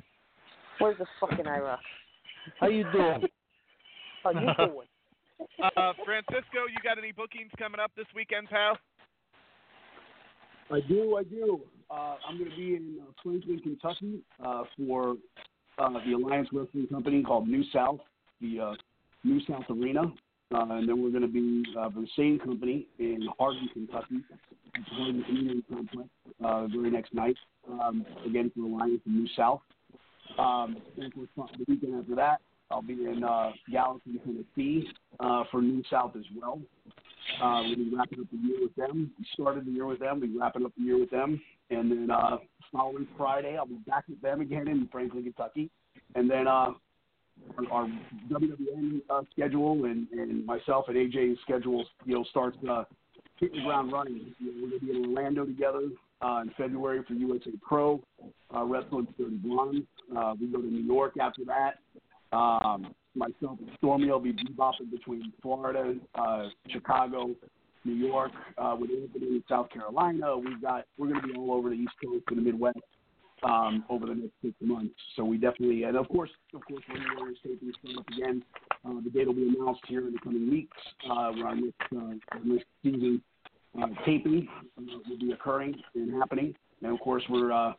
Where's 0.80 0.98
the 0.98 1.06
fucking 1.20 1.48
Ira? 1.48 1.80
How 2.60 2.68
you 2.68 2.84
doing? 2.92 3.24
How 4.24 4.32
you 4.32 4.54
doing? 4.58 4.88
Uh, 5.78 5.94
Francisco, 6.04 6.68
you 6.68 6.76
got 6.84 6.98
any 6.98 7.14
bookings 7.14 7.50
coming 7.58 7.80
up 7.80 7.92
this 7.96 8.06
weekend, 8.14 8.50
pal? 8.50 8.78
I 10.70 10.82
do, 10.82 11.16
I 11.18 11.24
do. 11.24 11.62
Uh, 11.92 12.16
I'm 12.28 12.38
going 12.38 12.52
to 12.52 12.56
be 12.56 12.76
in 12.76 13.00
uh, 13.02 13.12
Franklin, 13.24 13.60
Kentucky 13.60 14.20
uh, 14.46 14.64
for 14.78 15.16
uh, 15.80 15.90
the 16.06 16.14
Alliance 16.14 16.48
Wrestling 16.54 16.88
Company 16.88 17.24
called 17.24 17.48
New 17.48 17.64
South, 17.74 18.00
the 18.42 18.60
uh, 18.60 18.74
New 19.24 19.42
South 19.46 19.64
Arena. 19.70 20.04
Uh, 20.54 20.66
and 20.72 20.90
then 20.90 21.02
we're 21.02 21.12
going 21.12 21.22
to 21.22 21.28
be 21.28 21.64
uh, 21.78 21.90
for 21.90 22.02
the 22.02 22.08
same 22.16 22.40
company 22.40 22.88
in 22.98 23.28
Hardin, 23.38 23.70
Kentucky, 23.74 24.18
at 24.76 24.82
the 24.96 25.24
Community 25.24 25.64
Complex 25.70 26.10
uh, 26.44 26.68
very 26.68 26.92
next 26.92 27.14
night. 27.14 27.38
Um, 27.70 28.06
again, 28.26 28.52
for 28.56 28.62
Alliance 28.62 29.02
and 29.06 29.16
New 29.16 29.28
South. 29.36 29.62
Um, 30.38 30.78
and 30.98 31.14
course, 31.14 31.50
the 31.58 31.66
weekend 31.68 32.00
after 32.00 32.16
that, 32.16 32.42
I'll 32.72 32.82
be 32.82 32.94
in 32.94 33.24
uh, 33.24 33.52
Gallatin, 33.72 34.20
Tennessee 34.24 34.88
uh, 35.20 35.44
for 35.52 35.62
New 35.62 35.84
South 35.90 36.16
as 36.16 36.26
well. 36.40 36.60
Uh, 37.42 37.62
we'll 37.66 37.76
be 37.76 37.92
wrapping 37.96 38.20
up 38.20 38.28
the 38.32 38.38
year 38.38 38.58
with 38.62 38.76
them. 38.76 39.12
We 39.18 39.26
started 39.34 39.66
the 39.66 39.72
year 39.72 39.86
with 39.86 40.00
them. 40.00 40.20
We're 40.20 40.40
wrapping 40.40 40.66
up 40.66 40.72
the 40.78 40.84
year 40.84 41.00
with 41.00 41.12
them. 41.12 41.42
And 41.70 41.92
then 41.92 42.12
uh, 42.12 42.38
following 42.72 43.08
Friday, 43.18 43.58
I'll 43.58 43.66
be 43.66 43.80
back 43.88 44.08
with 44.08 44.22
them 44.22 44.42
again 44.42 44.68
in 44.68 44.88
Franklin, 44.92 45.24
Kentucky. 45.24 45.70
And 46.16 46.30
then 46.30 46.48
uh, 46.48 46.72
our, 47.58 47.72
our 47.72 47.88
WWN 48.32 49.02
uh, 49.10 49.22
schedule 49.32 49.86
and, 49.86 50.08
and 50.12 50.46
myself 50.46 50.86
and 50.88 50.98
AJ's 50.98 51.40
schedule, 51.42 51.86
you 52.06 52.16
know, 52.16 52.24
starts 52.30 52.58
uh, 52.70 52.84
hitting 53.38 53.60
the 53.60 53.66
ground 53.66 53.92
running. 53.92 54.34
You 54.40 54.48
know, 54.48 54.54
we're 54.64 54.70
going 54.70 54.80
to 54.80 54.86
be 54.86 54.92
in 54.92 55.16
Orlando 55.16 55.46
together 55.46 55.90
uh, 56.22 56.42
in 56.42 56.52
February 56.58 57.04
for 57.08 57.14
USA 57.14 57.52
Pro, 57.62 58.02
uh, 58.56 58.64
Wrestling 58.64 59.08
30 59.18 59.36
Bronze. 59.38 59.84
Uh, 60.16 60.34
we 60.40 60.48
go 60.48 60.62
to 60.62 60.68
New 60.68 60.84
York 60.84 61.14
after 61.22 61.44
that. 61.46 61.80
Um, 62.36 62.94
myself 63.16 63.58
and 63.60 63.70
Stormie 63.82 64.10
will 64.10 64.20
be 64.20 64.34
bebopping 64.34 64.92
between 64.92 65.34
Florida, 65.42 65.96
uh, 66.16 66.48
Chicago, 66.70 67.32
New 67.86 67.94
York, 67.94 68.32
uh, 68.58 68.76
with 68.80 68.90
Anthony 68.90 69.28
in 69.28 69.44
South 69.48 69.70
Carolina. 69.70 70.38
We've 70.38 70.62
got 70.62 70.86
we're 70.98 71.08
going 71.08 71.22
to 71.22 71.28
be 71.28 71.36
all 71.36 71.54
over 71.54 71.70
the 71.70 71.76
East 71.76 71.94
Coast 72.04 72.24
and 72.28 72.38
the 72.38 72.42
Midwest 72.42 72.80
um, 73.44 73.86
over 73.90 74.06
the 74.06 74.16
next 74.16 74.34
six 74.42 74.54
months. 74.62 74.96
So 75.16 75.24
we 75.24 75.38
definitely, 75.38 75.84
and 75.84 75.96
of 75.96 76.08
course, 76.10 76.30
of 76.54 76.62
course, 76.66 76.84
when 76.92 77.02
the 77.02 77.16
Warriors 77.18 77.38
taping 77.44 77.72
starts 77.80 77.98
up 78.00 78.08
again, 78.18 78.44
uh, 78.86 79.02
the 79.04 79.10
date 79.10 79.28
will 79.28 79.34
be 79.34 79.54
announced 79.56 79.82
here 79.88 80.08
in 80.08 80.14
the 80.14 80.20
coming 80.20 80.50
weeks. 80.50 80.78
Uh, 81.10 81.32
where 81.32 81.48
our 81.48 81.56
next, 81.56 81.76
uh, 81.96 81.98
our 82.32 82.44
next 82.44 82.66
season 82.84 83.22
uh, 83.82 83.88
taping 84.06 84.48
uh, 84.78 84.82
will 85.08 85.20
be 85.20 85.32
occurring 85.32 85.76
and 85.96 86.14
happening. 86.16 86.54
And 86.82 86.94
of 86.94 87.00
course, 87.00 87.24
we're 87.30 87.52
uh, 87.52 87.74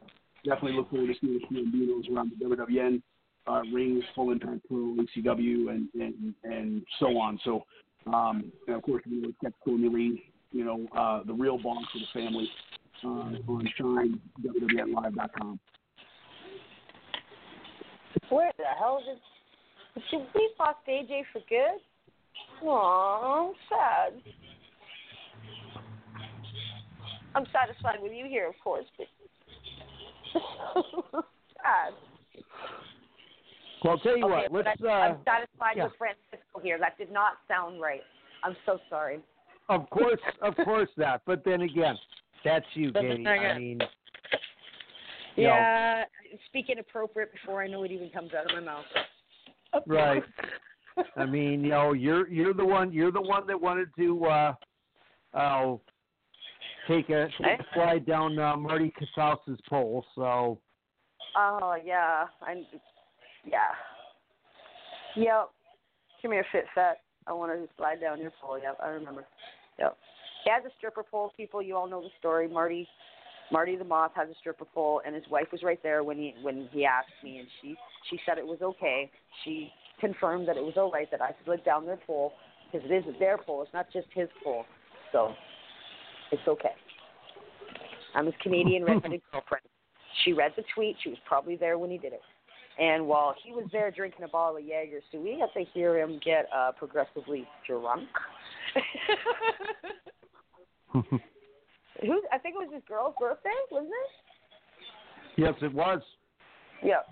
definitely 0.44 0.72
looking 0.72 0.98
forward 0.98 1.14
to 1.14 1.20
seeing 1.20 1.38
the 1.38 1.46
Slambinos 1.46 2.14
around 2.14 2.32
the 2.38 2.44
WWN 2.44 3.02
uh, 3.46 3.62
rings, 3.72 4.04
Full 4.14 4.30
Impact 4.30 4.66
Pro, 4.68 4.96
ECW, 4.96 5.70
and, 5.70 5.88
and 5.94 6.34
and 6.44 6.82
so 6.98 7.18
on. 7.18 7.38
So, 7.44 7.64
um, 8.06 8.52
and 8.66 8.76
of 8.76 8.82
course, 8.82 9.02
we 9.06 9.34
kept 9.42 9.54
Cornelie, 9.66 10.22
you 10.52 10.64
know, 10.64 10.86
uh, 10.96 11.22
the 11.24 11.32
real 11.32 11.58
boss 11.58 11.84
of 11.94 12.00
the 12.00 12.20
family 12.20 12.48
uh, 13.04 13.08
on 13.52 13.68
Shine 13.76 14.20
WWNLive.com. 14.42 15.60
Where 18.28 18.52
the 18.58 18.64
hell 18.78 19.02
did 19.06 19.18
did 20.10 20.26
we 20.34 20.50
lost 20.58 20.78
AJ 20.88 21.22
for 21.32 21.40
good? 21.48 21.80
Aw, 22.62 23.52
sad. 23.68 24.12
I'm 27.34 27.46
satisfied 27.52 28.00
with 28.00 28.12
you 28.12 28.26
here, 28.26 28.48
of 28.48 28.54
course, 28.62 28.84
but 28.96 29.06
sad. 31.62 31.94
Well, 33.82 33.94
I'll 33.94 33.98
tell 33.98 34.16
you 34.16 34.24
okay, 34.26 34.46
what. 34.48 34.52
but 34.52 34.66
Let's. 34.66 34.82
I, 34.82 34.86
Uh, 34.86 34.90
I'm 34.90 35.16
satisfied 35.24 35.76
yeah. 35.76 35.84
with 35.84 35.92
Francisco 35.98 36.60
here. 36.62 36.78
That 36.78 36.98
did 36.98 37.10
not 37.10 37.34
sound 37.48 37.80
right. 37.80 38.02
I'm 38.44 38.56
so 38.66 38.78
sorry. 38.88 39.20
of 39.68 39.88
course, 39.90 40.20
of 40.42 40.54
course 40.64 40.88
not. 40.96 41.22
But 41.26 41.44
then 41.44 41.62
again, 41.62 41.96
that's 42.44 42.66
you, 42.74 42.92
But 42.92 43.02
Katie. 43.02 43.26
I 43.26 43.58
mean, 43.58 43.78
you 45.36 45.44
know, 45.44 45.48
Yeah, 45.54 46.04
speaking 46.46 46.78
appropriate 46.78 47.32
before 47.32 47.62
I 47.62 47.66
know 47.68 47.82
it 47.84 47.90
even 47.90 48.10
comes 48.10 48.32
out 48.34 48.46
of 48.50 48.52
my 48.52 48.60
mouth. 48.60 48.84
right. 49.86 50.22
I 51.16 51.24
mean, 51.24 51.62
you 51.64 51.70
know, 51.70 51.92
you're 51.92 52.28
you're 52.28 52.52
the 52.54 52.64
one 52.64 52.92
you're 52.92 53.12
the 53.12 53.20
one 53.22 53.46
that 53.46 53.58
wanted 53.60 53.88
to 53.96 54.24
uh 54.26 54.54
uh 55.32 55.76
take 56.88 57.08
a, 57.10 57.28
take 57.42 57.60
slide 57.74 58.04
down 58.06 58.38
uh, 58.38 58.56
Marty 58.56 58.92
Casaus's 58.98 59.58
pole, 59.68 60.04
so 60.14 60.58
Oh 61.36 61.76
yeah, 61.84 62.26
I'm. 62.42 62.64
Yeah, 63.44 63.72
Yep. 65.16 65.50
Come 66.22 66.32
here, 66.32 66.46
fit 66.52 66.64
fat. 66.74 67.00
I 67.26 67.32
want 67.32 67.52
to 67.52 67.68
slide 67.76 68.00
down 68.00 68.20
your 68.20 68.32
pole. 68.40 68.58
Yep, 68.62 68.78
I 68.82 68.88
remember. 68.88 69.24
Yep. 69.78 69.96
He 70.44 70.50
has 70.50 70.64
a 70.64 70.74
stripper 70.78 71.02
pole. 71.02 71.32
People, 71.36 71.62
you 71.62 71.76
all 71.76 71.88
know 71.88 72.00
the 72.02 72.08
story. 72.18 72.48
Marty, 72.48 72.86
Marty 73.50 73.76
the 73.76 73.84
moth 73.84 74.12
has 74.14 74.28
a 74.28 74.34
stripper 74.40 74.64
pole, 74.64 75.02
and 75.04 75.14
his 75.14 75.24
wife 75.30 75.48
was 75.52 75.62
right 75.62 75.82
there 75.82 76.02
when 76.04 76.16
he 76.16 76.34
when 76.42 76.68
he 76.72 76.84
asked 76.84 77.08
me, 77.22 77.38
and 77.38 77.48
she 77.60 77.76
she 78.08 78.18
said 78.26 78.38
it 78.38 78.46
was 78.46 78.58
okay. 78.62 79.10
She 79.44 79.70
confirmed 80.00 80.48
that 80.48 80.56
it 80.56 80.64
was 80.64 80.74
all 80.76 80.90
right 80.90 81.10
that 81.10 81.20
I 81.20 81.34
slid 81.44 81.64
down 81.64 81.84
their 81.86 81.98
pole 82.06 82.32
because 82.70 82.88
it 82.90 82.94
is 82.94 83.04
their 83.18 83.38
pole. 83.38 83.62
It's 83.62 83.74
not 83.74 83.86
just 83.92 84.06
his 84.14 84.28
pole, 84.42 84.64
so 85.12 85.34
it's 86.32 86.46
okay. 86.46 86.74
I'm 88.14 88.26
his 88.26 88.34
Canadian 88.42 88.84
resident 88.86 89.22
girlfriend. 89.32 89.64
She 90.24 90.32
read 90.32 90.52
the 90.56 90.64
tweet. 90.74 90.96
She 91.02 91.10
was 91.10 91.18
probably 91.26 91.56
there 91.56 91.78
when 91.78 91.90
he 91.90 91.98
did 91.98 92.12
it. 92.12 92.20
And 92.80 93.06
while 93.06 93.34
he 93.44 93.52
was 93.52 93.66
there 93.72 93.90
drinking 93.90 94.24
a 94.24 94.28
bottle 94.28 94.56
of 94.56 94.64
Jaeger, 94.64 95.00
so 95.12 95.20
we 95.20 95.36
got 95.36 95.52
to 95.52 95.64
hear 95.74 95.98
him 95.98 96.18
get 96.24 96.46
uh, 96.54 96.72
progressively 96.72 97.46
drunk. 97.66 98.08
Who? 100.92 101.02
I 102.32 102.38
think 102.38 102.54
it 102.54 102.58
was 102.58 102.70
his 102.72 102.82
girl's 102.88 103.14
birthday, 103.20 103.50
wasn't 103.70 103.90
it? 103.90 104.10
Yes, 105.36 105.54
it 105.60 105.74
was. 105.74 106.00
Yep. 106.82 107.06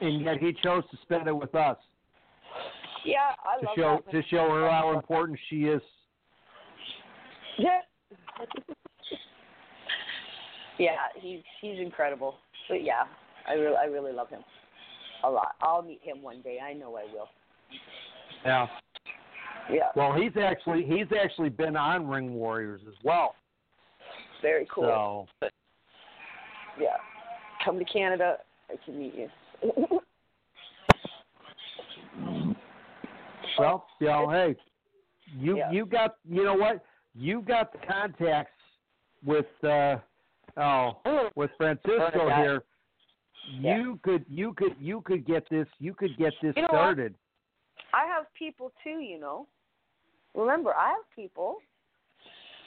And 0.00 0.24
yet 0.24 0.38
he 0.38 0.52
chose 0.62 0.84
to 0.90 0.96
spend 1.02 1.26
it 1.26 1.36
with 1.36 1.54
us 1.54 1.76
Yeah, 3.04 3.32
I 3.44 3.60
to 3.60 3.66
love 3.66 3.74
show 3.76 4.00
that. 4.06 4.12
to 4.12 4.22
show 4.28 4.48
her 4.50 4.70
how 4.70 4.92
important 4.92 5.38
she 5.50 5.64
is. 5.64 5.82
Yeah. 7.58 7.80
yeah, 10.78 10.96
he's 11.20 11.40
he's 11.60 11.80
incredible. 11.80 12.36
But 12.68 12.84
yeah, 12.84 13.02
I 13.48 13.54
really 13.54 13.76
I 13.76 13.84
really 13.84 14.12
love 14.12 14.28
him 14.28 14.42
a 15.24 15.30
lot. 15.30 15.54
I'll 15.60 15.82
meet 15.82 16.00
him 16.02 16.22
one 16.22 16.40
day. 16.42 16.58
I 16.62 16.72
know 16.72 16.96
I 16.96 17.04
will. 17.12 17.28
Yeah. 18.44 18.66
Yeah. 19.70 19.88
Well, 19.96 20.12
he's 20.12 20.36
actually 20.40 20.84
he's 20.84 21.06
actually 21.18 21.48
been 21.48 21.76
on 21.76 22.06
Ring 22.06 22.34
Warriors 22.34 22.82
as 22.86 22.94
well. 23.02 23.34
Very 24.42 24.66
cool. 24.72 25.28
So 25.40 25.48
Yeah. 26.78 26.96
Come 27.64 27.78
to 27.78 27.84
Canada. 27.84 28.38
I 28.70 28.74
can 28.84 28.98
meet 28.98 29.14
you. 29.14 29.28
well, 33.58 33.86
you 34.00 34.06
know, 34.06 34.28
hey, 34.28 34.56
you 35.38 35.56
Yeah. 35.56 35.70
you 35.70 35.86
got 35.86 36.16
you 36.28 36.44
know 36.44 36.54
what 36.54 36.84
you 37.14 37.40
got 37.40 37.72
the 37.72 37.78
contacts 37.86 38.52
with 39.24 39.46
uh 39.62 39.96
oh 40.56 41.30
with 41.36 41.50
Francisco 41.56 42.10
Bernadette. 42.12 42.62
Here. 43.60 43.76
You 43.78 43.98
could 44.02 44.24
you 44.28 44.52
could 44.54 44.76
you 44.80 45.00
could 45.02 45.26
get 45.26 45.48
this 45.50 45.66
you 45.78 45.94
could 45.94 46.16
get 46.16 46.32
this 46.42 46.54
You 46.56 46.62
know 46.62 46.68
what? 46.70 46.78
started. 46.78 47.14
I 47.92 48.06
have 48.06 48.26
people 48.38 48.72
too, 48.82 49.00
you 49.00 49.18
know. 49.20 49.46
Remember, 50.34 50.74
I 50.74 50.88
have 50.88 51.04
people. 51.14 51.56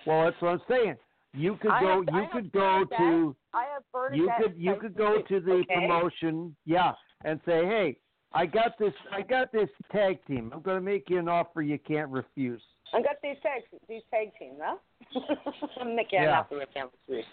Well, 0.05 0.23
that's 0.25 0.41
what 0.41 0.49
I'm 0.51 0.61
saying. 0.69 0.95
You 1.33 1.57
could 1.61 1.71
I 1.71 1.81
go 1.81 1.87
have- 2.05 2.15
you 2.15 2.21
have 2.21 2.31
could 2.31 2.51
go 2.51 2.85
Bernadette. 2.85 2.97
to 2.99 3.35
I 3.53 3.63
have 3.73 3.83
Bernadette. 3.91 4.19
you 4.19 4.31
could 4.47 4.57
you 4.57 4.75
could 4.75 4.95
go 4.95 5.21
to 5.21 5.39
the 5.41 5.51
okay? 5.51 5.73
promotion, 5.75 6.55
yeah, 6.65 6.93
and 7.25 7.39
say, 7.45 7.65
"Hey, 7.65 7.97
I 8.33 8.45
got 8.45 8.77
this 8.79 8.93
I 9.11 9.21
got 9.21 9.51
this 9.51 9.69
tag 9.91 10.25
team. 10.25 10.51
I'm 10.53 10.61
going 10.61 10.77
to 10.77 10.81
make 10.81 11.09
you 11.09 11.19
an 11.19 11.27
offer 11.27 11.61
you 11.61 11.77
can't 11.79 12.09
refuse." 12.09 12.63
I 12.93 13.01
got 13.01 13.17
these 13.21 13.35
tag 13.43 13.63
these 13.89 14.03
tag 14.09 14.31
teams, 14.39 14.59
huh? 14.63 14.77
I'm 15.81 15.93
making 15.95 16.21
Yeah. 16.21 16.39
after 16.39 16.61
a 16.61 16.65
can't 16.67 16.89
refuse. 17.07 17.25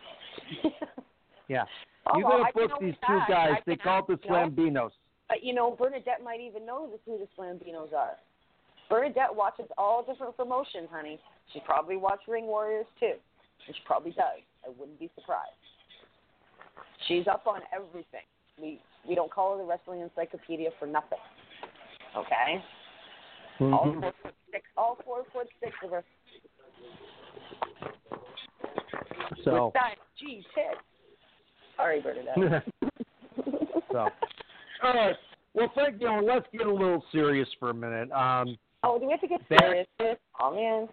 Yeah. 1.48 1.64
Oh, 2.06 2.18
You're 2.18 2.28
gonna 2.28 2.52
book 2.52 2.80
these 2.80 2.94
two 3.06 3.12
ask. 3.14 3.28
guys. 3.30 3.54
I 3.56 3.62
They 3.66 3.76
call 3.76 4.00
it 4.00 4.06
the 4.08 4.18
you? 4.22 4.30
Slambinos. 4.30 4.90
But 5.28 5.42
you 5.42 5.54
know, 5.54 5.70
Bernadette 5.70 6.22
might 6.22 6.40
even 6.40 6.66
know 6.66 6.90
who 7.06 7.18
the 7.18 7.28
Slambinos 7.36 7.92
are. 7.92 8.16
Bernadette 8.90 9.34
watches 9.34 9.66
all 9.78 10.02
different 10.02 10.36
promotions, 10.36 10.88
honey. 10.92 11.18
She 11.52 11.60
probably 11.60 11.96
watched 11.96 12.28
Ring 12.28 12.46
Warriors 12.46 12.86
too. 13.00 13.14
And 13.66 13.74
she 13.74 13.82
probably 13.86 14.10
does. 14.12 14.44
I 14.64 14.68
wouldn't 14.78 14.98
be 14.98 15.10
surprised. 15.14 15.52
She's 17.08 17.26
up 17.26 17.46
on 17.46 17.60
everything. 17.74 18.26
We 18.60 18.80
we 19.08 19.14
don't 19.14 19.30
call 19.30 19.52
her 19.52 19.58
the 19.62 19.68
wrestling 19.68 20.00
encyclopedia 20.00 20.70
for 20.78 20.86
nothing. 20.86 21.18
Okay? 22.16 22.62
All 23.60 23.86
Mhm. 23.86 24.00
four 24.00 24.12
foot 24.22 24.34
six 24.50 24.64
all 24.76 24.96
four 25.04 25.24
foot 25.32 25.48
six 25.60 25.74
of 25.82 25.90
her. 25.90 26.04
So, 29.44 29.66
With 29.66 29.74
that 29.74 29.96
G 30.16 30.44
tits. 30.54 30.80
Sorry, 31.76 32.00
Bernadette. 32.00 32.36
so, 33.92 34.08
all 34.82 34.94
right. 34.94 35.16
Well, 35.54 35.70
thank 35.74 36.00
you. 36.00 36.10
Let's 36.22 36.46
get 36.52 36.66
a 36.66 36.72
little 36.72 37.04
serious 37.12 37.48
for 37.58 37.70
a 37.70 37.74
minute. 37.74 38.10
Um, 38.10 38.56
oh, 38.82 38.98
do 38.98 39.06
we 39.06 39.12
have 39.12 39.20
to 39.20 39.28
get 39.28 39.48
Back- 39.48 39.60
serious? 39.60 40.18
Oh 40.40 40.54
man. 40.54 40.88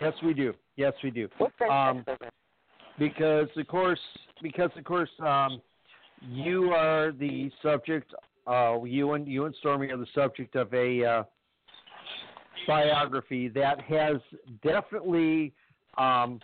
yes, 0.00 0.12
we 0.24 0.34
do. 0.34 0.52
Yes, 0.76 0.92
we 1.02 1.10
do. 1.10 1.28
What's 1.38 1.54
that? 1.60 1.68
Um, 1.68 2.04
because 2.98 3.48
of 3.56 3.66
course, 3.68 4.00
because 4.42 4.70
of 4.76 4.84
course, 4.84 5.10
um, 5.20 5.60
you 6.28 6.70
are 6.70 7.12
the 7.12 7.50
subject. 7.62 8.12
Uh, 8.46 8.82
you 8.84 9.12
and 9.12 9.26
you 9.26 9.46
and 9.46 9.54
Stormie 9.64 9.90
are 9.92 9.96
the 9.96 10.06
subject 10.14 10.56
of 10.56 10.72
a 10.74 11.04
uh, 11.04 11.22
biography 12.66 13.48
that 13.48 13.80
has 13.82 14.16
definitely 14.62 15.52
um, 15.96 16.40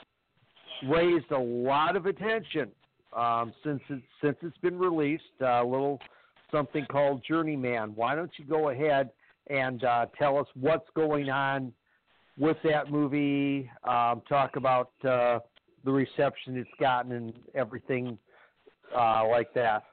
raised 0.89 1.31
a 1.31 1.39
lot 1.39 1.97
of 1.97 2.07
attention 2.07 2.71
um, 3.13 3.53
since 3.65 3.81
it, 3.89 4.03
since 4.23 4.37
it's 4.43 4.59
been 4.59 4.79
released. 4.79 5.25
A 5.41 5.65
little 5.65 6.01
something 6.51 6.87
called 6.91 7.23
Journeyman. 7.27 7.93
Why 7.95 8.15
don't 8.15 8.31
you 8.37 8.45
go 8.45 8.71
ahead 8.71 9.11
and 9.49 9.83
uh, 9.85 10.07
tell 10.19 10.39
us 10.39 10.47
what's 10.55 10.89
going 10.95 11.31
on 11.31 11.73
with 12.39 12.57
that 12.65 12.91
movie? 12.91 13.71
Um, 13.85 14.23
talk 14.29 14.57
about 14.57 14.91
uh, 15.05 15.41
the 15.85 15.93
reception 15.93 16.57
it's 16.57 16.71
gotten 16.79 17.13
and 17.13 17.33
everything 17.55 18.19
uh, 18.97 19.27
like 19.29 19.53
that. 19.55 19.85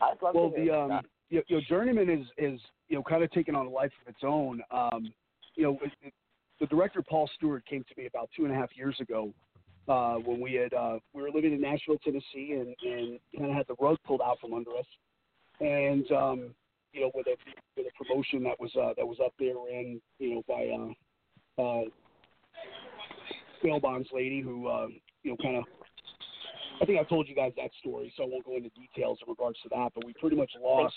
I'd 0.00 0.22
love 0.22 0.34
well, 0.34 0.50
to 0.50 0.56
hear 0.56 0.66
the 0.66 0.78
um, 0.78 0.88
that. 0.88 1.04
you 1.30 1.42
know, 1.50 1.60
Journeyman 1.68 2.10
is 2.10 2.26
is 2.38 2.60
you 2.88 2.96
know 2.96 3.02
kind 3.02 3.22
of 3.22 3.30
taking 3.30 3.54
on 3.54 3.66
a 3.66 3.70
life 3.70 3.92
of 4.02 4.08
its 4.08 4.20
own. 4.22 4.60
Um, 4.70 5.12
you 5.54 5.64
know, 5.64 5.78
it, 5.82 5.92
it, 6.02 6.12
the 6.60 6.66
director 6.66 7.02
Paul 7.02 7.28
Stewart 7.36 7.64
came 7.66 7.84
to 7.84 8.00
me 8.00 8.06
about 8.06 8.28
two 8.36 8.44
and 8.44 8.52
a 8.52 8.56
half 8.56 8.70
years 8.76 8.96
ago 9.00 9.32
uh, 9.88 10.14
when 10.14 10.40
we 10.40 10.54
had 10.54 10.72
uh, 10.72 10.98
we 11.12 11.22
were 11.22 11.30
living 11.30 11.52
in 11.52 11.60
Nashville, 11.60 11.98
Tennessee, 12.02 12.52
and 12.52 12.74
and 12.82 13.18
kind 13.36 13.50
of 13.50 13.56
had 13.56 13.66
the 13.68 13.76
rug 13.80 13.98
pulled 14.06 14.22
out 14.22 14.38
from 14.40 14.54
under 14.54 14.70
us, 14.70 14.86
and 15.60 16.10
um, 16.12 16.54
you 16.92 17.02
know 17.02 17.10
with 17.14 17.26
a 17.26 17.36
with 17.76 17.86
a 17.86 18.04
promotion 18.04 18.42
that 18.44 18.58
was 18.58 18.70
uh, 18.76 18.94
that 18.96 19.06
was 19.06 19.18
up 19.24 19.32
there 19.38 19.54
and 19.72 20.00
you 20.18 20.34
know 20.34 20.42
by 20.48 21.62
uh, 21.62 21.62
uh, 21.62 21.84
bail 23.62 23.80
bonds 23.80 24.08
lady 24.12 24.40
who 24.40 24.68
uh, 24.68 24.86
you 25.22 25.30
know 25.30 25.36
kind 25.42 25.56
of 25.56 25.64
I 26.80 26.84
think 26.86 26.98
I 26.98 27.04
told 27.04 27.28
you 27.28 27.34
guys 27.34 27.52
that 27.56 27.70
story, 27.80 28.12
so 28.16 28.24
I 28.24 28.26
won't 28.26 28.44
go 28.44 28.56
into 28.56 28.70
details 28.70 29.18
in 29.24 29.30
regards 29.30 29.58
to 29.62 29.68
that. 29.70 29.92
But 29.94 30.04
we 30.04 30.12
pretty 30.14 30.36
much 30.36 30.50
lost 30.60 30.94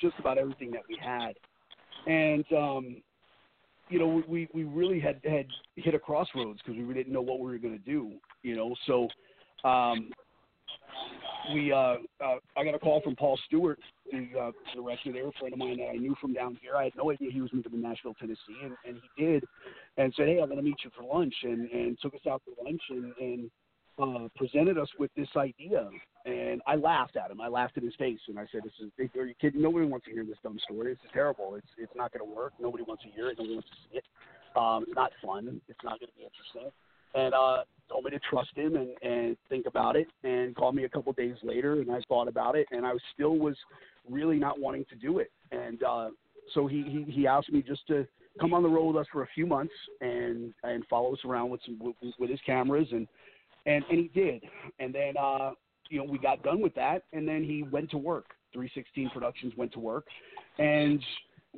just 0.00 0.14
about 0.18 0.38
everything 0.38 0.70
that 0.70 0.82
we 0.88 0.98
had, 1.00 1.34
and 2.06 2.44
um, 2.56 3.02
you 3.90 3.98
know 3.98 4.22
we 4.28 4.48
we 4.54 4.64
really 4.64 5.00
had 5.00 5.20
had 5.24 5.46
hit 5.76 5.94
a 5.94 5.98
crossroads 5.98 6.60
because 6.64 6.80
we 6.80 6.94
didn't 6.94 7.12
know 7.12 7.20
what 7.20 7.40
we 7.40 7.50
were 7.50 7.58
going 7.58 7.76
to 7.76 7.84
do. 7.84 8.12
You 8.42 8.56
know, 8.56 8.74
so 8.86 9.08
um, 9.68 10.10
we 11.52 11.72
uh, 11.72 11.96
uh, 12.24 12.36
I 12.56 12.64
got 12.64 12.74
a 12.74 12.78
call 12.78 13.00
from 13.02 13.16
Paul 13.16 13.38
Stewart, 13.46 13.78
the 14.10 14.28
uh, 14.38 14.50
director 14.74 15.12
there, 15.12 15.28
a 15.28 15.32
friend 15.32 15.52
of 15.52 15.58
mine 15.58 15.78
that 15.78 15.88
I 15.88 15.96
knew 15.96 16.14
from 16.20 16.32
down 16.32 16.58
here. 16.62 16.76
I 16.76 16.84
had 16.84 16.92
no 16.96 17.10
idea 17.10 17.30
he 17.30 17.40
was 17.40 17.52
moving 17.52 17.72
to 17.72 17.78
Nashville, 17.78 18.14
Tennessee, 18.18 18.38
and, 18.62 18.74
and 18.86 19.00
he 19.16 19.24
did, 19.24 19.44
and 19.96 20.12
said, 20.16 20.28
"Hey, 20.28 20.38
I'm 20.40 20.46
going 20.46 20.58
to 20.58 20.62
meet 20.62 20.78
you 20.84 20.90
for 20.96 21.02
lunch," 21.02 21.34
and 21.42 21.70
and 21.70 21.98
took 22.00 22.14
us 22.14 22.20
out 22.30 22.42
for 22.44 22.64
lunch 22.64 22.82
and 22.90 23.12
and 23.20 23.50
uh, 24.00 24.28
presented 24.36 24.78
us 24.78 24.88
with 24.98 25.10
this 25.16 25.28
idea, 25.36 25.88
and 26.24 26.62
I 26.66 26.76
laughed 26.76 27.16
at 27.16 27.30
him. 27.30 27.40
I 27.40 27.48
laughed 27.48 27.76
in 27.76 27.84
his 27.84 27.94
face, 27.96 28.20
and 28.28 28.38
I 28.38 28.46
said, 28.50 28.62
"This 28.64 28.72
is 28.80 29.10
are 29.16 29.26
you 29.26 29.34
kidding? 29.40 29.60
Nobody 29.60 29.86
wants 29.86 30.06
to 30.06 30.12
hear 30.12 30.24
this 30.24 30.36
dumb 30.42 30.58
story. 30.64 30.94
This 30.94 31.04
is 31.04 31.10
terrible. 31.12 31.54
It's 31.56 31.66
it's 31.78 31.92
not 31.94 32.12
going 32.12 32.28
to 32.28 32.34
work. 32.34 32.52
Nobody 32.60 32.84
wants 32.84 33.02
to 33.04 33.10
hear 33.10 33.28
it. 33.28 33.38
Nobody 33.38 33.54
wants 33.54 33.68
to 33.70 33.76
see 33.88 33.98
it. 33.98 34.04
Um, 34.56 34.84
it's 34.86 34.96
not 34.96 35.12
fun. 35.24 35.60
It's 35.68 35.78
not 35.84 36.00
going 36.00 36.10
to 36.10 36.16
be 36.16 36.24
interesting." 36.24 36.72
And 37.12 37.34
uh, 37.34 37.64
told 37.88 38.04
me 38.04 38.10
to 38.12 38.20
trust 38.30 38.50
him 38.54 38.76
and 38.76 38.90
and 39.02 39.36
think 39.48 39.66
about 39.66 39.96
it, 39.96 40.08
and 40.24 40.54
called 40.54 40.74
me 40.74 40.84
a 40.84 40.88
couple 40.88 41.12
days 41.12 41.36
later, 41.42 41.74
and 41.74 41.90
I 41.90 42.00
thought 42.08 42.28
about 42.28 42.56
it, 42.56 42.66
and 42.70 42.86
I 42.86 42.92
still 43.14 43.36
was 43.36 43.56
really 44.08 44.38
not 44.38 44.58
wanting 44.58 44.84
to 44.90 44.96
do 44.96 45.18
it, 45.18 45.30
and 45.52 45.82
uh, 45.82 46.10
so 46.54 46.66
he, 46.66 46.82
he 46.82 47.12
he 47.12 47.26
asked 47.26 47.52
me 47.52 47.62
just 47.62 47.86
to 47.88 48.06
come 48.40 48.54
on 48.54 48.62
the 48.62 48.68
road 48.68 48.94
with 48.94 48.96
us 48.96 49.06
for 49.12 49.22
a 49.22 49.28
few 49.34 49.46
months 49.46 49.72
and 50.00 50.54
and 50.62 50.84
follow 50.88 51.12
us 51.12 51.20
around 51.24 51.50
with 51.50 51.60
some 51.64 51.78
with, 51.80 51.96
with 52.18 52.30
his 52.30 52.40
cameras 52.46 52.88
and 52.92 53.06
and 53.66 53.84
and 53.90 53.98
he 53.98 54.10
did. 54.14 54.42
And 54.78 54.94
then 54.94 55.14
uh, 55.18 55.52
you 55.88 55.98
know 55.98 56.04
we 56.04 56.18
got 56.18 56.42
done 56.42 56.60
with 56.60 56.74
that, 56.74 57.04
and 57.12 57.26
then 57.26 57.44
he 57.44 57.62
went 57.62 57.90
to 57.90 57.98
work. 57.98 58.26
316 58.52 59.10
Productions 59.10 59.52
went 59.56 59.72
to 59.72 59.80
work, 59.80 60.06
and 60.58 61.02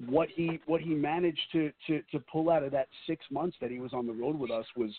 what 0.06 0.28
he 0.28 0.60
what 0.66 0.80
he 0.80 0.94
managed 0.94 1.40
to 1.52 1.72
to 1.86 2.02
to 2.12 2.18
pull 2.30 2.50
out 2.50 2.62
of 2.62 2.72
that 2.72 2.88
six 3.06 3.24
months 3.30 3.56
that 3.60 3.70
he 3.70 3.78
was 3.78 3.92
on 3.92 4.06
the 4.06 4.12
road 4.12 4.38
with 4.38 4.50
us 4.50 4.66
was 4.76 4.90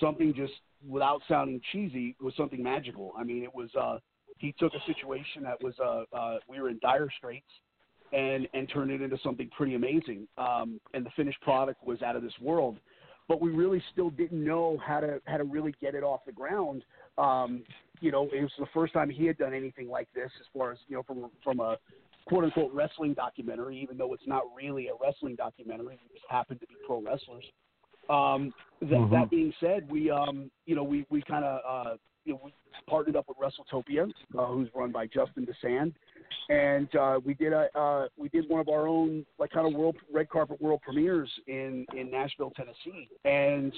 something 0.00 0.34
just 0.34 0.52
without 0.88 1.20
sounding 1.28 1.60
cheesy 1.72 2.16
was 2.20 2.34
something 2.36 2.62
magical. 2.62 3.12
I 3.18 3.24
mean, 3.24 3.42
it 3.42 3.54
was 3.54 3.70
uh, 3.80 3.98
he 4.38 4.54
took 4.58 4.72
a 4.74 4.80
situation 4.86 5.42
that 5.42 5.62
was 5.62 5.74
uh, 5.78 6.04
uh, 6.16 6.38
we 6.48 6.60
were 6.60 6.68
in 6.70 6.78
dire 6.80 7.08
straits. 7.16 7.46
and 8.12 8.48
and 8.54 8.68
turn 8.70 8.90
it 8.90 9.02
into 9.02 9.18
something 9.22 9.50
pretty 9.56 9.74
amazing. 9.74 10.26
Um, 10.38 10.80
and 10.94 11.04
the 11.04 11.10
finished 11.16 11.40
product 11.42 11.84
was 11.84 12.00
out 12.02 12.16
of 12.16 12.22
this 12.22 12.32
world, 12.40 12.78
but 13.28 13.40
we 13.40 13.50
really 13.50 13.82
still 13.92 14.10
didn't 14.10 14.42
know 14.42 14.78
how 14.84 15.00
to 15.00 15.20
how 15.26 15.36
to 15.36 15.44
really 15.44 15.74
get 15.80 15.94
it 15.94 16.02
off 16.02 16.20
the 16.26 16.32
ground. 16.32 16.82
Um, 17.18 17.62
you 18.00 18.10
know, 18.10 18.28
it 18.32 18.40
was 18.40 18.52
the 18.58 18.66
first 18.72 18.92
time 18.94 19.10
he 19.10 19.26
had 19.26 19.36
done 19.36 19.52
anything 19.52 19.88
like 19.88 20.08
this, 20.14 20.30
as 20.40 20.46
far 20.56 20.72
as 20.72 20.78
you 20.88 20.96
know, 20.96 21.02
from 21.02 21.30
from 21.44 21.60
a 21.60 21.76
quote 22.26 22.44
unquote 22.44 22.72
wrestling 22.72 23.14
documentary, 23.14 23.78
even 23.80 23.98
though 23.98 24.14
it's 24.14 24.26
not 24.26 24.42
really 24.56 24.88
a 24.88 24.92
wrestling 25.00 25.36
documentary. 25.36 25.94
It 25.94 26.12
just 26.14 26.24
happened 26.28 26.60
to 26.60 26.66
be 26.66 26.74
pro 26.86 27.00
wrestlers. 27.00 27.44
Um, 28.08 28.54
that, 28.80 28.88
Mhm. 28.88 29.10
that 29.10 29.30
being 29.30 29.52
said, 29.60 29.90
we 29.90 30.10
um, 30.10 30.50
you 30.64 30.74
know 30.74 30.82
we 30.82 31.04
we 31.10 31.20
kind 31.22 31.44
of 31.44 31.60
uh, 31.66 31.96
you 32.24 32.32
know 32.32 32.40
we 32.42 32.54
partnered 32.86 33.16
up 33.16 33.26
with 33.28 33.36
WrestleTopia, 33.36 34.10
uh, 34.38 34.46
who's 34.46 34.68
run 34.74 34.90
by 34.92 35.06
Justin 35.06 35.46
DeSand, 35.46 35.92
and 36.48 36.94
uh, 36.96 37.20
we 37.24 37.34
did 37.34 37.52
a 37.52 37.68
uh, 37.78 38.06
we 38.16 38.28
did 38.28 38.48
one 38.48 38.60
of 38.60 38.68
our 38.68 38.86
own 38.86 39.24
like 39.38 39.50
kind 39.50 39.66
of 39.66 39.78
world 39.78 39.96
red 40.12 40.28
carpet 40.28 40.60
world 40.60 40.80
premieres 40.82 41.30
in 41.46 41.86
in 41.96 42.10
Nashville, 42.10 42.52
Tennessee, 42.56 43.08
and 43.24 43.72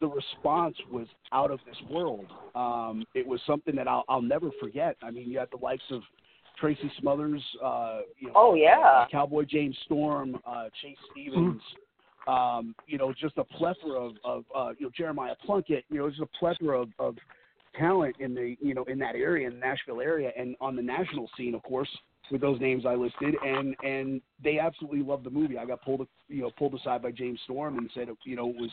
the 0.00 0.08
response 0.08 0.76
was 0.90 1.06
out 1.32 1.50
of 1.50 1.58
this 1.66 1.76
world. 1.90 2.26
Um, 2.54 3.04
it 3.14 3.26
was 3.26 3.40
something 3.46 3.74
that 3.76 3.88
I'll, 3.88 4.04
I'll 4.08 4.22
never 4.22 4.50
forget. 4.60 4.96
I 5.02 5.10
mean, 5.10 5.30
you 5.30 5.38
had 5.38 5.48
the 5.50 5.58
likes 5.64 5.82
of 5.90 6.02
Tracy 6.58 6.90
Smothers, 7.00 7.42
uh, 7.64 8.00
you 8.18 8.28
know, 8.28 8.32
Oh, 8.34 8.54
yeah. 8.54 8.78
uh, 8.78 9.06
Cowboy 9.10 9.44
James 9.44 9.76
Storm, 9.84 10.38
uh, 10.46 10.64
Chase 10.82 10.96
Stevens, 11.12 11.62
um, 12.26 12.74
you 12.86 12.98
know, 12.98 13.12
just 13.18 13.38
a 13.38 13.44
plethora 13.44 13.98
of, 13.98 14.12
of 14.24 14.44
uh, 14.54 14.72
you 14.78 14.86
know 14.86 14.92
Jeremiah 14.96 15.34
Plunkett, 15.44 15.84
you 15.88 15.98
know, 15.98 16.08
just 16.08 16.20
a 16.20 16.38
plethora 16.38 16.82
of, 16.82 16.88
of 16.98 17.16
talent 17.78 18.16
in 18.18 18.34
the 18.34 18.56
you 18.60 18.74
know 18.74 18.84
in 18.84 18.98
that 18.98 19.14
area, 19.14 19.46
in 19.48 19.54
the 19.54 19.60
Nashville 19.60 20.00
area, 20.00 20.30
and 20.36 20.56
on 20.60 20.76
the 20.76 20.82
national 20.82 21.28
scene, 21.36 21.54
of 21.54 21.62
course, 21.62 21.88
with 22.30 22.40
those 22.40 22.60
names 22.60 22.84
I 22.86 22.94
listed, 22.94 23.34
and 23.44 23.74
and 23.82 24.20
they 24.42 24.58
absolutely 24.58 25.02
loved 25.02 25.24
the 25.24 25.30
movie. 25.30 25.58
I 25.58 25.64
got 25.64 25.82
pulled 25.82 26.06
you 26.28 26.42
know 26.42 26.50
pulled 26.58 26.74
aside 26.74 27.02
by 27.02 27.10
James 27.10 27.40
Storm 27.44 27.78
and 27.78 27.90
said 27.94 28.08
you 28.24 28.36
know 28.36 28.48
it 28.50 28.56
was 28.56 28.70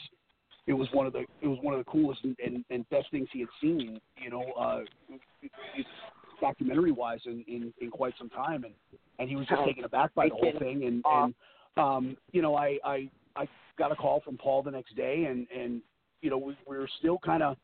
it 0.68 0.74
was 0.74 0.88
one 0.94 1.06
of 1.06 1.14
the 1.14 1.26
it 1.42 1.48
was 1.48 1.60
one 1.62 1.74
of 1.74 1.84
the 1.84 1.90
coolest 1.92 2.24
and, 2.24 2.36
and, 2.44 2.64
and 2.70 2.90
best 2.90 3.08
things 3.12 3.28
he 3.34 3.42
had 3.42 3.50
seen, 3.62 4.00
you 4.18 4.30
know, 4.30 4.44
uh, 4.54 4.80
documentary 6.40 6.92
wise 6.92 7.20
in, 7.26 7.44
in 7.48 7.74
in 7.82 7.90
quite 7.90 8.14
some 8.18 8.30
time, 8.30 8.64
and 8.64 8.74
and 9.20 9.30
he 9.30 9.36
was 9.36 9.48
just 9.48 9.62
Oh, 9.62 9.66
taken 9.66 9.84
aback 9.84 10.14
by 10.16 10.30
the 10.30 10.36
whole 10.36 10.60
thing, 10.60 10.86
and 10.86 11.04
and 11.06 11.34
um, 11.78 12.18
you 12.32 12.42
know 12.42 12.56
I 12.56 12.78
I 12.84 13.10
I 13.36 13.48
got 13.78 13.92
a 13.92 13.96
call 13.96 14.22
from 14.22 14.38
Paul 14.38 14.64
the 14.64 14.72
next 14.72 14.96
day, 14.96 15.26
and 15.30 15.48
and 15.56 15.82
you 16.22 16.30
know 16.30 16.38
we, 16.38 16.58
we 16.68 16.78
were 16.78 16.90
still 17.00 17.20
kind 17.20 17.44
of 17.44 17.58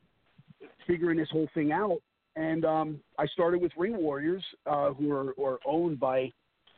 figuring 0.90 1.18
this 1.20 1.30
whole 1.30 1.48
thing 1.53 1.72
out, 1.72 1.99
and 2.36 2.66
um, 2.66 2.99
I 3.20 3.28
started 3.28 3.61
with 3.61 3.72
Ring 3.78 3.95
Warriors, 3.95 4.44
uh, 4.66 4.91
who 4.94 5.11
are, 5.11 5.34
are 5.40 5.60
owned 5.66 5.99
by 5.99 6.32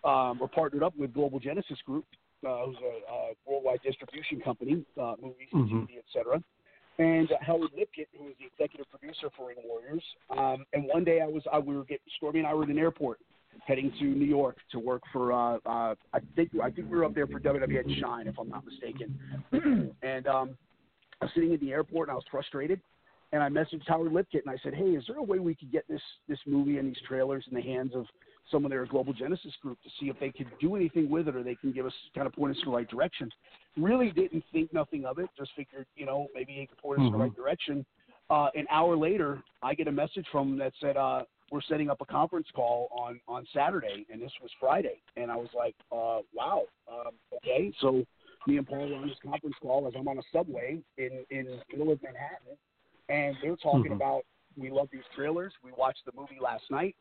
um, 0.03 0.39
or 0.41 0.49
partnered 0.49 0.83
up 0.83 0.93
with 0.97 1.13
Global 1.13 1.39
Genesis 1.39 1.77
Group, 1.85 2.05
uh, 2.45 2.65
who's 2.65 2.75
a, 2.83 3.13
a 3.13 3.31
worldwide 3.45 3.79
distribution 3.83 4.41
company, 4.41 4.83
uh, 4.99 5.13
movies, 5.21 5.47
Mhm. 5.53 5.87
TV, 5.87 5.99
etc. 5.99 6.41
And 6.97 7.31
uh, 7.31 7.35
Howard 7.41 7.69
Lipkett, 7.77 8.07
who 8.17 8.27
is 8.27 8.35
the 8.39 8.45
executive 8.47 8.89
producer 8.89 9.29
for 9.37 9.47
Ring 9.47 9.57
Warriors. 9.63 10.03
Um, 10.29 10.65
and 10.73 10.87
one 10.87 11.03
day 11.03 11.21
I 11.21 11.27
was, 11.27 11.43
I, 11.53 11.59
we 11.59 11.75
were 11.77 11.83
getting, 11.85 12.05
Stormie 12.21 12.39
and 12.39 12.47
I 12.47 12.53
were 12.53 12.63
in 12.63 12.71
an 12.71 12.77
airport 12.79 13.19
heading 13.65 13.91
to 13.99 14.05
New 14.05 14.25
York 14.25 14.57
to 14.71 14.79
work 14.79 15.03
for, 15.13 15.31
uh, 15.31 15.57
uh, 15.65 15.95
I 16.13 16.19
think, 16.35 16.49
I 16.61 16.69
think 16.71 16.89
we 16.89 16.97
were 16.97 17.05
up 17.05 17.13
there 17.13 17.27
for 17.27 17.39
WWE 17.39 17.99
Shine, 17.99 18.27
if 18.27 18.39
I'm 18.39 18.49
not 18.49 18.65
mistaken. 18.65 19.19
and 20.01 20.27
um, 20.27 20.57
I 21.21 21.25
was 21.25 21.31
sitting 21.35 21.53
in 21.53 21.59
the 21.59 21.71
airport 21.71 22.09
and 22.09 22.13
I 22.13 22.15
was 22.15 22.25
frustrated. 22.31 22.81
And 23.33 23.41
I 23.41 23.49
messaged 23.49 23.87
Howard 23.87 24.11
Lipkett 24.11 24.41
and 24.45 24.49
I 24.49 24.57
said, 24.61 24.73
"Hey, 24.73 24.91
is 24.91 25.05
there 25.07 25.17
a 25.17 25.23
way 25.23 25.39
we 25.39 25.55
could 25.55 25.71
get 25.71 25.87
this 25.87 26.01
this 26.27 26.39
movie 26.45 26.77
and 26.77 26.87
these 26.89 27.01
trailers 27.07 27.45
in 27.49 27.55
the 27.55 27.61
hands 27.61 27.95
of 27.95 28.05
some 28.49 28.65
of 28.65 28.71
their 28.71 28.85
Global 28.85 29.13
Genesis 29.13 29.55
group 29.61 29.81
to 29.83 29.89
see 29.99 30.09
if 30.09 30.19
they 30.19 30.31
could 30.31 30.47
do 30.59 30.75
anything 30.75 31.09
with 31.09 31.29
it 31.29 31.35
or 31.35 31.43
they 31.43 31.55
can 31.55 31.71
give 31.71 31.85
us 31.85 31.93
kind 32.13 32.27
of 32.27 32.33
point 32.33 32.55
us 32.55 32.61
in 32.63 32.69
the 32.69 32.75
right 32.75 32.89
direction?" 32.89 33.31
Really 33.77 34.11
didn't 34.11 34.43
think 34.51 34.73
nothing 34.73 35.05
of 35.05 35.17
it. 35.17 35.29
Just 35.37 35.51
figured, 35.55 35.85
you 35.95 36.05
know, 36.05 36.27
maybe 36.35 36.51
he 36.51 36.67
could 36.67 36.77
point 36.77 36.99
us 36.99 37.05
in 37.05 37.11
the 37.11 37.17
Mhm. 37.17 37.21
right 37.21 37.35
direction. 37.35 37.85
Uh, 38.29 38.49
an 38.55 38.67
hour 38.69 38.97
later, 38.97 39.41
I 39.61 39.75
get 39.75 39.87
a 39.87 39.91
message 39.91 40.27
from 40.27 40.49
him 40.49 40.57
that 40.57 40.73
said, 40.81 40.97
uh, 40.97 41.23
"We're 41.51 41.61
setting 41.61 41.89
up 41.89 42.01
a 42.01 42.05
conference 42.05 42.51
call 42.51 42.89
on 42.91 43.21
on 43.29 43.45
Saturday," 43.47 44.05
and 44.09 44.21
this 44.21 44.33
was 44.41 44.51
Friday. 44.59 45.01
And 45.15 45.31
I 45.31 45.37
was 45.37 45.53
like, 45.53 45.75
uh, 45.91 46.21
"Wow, 46.33 46.67
um, 46.89 47.13
okay." 47.33 47.71
So 47.79 48.05
me 48.45 48.57
and 48.57 48.67
Paul 48.67 48.89
were 48.89 48.95
on 48.95 49.07
this 49.07 49.19
conference 49.19 49.55
call 49.61 49.87
as 49.87 49.95
I'm 49.95 50.07
on 50.09 50.17
a 50.17 50.23
subway 50.33 50.83
in 50.97 51.25
in 51.29 51.45
the 51.45 51.63
middle 51.71 51.91
of 51.93 52.01
Manhattan, 52.01 52.57
and 53.11 53.35
they're 53.41 53.57
talking 53.57 53.91
Mhm. 53.91 53.95
about 53.95 54.25
we 54.57 54.69
love 54.69 54.89
these 54.91 55.05
trailers. 55.15 55.53
We 55.63 55.71
watched 55.73 56.05
the 56.05 56.11
movie 56.13 56.39
last 56.39 56.69
night, 56.71 56.95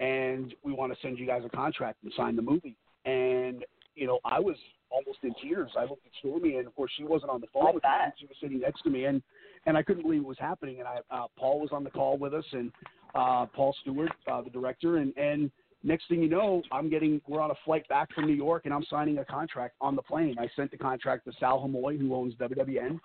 and 0.00 0.54
we 0.62 0.72
want 0.72 0.92
to 0.92 1.00
send 1.00 1.18
you 1.18 1.26
guys 1.26 1.44
a 1.44 1.48
contract 1.48 2.02
and 2.02 2.12
sign 2.14 2.36
the 2.36 2.42
movie. 2.42 2.76
And 3.04 3.64
you 3.94 4.06
know, 4.06 4.20
I 4.24 4.38
was 4.38 4.56
almost 4.90 5.18
in 5.22 5.34
tears. 5.34 5.70
I 5.76 5.82
looked 5.82 6.06
at 6.06 6.12
Stormie, 6.22 6.58
and 6.58 6.66
of 6.66 6.74
course, 6.74 6.90
she 6.96 7.04
wasn't 7.04 7.30
on 7.30 7.40
the 7.40 7.46
phone 7.48 7.74
with 7.74 7.82
me. 7.82 7.90
She 8.16 8.26
was 8.26 8.36
sitting 8.40 8.60
next 8.60 8.82
to 8.82 8.90
me, 8.90 9.04
and 9.04 9.22
and 9.66 9.76
I 9.76 9.82
couldn't 9.82 10.02
believe 10.02 10.22
it 10.22 10.26
was 10.26 10.38
happening. 10.38 10.80
And 10.80 10.88
I, 10.88 11.00
uh, 11.10 11.26
Paul 11.36 11.60
was 11.60 11.70
on 11.72 11.84
the 11.84 11.90
call 11.90 12.16
with 12.16 12.34
us, 12.34 12.46
and 12.52 12.72
uh, 13.14 13.46
Paul 13.46 13.74
Stewart, 13.82 14.12
uh, 14.26 14.40
the 14.42 14.50
director, 14.50 14.98
and 14.98 15.16
and 15.16 15.50
next 15.82 16.08
thing 16.08 16.22
you 16.22 16.28
know, 16.28 16.62
I'm 16.72 16.88
getting 16.88 17.20
we're 17.26 17.40
on 17.40 17.50
a 17.50 17.58
flight 17.64 17.86
back 17.88 18.12
from 18.14 18.26
New 18.26 18.34
York, 18.34 18.62
and 18.64 18.72
I'm 18.72 18.84
signing 18.84 19.18
a 19.18 19.24
contract 19.24 19.74
on 19.80 19.96
the 19.96 20.02
plane. 20.02 20.36
I 20.38 20.48
sent 20.56 20.70
the 20.70 20.78
contract 20.78 21.26
to 21.26 21.32
Sal 21.38 21.60
Hamaoui, 21.60 21.98
who 21.98 22.14
owns 22.14 22.34
WWN, 22.36 23.00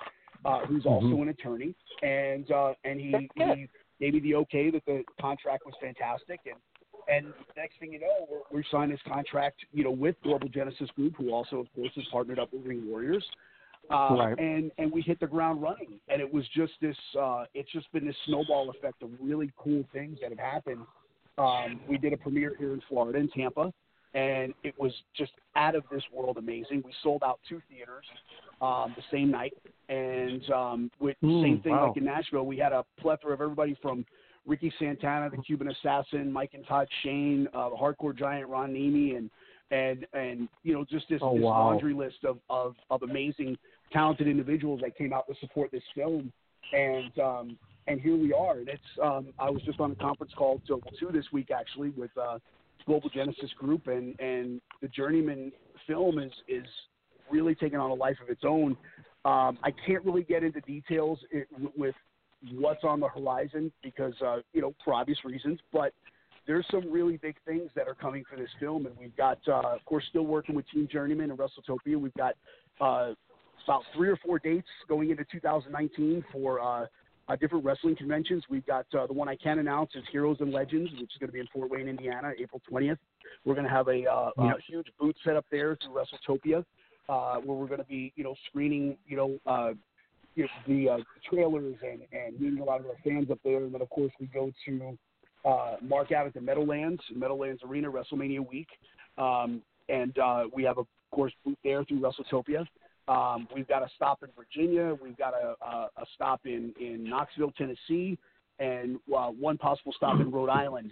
uh, 0.46 0.60
who's 0.66 0.86
also 0.86 1.08
Mhm. 1.08 1.22
an 1.24 1.30
attorney, 1.30 1.76
and 2.04 2.52
uh, 2.52 2.74
and 2.84 3.00
he, 3.00 3.30
he 3.36 3.68
gave 4.00 4.14
me 4.14 4.20
the 4.20 4.36
okay 4.36 4.70
that 4.70 4.86
the 4.86 5.04
contract 5.20 5.66
was 5.66 5.76
fantastic, 5.82 6.40
and 6.46 6.60
and 7.08 7.34
next 7.56 7.78
thing 7.80 7.94
you 7.94 8.00
know, 8.00 8.28
we're, 8.30 8.42
we're 8.52 8.64
signing 8.72 8.92
this 8.92 9.02
contract, 9.08 9.64
you 9.72 9.84
know, 9.84 9.92
with 9.92 10.16
Global 10.24 10.48
Genesis 10.48 10.90
Group, 10.92 11.16
who 11.16 11.32
also, 11.32 11.60
of 11.60 11.72
course, 11.76 11.92
has 11.96 12.06
partnered 12.12 12.40
up 12.40 12.52
with 12.52 12.66
Ring 12.66 12.88
Warriors. 12.88 13.26
Uh, 13.90 14.16
Right. 14.18 14.40
and 14.40 14.72
and 14.80 14.92
we 14.92 15.02
hit 15.02 15.20
the 15.20 15.28
ground 15.28 15.62
running, 15.62 16.00
and 16.08 16.22
it 16.22 16.32
was 16.32 16.48
just 16.50 16.74
this. 16.82 16.98
Uh, 17.20 17.46
it's 17.54 17.72
just 17.72 17.92
been 17.92 18.06
this 18.06 18.18
snowball 18.26 18.70
effect 18.70 19.02
of 19.04 19.10
really 19.20 19.52
cool 19.58 19.84
things 19.94 20.20
that 20.22 20.30
have 20.30 20.40
happened. 20.40 20.86
Um, 21.38 21.82
we 21.88 21.98
did 21.98 22.14
a 22.14 22.18
premiere 22.18 22.56
here 22.58 22.74
in 22.74 22.82
Florida, 22.88 23.20
in 23.20 23.30
Tampa, 23.30 23.74
and 24.14 24.54
it 24.64 24.74
was 24.80 24.94
just 25.16 25.34
out 25.56 25.76
of 25.76 25.84
this 25.92 26.04
world 26.12 26.38
amazing. 26.38 26.82
We 26.84 26.94
sold 27.04 27.24
out 27.24 27.40
two 27.48 27.62
theaters 27.70 28.06
um, 28.62 28.94
the 28.96 29.04
same 29.12 29.32
night, 29.32 29.54
and 29.90 30.50
um, 30.52 30.92
with 31.00 31.18
Mm, 31.24 31.42
same 31.42 31.62
thing 31.62 31.74
wow. 31.74 31.88
like 31.88 31.98
in 31.98 32.06
Nashville, 32.06 32.46
we 32.46 32.58
had 32.58 32.72
a 32.72 32.86
plethora 33.00 33.34
of 33.34 33.42
everybody 33.42 33.78
from 33.82 34.06
Ricky 34.46 34.72
Santana, 34.80 35.30
the 35.30 35.38
Cuban 35.38 35.70
Assassin, 35.70 36.32
Mike 36.32 36.52
and 36.54 36.66
Todd 36.68 36.88
Shane, 37.04 37.48
uh, 37.54 37.70
the 37.70 37.76
Hardcore 37.76 38.16
Giant 38.18 38.48
Ron 38.50 38.74
Niemi, 38.74 39.18
and 39.18 39.30
and 39.72 40.06
and 40.14 40.48
you 40.64 40.74
know 40.74 40.86
just 40.90 41.08
this, 41.10 41.20
Oh, 41.22 41.34
this 41.34 41.44
wow. 41.44 41.60
laundry 41.70 41.94
list 41.94 42.24
of, 42.24 42.38
of 42.50 42.76
of 42.90 43.04
amazing, 43.04 43.58
talented 43.92 44.28
individuals 44.28 44.82
that 44.82 44.96
came 44.98 45.14
out 45.14 45.28
to 45.28 45.36
support 45.40 45.72
this 45.72 45.84
film, 45.96 46.32
and 46.74 47.18
um, 47.20 47.58
and 47.88 48.00
here 48.00 48.16
we 48.16 48.34
are. 48.34 48.60
And 48.60 48.70
it's 48.70 48.82
um, 49.02 49.34
I 49.40 49.50
was 49.50 49.62
just 49.64 49.80
on 49.80 49.92
a 49.92 49.96
conference 49.96 50.34
call 50.38 50.62
to 50.68 50.82
two 51.00 51.10
this 51.12 51.26
week 51.34 51.50
actually 51.52 51.90
with 51.90 52.12
uh, 52.18 52.40
Global 52.86 53.10
Genesis 53.10 53.52
Group, 53.58 53.88
and 53.88 54.20
and 54.20 54.62
the 54.82 54.88
Journeyman 54.90 55.52
film 55.88 56.20
is 56.20 56.32
is 56.48 56.66
really 57.32 57.56
taken 57.56 57.80
on 57.80 57.92
a 57.92 57.94
life 57.94 58.18
of 58.22 58.30
its 58.30 58.44
own. 58.44 58.78
Um, 59.26 59.58
I 59.64 59.72
can't 59.86 60.04
really 60.06 60.24
get 60.24 60.44
into 60.44 60.62
details 60.62 61.20
it, 61.32 61.48
with 61.76 61.96
what's 62.54 62.84
on 62.84 63.00
the 63.00 63.08
horizon 63.08 63.72
because 63.82 64.14
uh, 64.26 64.38
you 64.54 64.62
know 64.62 64.74
for 64.84 64.94
obvious 64.94 65.18
reasons, 65.26 65.60
but 65.74 65.94
there's 66.48 66.66
some 66.70 66.92
really 66.92 67.18
big 67.18 67.36
things 67.46 67.70
that 67.76 67.88
are 67.88 67.96
coming 67.96 68.24
for 68.30 68.36
this 68.36 68.50
film, 68.60 68.86
and 68.86 68.96
we've 69.00 69.16
got, 69.16 69.40
uh, 69.48 69.76
of 69.76 69.84
course, 69.86 70.04
still 70.10 70.26
working 70.26 70.56
with 70.56 70.70
Team 70.70 70.88
Journeyman 70.92 71.32
and 71.32 71.40
WrestleTopia. 71.40 72.00
We've 72.00 72.14
got 72.14 72.36
uh, 72.80 73.14
about 73.64 73.82
three 73.96 74.10
or 74.10 74.18
four 74.18 74.38
dates 74.40 74.68
going 74.88 75.10
into 75.10 75.26
2019 75.32 76.24
for 76.32 76.62
uh, 76.62 76.86
uh, 77.28 77.36
different 77.38 77.66
wrestling 77.66 77.96
conventions. 77.96 78.44
We've 78.50 78.66
got 78.66 78.86
uh, 78.98 79.08
the 79.08 79.14
one 79.14 79.28
I 79.28 79.36
can 79.36 79.60
announce 79.60 79.92
is 79.96 80.04
Heroes 80.12 80.38
and 80.40 80.52
Legends, 80.52 80.92
which 80.94 81.12
is 81.12 81.18
going 81.20 81.30
to 81.30 81.34
be 81.34 81.40
in 81.40 81.48
Fort 81.52 81.72
Wayne, 81.72 81.88
Indiana, 81.88 82.32
April 82.40 82.62
20th. 82.72 82.98
We're 83.44 83.56
going 83.56 83.66
to 83.66 83.74
have 83.74 83.88
a, 83.88 84.06
uh, 84.06 84.30
Yep. 84.38 84.58
a 84.58 84.62
huge 84.68 84.88
booth 85.00 85.16
set 85.24 85.36
up 85.36 85.46
there 85.52 85.78
through 85.78 85.96
WrestleTopia, 85.96 86.64
uh, 87.10 87.36
where 87.38 87.58
we're 87.58 87.68
going 87.68 87.80
to 87.80 87.86
be, 87.86 88.12
you 88.16 88.24
know, 88.24 88.36
screening, 88.50 88.98
you 89.08 89.18
know, 89.18 89.40
uh, 89.46 89.72
you 90.36 90.44
know, 90.44 90.50
the 90.68 90.90
uh, 90.90 90.98
trailers 91.30 91.76
and, 91.82 92.02
and 92.12 92.40
meeting 92.40 92.60
a 92.60 92.64
lot 92.64 92.80
of 92.80 92.86
our 92.88 92.98
fans 93.04 93.32
up 93.32 93.40
there. 93.44 93.58
And 93.58 93.74
then, 93.74 93.82
of 93.82 93.90
course, 93.90 94.12
we 94.20 94.28
go 94.28 94.52
to 94.66 94.98
uh, 95.46 95.76
mark 95.82 96.12
out 96.12 96.28
at 96.28 96.34
the 96.34 96.42
Meadowlands, 96.42 97.02
Meadowlands 97.16 97.62
Arena, 97.64 97.90
WrestleMania 97.90 98.48
week. 98.48 98.68
Um, 99.18 99.62
and 99.88 100.18
uh, 100.18 100.44
we 100.54 100.64
have, 100.64 100.78
of 100.78 100.88
course, 101.12 101.32
booth 101.46 101.58
there 101.64 101.84
through 101.86 102.02
WrestleTopia. 102.02 102.66
Um, 103.08 103.48
we've 103.54 103.68
got 103.68 103.84
a 103.84 103.90
stop 103.96 104.24
in 104.24 104.30
Virginia. 104.36 104.98
We've 105.02 105.18
got 105.18 105.34
a, 105.34 105.56
a, 105.64 105.90
a 105.98 106.06
stop 106.16 106.42
in, 106.46 106.74
in 106.80 107.08
Knoxville, 107.08 107.52
Tennessee, 107.52 108.18
and 108.60 108.98
uh, 109.16 109.28
one 109.28 109.58
possible 109.58 109.94
stop 109.96 110.20
in 110.20 110.32
Rhode 110.32 110.50
Island. 110.50 110.92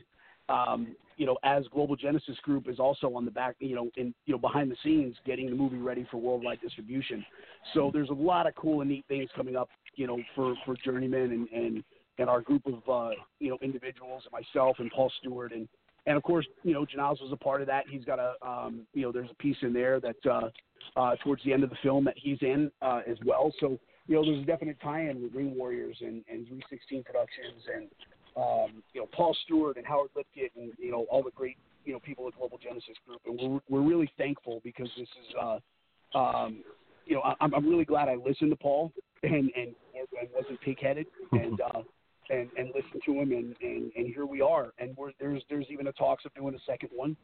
Um, 0.49 0.95
you 1.15 1.25
know, 1.25 1.37
as 1.43 1.63
Global 1.71 1.95
Genesis 1.95 2.37
Group 2.41 2.67
is 2.67 2.79
also 2.79 3.13
on 3.15 3.23
the 3.23 3.31
back, 3.31 3.55
you 3.59 3.75
know, 3.75 3.89
in 3.97 4.13
you 4.25 4.33
know 4.33 4.39
behind 4.39 4.71
the 4.71 4.75
scenes 4.83 5.15
getting 5.25 5.49
the 5.49 5.55
movie 5.55 5.77
ready 5.77 6.07
for 6.09 6.17
worldwide 6.17 6.59
distribution. 6.61 7.25
So 7.73 7.91
there's 7.93 8.09
a 8.09 8.13
lot 8.13 8.47
of 8.47 8.55
cool 8.55 8.81
and 8.81 8.89
neat 8.89 9.05
things 9.07 9.29
coming 9.35 9.55
up, 9.55 9.69
you 9.95 10.07
know, 10.07 10.19
for 10.35 10.55
for 10.65 10.75
Journeyman 10.83 11.31
and 11.31 11.49
and 11.49 11.83
and 12.17 12.29
our 12.29 12.41
group 12.41 12.63
of 12.65 12.75
uh, 12.89 13.15
you 13.39 13.49
know 13.49 13.57
individuals, 13.61 14.23
and 14.25 14.31
myself 14.31 14.77
and 14.79 14.91
Paul 14.91 15.11
Stewart 15.19 15.53
and 15.53 15.67
and 16.05 16.17
of 16.17 16.23
course, 16.23 16.45
you 16.63 16.73
know, 16.73 16.85
Jannazzo 16.85 17.21
was 17.21 17.31
a 17.31 17.37
part 17.37 17.61
of 17.61 17.67
that. 17.67 17.85
He's 17.87 18.03
got 18.03 18.19
a, 18.19 18.33
um, 18.45 18.85
you 18.93 19.03
know, 19.03 19.11
there's 19.11 19.29
a 19.31 19.35
piece 19.35 19.55
in 19.61 19.71
there 19.71 19.99
that 20.01 20.15
uh, 20.29 20.49
uh, 20.97 21.15
towards 21.23 21.43
the 21.43 21.53
end 21.53 21.63
of 21.63 21.69
the 21.69 21.77
film 21.81 22.03
that 22.05 22.15
he's 22.17 22.39
in 22.41 22.71
uh, 22.81 23.01
as 23.07 23.17
well. 23.25 23.53
So, 23.59 23.79
you 24.07 24.15
know, 24.15 24.25
there's 24.25 24.43
a 24.43 24.45
definite 24.45 24.77
tie-in 24.81 25.21
with 25.21 25.33
Ring 25.33 25.55
Warriors 25.55 25.97
and, 26.01 26.23
and 26.29 26.45
316 26.47 27.03
Productions 27.03 27.63
and, 27.73 27.87
um, 28.35 28.83
you 28.93 29.01
know, 29.01 29.07
Paul 29.13 29.35
Stewart 29.43 29.77
and 29.77 29.85
Howard 29.85 30.09
Lipkett 30.15 30.51
and, 30.55 30.71
you 30.77 30.91
know, 30.91 31.05
all 31.09 31.23
the 31.23 31.31
great, 31.31 31.57
you 31.85 31.93
know, 31.93 31.99
people 31.99 32.27
at 32.27 32.35
Global 32.37 32.57
Genesis 32.57 32.95
Group. 33.05 33.21
And 33.25 33.39
we're, 33.39 33.59
we're 33.69 33.87
really 33.87 34.11
thankful 34.17 34.61
because 34.63 34.89
this 34.97 35.07
is, 35.07 35.35
uh, 35.41 36.17
um, 36.17 36.63
you 37.05 37.15
know, 37.15 37.21
I, 37.21 37.35
I'm, 37.41 37.67
really 37.67 37.85
glad 37.85 38.09
I 38.09 38.15
listened 38.15 38.51
to 38.51 38.55
Paul 38.55 38.91
and, 39.23 39.33
and, 39.33 39.75
and 39.95 40.29
wasn't 40.33 40.61
pig-headed 40.61 41.07
and, 41.33 41.59
uh, 41.61 41.81
and 42.29 42.49
and 42.57 42.69
listen 42.73 43.01
to 43.05 43.19
him, 43.19 43.31
and, 43.31 43.55
and, 43.61 43.91
and 43.95 44.13
here 44.13 44.25
we 44.25 44.41
are. 44.41 44.71
And 44.79 44.95
we're, 44.97 45.11
there's 45.19 45.43
there's 45.49 45.65
even 45.69 45.87
a 45.87 45.91
talks 45.91 46.25
of 46.25 46.33
doing 46.33 46.55
a 46.55 46.59
second 46.65 46.89
one, 46.93 47.17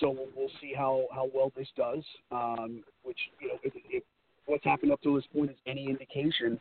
so 0.00 0.10
we'll, 0.10 0.28
we'll 0.36 0.50
see 0.60 0.72
how, 0.76 1.06
how 1.12 1.28
well 1.34 1.52
this 1.56 1.68
does. 1.76 2.04
Um, 2.30 2.84
which 3.02 3.18
you 3.40 3.48
know, 3.48 3.54
if, 3.62 3.72
if 3.90 4.04
what's 4.46 4.64
happened 4.64 4.92
up 4.92 5.00
to 5.02 5.14
this 5.14 5.24
point 5.34 5.50
is 5.50 5.56
any 5.66 5.86
indication, 5.86 6.60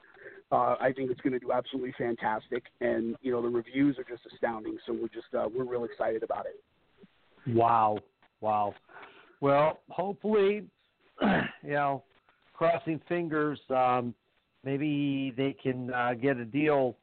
uh, 0.51 0.75
I 0.79 0.91
think 0.95 1.11
it's 1.11 1.21
going 1.21 1.33
to 1.33 1.39
do 1.39 1.51
absolutely 1.51 1.93
fantastic. 1.97 2.63
And 2.81 3.15
you 3.21 3.31
know, 3.31 3.41
the 3.41 3.49
reviews 3.49 3.97
are 3.97 4.03
just 4.03 4.21
astounding. 4.33 4.77
So 4.85 4.93
we're 4.93 5.07
just 5.07 5.33
uh, 5.37 5.47
we're 5.53 5.65
real 5.65 5.83
excited 5.83 6.23
about 6.23 6.45
it. 6.45 7.55
Wow, 7.55 7.97
wow. 8.41 8.73
Well, 9.41 9.79
hopefully, 9.89 10.63
you 11.21 11.71
know, 11.71 12.03
crossing 12.53 13.01
fingers, 13.09 13.59
um, 13.69 14.13
maybe 14.63 15.33
they 15.35 15.53
can 15.61 15.93
uh, 15.93 16.13
get 16.13 16.37
a 16.37 16.45
deal 16.45 16.95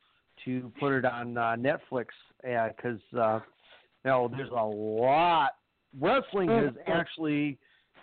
to 0.45 0.73
put 0.81 0.93
it 0.93 1.05
on 1.05 1.37
uh, 1.37 1.57
Netflix 1.59 2.07
because 2.43 3.01
uh, 3.19 3.41
you 4.05 4.11
know 4.11 4.31
there's 4.35 4.51
a 4.51 4.65
lot. 4.65 5.51
Wrestling 5.99 6.49
has 6.49 6.73
actually 6.87 7.59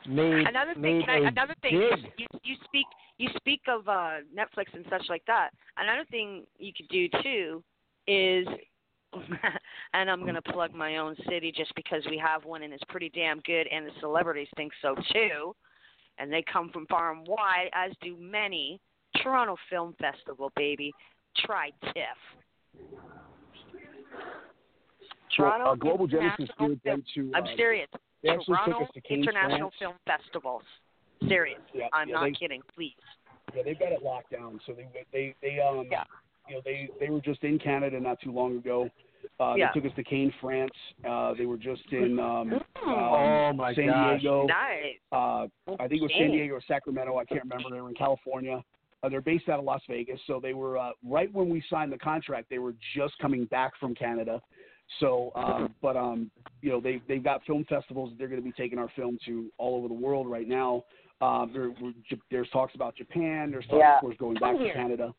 made 0.08 0.48
another 0.48 0.74
thing. 0.74 0.82
made 0.82 1.06
Can 1.06 1.26
I, 1.26 1.28
another 1.28 1.56
thing. 1.62 1.74
You, 2.18 2.28
you 2.44 2.56
speak. 2.66 2.86
You 3.18 3.30
speak 3.38 3.62
of 3.68 3.88
uh, 3.88 4.18
Netflix 4.36 4.74
and 4.74 4.86
such 4.90 5.04
like 5.10 5.24
that. 5.26 5.50
Another 5.78 6.06
thing 6.12 6.44
you 6.60 6.72
could 6.76 6.88
do 6.90 7.08
too 7.24 7.64
is, 8.08 8.48
and 9.94 10.10
I'm 10.10 10.26
gonna 10.26 10.42
plug 10.42 10.74
my 10.74 10.98
own 10.98 11.16
city 11.28 11.52
just 11.56 11.74
because 11.76 12.04
we 12.10 12.18
have 12.18 12.46
one 12.46 12.64
and 12.64 12.74
it's 12.74 12.84
pretty 12.90 13.10
damn 13.10 13.40
good, 13.42 13.68
and 13.72 13.88
the 13.88 13.92
celebrities 14.00 14.48
think 14.56 14.72
so 14.82 14.96
too, 15.14 15.56
and 16.20 16.32
they 16.32 16.44
come 16.52 16.70
from 16.72 16.86
far 16.88 17.12
and 17.12 17.28
wide, 17.28 17.70
as 17.74 17.92
do 18.02 18.16
many. 18.20 18.80
Toronto 19.24 19.56
Film 19.70 19.96
Festival, 20.00 20.52
baby. 20.56 20.94
Try 21.46 21.72
TIFF. 21.86 22.18
Toronto 25.36 25.66
well, 25.66 25.74
uh, 25.74 25.76
Global 25.76 26.06
International 26.06 26.70
did 26.70 26.82
them 26.84 27.04
to. 27.16 27.32
I'm 27.36 27.44
uh, 27.44 27.56
serious. 27.56 27.88
They 28.24 28.30
actually 28.30 28.58
took 28.66 28.66
Toronto 28.66 28.86
us 28.86 28.92
to 28.94 29.02
Cannes, 29.02 29.24
International 29.24 29.58
France. 29.60 29.74
Film 29.80 29.94
Festivals. 30.06 30.64
Serious. 31.28 31.60
Yeah, 31.74 31.88
I'm 31.94 32.10
yeah, 32.10 32.16
not 32.16 32.24
they- 32.26 32.32
kidding. 32.32 32.62
Please. 32.76 32.94
Yeah, 33.56 33.64
they've 33.64 33.80
got 33.80 33.92
it 33.92 34.04
locked 34.04 34.32
down. 34.32 34.60
So 34.66 34.74
they 34.74 34.88
they 35.14 35.34
they 35.42 35.60
um 35.60 35.88
Yeah. 35.90 36.04
you 36.48 36.56
know 36.56 36.62
they 36.66 36.90
they 37.00 37.10
were 37.10 37.22
just 37.22 37.44
in 37.44 37.58
Canada 37.60 38.00
not 38.00 38.20
too 38.22 38.32
long 38.32 38.58
ago. 38.58 38.90
Uh, 39.40 39.54
Yeah. 39.58 39.70
They 39.74 39.82
took 39.82 39.90
us 39.92 39.96
to 39.96 40.04
Cannes, 40.04 40.34
France. 40.42 40.72
Uh, 41.08 41.34
they 41.34 41.46
were 41.46 41.58
just 41.58 41.82
in 41.92 42.20
um, 42.20 42.54
um, 42.54 42.62
Oh, 42.86 43.54
my 43.54 43.74
San 43.74 43.88
gosh. 43.88 44.22
Diego. 44.22 44.46
Nice. 44.48 44.96
Uh, 45.12 45.48
I 45.80 45.88
think 45.88 46.02
it 46.02 46.04
was 46.04 46.12
San 46.18 46.32
Diego 46.32 46.56
or 46.56 46.62
Sacramento. 46.68 47.18
I 47.18 47.26
can't 47.26 47.44
remember. 47.44 47.70
They 47.70 47.82
were 47.82 47.90
in 47.90 47.96
California. 47.96 48.64
Uh, 49.04 49.10
they're 49.10 49.22
based 49.22 49.48
out 49.50 49.60
of 49.60 49.66
Las 49.66 49.82
Vegas. 49.88 50.20
So 50.28 50.40
they 50.40 50.54
were 50.54 50.78
uh, 50.78 50.92
right 51.06 51.32
when 51.34 51.50
we 51.50 51.62
signed 51.70 51.92
the 51.92 51.98
contract. 52.00 52.50
They 52.50 52.58
were 52.60 52.74
just 52.96 53.18
coming 53.20 53.46
back 53.46 53.74
from 53.80 53.94
Canada. 53.94 54.42
So, 55.00 55.32
um, 55.36 55.76
but 55.82 55.98
um, 55.98 56.32
you 56.62 56.70
know, 56.70 56.80
they 56.80 57.02
they've 57.08 57.24
got 57.24 57.44
film 57.46 57.66
festivals. 57.68 58.14
They're 58.18 58.28
going 58.28 58.42
to 58.42 58.46
be 58.46 58.54
taking 58.54 58.80
our 58.80 58.90
film 58.96 59.18
to 59.26 59.52
all 59.58 59.76
over 59.78 59.88
the 59.88 59.94
world 59.94 60.30
right 60.30 60.48
now. 60.48 60.84
Um, 61.20 61.52
there, 61.54 61.70
we're, 61.82 61.94
there's 62.32 62.50
talks 62.50 62.76
about 62.76 62.96
Japan. 62.96 63.52
There's 63.52 63.66
talks, 63.66 63.80
Yeah. 63.80 63.96
of 63.96 64.02
course, 64.02 64.16
going 64.20 64.36
back 64.36 64.56
Come 64.56 64.64
to. 64.66 64.74
Canada. 64.74 65.14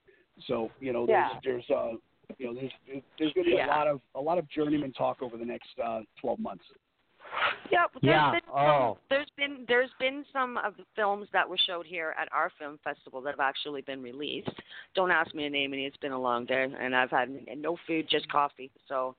So, 0.46 0.70
you 0.80 0.92
know, 0.92 1.06
Yeah. 1.08 1.38
there's 1.44 1.64
there's 1.68 1.76
uh, 1.76 1.92
you 2.38 2.46
know, 2.46 2.54
there's 2.54 3.02
there's 3.18 3.32
going 3.32 3.44
to 3.46 3.50
be 3.50 3.56
Yeah. 3.56 3.66
a 3.66 3.68
lot 3.68 3.86
of 3.86 4.00
a 4.14 4.20
lot 4.20 4.38
of 4.38 4.48
journeyman 4.48 4.92
talk 4.92 5.22
over 5.22 5.36
the 5.36 5.44
next 5.44 5.68
uh, 5.84 6.00
12 6.20 6.38
months. 6.38 6.64
Yeah, 7.70 7.84
there's 7.92 8.14
Yeah, 8.14 8.30
been 8.32 8.40
some, 8.46 8.54
oh. 8.58 8.98
there's 9.10 9.28
been 9.36 9.64
there's 9.68 9.90
been 10.00 10.24
some 10.32 10.56
of 10.58 10.76
the 10.76 10.84
films 10.96 11.28
that 11.32 11.48
were 11.48 11.58
showed 11.66 11.84
here 11.84 12.14
at 12.18 12.28
our 12.32 12.50
film 12.58 12.78
festival 12.82 13.20
that 13.22 13.30
have 13.30 13.40
actually 13.40 13.82
been 13.82 14.02
released. 14.02 14.50
Don't 14.94 15.10
ask 15.10 15.34
me 15.34 15.42
to 15.42 15.50
name 15.50 15.74
any. 15.74 15.84
It's 15.84 15.96
been 15.98 16.12
a 16.12 16.20
long 16.20 16.46
day, 16.46 16.66
and 16.80 16.96
I've 16.96 17.10
had 17.10 17.28
no 17.56 17.76
food, 17.86 18.08
just 18.08 18.30
coffee. 18.30 18.70
So, 18.88 19.14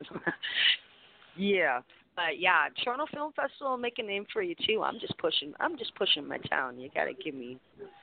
yeah, 1.36 1.80
but 2.16 2.38
yeah, 2.38 2.66
Toronto 2.84 3.06
Film 3.12 3.32
Festival 3.32 3.70
will 3.72 3.78
make 3.78 3.98
a 3.98 4.02
name 4.02 4.26
for 4.32 4.42
you 4.42 4.54
too. 4.66 4.82
I'm 4.82 4.98
just 5.00 5.16
pushing. 5.18 5.52
I'm 5.60 5.78
just 5.78 5.94
pushing 5.94 6.26
my 6.26 6.38
town. 6.50 6.78
You 6.78 6.90
gotta 6.94 7.12
give 7.14 7.34
me, 7.34 7.58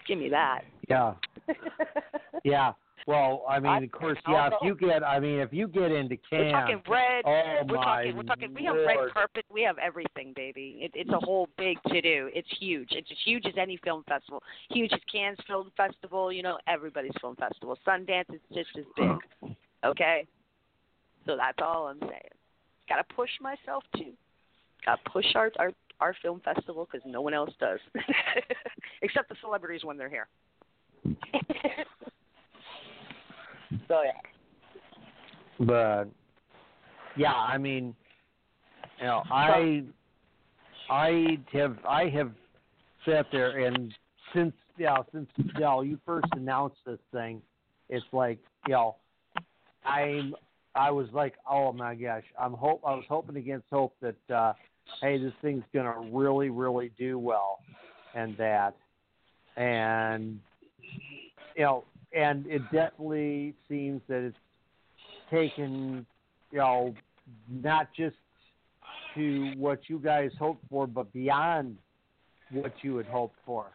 give 0.07 0.17
me 0.17 0.29
that. 0.29 0.61
Yeah, 0.89 1.13
yeah. 2.43 2.73
Well, 3.05 3.45
I 3.49 3.59
mean, 3.59 3.71
I- 3.71 3.79
of 3.83 3.91
course, 3.91 4.17
yeah. 4.27 4.47
If 4.47 4.53
you 4.63 4.75
get, 4.75 5.01
I 5.01 5.19
mean, 5.19 5.39
if 5.39 5.53
you 5.53 5.67
get 5.69 5.91
into 5.93 6.17
We're 6.29 6.51
talking 6.51 6.81
red. 6.89 7.23
oh 7.25 7.63
we're 7.69 7.75
my 7.75 7.83
talking. 7.83 8.17
We're 8.17 8.23
talking. 8.23 8.53
We 8.53 8.65
have 8.65 8.75
red 8.75 8.97
carpet. 9.13 9.45
We 9.49 9.61
have 9.63 9.77
everything, 9.77 10.33
baby. 10.35 10.79
It, 10.81 10.91
it's 10.93 11.09
a 11.11 11.19
whole 11.19 11.47
big 11.57 11.77
to 11.87 12.01
do. 12.01 12.29
It's 12.33 12.49
huge. 12.59 12.89
It's 12.91 13.07
as 13.09 13.17
huge 13.23 13.45
as 13.45 13.53
any 13.57 13.77
film 13.83 14.03
festival. 14.09 14.43
Huge 14.71 14.91
as 14.91 14.99
Cannes 15.09 15.37
Film 15.47 15.71
Festival. 15.77 16.33
You 16.33 16.43
know, 16.43 16.57
everybody's 16.67 17.13
film 17.21 17.37
festival. 17.37 17.77
Sundance 17.87 18.33
is 18.33 18.41
just 18.53 18.69
as 18.77 18.85
big. 18.95 19.55
Okay. 19.85 20.25
So 21.27 21.35
that's 21.37 21.59
all 21.61 21.87
I'm 21.87 21.99
saying. 21.99 22.31
Got 22.89 22.95
to 22.97 23.15
push 23.15 23.29
myself 23.41 23.83
too. 23.95 24.13
Got 24.85 25.03
to 25.03 25.11
push 25.11 25.25
our 25.35 25.51
our 25.59 25.71
our 25.99 26.15
film 26.21 26.41
festival 26.43 26.87
because 26.89 27.05
no 27.05 27.21
one 27.21 27.33
else 27.33 27.49
does, 27.59 27.79
except 29.01 29.29
the 29.29 29.35
celebrities 29.41 29.83
when 29.83 29.97
they're 29.97 30.09
here. 30.09 30.27
So 33.87 34.01
yeah. 34.01 35.65
but 35.65 36.05
yeah, 37.15 37.33
I 37.33 37.57
mean, 37.57 37.95
you 38.99 39.05
know, 39.05 39.23
I 39.31 39.83
I 40.89 41.37
have 41.53 41.77
I 41.87 42.09
have 42.09 42.31
sat 43.05 43.25
there 43.31 43.65
and 43.65 43.93
since 44.33 44.53
yeah 44.77 44.97
since 45.13 45.27
you 45.37 45.59
know, 45.59 45.81
you 45.81 45.99
first 46.05 46.27
announced 46.33 46.77
this 46.85 46.99
thing, 47.11 47.41
it's 47.89 48.05
like 48.11 48.39
you 48.67 48.73
know, 48.73 48.95
I'm 49.85 50.33
I 50.77 50.91
was 50.91 51.07
like 51.13 51.35
oh 51.49 51.71
my 51.73 51.95
gosh 51.95 52.23
I'm 52.39 52.53
hope 52.53 52.81
I 52.85 52.93
was 52.93 53.05
hoping 53.09 53.37
against 53.37 53.65
hope 53.71 53.95
that 54.01 54.33
uh, 54.33 54.53
hey 55.01 55.17
this 55.17 55.33
thing's 55.41 55.63
gonna 55.73 56.09
really 56.11 56.49
really 56.49 56.91
do 56.97 57.17
well, 57.19 57.59
and 58.15 58.37
that, 58.37 58.75
and 59.55 60.39
you 61.55 61.63
know 61.63 61.83
and 62.13 62.45
it 62.47 62.61
definitely 62.71 63.53
seems 63.67 64.01
that 64.07 64.23
it's 64.23 64.37
taken, 65.29 66.05
you 66.51 66.57
know, 66.57 66.93
not 67.49 67.89
just 67.95 68.15
to 69.15 69.51
what 69.57 69.81
you 69.87 69.99
guys 69.99 70.31
hoped 70.39 70.63
for, 70.69 70.87
but 70.87 71.11
beyond 71.11 71.77
what 72.51 72.73
you 72.81 72.97
had 72.97 73.07
hoped 73.07 73.35
for, 73.45 73.67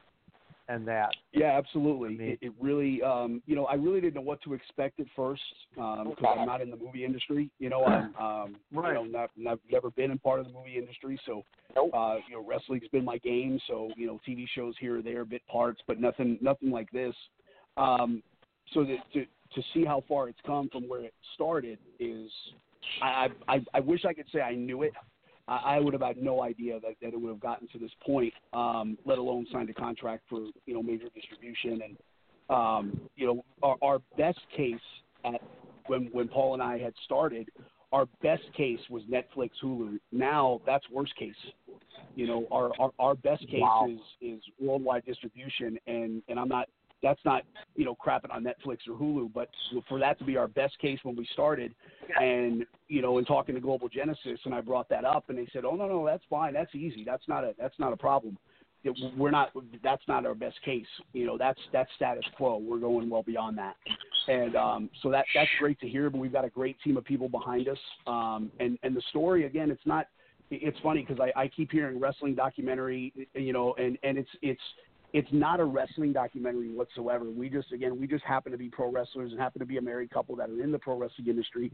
and 0.68 0.86
that. 0.86 1.10
Yeah, 1.32 1.58
absolutely. 1.58 2.14
It, 2.24 2.38
it 2.40 2.52
really, 2.60 3.02
um, 3.02 3.42
you 3.46 3.56
know, 3.56 3.66
I 3.66 3.74
really 3.74 4.00
didn't 4.00 4.14
know 4.14 4.20
what 4.20 4.42
to 4.42 4.54
expect 4.54 5.00
at 5.00 5.06
first 5.14 5.42
because 5.74 6.36
I'm 6.38 6.46
not 6.46 6.60
in 6.60 6.70
the 6.70 6.76
movie 6.76 7.04
industry. 7.04 7.50
You 7.58 7.70
know, 7.70 7.84
I'm, 7.86 8.14
um, 8.16 8.56
Right. 8.72 8.88
you 8.88 8.94
know, 8.94 9.04
not, 9.04 9.30
not 9.36 9.58
never 9.70 9.90
been 9.90 10.10
in 10.10 10.18
part 10.18 10.40
of 10.40 10.46
the 10.46 10.52
movie 10.52 10.76
industry. 10.78 11.18
So, 11.26 11.42
uh, 11.76 12.16
you 12.28 12.36
know, 12.36 12.44
wrestling's 12.46 12.88
been 12.88 13.04
my 13.04 13.18
game. 13.18 13.58
So, 13.66 13.90
you 13.96 14.06
know, 14.06 14.20
TV 14.26 14.46
shows 14.54 14.74
here 14.80 14.98
or 14.98 15.02
there, 15.02 15.24
bit 15.24 15.42
parts, 15.46 15.80
but 15.86 16.00
nothing, 16.00 16.38
nothing 16.40 16.70
like 16.70 16.90
this. 16.90 17.14
Um, 17.76 18.22
so 18.72 18.84
that, 18.84 18.98
to 19.14 19.24
to 19.54 19.62
see 19.74 19.84
how 19.84 20.02
far 20.08 20.28
it's 20.28 20.38
come 20.46 20.68
from 20.70 20.88
where 20.88 21.04
it 21.04 21.14
started 21.34 21.78
is, 21.98 22.30
I 23.02 23.28
I, 23.48 23.60
I 23.74 23.80
wish 23.80 24.04
I 24.04 24.12
could 24.14 24.26
say 24.32 24.40
I 24.40 24.54
knew 24.54 24.82
it. 24.82 24.92
I, 25.48 25.76
I 25.76 25.80
would 25.80 25.92
have 25.92 26.02
had 26.02 26.16
no 26.16 26.42
idea 26.42 26.80
that, 26.80 26.94
that 27.00 27.08
it 27.08 27.20
would 27.20 27.28
have 27.28 27.40
gotten 27.40 27.68
to 27.68 27.78
this 27.78 27.90
point, 28.04 28.32
um, 28.52 28.96
let 29.04 29.18
alone 29.18 29.46
signed 29.52 29.70
a 29.70 29.74
contract 29.74 30.24
for 30.28 30.46
you 30.66 30.74
know 30.74 30.82
major 30.82 31.08
distribution 31.14 31.80
and 31.82 31.96
um, 32.50 33.00
you 33.16 33.26
know 33.26 33.44
our, 33.62 33.76
our 33.82 33.98
best 34.16 34.40
case 34.56 34.74
at 35.24 35.40
when 35.86 36.08
when 36.12 36.28
Paul 36.28 36.54
and 36.54 36.62
I 36.62 36.78
had 36.78 36.94
started, 37.04 37.48
our 37.92 38.06
best 38.22 38.44
case 38.56 38.80
was 38.88 39.02
Netflix, 39.04 39.50
Hulu. 39.62 39.98
Now 40.12 40.60
that's 40.66 40.84
worst 40.90 41.14
case. 41.16 41.34
You 42.14 42.26
know 42.26 42.46
our 42.50 42.70
our, 42.78 42.90
our 42.98 43.14
best 43.14 43.46
case 43.48 43.60
Wow. 43.60 43.88
is 43.90 44.00
is 44.20 44.42
worldwide 44.60 45.04
distribution, 45.04 45.78
and 45.86 46.22
and 46.28 46.38
I'm 46.38 46.48
not 46.48 46.68
that's 47.02 47.20
not 47.24 47.42
you 47.74 47.84
know 47.84 47.94
crapping 47.94 48.32
on 48.32 48.44
Netflix 48.44 48.78
or 48.88 48.94
Hulu, 48.94 49.32
but 49.32 49.48
for 49.88 49.98
that 49.98 50.18
to 50.18 50.24
be 50.24 50.36
our 50.36 50.48
best 50.48 50.78
case 50.78 50.98
when 51.02 51.16
we 51.16 51.26
started, 51.32 51.74
and 52.20 52.64
you 52.88 53.02
know, 53.02 53.18
in 53.18 53.24
talking 53.24 53.54
to 53.54 53.60
Global 53.60 53.88
Genesis, 53.88 54.38
and 54.44 54.54
I 54.54 54.60
brought 54.60 54.88
that 54.88 55.04
up, 55.04 55.28
and 55.28 55.38
they 55.38 55.48
said, 55.52 55.64
"Oh 55.64 55.74
no, 55.74 55.88
no, 55.88 56.06
that's 56.06 56.24
fine, 56.30 56.52
that's 56.52 56.74
easy, 56.74 57.04
that's 57.04 57.26
not 57.28 57.44
a 57.44 57.54
that's 57.58 57.78
not 57.78 57.92
a 57.92 57.96
problem." 57.96 58.36
we're 59.16 59.30
not. 59.30 59.50
That's 59.82 60.02
not 60.08 60.26
our 60.26 60.34
best 60.34 60.56
case. 60.64 60.86
You 61.12 61.26
know, 61.26 61.38
that's 61.38 61.58
that's 61.72 61.90
status 61.96 62.24
quo. 62.36 62.58
We're 62.58 62.78
going 62.78 63.08
well 63.08 63.22
beyond 63.22 63.56
that, 63.58 63.76
and 64.28 64.56
um, 64.56 64.90
so 65.02 65.10
that 65.10 65.24
that's 65.34 65.50
great 65.58 65.78
to 65.80 65.88
hear. 65.88 66.10
But 66.10 66.18
we've 66.18 66.32
got 66.32 66.44
a 66.44 66.50
great 66.50 66.76
team 66.82 66.96
of 66.96 67.04
people 67.04 67.28
behind 67.28 67.68
us, 67.68 67.78
um, 68.06 68.50
and 68.60 68.78
and 68.82 68.96
the 68.96 69.02
story 69.10 69.46
again, 69.46 69.70
it's 69.70 69.86
not. 69.86 70.06
It's 70.50 70.76
funny 70.82 71.04
because 71.06 71.18
I, 71.18 71.40
I 71.40 71.48
keep 71.48 71.72
hearing 71.72 71.98
wrestling 71.98 72.34
documentary, 72.34 73.12
you 73.34 73.52
know, 73.52 73.74
and 73.78 73.96
and 74.02 74.18
it's 74.18 74.28
it's 74.42 74.60
it's 75.12 75.28
not 75.32 75.60
a 75.60 75.64
wrestling 75.64 76.12
documentary 76.12 76.70
whatsoever. 76.70 77.24
We 77.30 77.48
just 77.50 77.72
again 77.72 77.98
we 78.00 78.06
just 78.06 78.24
happen 78.24 78.52
to 78.52 78.58
be 78.58 78.68
pro 78.68 78.90
wrestlers 78.90 79.32
and 79.32 79.40
happen 79.40 79.60
to 79.60 79.66
be 79.66 79.76
a 79.78 79.82
married 79.82 80.10
couple 80.10 80.34
that 80.36 80.48
are 80.50 80.62
in 80.62 80.72
the 80.72 80.78
pro 80.78 80.96
wrestling 80.96 81.28
industry. 81.28 81.70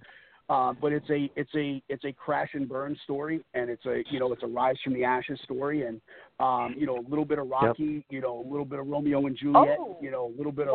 Uh, 0.51 0.73
but 0.81 0.93
it's 0.93 1.09
a 1.11 1.31
it's 1.37 1.51
a 1.55 1.83
it's 1.91 2.05
a 2.07 2.13
crash 2.13 2.49
and 2.55 2.67
burn 2.67 2.97
story, 3.05 3.45
and 3.53 3.69
it's 3.69 3.85
a 3.85 4.03
you 4.11 4.19
know 4.19 4.33
it's 4.33 4.43
a 4.43 4.47
rise 4.47 4.77
from 4.83 4.95
the 4.95 5.05
ashes 5.05 5.39
story, 5.45 5.85
and 5.87 6.01
um, 6.41 6.75
you 6.79 6.87
know 6.87 6.97
a 6.97 7.05
little 7.07 7.27
bit 7.27 7.39
of 7.39 7.49
Rocky, 7.49 8.03
you 8.09 8.21
know 8.23 8.41
a 8.41 8.47
little 8.51 8.65
bit 8.65 8.79
of 8.79 8.87
Romeo 8.87 9.27
and 9.27 9.37
Juliet, 9.37 9.77
Oh. 9.79 9.99
you 10.01 10.11
know 10.11 10.25
a 10.27 10.35
little 10.39 10.51
bit 10.53 10.69
of 10.69 10.75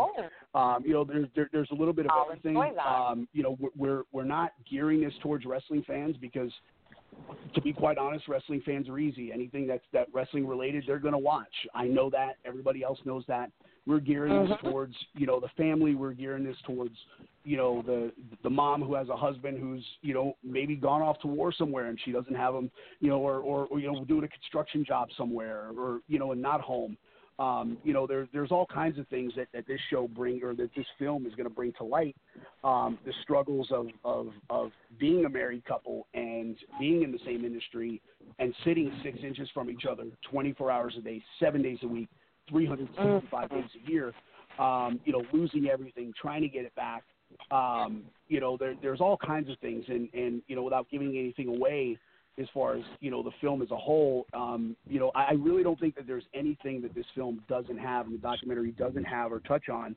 um, 0.54 0.84
you 0.86 0.94
know 0.94 1.04
there's 1.04 1.28
there, 1.36 1.50
there's 1.52 1.70
a 1.72 1.76
little 1.76 1.94
bit 1.94 2.06
of 2.06 2.12
I'll 2.14 2.28
everything. 2.30 2.56
Um, 2.86 3.28
you 3.34 3.42
know 3.42 3.58
we're- 3.60 3.74
we're 3.76 4.04
we're 4.12 4.24
not 4.26 4.52
gearing 4.70 5.02
this 5.02 5.14
towards 5.24 5.44
wrestling 5.46 5.84
fans 5.88 6.18
because 6.22 6.52
to 7.54 7.62
be 7.62 7.74
quite 7.74 7.98
honest, 7.98 8.28
wrestling 8.28 8.62
fans 8.66 8.90
are 8.90 9.00
easy. 9.00 9.32
Anything 9.32 9.68
that's 9.68 9.84
that 9.94 10.08
wrestling 10.14 10.48
related, 10.48 10.84
they're 10.88 11.00
going 11.00 11.14
to 11.14 11.18
watch. 11.20 11.54
I 11.74 11.86
know 11.86 12.10
that. 12.10 12.38
Everybody 12.46 12.84
else 12.84 13.00
knows 13.06 13.24
that. 13.28 13.52
We're 13.86 14.00
gearing 14.00 14.48
this 14.48 14.58
Mhm. 14.58 14.70
towards, 14.70 14.96
you 15.16 15.28
know, 15.28 15.40
the 15.40 15.50
family. 15.50 15.94
We're 15.94 16.14
gearing 16.14 16.44
this 16.44 16.60
towards, 16.62 16.98
you 17.44 17.58
know, 17.58 17.82
the 17.82 18.14
the 18.42 18.50
mom 18.50 18.82
who 18.82 18.94
has 18.96 19.10
a 19.10 19.16
husband 19.16 19.60
who's, 19.60 19.86
you 20.02 20.14
know, 20.14 20.38
maybe 20.42 20.76
gone 20.76 21.02
off 21.02 21.20
to 21.20 21.28
war 21.28 21.52
somewhere 21.52 21.88
and 21.88 22.00
she 22.00 22.12
doesn't 22.12 22.36
have 22.36 22.56
him, 22.56 22.72
you 23.02 23.10
know, 23.10 23.20
or 23.20 23.40
or, 23.40 23.66
or 23.68 23.80
you 23.80 23.92
know, 23.92 24.06
doing 24.06 24.24
a 24.24 24.28
construction 24.30 24.86
job 24.86 25.10
somewhere, 25.18 25.72
or 25.78 26.00
you 26.08 26.18
know, 26.18 26.32
and 26.32 26.42
not 26.42 26.62
home. 26.62 26.98
Um, 27.40 27.78
you 27.84 27.94
know, 27.94 28.06
there's 28.06 28.28
there's 28.32 28.52
all 28.52 28.66
kinds 28.68 29.00
of 29.00 29.08
things 29.08 29.34
that, 29.36 29.48
that 29.54 29.66
this 29.68 29.80
show 29.90 30.08
bring 30.08 30.44
or 30.44 30.54
that 30.56 30.70
this 30.76 30.86
film 31.00 31.26
is 31.26 31.34
going 31.34 31.50
to 31.50 31.54
bring 31.54 31.74
to 31.74 31.84
light. 31.84 32.16
Um, 32.64 33.00
the 33.06 33.14
struggles 33.24 33.70
of, 33.72 33.88
of 34.06 34.28
of 34.50 34.72
being 35.00 35.26
a 35.26 35.30
married 35.30 35.66
couple 35.66 36.08
and 36.14 36.56
being 36.80 37.02
in 37.02 37.12
the 37.12 37.20
same 37.26 37.44
industry 37.44 38.02
and 38.38 38.54
sitting 38.64 38.92
six 39.04 39.18
inches 39.24 39.50
from 39.54 39.70
each 39.70 39.86
other 39.90 40.06
24 40.30 40.70
hours 40.72 40.94
a 40.98 41.02
day, 41.02 41.24
seven 41.40 41.62
days 41.62 41.80
a 41.84 41.88
week, 41.88 42.10
365 42.50 43.50
days 43.50 43.64
a 43.86 43.92
year. 43.92 44.14
Um, 44.60 45.00
you 45.04 45.12
know, 45.12 45.24
losing 45.34 45.68
everything, 45.68 46.14
trying 46.20 46.44
to 46.44 46.48
get 46.48 46.64
it 46.64 46.76
back. 46.76 47.04
Um, 47.50 48.04
you 48.28 48.40
know, 48.40 48.56
there, 48.56 48.76
there's 48.80 49.02
all 49.02 49.18
kinds 49.18 49.50
of 49.50 49.58
things, 49.58 49.86
and 49.88 50.08
and 50.14 50.44
you 50.48 50.56
know, 50.56 50.62
without 50.62 50.88
giving 50.92 51.18
anything 51.18 51.48
away, 51.48 51.98
as 52.40 52.48
far 52.54 52.76
as 52.76 52.84
you 53.00 53.12
know 53.12 53.22
the 53.22 53.32
film 53.42 53.62
as 53.62 53.72
a 53.72 53.78
whole, 53.78 54.26
um, 54.34 54.76
you 54.88 55.00
know, 55.00 55.12
I 55.16 55.34
really 55.34 55.64
don't 55.64 55.80
think 55.80 55.96
that 55.96 56.08
there's 56.08 56.26
anything 56.34 56.82
that 56.82 56.96
this 56.96 57.06
film 57.16 57.44
doesn't 57.48 57.78
have 57.78 58.06
and 58.08 58.16
the 58.16 58.20
documentary 58.20 58.72
doesn't 58.72 59.04
have 59.04 59.32
or 59.32 59.40
touch 59.42 59.70
on. 59.70 59.96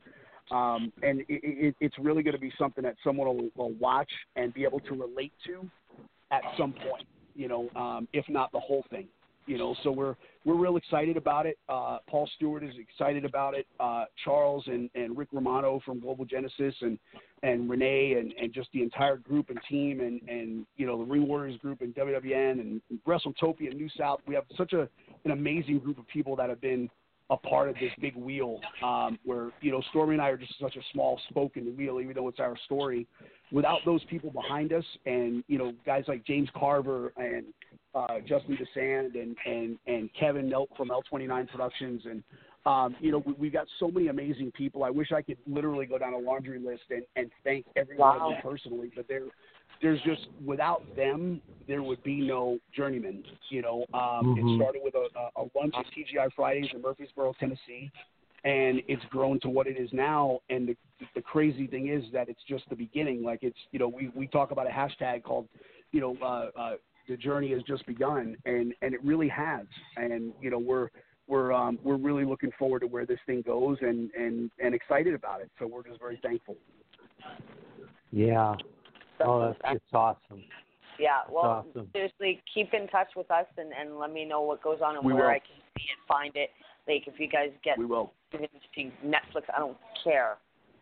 Um, 0.51 0.93
and 1.03 1.21
it, 1.23 1.27
it, 1.29 1.77
it's 1.81 1.97
really 1.99 2.23
going 2.23 2.35
to 2.35 2.41
be 2.41 2.53
something 2.57 2.85
that 2.85 2.95
someone 3.03 3.27
will, 3.27 3.51
will 3.57 3.73
watch 3.81 4.11
and 4.37 4.55
be 4.55 4.63
able 4.63 4.79
to 4.81 4.95
relate 4.95 5.33
to 5.47 5.69
at 6.31 6.43
some 6.57 6.73
point, 6.73 7.07
you 7.35 7.49
know, 7.49 7.69
um, 7.75 8.07
if 8.13 8.25
not 8.29 8.53
the 8.53 8.61
whole 8.61 8.85
thing, 8.91 9.09
you 9.47 9.59
know. 9.59 9.75
So 9.83 9.91
we're 9.91 10.15
we're 10.45 10.57
real 10.57 10.77
excited 10.77 11.17
about 11.17 11.47
it. 11.47 11.59
Uh, 11.69 11.99
Paul 12.09 12.29
Stewart 12.37 12.63
is 12.63 12.75
excited 12.79 13.25
about 13.25 13.55
it. 13.55 13.67
Uh, 13.81 14.05
Charles 14.25 14.65
and, 14.67 14.91
and 14.95 15.17
Rick 15.17 15.29
Romano 15.33 15.81
from 15.85 16.01
Global 16.01 16.25
Genesis 16.25 16.75
and 16.81 16.99
and 17.43 17.69
Renee 17.69 18.15
and, 18.19 18.33
and 18.41 18.53
just 18.53 18.69
the 18.73 18.83
entire 18.83 19.17
group 19.17 19.51
and 19.51 19.59
team 19.69 20.01
and 20.01 20.21
and 20.29 20.67
you 20.77 20.87
know 20.87 20.99
the 20.99 21.05
Ring 21.05 21.27
Warriors 21.27 21.59
group 21.61 21.81
and 21.81 21.95
WWN 21.95 22.61
and 22.61 22.81
WrestleTopia 23.07 23.75
New 23.75 23.89
South. 23.99 24.21
We 24.27 24.35
have 24.35 24.45
such 24.57 24.73
a 24.73 24.89
an 25.25 25.31
amazing 25.33 25.79
group 25.79 25.99
of 25.99 26.07
people 26.09 26.37
that 26.37 26.49
have 26.49 26.61
been 26.61 26.91
a 27.31 27.37
part 27.37 27.69
of 27.69 27.75
this 27.77 27.91
big 28.01 28.15
wheel 28.15 28.61
um, 28.85 29.19
where 29.25 29.51
you 29.61 29.73
know 29.73 29.83
Stormie 29.93 30.13
and 30.13 30.23
I 30.23 30.29
are 30.29 30.37
just 30.37 30.55
such 30.61 30.77
a 30.77 30.81
small 30.93 31.21
spoke 31.29 31.57
in 31.57 31.65
the 31.65 31.73
wheel, 31.73 32.01
even 32.01 32.15
though 32.15 32.29
it's 32.29 32.41
our 32.41 32.57
story. 32.65 33.07
Without 33.53 33.79
those 33.85 34.03
people 34.05 34.31
behind 34.31 34.73
us, 34.73 34.85
and 35.07 35.43
you 35.49 35.59
know 35.59 35.73
guys 35.85 36.05
like 36.09 36.25
James 36.25 36.49
Carver 36.57 37.13
and 37.17 37.47
uh, 37.97 38.21
Justin 38.29 38.59
DeSand 38.59 39.21
and 39.21 39.37
and 39.47 39.79
and 39.87 40.11
Kevin 40.19 40.51
Nelk 40.51 40.67
from 40.77 40.91
L29 40.91 41.49
Productions, 41.51 42.03
and 42.05 42.23
um, 42.67 42.95
you 43.01 43.11
know 43.11 43.23
we, 43.25 43.33
we've 43.39 43.53
got 43.53 43.67
so 43.81 43.91
many 43.91 44.09
amazing 44.09 44.53
people. 44.53 44.85
I 44.85 44.91
wish 44.91 45.13
I 45.13 45.23
could 45.23 45.39
literally 45.47 45.87
go 45.87 45.99
down 45.99 46.13
a 46.13 46.19
laundry 46.19 46.59
list 46.59 46.83
and, 46.91 47.03
and 47.17 47.31
thank 47.43 47.65
every 47.75 47.97
one 47.97 48.17
of 48.17 48.23
them 48.23 48.33
Wow. 48.33 48.39
personally, 48.43 48.91
but 48.95 49.09
they're 49.09 49.27
there's 49.83 50.01
just 50.03 50.29
without 50.45 50.83
them 50.97 51.41
there 51.69 51.83
would 51.83 52.03
be 52.03 52.21
no 52.21 52.59
journeyman 52.75 53.23
you 53.51 53.61
know 53.61 53.85
um 53.93 54.27
Mhm. 54.35 54.39
it 54.39 54.57
started 54.57 54.81
with 54.83 54.95
a, 54.95 55.07
a, 55.19 55.43
a 55.43 55.45
lunch 55.59 55.75
at 55.77 55.85
tgi 55.95 56.33
fridays 56.35 56.71
in 56.73 56.81
murfreesboro 56.81 57.35
tennessee 57.39 57.91
and 58.45 58.81
it's 58.89 59.05
grown 59.11 59.39
to 59.41 59.49
what 59.51 59.67
it 59.67 59.77
is 59.77 59.93
now 59.93 60.41
and 60.49 60.69
the 60.69 60.77
the 61.15 61.21
crazy 61.21 61.67
thing 61.67 61.89
is 61.89 62.05
that 62.13 62.29
it's 62.31 62.43
just 62.49 62.67
the 62.71 62.77
beginning 62.77 63.23
like 63.23 63.41
it's 63.43 63.59
you 63.73 63.79
know 63.79 63.89
we 63.89 64.09
we 64.15 64.27
talk 64.29 64.51
about 64.51 64.67
a 64.67 64.71
hashtag 64.71 65.23
called 65.23 65.47
you 65.93 66.01
know 66.01 66.17
uh 66.23 66.49
uh 66.59 66.77
the 67.09 67.17
journey 67.17 67.53
has 67.53 67.63
just 67.63 67.85
begun 67.87 68.37
and 68.45 68.75
and 68.83 68.95
it 68.95 69.03
really 69.05 69.29
has 69.29 69.67
and 69.97 70.33
you 70.41 70.51
know 70.51 70.59
we're 70.59 70.89
we're 71.29 71.53
um 71.53 71.79
we're 71.83 71.97
really 71.97 72.25
looking 72.25 72.51
forward 72.59 72.81
to 72.81 72.87
where 72.87 73.07
this 73.07 73.19
thing 73.27 73.43
goes 73.43 73.77
and 73.81 74.11
and 74.13 74.51
and 74.63 74.75
excited 74.75 75.15
about 75.15 75.41
it 75.41 75.51
so 75.59 75.67
we're 75.67 75.83
just 75.83 75.99
very 76.01 76.19
thankful 76.23 76.57
Yeah. 78.13 78.55
Oh, 79.25 79.55
that's 79.63 79.77
it's 79.77 79.85
awesome. 79.95 80.43
Yeah, 80.99 81.21
well, 81.31 81.65
It's 81.69 81.77
awesome. 81.77 81.89
seriously, 81.93 82.43
keep 82.53 82.73
in 82.73 82.87
touch 82.89 83.09
with 83.17 83.31
us 83.31 83.47
and, 83.59 83.71
and 83.79 83.99
let 83.99 84.13
me 84.13 84.25
know 84.25 84.41
what 84.43 84.63
goes 84.63 84.79
on 84.85 84.97
and 84.97 85.05
We 85.05 85.13
where 85.13 85.25
will. 85.25 85.31
I 85.31 85.39
can 85.39 85.57
see 85.77 85.85
it, 85.85 85.99
find 86.09 86.33
it. 86.37 86.51
Like, 86.89 87.07
if 87.07 87.19
you 87.21 87.29
guys 87.29 87.51
get 87.65 87.79
we 87.79 87.85
will. 87.85 88.13
even 88.33 88.49
to 88.49 88.81
Netflix, 89.07 89.43
I 89.55 89.59
don't 89.59 89.77
care. 90.05 90.37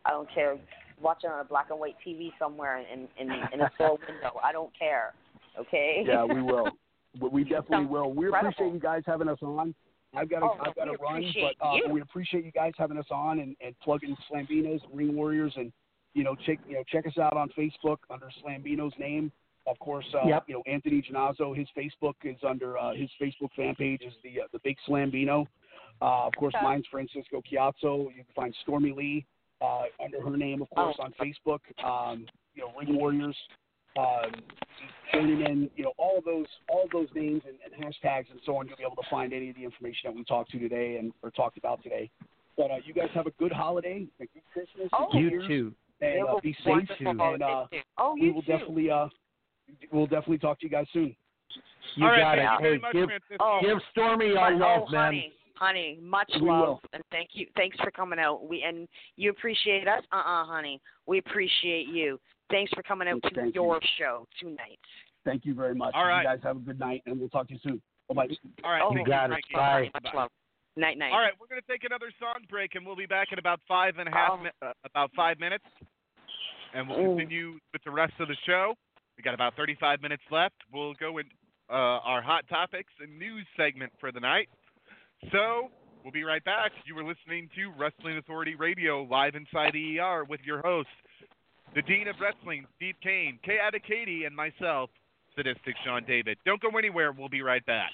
I 0.04 0.10
don't 0.10 0.28
care. 0.32 0.56
Watch 1.00 1.18
it 1.24 1.28
on 1.28 1.40
a 1.40 1.44
black 1.44 1.70
and 1.70 1.80
white 1.80 1.96
TV 2.06 2.30
somewhere 2.38 2.78
in 2.78 3.08
in, 3.18 3.32
in 3.52 3.60
a 3.60 3.70
store 3.74 3.98
window. 4.06 4.38
I 4.44 4.52
don't 4.52 4.70
care. 4.78 5.14
Okay. 5.58 6.04
Yeah, 6.06 6.24
we 6.24 6.42
will. 6.50 6.64
We- 7.20 7.28
We 7.28 7.44
definitely 7.44 7.76
Sounds 7.76 7.90
will. 7.90 8.12
We 8.12 8.26
incredible. 8.26 8.50
appreciate 8.50 8.74
you 8.74 8.80
guys 8.80 9.02
having 9.06 9.28
us 9.28 9.38
on. 9.42 9.74
I've 10.16 10.28
got 10.30 10.40
to, 10.40 10.46
Oh, 10.46 10.56
I've 10.60 10.74
got 10.76 10.84
to 10.86 10.96
run, 11.00 11.24
but 11.58 11.64
uh, 11.66 11.88
we 11.90 12.00
appreciate 12.00 12.44
you 12.44 12.52
guys 12.52 12.72
having 12.78 12.98
us 12.98 13.06
on 13.10 13.38
and, 13.40 13.56
and 13.64 13.74
plugging 13.80 14.16
Slambinos, 14.30 14.80
Ring 14.92 15.14
Warriors, 15.16 15.52
and 15.56 15.72
you 16.14 16.22
know 16.24 16.34
check 16.46 16.58
you 16.68 16.74
know 16.74 16.82
check 16.88 17.06
us 17.06 17.18
out 17.18 17.36
on 17.36 17.48
Facebook 17.58 17.98
under 18.10 18.28
Slambino's 18.44 18.94
name. 18.98 19.30
Of 19.66 19.78
course, 19.78 20.04
uh, 20.14 20.26
Yep. 20.28 20.44
you 20.48 20.54
know 20.54 20.62
Anthony 20.66 21.02
Jannazzo, 21.02 21.56
his 21.56 21.66
Facebook 21.76 22.14
is 22.24 22.36
under 22.48 22.76
uh, 22.78 22.94
his 22.94 23.10
Facebook 23.20 23.50
fan 23.56 23.74
page 23.76 24.02
is 24.06 24.12
the 24.22 24.40
uh, 24.42 24.44
the 24.52 24.58
Big 24.60 24.76
Slambino. 24.88 25.46
Uh, 26.02 26.26
of 26.26 26.32
course, 26.38 26.54
Okay. 26.56 26.64
mine's 26.64 26.86
Francisco 26.90 27.40
Ciatso. 27.50 28.04
You 28.16 28.24
can 28.24 28.34
find 28.36 28.54
Stormie 28.66 28.94
Lee 28.94 29.24
uh, 29.62 29.82
under 30.04 30.20
her 30.20 30.36
name, 30.36 30.62
of 30.62 30.70
course, 30.70 30.96
Oh. 30.98 31.04
on 31.04 31.12
Facebook. 31.20 31.60
Um, 31.84 32.26
you 32.54 32.62
know, 32.62 32.72
Ring 32.78 32.96
Warriors, 32.96 33.36
um, 33.98 34.32
Journeyman, 35.12 35.70
you 35.76 35.84
know, 35.84 35.92
all 35.96 36.20
those, 36.24 36.46
all 36.68 36.86
those 36.92 37.08
names 37.14 37.42
and, 37.46 37.56
and 37.64 37.84
hashtags 37.84 38.30
and 38.30 38.40
so 38.44 38.56
on. 38.56 38.66
You'll 38.66 38.76
be 38.76 38.82
able 38.82 38.96
to 38.96 39.08
find 39.10 39.32
any 39.32 39.50
of 39.50 39.56
the 39.56 39.62
information 39.64 40.00
that 40.10 40.14
we 40.16 40.24
talked 40.24 40.50
to 40.52 40.58
today 40.58 40.96
and 40.96 41.12
or 41.22 41.30
talked 41.30 41.56
about 41.58 41.82
today. 41.82 42.10
But 42.56 42.70
uh, 42.70 42.76
you 42.84 42.94
guys 42.94 43.08
have 43.14 43.26
a 43.26 43.30
good 43.32 43.52
holiday, 43.52 44.06
a 44.20 44.24
good 44.26 44.42
Christmas, 44.52 44.88
Oh. 44.92 45.08
You 45.12 45.28
Year's, 45.30 45.46
too. 45.46 45.72
and 46.00 46.26
uh, 46.28 46.34
be 46.42 46.50
be 46.50 46.56
safe. 46.64 46.66
wonderful 46.66 47.06
And 47.08 47.20
holidays, 47.20 47.46
uh, 47.48 47.66
too. 47.68 47.80
Oh, 47.98 48.14
we 48.20 48.30
will 48.30 48.42
too. 48.42 48.52
definitely, 48.52 48.90
uh, 48.90 49.06
we'll 49.92 50.06
definitely 50.06 50.38
talk 50.38 50.58
to 50.60 50.66
you 50.66 50.70
guys 50.70 50.86
soon. 50.92 51.14
You 51.96 52.04
All 52.06 52.10
right, 52.10 52.20
got 52.20 52.36
thank 52.36 52.40
it. 52.40 52.52
you 52.52 52.60
very 52.60 52.74
Hey, 52.76 52.80
much, 52.80 53.22
give 53.30 53.38
Oh. 53.40 53.60
give 53.62 53.78
Stormie 53.96 54.36
our 54.36 54.50
But- 54.52 54.58
love, 54.60 54.82
oh, 54.88 54.92
man. 54.92 55.04
honey, 55.04 55.32
honey, 55.54 55.98
much 56.02 56.30
We 56.40 56.48
love 56.48 56.60
will. 56.68 56.80
and 56.92 57.02
thank 57.12 57.30
you. 57.34 57.46
Thanks 57.56 57.76
for 57.78 57.90
coming 57.90 58.18
out. 58.18 58.48
We 58.48 58.62
and 58.62 58.88
you 59.16 59.30
appreciate 59.30 59.86
us. 59.86 60.02
Uh 60.12 60.16
uh 60.16 60.44
honey. 60.44 60.80
We 61.06 61.18
appreciate 61.18 61.86
you. 61.88 62.18
Thanks 62.50 62.70
for 62.74 62.82
coming 62.82 63.08
out 63.08 63.22
to 63.22 63.30
Thank 63.34 63.54
your 63.54 63.76
you. 63.76 63.88
show 63.98 64.26
tonight. 64.40 64.78
Thank 65.24 65.44
you 65.44 65.54
very 65.54 65.74
much. 65.74 65.94
All 65.94 66.06
right. 66.06 66.22
You 66.22 66.28
guys 66.28 66.40
have 66.42 66.56
a 66.56 66.60
good 66.60 66.78
night, 66.78 67.02
and 67.06 67.18
we'll 67.18 67.30
talk 67.30 67.48
to 67.48 67.54
you 67.54 67.60
soon. 67.62 67.80
Bye 68.08 68.14
bye. 68.14 68.26
All 68.62 68.70
right, 68.70 68.82
Oh, 68.84 68.92
thank 68.94 69.06
got 69.08 69.24
it. 69.30 69.40
Frankie. 69.50 69.54
Bye. 69.54 69.90
Much 70.02 70.14
love. 70.14 70.30
Night 70.76 70.98
night. 70.98 71.12
All 71.12 71.20
right, 71.20 71.32
we're 71.40 71.46
going 71.46 71.60
to 71.62 71.72
take 71.72 71.84
another 71.84 72.10
song 72.20 72.44
break, 72.50 72.74
and 72.74 72.84
we'll 72.84 72.96
be 72.96 73.06
back 73.06 73.28
in 73.32 73.38
about 73.38 73.60
five 73.66 73.94
and 73.98 74.08
a 74.08 74.12
half, 74.12 74.30
Oh. 74.32 74.36
mi- 74.38 74.50
uh, 74.60 74.72
about 74.84 75.10
five 75.14 75.38
minutes, 75.38 75.64
and 76.74 76.88
we'll 76.88 76.98
Ooh. 77.00 77.16
continue 77.16 77.58
with 77.72 77.82
the 77.84 77.90
rest 77.90 78.12
of 78.18 78.28
the 78.28 78.36
show. 78.44 78.74
We 79.16 79.22
got 79.22 79.34
about 79.34 79.54
35 79.56 80.02
minutes 80.02 80.24
left. 80.30 80.56
We'll 80.72 80.94
go 80.94 81.18
in 81.18 81.26
uh, 81.70 81.72
our 82.04 82.20
hot 82.20 82.44
topics 82.48 82.92
and 83.00 83.16
news 83.18 83.46
segment 83.56 83.92
for 84.00 84.10
the 84.12 84.20
night. 84.20 84.48
So 85.32 85.70
we'll 86.02 86.12
be 86.12 86.24
right 86.24 86.44
back. 86.44 86.72
You 86.84 86.94
were 86.96 87.04
listening 87.04 87.48
to 87.54 87.70
Wrestling 87.78 88.18
Authority 88.18 88.54
Radio 88.56 89.04
live 89.04 89.34
inside 89.36 89.72
the 89.72 90.00
ER 90.00 90.24
with 90.28 90.40
your 90.44 90.60
host, 90.60 90.88
the 91.74 91.82
Dean 91.82 92.06
of 92.06 92.14
Wrestling, 92.20 92.66
Steve 92.76 92.94
Kane, 93.02 93.38
Kay 93.44 93.58
Katie, 93.86 94.24
and 94.24 94.34
myself, 94.34 94.90
Sadistic 95.34 95.74
Sean 95.84 96.04
David. 96.06 96.38
Don't 96.46 96.62
go 96.62 96.70
anywhere. 96.78 97.10
We'll 97.10 97.28
be 97.28 97.42
right 97.42 97.64
back. 97.66 97.90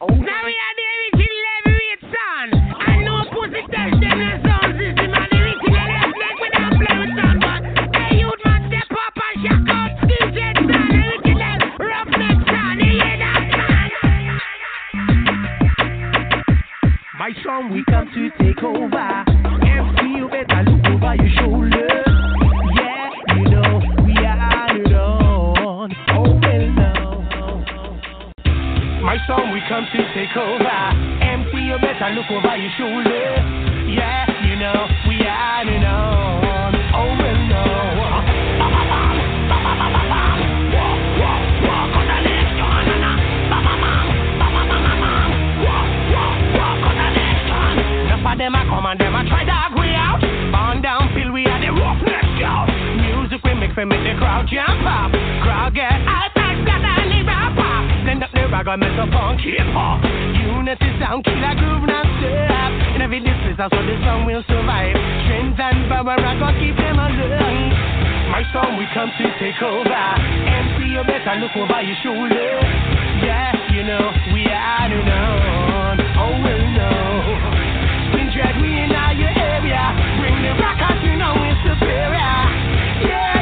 Oh, 0.00 0.06
Now 0.06 0.44
we 0.46 0.54
are 0.56 0.74
the 0.78 0.86
original 0.96 1.44
heavyweight 1.64 2.00
son. 2.00 2.46
I 2.80 3.04
know 3.04 3.24
pussy 3.28 3.60
touch 3.68 4.00
them 4.00 4.16
and 4.16 4.40
sound 4.46 4.72
system 4.80 5.12
and 5.12 5.28
the 5.28 5.36
original 5.36 5.88
left 5.92 6.16
leg 6.16 6.36
we 6.40 6.48
don't 6.56 6.76
play 6.80 6.96
with 6.96 7.12
son. 7.20 7.36
But 7.44 7.60
hey, 8.00 8.16
youth 8.16 8.40
man, 8.44 8.60
step 8.72 8.96
up 8.96 9.18
and 9.20 9.36
shock 9.44 9.68
out. 9.68 9.92
DJ 10.08 10.40
son, 10.56 10.88
original 11.04 11.60
roughneck 11.76 12.38
son. 12.48 12.80
You 12.80 12.92
hear 12.96 13.18
that? 13.18 13.38
song 17.44 17.70
we 17.70 17.84
come 17.84 18.08
to 18.14 18.30
take 18.42 18.62
over. 18.64 19.24
MC, 19.68 20.16
you 20.16 20.28
better 20.32 20.62
look 20.64 20.86
over 20.86 21.14
your 21.16 21.30
shoulder. 21.36 21.87
My 29.08 29.16
song 29.24 29.56
we 29.56 29.64
come 29.64 29.88
to 29.88 30.00
take 30.12 30.36
over. 30.36 30.68
MC, 31.24 31.48
you 31.64 31.80
better 31.80 32.12
look 32.12 32.28
over 32.28 32.54
your 32.60 32.68
shoulder. 32.76 33.40
Yeah, 33.88 34.28
you 34.44 34.52
know 34.60 34.84
we 35.08 35.16
are 35.24 35.64
on. 35.64 36.76
Oh 36.92 37.16
well 37.16 37.40
now. 37.48 37.88
Enough 48.12 48.28
of 48.28 48.36
them 48.36 48.52
a 48.52 48.62
come 48.68 48.84
and 48.84 49.00
them 49.00 49.14
a 49.16 49.24
try 49.24 49.48
to 49.48 49.56
agree 49.72 49.96
out. 49.96 50.20
On 50.52 50.82
down 50.82 51.08
till 51.16 51.32
we 51.32 51.46
are 51.46 51.60
the 51.64 51.72
roughness 51.72 52.28
scout. 52.36 52.68
Music 53.00 53.40
we 53.42 53.54
make 53.54 53.72
for 53.72 53.86
make 53.86 54.04
the 54.04 54.20
crowd 54.20 54.44
jump 54.52 54.84
up. 54.84 55.12
Crowd 55.40 55.72
get 55.72 55.96
hype 56.04 56.37
Rag 58.58 58.74
and 58.74 58.82
make 58.82 58.98
funk 59.14 59.38
hip 59.38 59.70
hop. 59.70 60.02
Unity 60.34 60.90
sound 60.98 61.22
killer 61.22 61.54
groove 61.62 61.86
non 61.86 62.02
stop. 62.18 62.74
In 62.90 63.06
every 63.06 63.22
that's 63.54 63.70
what 63.70 63.86
the 63.86 63.94
song 64.02 64.26
will 64.26 64.42
survive. 64.50 64.98
Strength 65.30 65.62
and 65.62 65.86
power 65.86 66.18
I 66.18 66.34
gonna 66.42 66.58
keep 66.58 66.74
them 66.74 66.98
alive. 66.98 67.38
My 68.34 68.42
song 68.50 68.74
we 68.74 68.90
come 68.90 69.14
to 69.14 69.26
take 69.38 69.62
over. 69.62 69.94
MC 69.94 70.90
you 70.90 71.06
better 71.06 71.38
look 71.38 71.54
over 71.54 71.86
your 71.86 72.02
shoulder. 72.02 72.58
Yeah, 73.22 73.54
you 73.70 73.86
know 73.86 74.10
we 74.34 74.42
are 74.50 74.90
the 74.90 75.06
known. 75.06 75.94
Oh 76.18 76.34
well 76.42 76.64
no. 76.74 76.90
Spin 78.10 78.26
drag 78.34 78.58
we 78.58 78.74
in 78.74 78.90
all 78.90 79.14
area. 79.38 79.86
Bring 80.18 80.34
the 80.34 80.58
rock 80.58 80.82
out, 80.82 80.98
you 81.06 81.14
know 81.14 81.30
it's 81.46 81.62
superior. 81.62 82.34
Yeah, 83.06 83.37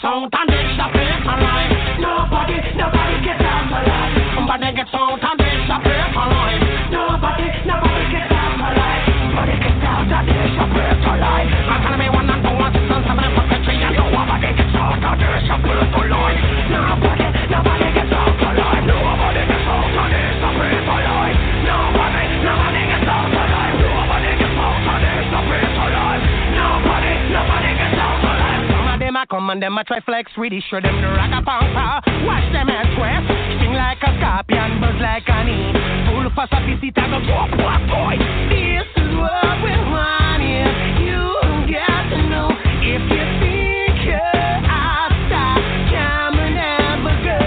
A 0.00 0.08
nigga 0.08 0.16
sound 0.16 0.32
and 0.32 0.48
this 0.48 0.80
the 0.80 0.86
paper 0.96 1.36
line. 1.44 2.00
Nobody, 2.00 2.56
nobody 2.72 3.20
gets 3.20 3.44
out 3.44 3.68
alive. 3.68 4.16
A 4.48 4.56
nigga 4.56 4.84
sound 4.88 5.20
and 5.20 5.36
this 5.36 5.60
the 5.68 5.76
paper 5.76 6.24
line. 6.24 6.60
Nobody, 6.88 7.44
nobody 7.68 8.04
gets 8.08 8.32
out 8.32 8.64
alive. 8.64 9.04
Nobody 9.12 9.60
gets 9.60 9.84
out 9.84 10.08
of 10.08 10.24
this 10.24 10.56
the 10.56 10.66
paper 10.72 11.16
line. 11.20 11.48
Telling 11.84 12.00
me 12.00 12.08
one 12.08 12.32
and 12.32 12.40
two, 12.40 12.48
one, 12.48 12.72
six, 12.72 12.88
and 12.88 13.04
seven, 13.04 13.28
and 13.28 13.34
puppetry, 13.36 13.76
and 13.76 13.92
nobody 13.92 14.48
gets 14.56 14.72
out 14.72 15.04
of 15.04 15.20
this 15.20 15.44
the 15.44 15.56
paper 15.68 16.08
line. 16.08 16.38
Nobody, 16.72 17.28
nobody 17.52 17.88
gets 17.92 18.14
out 18.16 18.40
alive. 18.40 18.80
Nobody 18.88 19.42
gets 19.52 19.68
out 19.68 19.84
of 19.84 20.08
this 20.08 20.32
the 20.40 20.48
paper 20.48 20.96
line. 20.96 21.36
Nobody, 21.68 22.24
nobody 22.40 22.82
gets 22.88 23.04
out 23.04 23.36
alive. 23.36 23.76
Nobody 23.84 24.32
gets 24.32 24.64
out 24.64 24.80
of 24.80 24.96
this 25.04 25.28
the 25.28 25.40
paper 25.44 25.88
line. 25.92 26.24
Nobody, 26.56 27.12
nobody 27.36 27.68
gets 27.68 27.79
out. 27.79 27.79
A 29.20 29.26
come 29.26 29.50
and 29.50 29.60
them 29.60 29.76
a 29.76 29.84
try 29.84 30.00
flex, 30.00 30.32
really 30.38 30.64
show 30.70 30.80
them 30.80 30.96
the 30.96 31.08
rock 31.12 31.28
a 31.28 31.44
pampa. 31.44 32.00
Watch 32.24 32.48
them 32.56 32.72
at 32.72 32.88
square, 32.96 33.20
sting 33.60 33.76
like 33.76 34.00
a 34.00 34.16
scorpion, 34.16 34.80
buzz 34.80 34.96
like 34.96 35.28
an 35.28 35.44
bee. 35.44 35.76
Full 36.08 36.24
of 36.24 36.32
sophisticated, 36.32 37.04
go 37.04 37.20
walk, 37.28 37.52
walk, 37.60 37.84
boy. 37.84 38.16
This 38.48 38.88
is 38.96 39.12
what 39.20 39.60
we 39.60 39.76
want 39.92 40.40
here. 40.40 40.72
You 41.04 41.36
got 41.68 42.08
to 42.08 42.18
know 42.32 42.48
if 42.80 43.04
you 43.12 43.24
think 43.44 44.08
you're 44.08 44.56
outside, 44.64 45.60
come 45.92 46.40
and 46.40 46.56
have 46.56 47.04
a 47.04 47.14
go. 47.20 47.44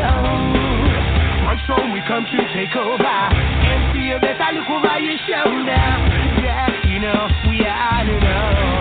Song 1.66 1.90
we 1.90 2.06
come 2.06 2.28
to 2.30 2.40
take 2.54 2.76
over. 2.78 3.02
MC, 3.02 4.14
you 4.14 4.22
better 4.22 4.62
look 4.62 4.70
over 4.70 5.00
your 5.02 5.18
shoulder. 5.26 5.86
Yeah, 6.38 6.70
you 6.86 7.02
know 7.02 7.30
we 7.50 7.66
are 7.66 8.06
the 8.06 8.14
known. 8.22 8.73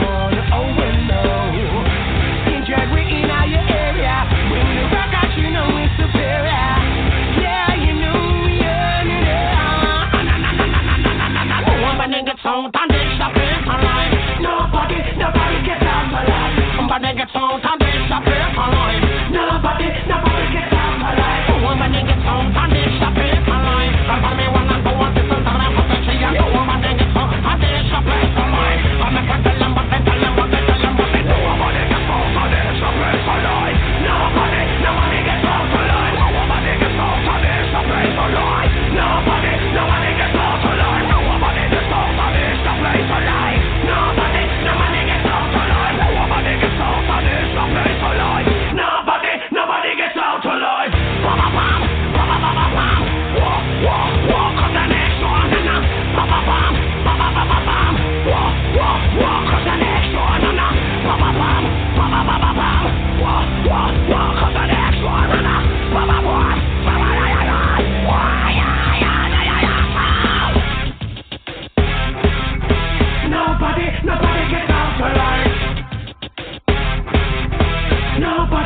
out 12.62 12.74
and 12.78 12.90
this 12.94 13.18
the 13.18 13.28
place 13.34 13.66
alive. 13.66 14.14
Nobody, 14.38 14.98
nobody 15.18 15.58
gets 15.66 15.82
out 15.82 16.14
alive. 16.14 16.54
Somebody 16.78 17.10
gets 17.18 17.34
out 17.34 17.58
and 17.58 17.80
this 17.82 18.06
the 18.06 18.18
place 18.22 18.54
alive. 18.54 19.02
Nobody, 19.34 19.88
nobody 20.06 20.46
gets 20.54 20.70
out 20.70 21.02
alive. 21.02 21.58
Woman 21.58 21.90
gets 22.06 22.22
out 22.22 22.54
and 22.54 22.70
this 22.70 22.94
the 23.02 23.08
place 23.18 23.46
alive. 23.50 23.94
Tell 24.06 24.34
me 24.38 24.46
when 24.46 24.70
I 24.70 24.78
go 24.78 24.92
on 24.94 25.10
this 25.10 25.26
and 25.26 25.42
I'm 25.42 25.74
going 25.74 25.90
to 25.90 25.98
see 26.06 26.22
you. 26.22 26.30
Woman 26.54 26.78
gets 26.86 27.16
out 27.18 27.34
and 27.34 27.58
this 27.58 27.82
the 27.90 27.98
place 28.06 28.36
alive. 28.38 28.80
I'm 29.02 29.10
not 29.10 29.26
going 29.26 29.42
to 29.42 29.50
tell 29.50 29.58
them 29.58 29.72
what 29.74 29.86
they 29.90 30.00
tell 30.06 30.20
them 30.22 30.32
what 30.38 30.48
they 30.54 30.62
tell 30.62 30.78
them 30.78 30.94
what 31.02 31.10
they 31.10 31.22
do. 31.26 31.34
Nobody 31.34 31.82
gets 31.82 32.10
out 32.14 32.30
and 32.30 32.46
this 32.46 32.78
the 32.78 32.90
place 32.94 33.26
alive. 33.26 33.78
Nobody, 34.06 34.62
nobody 34.86 35.18
gets 35.26 35.46
out 35.50 35.66
alive. 35.66 36.14
Woman 36.30 36.62
gets 36.78 36.94
out 36.94 37.26
and 37.26 37.42
this 37.42 37.66
the 37.74 37.80
place 37.90 38.16
alive. 38.22 38.70
Nobody. 38.94 39.61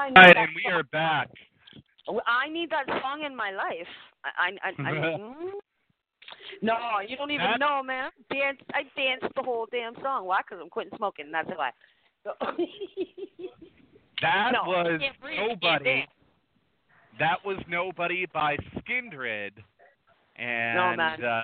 I 0.00 0.10
Right, 0.14 0.36
and 0.36 0.48
we 0.56 0.70
are 0.72 0.82
back. 0.84 1.28
I 2.26 2.48
need 2.48 2.70
that 2.70 2.86
song 3.02 3.22
in 3.24 3.36
my 3.36 3.50
life. 3.50 3.86
I, 4.24 4.50
I, 4.64 4.88
I, 4.88 4.90
I 4.90 5.16
no, 6.62 6.74
you 7.06 7.16
don't 7.16 7.30
even 7.30 7.46
That- 7.46 7.60
know, 7.60 7.82
man. 7.82 8.10
Dance, 8.32 8.58
I 8.72 8.82
danced 8.96 9.34
the 9.36 9.42
whole 9.42 9.66
damn 9.70 9.94
song. 10.02 10.26
Why? 10.26 10.40
Because 10.42 10.58
I'm 10.62 10.70
quitting 10.70 10.96
smoking. 10.96 11.30
That's 11.32 11.48
why. 11.54 11.70
That 14.22 14.52
No, 14.52 14.64
was 14.68 15.00
can't 15.00 15.18
breathe, 15.20 15.38
I 15.38 15.42
can't 15.46 15.60
nobody. 15.62 16.06
That 17.18 17.36
was 17.44 17.56
nobody 17.68 18.26
by 18.32 18.56
Skindred, 18.76 19.52
and 20.36 20.76
No, 20.76 20.94
man. 20.96 21.24
Uh, 21.24 21.42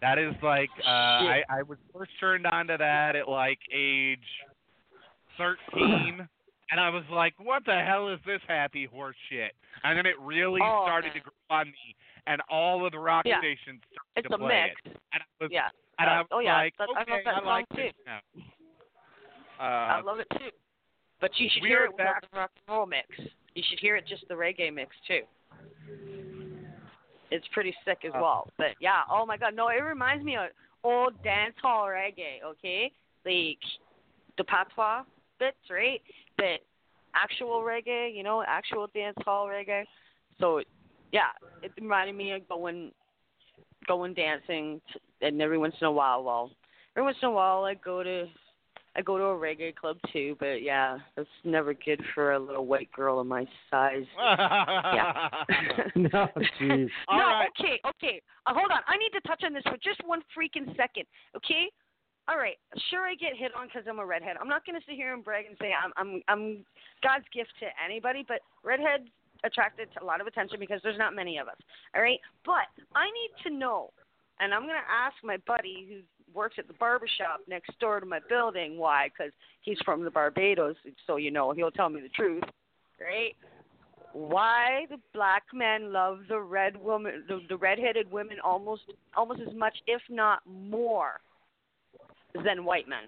that 0.00 0.18
is 0.18 0.32
like 0.42 0.68
uh, 0.84 0.88
I, 0.88 1.42
I 1.48 1.62
was 1.62 1.78
first 1.92 2.12
turned 2.20 2.46
on 2.46 2.68
to 2.68 2.76
that 2.78 3.16
at 3.16 3.28
like 3.28 3.58
age 3.74 4.18
thirteen, 5.36 6.28
and 6.70 6.80
I 6.80 6.88
was 6.90 7.04
like, 7.10 7.34
"What 7.38 7.64
the 7.64 7.80
hell 7.80 8.08
is 8.08 8.18
this 8.26 8.40
happy 8.48 8.86
horse 8.86 9.16
shit?" 9.28 9.52
And 9.84 9.96
then 9.96 10.06
it 10.06 10.18
really 10.20 10.60
Oh, 10.62 10.84
started 10.84 11.12
to 11.14 11.20
grow 11.20 11.32
on 11.50 11.66
me, 11.66 11.94
and 12.26 12.40
all 12.48 12.84
of 12.84 12.92
the 12.92 12.98
rock 12.98 13.24
Yeah. 13.26 13.38
stations 13.38 13.82
started 13.92 14.10
It's 14.16 14.28
to 14.28 14.34
a 14.34 14.38
play 14.38 14.64
mix. 14.64 14.80
it, 14.86 15.00
and 15.12 15.22
I 15.22 15.26
was 15.40 15.50
Yeah. 15.50 15.70
and 15.98 16.10
Uh, 16.10 16.12
I 16.12 16.18
was 16.18 16.28
oh, 16.32 16.38
yeah, 16.40 16.54
like, 16.56 16.76
that- 16.76 16.88
I 16.94 17.00
"Okay, 17.02 17.22
that 17.24 17.34
I 17.36 17.40
like 17.40 17.68
this 17.70 17.92
too. 17.94 18.02
now." 18.04 18.20
I 19.58 19.98
Uh, 19.98 20.02
love 20.02 20.18
it 20.20 20.28
too. 20.30 20.50
But 21.20 21.38
you 21.40 21.48
should 21.48 21.64
hear 21.64 21.84
it 21.84 21.92
without 21.92 22.20
the 22.30 22.36
rock 22.36 22.50
and 22.54 22.76
roll 22.76 22.84
mix. 22.84 23.08
You 23.54 23.62
should 23.62 23.80
hear 23.80 23.96
it 23.96 24.06
just 24.06 24.28
the 24.28 24.34
reggae 24.34 24.72
mix 24.72 24.94
too. 25.06 25.22
It's 27.30 27.46
pretty 27.48 27.74
sick 27.84 28.04
as 28.04 28.12
Uh, 28.14 28.20
well. 28.20 28.50
But 28.58 28.76
yeah, 28.80 29.04
oh 29.08 29.24
my 29.24 29.36
god, 29.38 29.54
no, 29.54 29.68
it 29.68 29.82
reminds 29.82 30.24
me 30.24 30.36
of 30.36 30.50
old 30.84 31.20
dance 31.22 31.56
hall 31.60 31.86
reggae, 31.86 32.42
okay? 32.42 32.92
Like 33.24 33.58
the 34.36 34.44
patois 34.44 35.04
bits, 35.38 35.56
right? 35.70 36.00
But 36.36 36.60
actual 37.14 37.62
reggae, 37.62 38.14
you 38.14 38.22
know, 38.22 38.42
actual 38.46 38.88
dance 38.94 39.16
hall 39.24 39.46
reggae. 39.46 39.84
So 40.40 40.62
yeah, 41.12 41.30
it 41.62 41.72
reminded 41.80 42.14
me 42.14 42.32
of 42.32 42.48
going 42.48 42.92
going 43.86 44.14
dancing 44.14 44.80
t- 44.92 45.00
and 45.26 45.40
every 45.40 45.58
once 45.58 45.74
in 45.80 45.86
a 45.86 45.92
while 45.92 46.24
well 46.24 46.50
every 46.96 47.04
once 47.04 47.16
in 47.22 47.28
a 47.28 47.30
while 47.30 47.64
I 47.64 47.74
go 47.74 48.02
to 48.02 48.26
I 48.96 49.02
go 49.02 49.18
to 49.18 49.24
a 49.24 49.36
reggae 49.36 49.76
club 49.76 49.98
too, 50.10 50.36
but 50.40 50.62
yeah, 50.62 50.96
it's 51.18 51.28
never 51.44 51.74
good 51.74 52.00
for 52.14 52.32
a 52.32 52.38
little 52.38 52.64
white 52.64 52.90
girl 52.92 53.20
of 53.20 53.26
my 53.26 53.46
size. 53.70 54.06
yeah. 54.18 55.28
no, 55.94 56.28
jeez. 56.58 56.88
no, 57.10 57.42
okay, 57.50 57.78
okay. 57.86 58.22
Uh, 58.46 58.54
hold 58.54 58.70
on. 58.70 58.80
I 58.86 58.96
need 58.96 59.10
to 59.12 59.20
touch 59.28 59.42
on 59.44 59.52
this 59.52 59.62
for 59.64 59.76
just 59.84 60.00
one 60.06 60.22
freaking 60.34 60.74
second, 60.78 61.04
okay? 61.36 61.70
All 62.28 62.36
right. 62.36 62.56
Sure, 62.90 63.06
I 63.06 63.14
get 63.14 63.36
hit 63.36 63.52
on 63.54 63.68
because 63.68 63.84
I'm 63.88 63.98
a 63.98 64.06
redhead. 64.06 64.36
I'm 64.40 64.48
not 64.48 64.66
going 64.66 64.78
to 64.78 64.84
sit 64.86 64.96
here 64.96 65.14
and 65.14 65.24
brag 65.24 65.46
and 65.46 65.56
say 65.60 65.70
I'm 65.72 65.92
I'm 65.96 66.22
I'm 66.28 66.64
God's 67.02 67.24
gift 67.32 67.52
to 67.60 67.66
anybody, 67.84 68.24
but 68.26 68.40
redheads 68.64 69.08
attracted 69.44 69.88
a 70.00 70.04
lot 70.04 70.20
of 70.20 70.26
attention 70.26 70.58
because 70.58 70.80
there's 70.82 70.98
not 70.98 71.14
many 71.14 71.38
of 71.38 71.46
us. 71.46 71.56
All 71.94 72.02
right. 72.02 72.18
But 72.44 72.66
I 72.94 73.06
need 73.06 73.30
to 73.44 73.56
know, 73.56 73.90
and 74.40 74.52
I'm 74.52 74.62
going 74.62 74.74
to 74.74 74.92
ask 74.92 75.14
my 75.22 75.36
buddy 75.46 75.86
who 75.88 76.34
works 76.34 76.56
at 76.58 76.66
the 76.66 76.74
barber 76.74 77.06
shop 77.16 77.40
next 77.48 77.78
door 77.78 78.00
to 78.00 78.06
my 78.06 78.18
building 78.28 78.76
why, 78.76 79.08
because 79.08 79.32
he's 79.62 79.78
from 79.84 80.04
the 80.04 80.10
Barbados, 80.10 80.76
so 81.06 81.16
you 81.16 81.30
know 81.30 81.52
he'll 81.52 81.70
tell 81.70 81.88
me 81.88 82.00
the 82.00 82.08
truth. 82.08 82.44
Right? 83.00 83.34
why 84.16 84.86
the 84.88 84.96
black 85.12 85.42
men 85.52 85.92
love 85.92 86.20
the 86.30 86.40
red 86.40 86.74
woman 86.82 87.22
the, 87.28 87.38
the 87.50 87.56
red-headed 87.56 88.10
women 88.10 88.38
almost 88.42 88.80
almost 89.14 89.40
as 89.46 89.54
much 89.54 89.76
if 89.86 90.00
not 90.08 90.40
more 90.46 91.20
than 92.44 92.64
white 92.64 92.88
men 92.88 93.04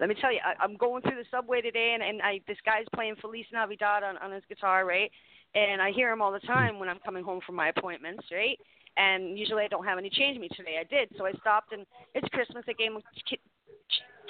let 0.00 0.08
me 0.08 0.14
tell 0.20 0.32
you 0.32 0.40
I, 0.44 0.62
i'm 0.62 0.76
going 0.76 1.02
through 1.02 1.16
the 1.16 1.24
subway 1.30 1.60
today 1.60 1.92
and, 1.94 2.02
and 2.02 2.22
i 2.22 2.40
this 2.46 2.58
guy's 2.64 2.86
playing 2.94 3.16
feliz 3.20 3.46
navidad 3.52 4.02
on, 4.02 4.16
on 4.18 4.32
his 4.32 4.42
guitar 4.48 4.84
right 4.84 5.10
and 5.54 5.80
i 5.80 5.90
hear 5.90 6.10
him 6.10 6.22
all 6.22 6.32
the 6.32 6.40
time 6.40 6.78
when 6.78 6.88
i'm 6.88 7.00
coming 7.04 7.24
home 7.24 7.40
from 7.44 7.54
my 7.54 7.68
appointments 7.68 8.24
right 8.32 8.58
and 8.96 9.38
usually 9.38 9.64
i 9.64 9.68
don't 9.68 9.84
have 9.84 9.98
any 9.98 10.10
change 10.10 10.38
me 10.38 10.48
today 10.56 10.76
i 10.80 10.84
did 10.84 11.08
so 11.16 11.26
i 11.26 11.32
stopped 11.40 11.72
and 11.72 11.86
it's 12.14 12.28
christmas 12.28 12.64
i 12.68 12.72
gave 12.72 12.92
him 12.92 12.98
a 12.98 13.36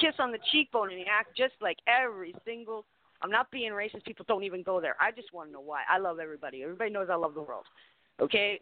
kiss 0.01 0.15
on 0.19 0.31
the 0.31 0.39
cheekbone 0.53 0.91
and 0.91 0.99
he 0.99 1.07
acted 1.11 1.37
just 1.37 1.55
like 1.61 1.79
every 1.87 2.35
single 2.45 2.85
I'm 3.23 3.31
not 3.31 3.51
being 3.51 3.73
racist. 3.73 4.05
People 4.05 4.25
don't 4.29 4.45
even 4.45 4.63
go 4.63 4.81
there. 4.81 4.97
I 5.01 5.11
just 5.11 5.33
want 5.33 5.49
to 5.49 5.53
know 5.53 5.61
why. 5.61 5.83
I 5.91 5.99
love 5.99 6.19
everybody. 6.19 6.63
Everybody 6.63 6.91
knows 6.91 7.09
I 7.11 7.15
love 7.15 7.35
the 7.35 7.43
world. 7.43 7.65
Okay? 8.21 8.61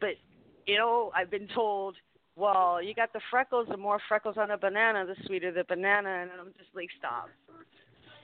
But, 0.00 0.10
you 0.66 0.76
know, 0.76 1.10
I've 1.14 1.30
been 1.30 1.48
told, 1.54 1.96
well, 2.40 2.82
you 2.82 2.94
got 2.94 3.12
the 3.12 3.20
freckles. 3.30 3.68
The 3.68 3.76
more 3.76 4.00
freckles 4.08 4.36
on 4.38 4.50
a 4.50 4.58
banana, 4.58 5.04
the 5.04 5.14
sweeter 5.26 5.52
the 5.52 5.64
banana. 5.68 6.22
And 6.22 6.30
I'm 6.40 6.52
just 6.58 6.74
like, 6.74 6.88
stop. 6.98 7.28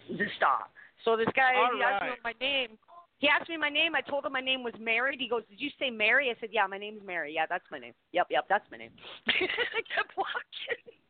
Just 0.08 0.34
stop. 0.36 0.70
So 1.04 1.16
this 1.16 1.28
guy, 1.36 1.52
All 1.54 1.76
he 1.76 1.82
asked 1.82 2.04
me 2.04 2.10
my 2.24 2.32
name. 2.40 2.78
He 3.18 3.28
asked 3.28 3.48
me 3.48 3.56
my 3.56 3.68
name. 3.68 3.94
I 3.94 4.00
told 4.00 4.24
him 4.24 4.32
my 4.32 4.40
name 4.40 4.62
was 4.62 4.74
Mary. 4.80 5.16
He 5.18 5.28
goes, 5.28 5.42
"Did 5.48 5.60
you 5.60 5.70
say 5.78 5.90
Mary?" 5.90 6.30
I 6.30 6.38
said, 6.40 6.50
"Yeah, 6.52 6.66
my 6.66 6.78
name's 6.78 7.00
Mary. 7.04 7.34
Yeah, 7.34 7.46
that's 7.48 7.64
my 7.70 7.78
name. 7.78 7.94
Yep, 8.12 8.26
yep, 8.30 8.44
that's 8.48 8.64
my 8.70 8.76
name." 8.76 8.90
I 9.28 9.82
kept 9.94 10.16
walking. 10.16 11.00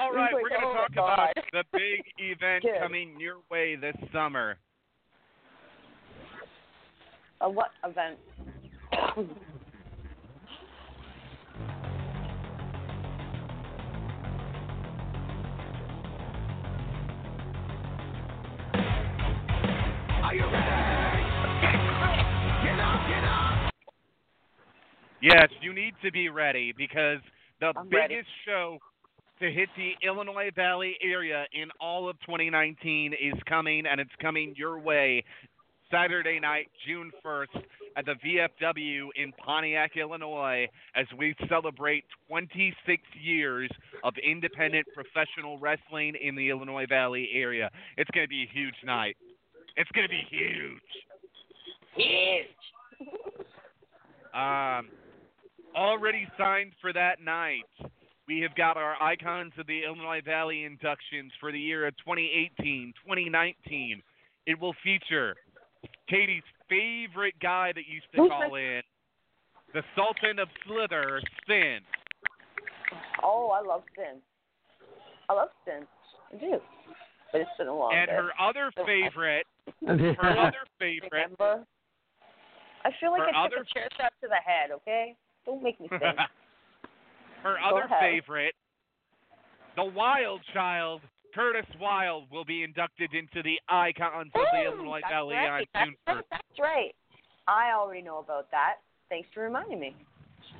All 0.00 0.12
right, 0.12 0.30
He's 0.30 0.42
we're 0.42 0.48
going 0.50 0.60
to 0.60 0.66
"Oh, 0.66 0.74
talk 0.74 0.92
about 0.92 1.34
the 1.52 1.64
big 1.72 2.04
event 2.18 2.64
Good. 2.64 2.80
coming 2.80 3.18
your 3.18 3.36
way 3.50 3.76
this 3.76 3.96
summer. 4.12 4.56
A 7.40 7.48
what 7.48 7.70
event? 7.82 8.18
Yes, 25.22 25.48
you 25.62 25.72
need 25.72 25.94
to 26.04 26.12
be 26.12 26.28
ready 26.28 26.74
because 26.76 27.18
the 27.60 27.72
I'm 27.76 27.88
biggest 27.88 28.10
ready. 28.10 28.24
show 28.44 28.78
to 29.40 29.50
hit 29.50 29.68
the 29.76 29.92
Illinois 30.06 30.50
Valley 30.54 30.96
area 31.02 31.44
in 31.52 31.68
all 31.80 32.08
of 32.08 32.20
2019 32.20 33.14
is 33.14 33.34
coming, 33.48 33.84
and 33.86 34.00
it's 34.00 34.10
coming 34.20 34.54
your 34.56 34.78
way 34.78 35.24
Saturday 35.90 36.40
night, 36.40 36.68
June 36.86 37.10
1st, 37.24 37.62
at 37.96 38.04
the 38.04 38.14
VFW 38.24 39.08
in 39.16 39.32
Pontiac, 39.44 39.96
Illinois, 39.96 40.66
as 40.94 41.06
we 41.16 41.34
celebrate 41.48 42.04
26 42.28 43.02
years 43.22 43.70
of 44.02 44.14
independent 44.18 44.86
professional 44.94 45.58
wrestling 45.58 46.14
in 46.20 46.34
the 46.34 46.50
Illinois 46.50 46.86
Valley 46.88 47.30
area. 47.32 47.70
It's 47.96 48.10
going 48.10 48.24
to 48.24 48.28
be 48.28 48.42
a 48.42 48.52
huge 48.52 48.74
night. 48.84 49.16
It's 49.76 49.90
going 49.92 50.06
to 50.06 50.10
be 50.10 50.22
huge. 50.30 50.80
Huge. 51.96 52.46
Um, 54.34 54.88
already 55.76 56.26
signed 56.38 56.72
for 56.80 56.92
that 56.92 57.20
night. 57.22 57.62
We 58.26 58.40
have 58.40 58.54
got 58.56 58.76
our 58.76 59.00
icons 59.02 59.52
of 59.58 59.66
the 59.66 59.84
Illinois 59.84 60.22
Valley 60.24 60.64
inductions 60.64 61.32
for 61.38 61.52
the 61.52 61.60
year 61.60 61.86
of 61.86 61.96
2018, 61.98 62.94
2019. 63.04 64.02
It 64.46 64.58
will 64.60 64.74
feature 64.82 65.34
Katie's 66.08 66.42
favorite 66.68 67.34
guy 67.40 67.72
that 67.74 67.84
used 67.86 68.06
to 68.14 68.28
call 68.28 68.54
in, 68.54 68.80
the 69.74 69.82
Sultan 69.94 70.38
of 70.38 70.48
Slither, 70.66 71.20
Sin. 71.46 71.80
Oh, 73.22 73.50
I 73.50 73.60
love 73.66 73.82
Sin. 73.96 74.20
I 75.28 75.34
love 75.34 75.48
Sin. 75.64 75.86
I 76.32 76.36
do. 76.38 76.58
But 77.32 77.40
it's 77.42 77.50
been 77.58 77.68
a 77.68 77.76
long 77.76 77.92
And 77.94 78.06
day. 78.08 78.14
her 78.14 78.30
other 78.40 78.70
favorite, 78.86 79.46
her 79.86 80.38
other 80.38 80.64
favorite, 80.78 81.12
Remember? 81.12 81.64
I 82.84 82.90
feel 83.00 83.10
like 83.12 83.22
Her 83.22 83.34
I 83.34 83.48
took 83.48 83.66
a 83.66 83.72
chair 83.72 83.88
shot 83.96 84.12
to 84.20 84.28
the 84.28 84.40
head. 84.44 84.70
Okay, 84.70 85.16
don't 85.46 85.62
make 85.62 85.80
me 85.80 85.88
think. 85.88 86.02
her 87.42 87.56
Go 87.58 87.76
other 87.76 87.86
ahead. 87.86 88.00
favorite, 88.00 88.54
the 89.76 89.84
Wild 89.84 90.40
Child, 90.52 91.00
Curtis 91.34 91.66
Wild, 91.80 92.30
will 92.30 92.44
be 92.44 92.62
inducted 92.62 93.14
into 93.14 93.42
the 93.42 93.56
icons 93.68 94.30
of 94.34 94.42
the 94.52 94.60
Ooh, 94.60 94.72
Illinois 94.74 95.00
that's 95.02 95.12
Valley 95.12 95.34
right. 95.36 95.48
on 95.48 95.64
That's 95.74 95.86
June 95.86 95.96
right. 96.06 96.16
1st. 96.16 96.22
That's 96.30 96.58
right. 96.60 96.94
I 97.48 97.72
already 97.74 98.02
know 98.02 98.18
about 98.18 98.50
that. 98.50 98.76
Thanks 99.08 99.28
for 99.34 99.42
reminding 99.42 99.80
me. 99.80 99.96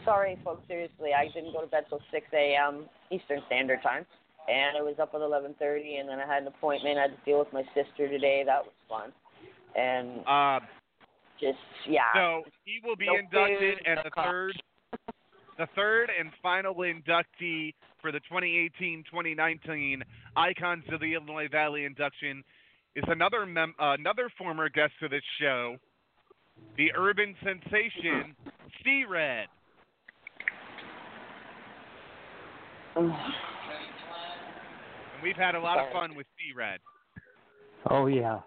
Sorry, 0.04 0.38
folks. 0.44 0.62
Seriously, 0.68 1.10
I 1.16 1.28
didn't 1.32 1.52
go 1.52 1.60
to 1.60 1.66
bed 1.66 1.84
till 1.88 2.00
6 2.10 2.26
a.m. 2.32 2.86
Eastern 3.10 3.40
Standard 3.46 3.80
Time, 3.82 4.04
and 4.48 4.76
I 4.76 4.82
was 4.82 4.96
up 5.00 5.14
at 5.14 5.20
11:30, 5.20 6.00
and 6.00 6.08
then 6.08 6.20
I 6.20 6.26
had 6.26 6.42
an 6.42 6.48
appointment. 6.48 6.98
I 6.98 7.02
had 7.02 7.16
to 7.16 7.24
deal 7.24 7.38
with 7.38 7.52
my 7.52 7.62
sister 7.74 8.08
today. 8.08 8.42
That 8.44 8.64
was 8.64 8.73
fun, 8.88 9.12
and 9.76 10.26
Um, 10.26 10.66
just 11.40 11.58
yeah. 11.86 12.12
So 12.14 12.44
he 12.64 12.80
will 12.84 12.96
be 12.96 13.06
No 13.06 13.16
inducted, 13.16 13.78
food, 13.78 13.86
and 13.86 13.96
no 13.96 14.02
the 14.04 14.10
coffee. 14.10 14.28
third, 14.30 14.62
the 15.58 15.66
third 15.74 16.10
and 16.18 16.30
final 16.42 16.74
inductee 16.76 17.74
for 18.00 18.12
the 18.12 18.20
2018-2019 18.30 20.02
Icons 20.36 20.84
of 20.92 21.00
the 21.00 21.14
Illinois 21.14 21.48
Valley 21.48 21.84
induction 21.84 22.44
is 22.94 23.04
another 23.08 23.46
mem- 23.46 23.74
uh, 23.80 23.94
another 23.98 24.28
former 24.38 24.68
guest 24.68 24.92
of 25.02 25.10
this 25.10 25.24
show, 25.40 25.76
the 26.76 26.92
urban 26.96 27.34
sensation, 27.42 28.36
C 28.84 29.04
Red. 29.08 29.48
And 32.96 33.12
we've 35.22 35.36
had 35.36 35.54
a 35.54 35.60
lot 35.60 35.78
of 35.78 35.90
fun 35.92 36.14
with 36.14 36.26
C 36.38 36.52
Red. 36.56 36.78
Oh 37.90 38.06
yeah. 38.06 38.40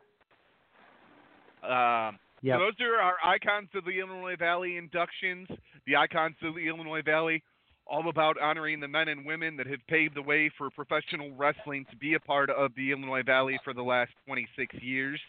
Um, 1.63 2.19
Yep. 2.41 2.59
So 2.59 2.65
those 2.65 2.87
are 2.87 3.01
our 3.01 3.15
icons 3.23 3.69
of 3.75 3.85
the 3.85 3.99
Illinois 3.99 4.35
Valley 4.37 4.77
inductions. 4.77 5.47
The 5.85 5.95
icons 5.95 6.35
of 6.43 6.55
the 6.55 6.67
Illinois 6.67 7.01
Valley, 7.01 7.43
all 7.87 8.09
about 8.09 8.39
honoring 8.39 8.79
the 8.79 8.87
men 8.87 9.07
and 9.07 9.25
women 9.25 9.57
that 9.57 9.67
have 9.67 9.79
paved 9.87 10.15
the 10.15 10.21
way 10.21 10.51
for 10.57 10.69
professional 10.69 11.31
wrestling 11.35 11.85
to 11.89 11.97
be 11.97 12.13
a 12.13 12.19
part 12.19 12.49
of 12.49 12.71
the 12.75 12.91
Illinois 12.91 13.23
Valley 13.23 13.59
for 13.63 13.73
the 13.73 13.81
last 13.81 14.11
26 14.27 14.75
years. 14.81 15.19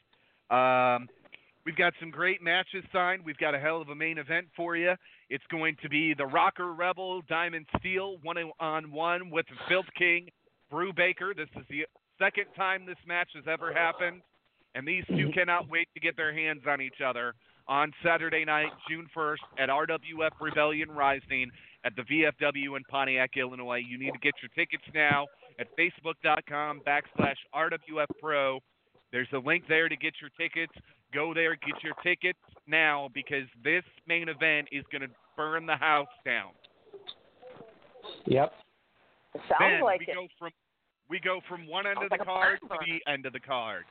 Um, 0.51 1.09
we've 1.65 1.77
got 1.77 1.95
some 2.01 2.11
great 2.11 2.43
matches 2.43 2.85
signed. 2.93 3.25
We've 3.25 3.39
got 3.39 3.55
a 3.55 3.59
hell 3.59 3.81
of 3.81 3.89
a 3.89 3.95
main 3.95 4.19
event 4.19 4.49
for 4.55 4.77
you. 4.77 4.95
It's 5.31 5.45
going 5.51 5.77
to 5.83 5.89
be 5.89 6.15
the 6.15 6.27
Rocker 6.27 6.75
Rebel 6.75 7.23
Diamond 7.29 7.67
Steel 7.79 8.19
one 8.23 8.37
on 8.61 8.93
one 8.93 9.31
with 9.31 9.47
the 9.47 9.57
Filth 9.69 9.87
King 9.97 10.29
Brew 10.71 10.93
Baker. 10.93 11.33
This 11.35 11.49
is 11.57 11.65
the 11.71 11.87
second 12.19 12.47
time 12.55 12.85
this 12.85 12.97
match 13.07 13.31
has 13.35 13.45
ever 13.47 13.73
happened 13.73 14.21
and 14.79 14.87
these 14.87 15.05
two 15.09 15.15
mm-hmm. 15.15 15.31
cannot 15.33 15.69
wait 15.69 15.89
to 15.93 16.01
get 16.01 16.17
their 16.17 16.33
hands 16.33 16.63
on 16.67 16.81
each 16.81 17.01
other 17.05 17.35
on 17.67 17.93
Saturday 18.03 18.45
night, 18.45 18.69
June 18.89 19.09
1st, 19.15 19.39
at 19.59 19.69
RWF 19.69 20.31
Rebellion 20.41 20.89
Rising 20.93 21.51
at 21.85 21.95
the 21.97 22.03
VFW 22.03 22.77
in 22.77 22.85
Pontiac, 22.89 23.31
Illinois. 23.37 23.83
You 23.87 23.99
need 23.99 24.13
to 24.13 24.19
get 24.21 24.35
your 24.41 24.51
tickets 24.55 24.85
now 24.95 25.27
at 25.59 25.67
facebook.com 25.77 26.83
backslash 26.87 27.35
RWF 27.53 28.07
Pro. 28.21 28.61
There's 29.11 29.29
a 29.33 29.39
link 29.39 29.65
there 29.69 29.89
to 29.89 29.97
get 29.97 30.15
your 30.21 30.31
tickets. 30.39 30.73
Go 31.13 31.35
there, 31.35 31.57
get 31.57 31.83
your 31.83 31.95
tickets 32.05 32.39
now 32.69 33.09
because 33.13 33.49
this 33.65 33.83
main 34.07 34.29
event 34.29 34.69
is 34.71 34.85
going 34.93 35.03
to 35.03 35.09
burn 35.37 35.67
the 35.67 35.77
house 35.77 36.07
down. 36.25 36.53
Yep. 38.27 38.53
It 39.35 39.41
sounds 39.49 39.59
then 39.59 39.81
like 39.83 40.01
we 40.01 40.07
it. 40.07 40.15
go 40.15 40.27
from 40.39 40.51
we 41.11 41.19
go 41.19 41.41
from 41.49 41.67
one 41.67 41.87
end 41.87 41.97
Sounds 41.97 42.13
of 42.13 42.19
the 42.19 42.25
like 42.25 42.27
card 42.27 42.59
to 42.61 42.77
the 42.87 43.11
end 43.11 43.27
of 43.27 43.33
the 43.33 43.41
card. 43.41 43.85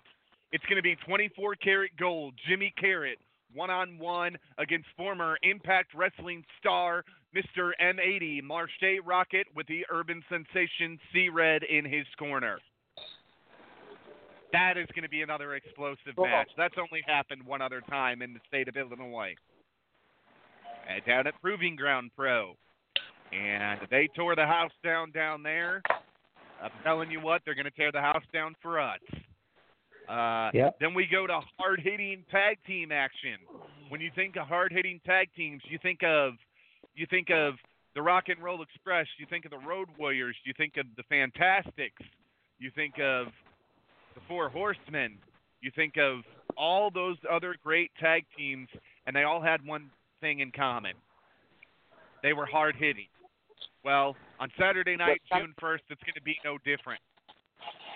It's 0.51 0.63
going 0.65 0.77
to 0.77 0.81
be 0.81 0.95
24 1.05 1.55
karat 1.55 1.91
gold. 1.99 2.33
Jimmy 2.47 2.73
Carrot 2.79 3.19
one 3.53 3.69
on 3.69 3.97
one 3.97 4.37
against 4.57 4.87
former 4.95 5.37
Impact 5.43 5.93
Wrestling 5.95 6.43
star 6.59 7.03
Mr. 7.35 7.71
M80 7.81 8.41
Marshe 8.43 8.99
Rockett 9.05 9.45
with 9.55 9.67
the 9.67 9.85
urban 9.91 10.23
sensation 10.29 10.99
C 11.13 11.29
Red 11.29 11.63
in 11.63 11.85
his 11.85 12.05
corner. 12.17 12.59
That 14.53 14.77
is 14.77 14.87
going 14.95 15.03
to 15.03 15.09
be 15.09 15.21
another 15.21 15.55
explosive 15.55 16.15
Cool. 16.15 16.25
match. 16.25 16.49
That's 16.57 16.75
only 16.77 17.03
happened 17.05 17.45
one 17.45 17.61
other 17.61 17.81
time 17.89 18.21
in 18.21 18.33
the 18.33 18.39
state 18.47 18.67
of 18.67 18.77
Illinois. 18.77 19.35
Uh, 20.87 21.05
down 21.05 21.27
at 21.27 21.39
Proving 21.41 21.75
Ground 21.75 22.11
Pro. 22.15 22.53
And 23.33 23.81
they 23.91 24.07
tore 24.15 24.37
the 24.37 24.45
house 24.45 24.71
down 24.85 25.11
down 25.11 25.43
there. 25.43 25.81
I'm 26.63 26.71
telling 26.83 27.11
you 27.11 27.19
what, 27.19 27.41
they're 27.43 27.55
going 27.55 27.65
to 27.65 27.71
tear 27.71 27.91
the 27.91 28.01
house 28.01 28.23
down 28.33 28.55
for 28.61 28.79
us. 28.79 28.99
Uh, 30.09 30.49
Yep. 30.53 30.79
Then 30.79 30.93
we 30.93 31.05
go 31.05 31.27
to 31.27 31.41
hard 31.57 31.81
hitting 31.81 32.23
tag 32.31 32.57
team 32.65 32.91
action. 32.91 33.37
When 33.89 34.01
you 34.01 34.11
think 34.15 34.35
of 34.37 34.47
hard 34.47 34.71
hitting 34.71 34.99
tag 35.05 35.29
teams, 35.35 35.61
you 35.69 35.77
think 35.81 36.03
of 36.03 36.33
you 36.95 37.05
think 37.09 37.29
of 37.29 37.55
the 37.93 38.01
Rock 38.01 38.25
and 38.29 38.41
Roll 38.41 38.61
Express, 38.61 39.07
you 39.17 39.25
think 39.29 39.45
of 39.45 39.51
the 39.51 39.59
Road 39.67 39.87
Warriors, 39.97 40.35
you 40.45 40.53
think 40.57 40.77
of 40.77 40.85
the 40.97 41.03
Fantastics, 41.09 42.01
you 42.59 42.71
think 42.75 42.95
of 42.99 43.27
the 44.15 44.21
Four 44.27 44.49
Horsemen, 44.49 45.17
you 45.61 45.71
think 45.75 45.95
of 45.97 46.21
all 46.57 46.89
those 46.91 47.17
other 47.29 47.55
great 47.63 47.91
tag 47.99 48.23
teams, 48.37 48.67
and 49.05 49.15
they 49.15 49.23
all 49.23 49.41
had 49.41 49.65
one 49.65 49.89
thing 50.21 50.39
in 50.39 50.51
common. 50.51 50.93
They 52.23 52.33
were 52.33 52.45
hard 52.45 52.75
hitting. 52.75 53.07
Well, 53.83 54.15
on 54.39 54.51
Saturday 54.59 54.95
night, 54.95 55.21
June 55.33 55.53
1st, 55.61 55.79
it's 55.89 56.03
going 56.03 56.15
to 56.15 56.21
be 56.21 56.37
no 56.43 56.57
different. 56.59 56.99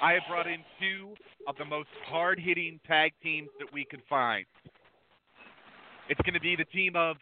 I 0.02 0.14
have 0.14 0.24
brought 0.30 0.48
in 0.48 0.60
two 0.80 1.14
of 1.48 1.56
the 1.58 1.66
most 1.66 1.90
hard 2.06 2.40
hitting 2.40 2.80
tag 2.88 3.12
teams 3.24 3.50
that 3.60 3.72
we 3.74 3.86
could 3.86 4.02
find. 4.10 4.46
It's 6.10 6.22
going 6.22 6.34
to 6.34 6.42
be 6.42 6.56
the 6.56 6.66
team 6.66 6.96
of 6.96 7.18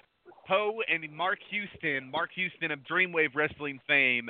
Poe 0.47 0.81
and 0.91 1.05
Mark 1.15 1.39
Houston, 1.51 2.09
Mark 2.09 2.31
Houston 2.35 2.71
of 2.71 2.79
Dreamwave 2.79 3.35
Wrestling 3.35 3.79
fame, 3.87 4.29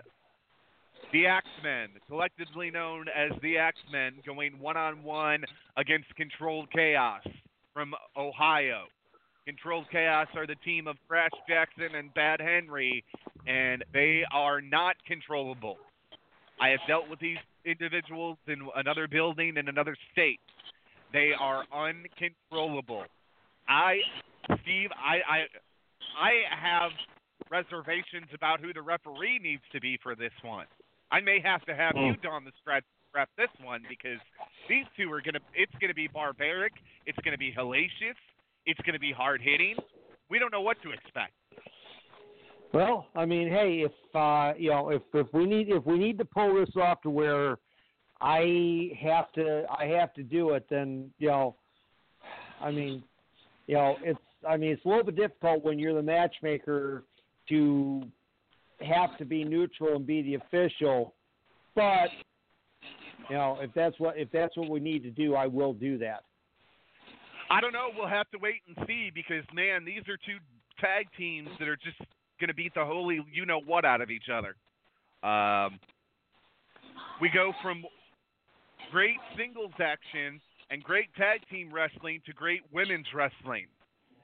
the 1.14 1.26
Axemen, 1.26 1.91
collectively 2.07 2.70
known 2.70 3.06
as 3.16 3.32
the 3.41 3.57
Axemen, 3.57 4.16
going 4.26 4.60
one 4.60 4.78
on 4.78 5.02
one 5.03 5.44
against 5.78 6.14
Controlled 6.16 6.70
Chaos 6.72 7.24
from 7.74 7.94
Ohio. 8.18 8.84
Controlled 9.45 9.86
Chaos 9.91 10.28
are 10.36 10.45
the 10.45 10.56
team 10.66 10.88
of 10.88 10.98
Crash 11.07 11.32
Jackson 11.48 11.95
and 11.95 12.14
Bad 12.14 12.41
Henry, 12.41 13.03
and 13.48 13.84
they 13.94 14.24
are 14.32 14.61
not 14.61 14.95
controllable. 15.07 15.78
I 16.61 16.70
have 16.70 16.82
dealt 16.88 17.10
with 17.10 17.20
these 17.20 17.38
individuals 17.69 18.37
in 18.47 18.67
another 18.75 19.07
building 19.07 19.57
in 19.57 19.67
another 19.67 19.95
state. 20.11 20.39
They 21.13 21.31
are 21.39 21.63
uncontrollable. 21.73 23.03
I, 23.67 23.97
Steve, 24.61 24.89
I, 24.93 25.17
I, 25.25 25.39
I 26.19 26.31
have 26.49 26.91
reservations 27.49 28.29
about 28.33 28.59
who 28.59 28.73
the 28.73 28.81
referee 28.81 29.39
needs 29.41 29.63
to 29.73 29.79
be 29.79 29.97
for 30.01 30.15
this 30.15 30.33
one. 30.43 30.65
I 31.11 31.21
may 31.21 31.39
have 31.43 31.65
to 31.65 31.75
have 31.75 31.93
you 31.95 32.13
hmm. 32.13 32.21
don 32.21 32.45
the 32.45 32.51
stretch 32.61 32.83
prep 33.11 33.29
this 33.37 33.49
one 33.63 33.81
because 33.89 34.21
these 34.67 34.85
two 34.95 35.11
are 35.11 35.21
gonna. 35.21 35.41
It's 35.55 35.73
gonna 35.81 35.93
be 35.93 36.07
barbaric. 36.07 36.73
It's 37.05 37.17
gonna 37.25 37.37
be 37.37 37.51
hellacious. 37.51 38.17
It's 38.65 38.79
gonna 38.85 38.99
be 38.99 39.11
hard 39.11 39.41
hitting. 39.41 39.75
We 40.29 40.37
don't 40.37 40.51
know 40.51 40.61
what 40.61 40.77
to 40.83 40.91
expect. 40.91 41.33
Well, 42.71 43.07
I 43.15 43.25
mean, 43.25 43.49
hey, 43.49 43.83
if 43.85 44.15
uh, 44.15 44.53
you 44.57 44.69
know, 44.69 44.89
if 44.89 45.01
if 45.13 45.27
we 45.33 45.45
need 45.45 45.69
if 45.69 45.85
we 45.85 45.97
need 45.97 46.17
to 46.19 46.25
pull 46.25 46.53
this 46.53 46.69
off 46.75 47.01
to 47.01 47.09
where 47.09 47.57
I 48.21 48.91
have 49.01 49.31
to 49.33 49.65
I 49.69 49.85
have 49.85 50.13
to 50.15 50.23
do 50.23 50.51
it, 50.51 50.65
then 50.69 51.09
you 51.17 51.29
know, 51.29 51.55
I 52.61 52.69
mean, 52.69 53.03
you 53.65 53.75
know, 53.75 53.95
it's 54.03 54.19
I 54.47 54.57
mean, 54.57 54.71
it's 54.71 54.85
a 54.85 54.87
little 54.87 55.03
bit 55.03 55.15
difficult 55.15 55.63
when 55.63 55.79
you're 55.79 55.95
the 55.95 56.03
matchmaker 56.03 57.03
to 57.49 58.03
have 58.81 59.17
to 59.17 59.25
be 59.25 59.43
neutral 59.43 59.95
and 59.95 60.05
be 60.05 60.21
the 60.21 60.35
official, 60.35 61.15
but 61.75 62.09
you 63.29 63.35
know, 63.35 63.57
if 63.61 63.71
that's 63.73 63.99
what 63.99 64.17
if 64.17 64.29
that's 64.31 64.55
what 64.55 64.69
we 64.69 64.79
need 64.79 65.01
to 65.03 65.11
do, 65.11 65.33
I 65.33 65.47
will 65.47 65.73
do 65.73 65.97
that. 65.97 66.23
I 67.49 67.61
don't 67.61 67.73
know. 67.73 67.89
We'll 67.97 68.07
have 68.07 68.29
to 68.29 68.37
wait 68.37 68.61
and 68.67 68.77
see 68.87 69.09
because 69.13 69.43
man, 69.53 69.85
these 69.85 70.01
are 70.07 70.17
two 70.17 70.37
tag 70.79 71.07
teams 71.17 71.49
that 71.57 71.67
are 71.67 71.77
just 71.77 71.97
going 72.40 72.48
to 72.49 72.53
beat 72.53 72.74
the 72.74 72.86
holy 72.86 73.20
you 73.32 73.45
know 73.45 73.60
what 73.66 73.86
out 73.86 74.02
of 74.02 74.10
each 74.10 74.30
other. 74.32 74.56
Um, 75.28 75.80
we 77.22 77.30
go 77.30 77.52
from 77.61 77.84
great 78.91 79.18
singles 79.38 79.74
action 79.80 80.40
and 80.70 80.84
great 80.84 81.14
tag 81.16 81.41
team 81.49 81.72
wrestling 81.74 82.22
to 82.26 82.34
great 82.34 82.61
women's 82.72 83.07
wrestling. 83.14 83.66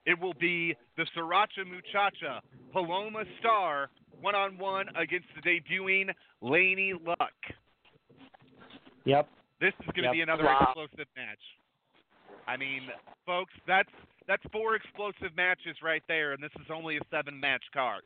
It 0.05 0.19
will 0.19 0.35
be 0.35 0.75
the 0.97 1.05
Sriracha 1.15 1.65
Muchacha 1.67 2.41
Paloma 2.71 3.23
Star 3.39 3.89
one 4.21 4.35
on 4.35 4.57
one 4.57 4.87
against 4.95 5.27
the 5.35 5.41
debuting 5.41 6.09
Laney 6.41 6.93
Luck. 7.05 7.33
Yep. 9.05 9.27
This 9.59 9.73
is 9.81 9.85
going 9.87 9.95
to 9.95 10.01
Yep. 10.03 10.13
be 10.13 10.21
another 10.21 10.45
Wow. 10.45 10.59
explosive 10.61 11.07
match. 11.15 11.41
I 12.47 12.57
mean, 12.57 12.91
folks, 13.25 13.53
that's 13.65 13.91
that's 14.27 14.43
four 14.51 14.75
explosive 14.75 15.35
matches 15.35 15.77
right 15.83 16.03
there, 16.07 16.33
and 16.33 16.41
this 16.41 16.51
is 16.59 16.67
only 16.73 16.97
a 16.97 17.01
seven 17.11 17.39
match 17.39 17.63
card. 17.73 18.03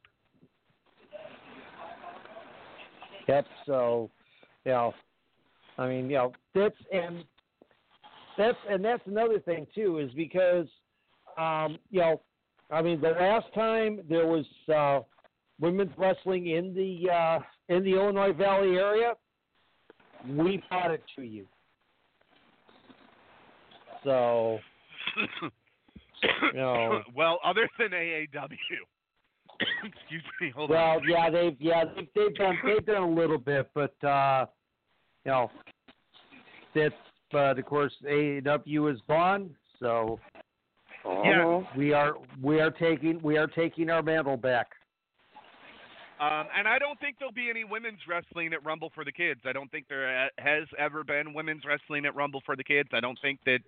Yep. 3.27 3.45
So, 3.65 4.09
you 4.65 4.71
know, 4.71 4.93
I 5.77 5.87
mean, 5.87 6.09
you 6.09 6.17
know, 6.17 6.33
that's 6.55 6.75
and 6.91 7.23
that's 8.37 8.57
and 8.69 8.83
that's 8.83 9.03
another 9.05 9.39
thing 9.39 9.67
too 9.75 9.99
is 9.99 10.11
because, 10.15 10.67
um, 11.37 11.77
you 11.91 11.99
know, 11.99 12.21
I 12.71 12.81
mean, 12.81 13.01
the 13.01 13.09
last 13.09 13.45
time 13.53 14.01
there 14.09 14.27
was 14.27 14.45
uh, 14.73 15.01
women's 15.59 15.91
wrestling 15.97 16.47
in 16.47 16.73
the 16.73 17.11
uh, 17.11 17.39
in 17.69 17.83
the 17.83 17.93
Illinois 17.93 18.33
Valley 18.33 18.77
area, 18.77 19.13
we 20.27 20.63
brought 20.69 20.91
it 20.91 21.03
to 21.15 21.21
you. 21.21 21.45
So, 24.03 24.59
you 26.53 26.59
know, 26.59 27.01
well, 27.15 27.39
other 27.43 27.67
than 27.77 27.89
AAW. 27.89 28.49
Excuse 29.83 30.23
me. 30.41 30.51
Hold 30.55 30.69
well, 30.69 30.97
on. 30.97 31.01
yeah, 31.07 31.29
they've 31.29 31.55
yeah 31.59 31.83
they've, 31.95 32.07
they've 32.15 32.35
done 32.35 32.57
they've 32.65 32.85
done 32.85 33.03
a 33.03 33.09
little 33.09 33.37
bit, 33.37 33.69
but 33.73 34.01
uh, 34.03 34.45
you 35.25 35.31
know, 35.31 35.51
that's 36.73 36.95
but 37.31 37.59
of 37.59 37.65
course 37.65 37.93
AEW 38.09 38.93
is 38.93 38.99
gone, 39.07 39.55
so 39.79 40.19
Yeah. 41.05 41.61
we 41.77 41.93
are 41.93 42.15
we 42.41 42.59
are 42.59 42.71
taking 42.71 43.21
we 43.21 43.37
are 43.37 43.47
taking 43.47 43.89
our 43.89 44.01
mantle 44.01 44.37
back. 44.37 44.67
Um, 46.19 46.47
and 46.57 46.67
I 46.67 46.79
don't 46.79 46.99
think 46.99 47.15
there'll 47.17 47.31
be 47.31 47.49
any 47.49 47.63
women's 47.63 47.99
wrestling 48.05 48.51
at 48.51 48.65
Rumble 48.65 48.91
for 48.93 49.05
the 49.05 49.11
Kids. 49.11 49.39
I 49.45 49.53
don't 49.53 49.71
think 49.71 49.87
there 49.87 50.25
uh, 50.25 50.27
has 50.37 50.67
ever 50.77 51.05
been 51.05 51.33
women's 51.33 51.63
wrestling 51.65 52.05
at 52.05 52.13
Rumble 52.13 52.41
for 52.45 52.57
the 52.57 52.63
Kids. 52.63 52.89
I 52.91 52.99
don't 52.99 53.17
think 53.21 53.39
that 53.45 53.59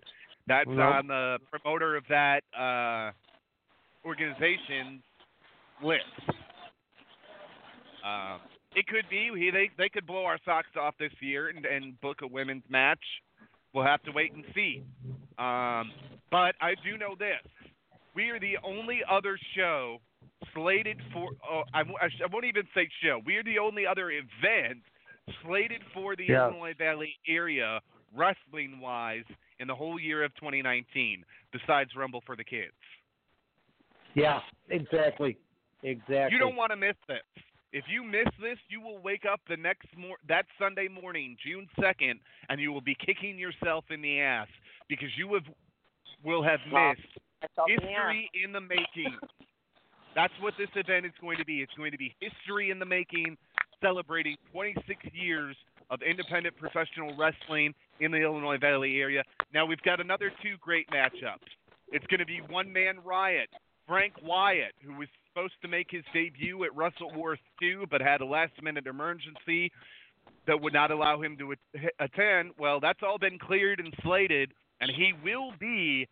that's 0.48 0.68
No. 0.70 0.82
on 0.82 1.08
the 1.08 1.38
promoter 1.52 1.96
of 1.96 2.04
that 2.10 2.42
uh, 2.58 3.12
organization's 4.06 5.02
list. 5.84 6.04
Um, 8.04 8.40
it 8.76 8.88
could 8.88 9.06
be 9.10 9.30
he, 9.36 9.52
they 9.52 9.70
they 9.78 9.90
could 9.90 10.08
blow 10.08 10.26
our 10.26 10.40
socks 10.46 10.70
off 10.80 10.96
this 11.00 11.12
year 11.20 11.50
and, 11.50 11.66
and 11.66 12.00
book 12.02 12.22
a 12.24 12.28
women's 12.28 12.64
match. 12.70 13.04
We'll 13.74 13.86
have 13.86 14.02
to 14.04 14.12
wait 14.12 14.34
and 14.34 14.44
see. 14.56 14.84
Um, 15.38 15.92
but 16.32 16.56
I 16.62 16.74
do 16.84 16.98
know 16.98 17.16
this: 17.18 17.46
we 18.16 18.30
are 18.30 18.40
the 18.40 18.58
only 18.64 19.02
other 19.10 19.38
show 19.56 19.98
slated 20.56 20.98
for. 21.14 21.30
Oh, 21.50 21.64
I, 21.74 21.82
I 21.82 21.84
I 22.06 22.28
won't 22.32 22.46
even 22.46 22.64
say 22.74 22.90
show. 23.04 23.20
We 23.26 23.36
are 23.36 23.44
the 23.44 23.60
only 23.60 23.86
other 23.86 24.10
event 24.12 24.80
slated 25.44 25.82
for 25.94 26.16
the 26.16 26.26
Yeah. 26.28 26.48
Illinois 26.48 26.74
Valley 26.78 27.16
area, 27.28 27.80
wrestling 28.16 28.80
wise, 28.80 29.26
in 29.62 29.68
the 29.68 29.76
whole 29.76 30.00
year 30.00 30.24
of 30.24 30.34
2019, 30.36 31.24
besides 31.54 31.92
Rumble 31.96 32.24
for 32.26 32.36
the 32.36 32.44
Kids. 32.44 32.74
Yeah, 34.16 34.40
exactly, 34.70 35.38
exactly. 35.84 36.34
You 36.34 36.40
don't 36.40 36.56
want 36.56 36.72
to 36.72 36.76
miss 36.76 36.96
this. 37.08 37.20
If 37.72 37.86
you 37.88 38.04
miss 38.04 38.28
this, 38.42 38.58
you 38.68 38.82
will 38.82 38.98
wake 39.02 39.24
up 39.32 39.40
the 39.48 39.56
next 39.56 39.88
mor- 39.96 40.18
that 40.28 40.46
Sunday 40.60 40.90
morning, 40.90 41.38
June 41.46 41.68
2nd, 41.80 42.20
and 42.50 42.60
you 42.60 42.74
will 42.74 42.82
be 42.82 42.96
kicking 43.06 43.38
yourself 43.40 43.86
in 43.90 44.02
the 44.02 44.20
ass 44.20 44.50
because 44.90 45.08
you 45.18 45.34
have 45.36 45.44
will 46.26 46.44
have 46.44 46.60
Wow. 46.72 46.90
missed 46.92 47.08
Myself 47.42 47.70
in 47.70 47.78
the 47.78 47.88
history 47.88 48.30
in 48.44 48.52
the 48.52 48.60
making. 48.60 49.18
That's 50.16 50.34
what 50.42 50.54
this 50.58 50.70
event 50.76 51.06
is 51.06 51.14
going 51.22 51.38
to 51.38 51.46
be. 51.46 51.62
It's 51.62 51.74
going 51.76 51.92
to 51.92 51.98
be 51.98 52.14
history 52.20 52.70
in 52.70 52.80
the 52.80 52.86
making, 52.86 53.38
celebrating 53.82 54.36
26 54.52 55.06
years 55.14 55.56
of 55.90 56.02
independent 56.02 56.58
professional 56.58 57.16
wrestling 57.16 57.74
in 58.02 58.12
the 58.12 58.18
Illinois 58.18 58.58
Valley 58.58 59.00
area. 59.00 59.24
Now 59.54 59.66
we've 59.66 59.82
got 59.84 60.02
another 60.02 60.32
two 60.42 60.56
great 60.60 60.90
matchups. 60.90 61.48
It's 61.92 62.06
going 62.08 62.20
to 62.20 62.26
be 62.26 62.42
One 62.50 62.74
Man 62.74 62.98
Riot, 63.06 63.50
Frank 63.88 64.14
Wyatt, 64.22 64.74
who 64.84 64.98
was 64.98 65.08
supposed 65.30 65.54
to 65.62 65.68
make 65.68 65.88
his 65.90 66.04
debut 66.14 66.64
at 66.66 66.76
Wrestle 66.76 67.12
Wars 67.16 67.40
2, 67.62 67.86
but 67.90 68.02
had 68.02 68.22
a 68.22 68.26
last 68.26 68.54
minute 68.62 68.88
emergency 68.88 69.72
that 70.48 70.60
would 70.60 70.74
not 70.74 70.92
allow 70.92 71.22
him 71.22 71.38
to 71.38 71.54
attend. 72.00 72.52
Well, 72.58 72.80
that's 72.80 73.00
all 73.04 73.18
been 73.18 73.38
cleared 73.38 73.80
and 73.80 73.94
slated, 74.04 74.52
and 74.82 74.90
he 74.90 75.14
will 75.24 75.54
be 75.60 76.08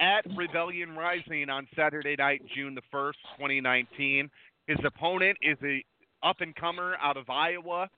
at 0.00 0.24
Rebellion 0.36 0.96
Rising 0.96 1.50
on 1.50 1.68
Saturday 1.76 2.16
night, 2.18 2.42
June 2.54 2.74
the 2.74 2.82
1st, 2.92 3.12
2019. 3.36 4.30
His 4.66 4.78
opponent 4.84 5.36
is 5.42 5.58
a 5.62 5.84
up 6.26 6.40
and 6.40 6.56
comer 6.56 6.96
out 7.02 7.18
of 7.18 7.28
Iowa, 7.28 7.88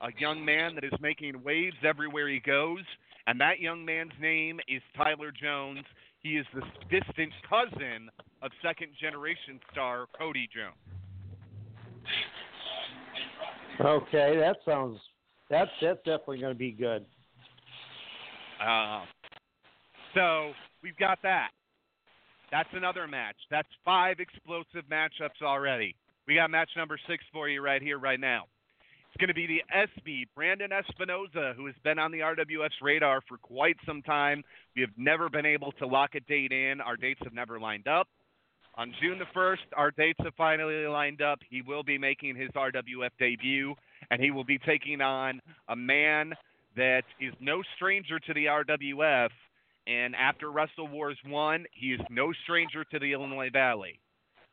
a 0.00 0.08
young 0.18 0.44
man 0.44 0.74
that 0.74 0.84
is 0.84 0.92
making 1.00 1.42
waves 1.42 1.76
everywhere 1.84 2.28
he 2.28 2.40
goes, 2.40 2.84
and 3.26 3.40
that 3.40 3.60
young 3.60 3.84
man's 3.84 4.12
name 4.20 4.60
is 4.68 4.82
Tyler 4.96 5.32
Jones. 5.32 5.84
He 6.20 6.36
is 6.36 6.46
the 6.54 6.62
distant 6.90 7.32
cousin 7.48 8.10
of 8.42 8.50
second 8.62 8.88
generation 9.00 9.60
star 9.72 10.06
Cody 10.18 10.48
Jones. 10.54 10.74
Okay, 13.80 14.36
that 14.38 14.56
sounds 14.64 14.98
that's 15.50 15.70
that's 15.80 15.98
definitely 15.98 16.38
going 16.38 16.52
to 16.52 16.58
be 16.58 16.72
good. 16.72 17.04
Uh, 18.64 19.04
so 20.14 20.52
we've 20.82 20.96
got 20.96 21.18
that. 21.22 21.50
That's 22.50 22.68
another 22.72 23.06
match. 23.06 23.36
That's 23.50 23.68
five 23.84 24.20
explosive 24.20 24.84
matchups 24.90 25.42
already. 25.42 25.94
We 26.26 26.34
got 26.34 26.50
match 26.50 26.70
number 26.76 26.98
six 27.08 27.22
for 27.32 27.48
you 27.48 27.62
right 27.62 27.82
here, 27.82 27.98
right 27.98 28.18
now. 28.18 28.44
Going 29.18 29.26
to 29.26 29.34
be 29.34 29.48
the 29.48 29.62
SB, 29.74 30.26
Brandon 30.36 30.70
Espinoza, 30.70 31.52
who 31.56 31.66
has 31.66 31.74
been 31.82 31.98
on 31.98 32.12
the 32.12 32.20
RWF's 32.20 32.80
radar 32.80 33.20
for 33.28 33.36
quite 33.36 33.76
some 33.84 34.00
time. 34.00 34.44
We 34.76 34.82
have 34.82 34.92
never 34.96 35.28
been 35.28 35.44
able 35.44 35.72
to 35.72 35.88
lock 35.88 36.14
a 36.14 36.20
date 36.20 36.52
in. 36.52 36.80
Our 36.80 36.96
dates 36.96 37.18
have 37.24 37.32
never 37.32 37.58
lined 37.58 37.88
up. 37.88 38.06
On 38.76 38.94
June 39.02 39.18
the 39.18 39.24
1st, 39.36 39.56
our 39.76 39.90
dates 39.90 40.20
have 40.22 40.34
finally 40.36 40.86
lined 40.86 41.20
up. 41.20 41.40
He 41.50 41.62
will 41.62 41.82
be 41.82 41.98
making 41.98 42.36
his 42.36 42.50
RWF 42.50 43.10
debut, 43.18 43.74
and 44.12 44.22
he 44.22 44.30
will 44.30 44.44
be 44.44 44.58
taking 44.58 45.00
on 45.00 45.40
a 45.68 45.74
man 45.74 46.32
that 46.76 47.02
is 47.20 47.34
no 47.40 47.60
stranger 47.74 48.20
to 48.20 48.34
the 48.34 48.44
RWF. 48.44 49.30
And 49.88 50.14
after 50.14 50.52
Wrestle 50.52 50.86
Wars 50.86 51.18
1, 51.26 51.66
he 51.72 51.88
is 51.88 52.00
no 52.08 52.32
stranger 52.44 52.84
to 52.84 53.00
the 53.00 53.14
Illinois 53.14 53.50
Valley. 53.52 53.98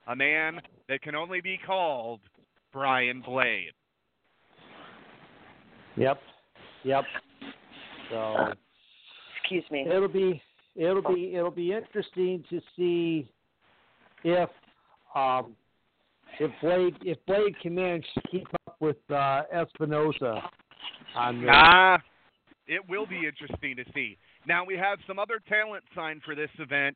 A 0.07 0.15
man 0.15 0.59
that 0.89 1.03
can 1.03 1.13
only 1.13 1.41
be 1.41 1.59
called 1.63 2.21
Brian 2.73 3.21
Blade. 3.21 3.73
Yep, 5.97 6.19
yep. 6.83 7.03
So 8.09 8.53
excuse 9.41 9.63
me. 9.71 9.85
It'll 9.87 10.07
be 10.07 10.41
it'll 10.75 11.01
be 11.01 11.35
it'll 11.35 11.51
be 11.51 11.71
interesting 11.73 12.43
to 12.49 12.61
see 12.75 13.29
if 14.23 14.49
um 15.15 15.55
if 16.39 16.51
Blade 16.61 16.95
if 17.01 17.17
Blade 17.25 17.55
can 17.61 17.75
manage 17.75 18.05
to 18.15 18.21
keep 18.29 18.47
up 18.67 18.75
with 18.79 18.97
uh, 19.09 19.43
Espinoza 19.53 20.41
on 21.15 21.41
the 21.41 21.47
Ah, 21.49 22.01
it 22.67 22.81
will 22.89 23.05
be 23.05 23.25
interesting 23.25 23.75
to 23.75 23.83
see. 23.93 24.17
Now 24.47 24.65
we 24.65 24.77
have 24.77 24.99
some 25.07 25.19
other 25.19 25.39
talent 25.47 25.83
signed 25.95 26.21
for 26.25 26.35
this 26.35 26.49
event. 26.59 26.95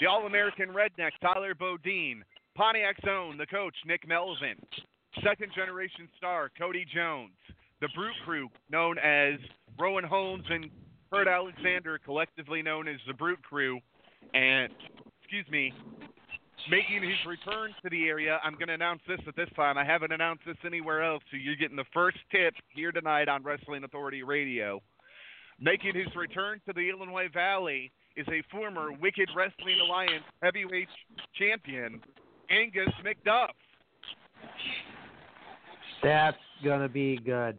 The 0.00 0.06
All-American 0.06 0.68
Redneck 0.68 1.10
Tyler 1.20 1.54
Bodine, 1.54 2.22
Pontiac 2.54 2.96
Zone, 3.04 3.36
the 3.36 3.46
coach 3.46 3.74
Nick 3.84 4.06
Melvin, 4.06 4.56
second 5.24 5.52
generation 5.54 6.08
star 6.16 6.50
Cody 6.56 6.86
Jones, 6.94 7.32
the 7.80 7.88
Brute 7.94 8.14
Crew 8.24 8.48
known 8.70 8.98
as 8.98 9.34
Rowan 9.78 10.04
Holmes 10.04 10.44
and 10.50 10.70
Kurt 11.10 11.28
Alexander, 11.28 11.98
collectively 12.04 12.62
known 12.62 12.88
as 12.88 12.96
the 13.06 13.14
Brute 13.14 13.42
Crew, 13.42 13.80
and 14.34 14.72
excuse 15.22 15.46
me, 15.50 15.72
making 16.70 17.02
his 17.02 17.18
return 17.26 17.74
to 17.82 17.90
the 17.90 18.08
area. 18.08 18.40
I'm 18.42 18.54
going 18.54 18.68
to 18.68 18.74
announce 18.74 19.00
this 19.06 19.20
at 19.26 19.36
this 19.36 19.48
time. 19.56 19.78
I 19.78 19.84
haven't 19.84 20.12
announced 20.12 20.42
this 20.46 20.56
anywhere 20.66 21.02
else, 21.02 21.22
so 21.30 21.36
you're 21.36 21.56
getting 21.56 21.76
the 21.76 21.84
first 21.94 22.18
tip 22.30 22.54
here 22.74 22.92
tonight 22.92 23.28
on 23.28 23.42
Wrestling 23.42 23.84
Authority 23.84 24.22
Radio. 24.22 24.82
Making 25.60 25.94
his 25.94 26.14
return 26.14 26.60
to 26.66 26.72
the 26.72 26.88
Illinois 26.88 27.28
Valley 27.32 27.90
is 28.16 28.26
a 28.28 28.42
former 28.50 28.92
Wicked 28.92 29.28
Wrestling 29.34 29.80
Alliance 29.82 30.24
heavyweight 30.42 30.88
champion, 31.38 32.00
Angus 32.50 32.92
McDuff. 33.04 33.48
That's 36.02 36.36
gonna 36.64 36.88
be 36.88 37.16
good. 37.16 37.58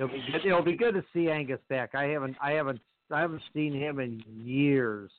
It'll 0.00 0.08
be 0.08 0.24
good. 0.32 0.46
It'll 0.46 0.62
be 0.62 0.76
good 0.76 0.94
to 0.94 1.04
see 1.12 1.28
Angus 1.30 1.60
back. 1.68 1.94
I 1.94 2.04
haven't 2.04 2.34
I 2.42 2.52
haven't 2.52 2.80
I 3.10 3.20
haven't 3.20 3.42
seen 3.52 3.74
him 3.74 4.00
in 4.00 4.24
years. 4.42 5.10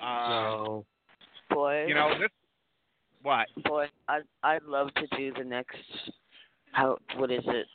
Uh, 0.00 0.28
So 0.28 0.86
Boy, 1.50 1.86
you 1.88 1.94
know 1.94 2.16
this. 2.16 2.30
What? 3.22 3.48
boy, 3.64 3.88
I'd 4.06 4.22
I'd 4.44 4.62
love 4.62 4.94
to 4.94 5.06
do 5.16 5.32
the 5.36 5.42
next. 5.42 5.76
How? 6.70 6.98
What 7.16 7.32
is 7.32 7.42
it? 7.46 7.66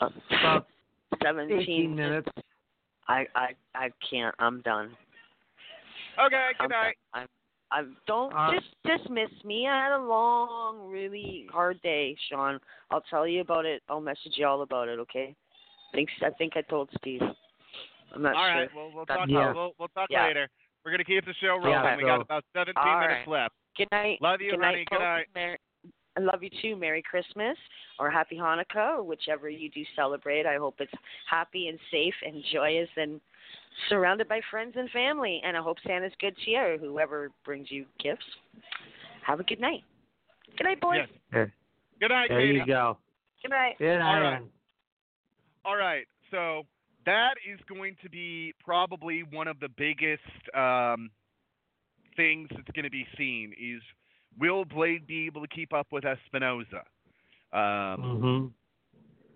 Uh, 0.00 0.10
about 0.30 0.68
Seventeen 1.20 1.60
eighteen 1.60 1.96
minutes. 1.96 2.28
I 3.08 3.26
I 3.34 3.48
I 3.74 3.90
can't. 4.08 4.36
I'm 4.38 4.60
done. 4.60 4.96
Okay, 6.24 6.50
I'm 6.60 6.68
good 6.68 6.74
night. 6.74 6.96
Done. 7.70 7.78
I'm. 7.78 7.96
Don't 8.06 8.32
Uh, 8.32 8.52
just 8.52 8.74
dismiss 8.84 9.30
me. 9.44 9.66
I 9.68 9.84
had 9.84 9.92
a 9.96 10.02
long, 10.02 10.90
really 10.90 11.46
hard 11.52 11.80
day, 11.82 12.16
Sean. 12.30 12.60
I'll 12.90 13.02
tell 13.10 13.26
you 13.26 13.40
about 13.40 13.64
it. 13.66 13.82
I'll 13.88 14.00
message 14.00 14.32
you 14.36 14.46
all 14.46 14.62
about 14.62 14.88
it. 14.88 14.98
Okay? 15.00 15.34
Thanks. 15.92 16.12
I 16.22 16.30
think 16.30 16.56
I 16.56 16.62
told 16.62 16.88
Steve. 16.98 17.20
I'm 18.14 18.22
not 18.22 18.36
All 18.36 18.44
sure. 18.44 18.54
right, 18.54 18.68
well 18.76 18.90
we'll 18.94 19.06
talk. 19.06 19.28
Yeah. 19.28 19.52
We'll, 19.52 19.72
we'll 19.78 19.88
talk 19.88 20.08
Yeah. 20.10 20.24
later. 20.26 20.48
We're 20.84 20.90
gonna 20.92 21.04
keep 21.04 21.24
the 21.24 21.34
show 21.40 21.56
rolling. 21.56 21.70
Yeah, 21.70 21.96
we 21.96 22.02
got 22.02 22.20
about 22.20 22.44
17 22.54 22.74
All 22.76 23.00
minutes 23.00 23.26
right. 23.26 23.42
left. 23.42 23.54
Good 23.76 23.88
night. 23.90 24.18
Love 24.20 24.40
you, 24.40 24.52
Good 24.52 24.60
honey. 24.62 24.76
night, 24.76 24.86
Good 24.90 24.98
night. 25.00 25.26
Merry, 25.34 25.58
I 26.16 26.20
love 26.20 26.42
you 26.42 26.50
too. 26.62 26.76
Merry 26.76 27.02
Christmas 27.02 27.56
or 27.98 28.10
Happy 28.10 28.36
Hanukkah 28.36 28.98
or 28.98 29.02
whichever 29.02 29.48
you 29.48 29.68
do 29.70 29.82
celebrate. 29.96 30.46
I 30.46 30.56
hope 30.56 30.76
it's 30.78 30.92
happy 31.28 31.68
and 31.68 31.78
safe 31.90 32.14
and 32.24 32.44
joyous 32.52 32.88
and 32.96 33.20
surrounded 33.88 34.28
by 34.28 34.40
friends 34.50 34.74
and 34.76 34.90
family. 34.90 35.40
And 35.44 35.56
I 35.56 35.62
hope 35.62 35.76
Santa's 35.86 36.12
good 36.20 36.36
to 36.44 36.50
you 36.50 36.58
or 36.58 36.78
whoever 36.78 37.30
brings 37.44 37.70
you 37.70 37.86
gifts. 38.02 38.24
Have 39.26 39.40
a 39.40 39.44
good 39.44 39.60
night. 39.60 39.82
Good 40.56 40.64
night, 40.64 40.80
boys. 40.80 40.98
Yes. 41.32 41.48
Good 42.00 42.10
night, 42.10 42.26
there 42.28 42.40
Katie. 42.40 42.58
you 42.58 42.66
go. 42.66 42.98
Good 43.42 43.50
night. 43.50 43.74
Good 43.78 43.98
night. 43.98 44.20
right. 44.20 44.42
All 45.64 45.76
right, 45.76 46.04
so 46.30 46.64
that 47.06 47.34
is 47.50 47.58
going 47.68 47.96
to 48.02 48.10
be 48.10 48.52
probably 48.62 49.22
one 49.22 49.48
of 49.48 49.58
the 49.60 49.68
biggest 49.78 50.20
um, 50.54 51.10
things 52.16 52.48
that's 52.50 52.70
going 52.74 52.84
to 52.84 52.90
be 52.90 53.06
seen 53.16 53.52
is 53.58 53.80
will 54.38 54.66
Blade 54.66 55.06
be 55.06 55.24
able 55.24 55.40
to 55.40 55.48
keep 55.48 55.72
up 55.72 55.86
with 55.90 56.04
Espinoza? 56.04 56.82
Um, 57.52 58.02
hmm 58.02 58.46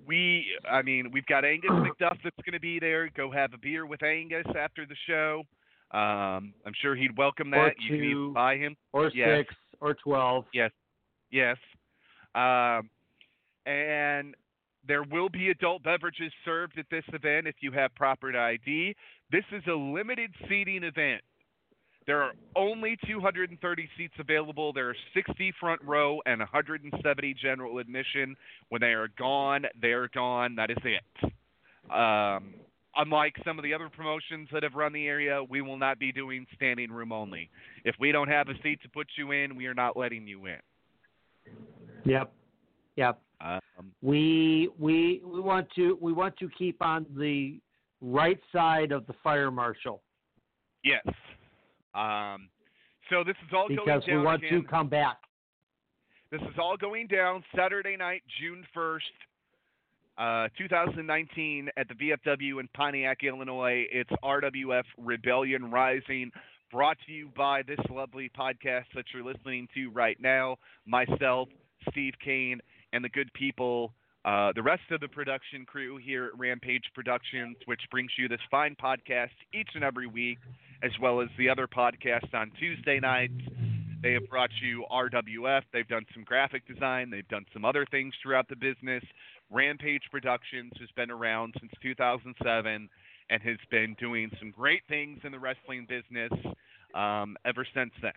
we, 0.08 0.46
I 0.68 0.80
mean, 0.82 1.10
we've 1.12 1.26
got 1.26 1.44
Angus 1.44 1.70
McDuff 1.70 2.16
that's 2.24 2.36
going 2.44 2.54
to 2.54 2.60
be 2.60 2.80
there. 2.80 3.10
Go 3.14 3.30
have 3.30 3.52
a 3.54 3.58
beer 3.58 3.86
with 3.86 4.02
Angus 4.02 4.46
after 4.58 4.86
the 4.86 4.96
show. 5.06 5.42
Um, 5.90 6.54
I'm 6.66 6.72
sure 6.80 6.96
he'd 6.96 7.16
welcome 7.16 7.50
that. 7.50 7.74
you 7.78 7.96
can 7.96 8.04
even 8.04 8.32
buy 8.32 8.56
him. 8.56 8.74
Or 8.92 9.10
Yes. 9.14 9.40
six 9.40 9.54
or 9.80 9.94
twelve. 9.94 10.46
Yes, 10.52 10.70
yes. 11.30 11.56
Um, 12.34 12.90
and 13.66 14.34
there 14.86 15.02
will 15.02 15.28
be 15.28 15.50
adult 15.50 15.82
beverages 15.82 16.32
served 16.44 16.78
at 16.78 16.86
this 16.90 17.04
event 17.12 17.46
if 17.46 17.56
you 17.60 17.70
have 17.72 17.94
proper 17.94 18.34
ID. 18.36 18.94
This 19.30 19.44
is 19.52 19.62
a 19.68 19.74
limited 19.74 20.30
seating 20.48 20.82
event. 20.84 21.22
There 22.08 22.22
are 22.22 22.32
only 22.56 22.96
230 23.06 23.88
seats 23.98 24.14
available. 24.18 24.72
There 24.72 24.88
are 24.88 24.96
60 25.12 25.52
front 25.60 25.82
row 25.84 26.22
and 26.24 26.38
170 26.38 27.34
general 27.34 27.78
admission. 27.80 28.34
When 28.70 28.80
they 28.80 28.94
are 28.94 29.08
gone, 29.18 29.66
they're 29.78 30.08
gone. 30.08 30.56
That 30.56 30.70
is 30.70 30.78
it. 30.84 31.32
Um, 31.92 32.54
unlike 32.96 33.34
some 33.44 33.58
of 33.58 33.62
the 33.62 33.74
other 33.74 33.90
promotions 33.94 34.48
that 34.54 34.62
have 34.62 34.72
run 34.72 34.94
the 34.94 35.06
area, 35.06 35.44
we 35.50 35.60
will 35.60 35.76
not 35.76 35.98
be 35.98 36.10
doing 36.10 36.46
standing 36.56 36.90
room 36.90 37.12
only. 37.12 37.50
If 37.84 37.94
we 38.00 38.10
don't 38.10 38.28
have 38.28 38.48
a 38.48 38.54
seat 38.62 38.80
to 38.84 38.88
put 38.88 39.08
you 39.18 39.32
in, 39.32 39.54
we 39.54 39.66
are 39.66 39.74
not 39.74 39.94
letting 39.94 40.26
you 40.26 40.46
in. 40.46 40.60
Yep. 42.06 42.32
Yep. 42.96 43.20
Um, 43.42 43.60
We 44.00 44.70
we 44.78 45.20
we 45.26 45.40
want 45.40 45.68
to 45.76 45.98
we 46.00 46.14
want 46.14 46.38
to 46.38 46.48
keep 46.56 46.80
on 46.80 47.04
the 47.18 47.60
right 48.00 48.40
side 48.50 48.92
of 48.92 49.06
the 49.06 49.14
fire 49.22 49.50
marshal 49.50 50.00
yes. 50.84 51.14
Um, 51.98 52.48
so 53.10 53.24
this 53.24 53.36
is 53.46 53.52
all 53.52 53.66
because 53.68 54.04
going 54.06 54.18
we 54.18 54.24
want 54.24 54.44
again. 54.44 54.62
to 54.62 54.68
come 54.68 54.88
back. 54.88 55.18
This 56.30 56.42
is 56.42 56.58
all 56.60 56.76
going 56.76 57.06
down 57.06 57.42
Saturday 57.56 57.96
night, 57.96 58.22
June 58.40 58.64
1st, 58.76 58.98
uh, 60.18 60.48
2019, 60.58 61.70
at 61.76 61.88
the 61.88 61.94
VFW 61.94 62.60
in 62.60 62.68
Pontiac, 62.74 63.24
Illinois. 63.24 63.86
It's 63.90 64.10
RWF 64.22 64.84
Rebellion 64.98 65.70
Rising, 65.70 66.30
brought 66.70 66.98
to 67.06 67.12
you 67.12 67.30
by 67.34 67.62
this 67.62 67.78
lovely 67.90 68.30
podcast 68.38 68.84
that 68.94 69.06
you're 69.14 69.24
listening 69.24 69.68
to 69.74 69.90
right 69.90 70.18
now. 70.20 70.56
Myself, 70.86 71.48
Steve 71.90 72.12
Kane, 72.22 72.60
and 72.92 73.02
the 73.02 73.08
good 73.08 73.32
people, 73.32 73.94
uh, 74.24 74.52
the 74.54 74.62
rest 74.62 74.82
of 74.90 75.00
the 75.00 75.08
production 75.08 75.64
crew 75.64 75.96
here 75.96 76.26
at 76.26 76.38
Rampage 76.38 76.84
Productions, 76.94 77.56
which 77.64 77.80
brings 77.90 78.10
you 78.18 78.28
this 78.28 78.40
fine 78.50 78.76
podcast 78.82 79.30
each 79.54 79.70
and 79.74 79.82
every 79.82 80.06
week, 80.06 80.38
as 80.82 80.92
well 81.00 81.20
as 81.20 81.28
the 81.38 81.48
other 81.48 81.66
podcast 81.66 82.32
on 82.34 82.50
Tuesday 82.58 83.00
nights. 83.00 83.40
They 84.02 84.12
have 84.12 84.28
brought 84.28 84.50
you 84.62 84.84
RWF. 84.92 85.62
They've 85.72 85.88
done 85.88 86.06
some 86.14 86.22
graphic 86.22 86.66
design. 86.68 87.10
They've 87.10 87.26
done 87.28 87.46
some 87.52 87.64
other 87.64 87.84
things 87.90 88.14
throughout 88.22 88.48
the 88.48 88.56
business. 88.56 89.02
Rampage 89.50 90.02
Productions 90.10 90.72
has 90.78 90.88
been 90.94 91.10
around 91.10 91.54
since 91.58 91.72
2007 91.82 92.88
and 93.30 93.42
has 93.42 93.56
been 93.70 93.96
doing 93.98 94.30
some 94.38 94.52
great 94.52 94.82
things 94.88 95.18
in 95.24 95.32
the 95.32 95.38
wrestling 95.38 95.86
business 95.88 96.30
um, 96.94 97.36
ever 97.44 97.66
since 97.74 97.90
then. 98.00 98.12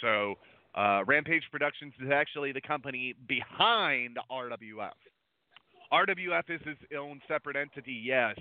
So, 0.00 0.34
uh, 0.74 1.02
Rampage 1.06 1.44
Productions 1.50 1.94
is 2.02 2.10
actually 2.12 2.52
the 2.52 2.60
company 2.60 3.14
behind 3.26 4.18
RWF. 4.30 4.90
RWF 5.92 6.50
is 6.50 6.60
its 6.66 6.80
own 6.98 7.20
separate 7.28 7.56
entity, 7.56 8.02
yes, 8.04 8.36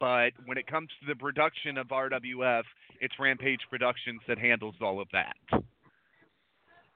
but 0.00 0.30
when 0.46 0.58
it 0.58 0.66
comes 0.66 0.88
to 1.00 1.06
the 1.06 1.16
production 1.16 1.78
of 1.78 1.88
RWF, 1.88 2.62
it's 3.00 3.14
Rampage 3.18 3.60
Productions 3.70 4.20
that 4.28 4.38
handles 4.38 4.74
all 4.80 5.00
of 5.00 5.08
that. 5.12 5.36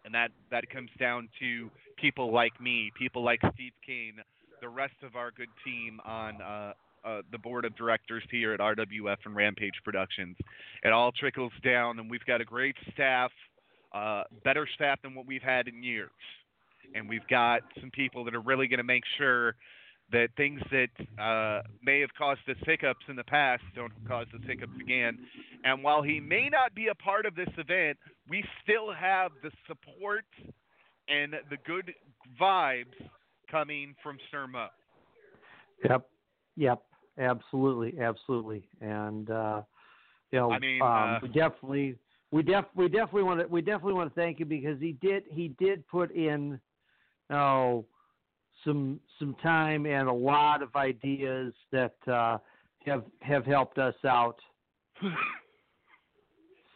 And 0.05 0.15
that, 0.15 0.31
that 0.51 0.69
comes 0.71 0.91
down 0.99 1.29
to 1.41 1.71
people 1.97 2.33
like 2.33 2.61
me, 2.61 2.91
people 2.99 3.23
like 3.23 3.41
Steve 3.55 3.73
Kane, 3.87 4.15
the 4.61 4.69
rest 4.69 4.95
of 5.03 5.17
our 5.17 5.31
good 5.31 5.49
team 5.65 6.01
on 6.05 6.41
uh, 6.43 6.73
uh, 7.05 7.23
the 7.31 7.39
board 7.39 7.65
of 7.65 7.77
directors 7.77 8.23
here 8.31 8.53
at 8.53 8.61
RWF 8.61 9.17
and 9.25 9.35
Rampage 9.35 9.75
Productions. 9.85 10.37
It 10.85 10.93
all 10.93 11.13
trickles 11.13 11.53
down, 11.65 11.99
and 11.99 12.11
we've 12.11 12.25
got 12.27 12.41
a 12.41 12.45
great 12.45 12.77
staff, 12.93 13.31
uh, 13.93 14.25
better 14.45 14.69
staff 14.75 15.01
than 15.03 15.15
what 15.15 15.27
we've 15.27 15.43
had 15.43 15.69
in 15.69 15.83
years. 15.83 16.11
And 16.95 17.09
we've 17.09 17.27
got 17.29 17.63
some 17.81 17.91
people 17.91 18.25
that 18.25 18.35
are 18.35 18.41
really 18.41 18.69
going 18.69 18.79
to 18.79 18.85
make 18.85 19.05
sure 19.19 19.55
that 20.13 20.29
things 20.37 20.61
that 20.71 21.23
uh, 21.23 21.63
may 21.83 22.01
have 22.01 22.11
caused 22.17 22.41
us 22.49 22.57
hiccups 22.65 23.05
in 23.09 23.17
the 23.17 23.25
past 23.25 23.63
don't 23.75 23.93
cause 24.07 24.27
us 24.35 24.41
hiccups 24.47 24.73
again. 24.81 25.19
And 25.65 25.83
while 25.83 26.03
he 26.03 26.21
may 26.21 26.49
not 26.49 26.75
be 26.75 26.89
a 26.89 26.95
part 26.95 27.27
of 27.27 27.35
this 27.35 27.49
event, 27.59 27.99
we 28.29 28.45
still 28.63 28.93
have 28.93 29.33
the 29.43 29.51
support 29.67 30.25
and 31.09 31.35
the 31.51 31.57
good 31.67 31.93
vibes 32.41 32.85
coming 33.51 33.95
from 34.03 34.19
Sir 34.31 34.47
Mo. 34.47 34.69
Yep. 35.89 36.07
Yep. 36.57 36.83
Absolutely. 37.19 38.01
Absolutely. 38.01 38.69
And 38.81 39.31
uh, 39.31 39.63
you 40.31 40.39
know, 40.39 40.51
I 40.51 40.59
mean, 40.59 40.83
um, 40.83 40.89
uh, 40.89 41.19
we 41.23 41.29
definitely, 41.29 41.97
we 42.31 42.43
def, 42.43 42.65
we 42.75 42.89
definitely 42.89 43.23
want 43.23 43.41
to, 43.41 43.47
we 43.47 43.61
definitely 43.61 43.93
want 43.93 44.15
to 44.15 44.21
thank 44.21 44.41
you 44.41 44.47
because 44.47 44.81
he 44.81 44.93
did, 45.03 45.25
he 45.29 45.49
did 45.59 45.87
put 45.89 46.11
in, 46.15 46.59
oh, 47.31 47.85
some 48.65 49.01
some 49.19 49.35
time 49.43 49.87
and 49.87 50.09
a 50.09 50.13
lot 50.13 50.63
of 50.63 50.75
ideas 50.77 51.53
that 51.71 51.95
uh, 52.07 52.39
have 52.85 53.05
have 53.21 53.45
helped 53.45 53.79
us 53.79 53.95
out. 54.05 54.37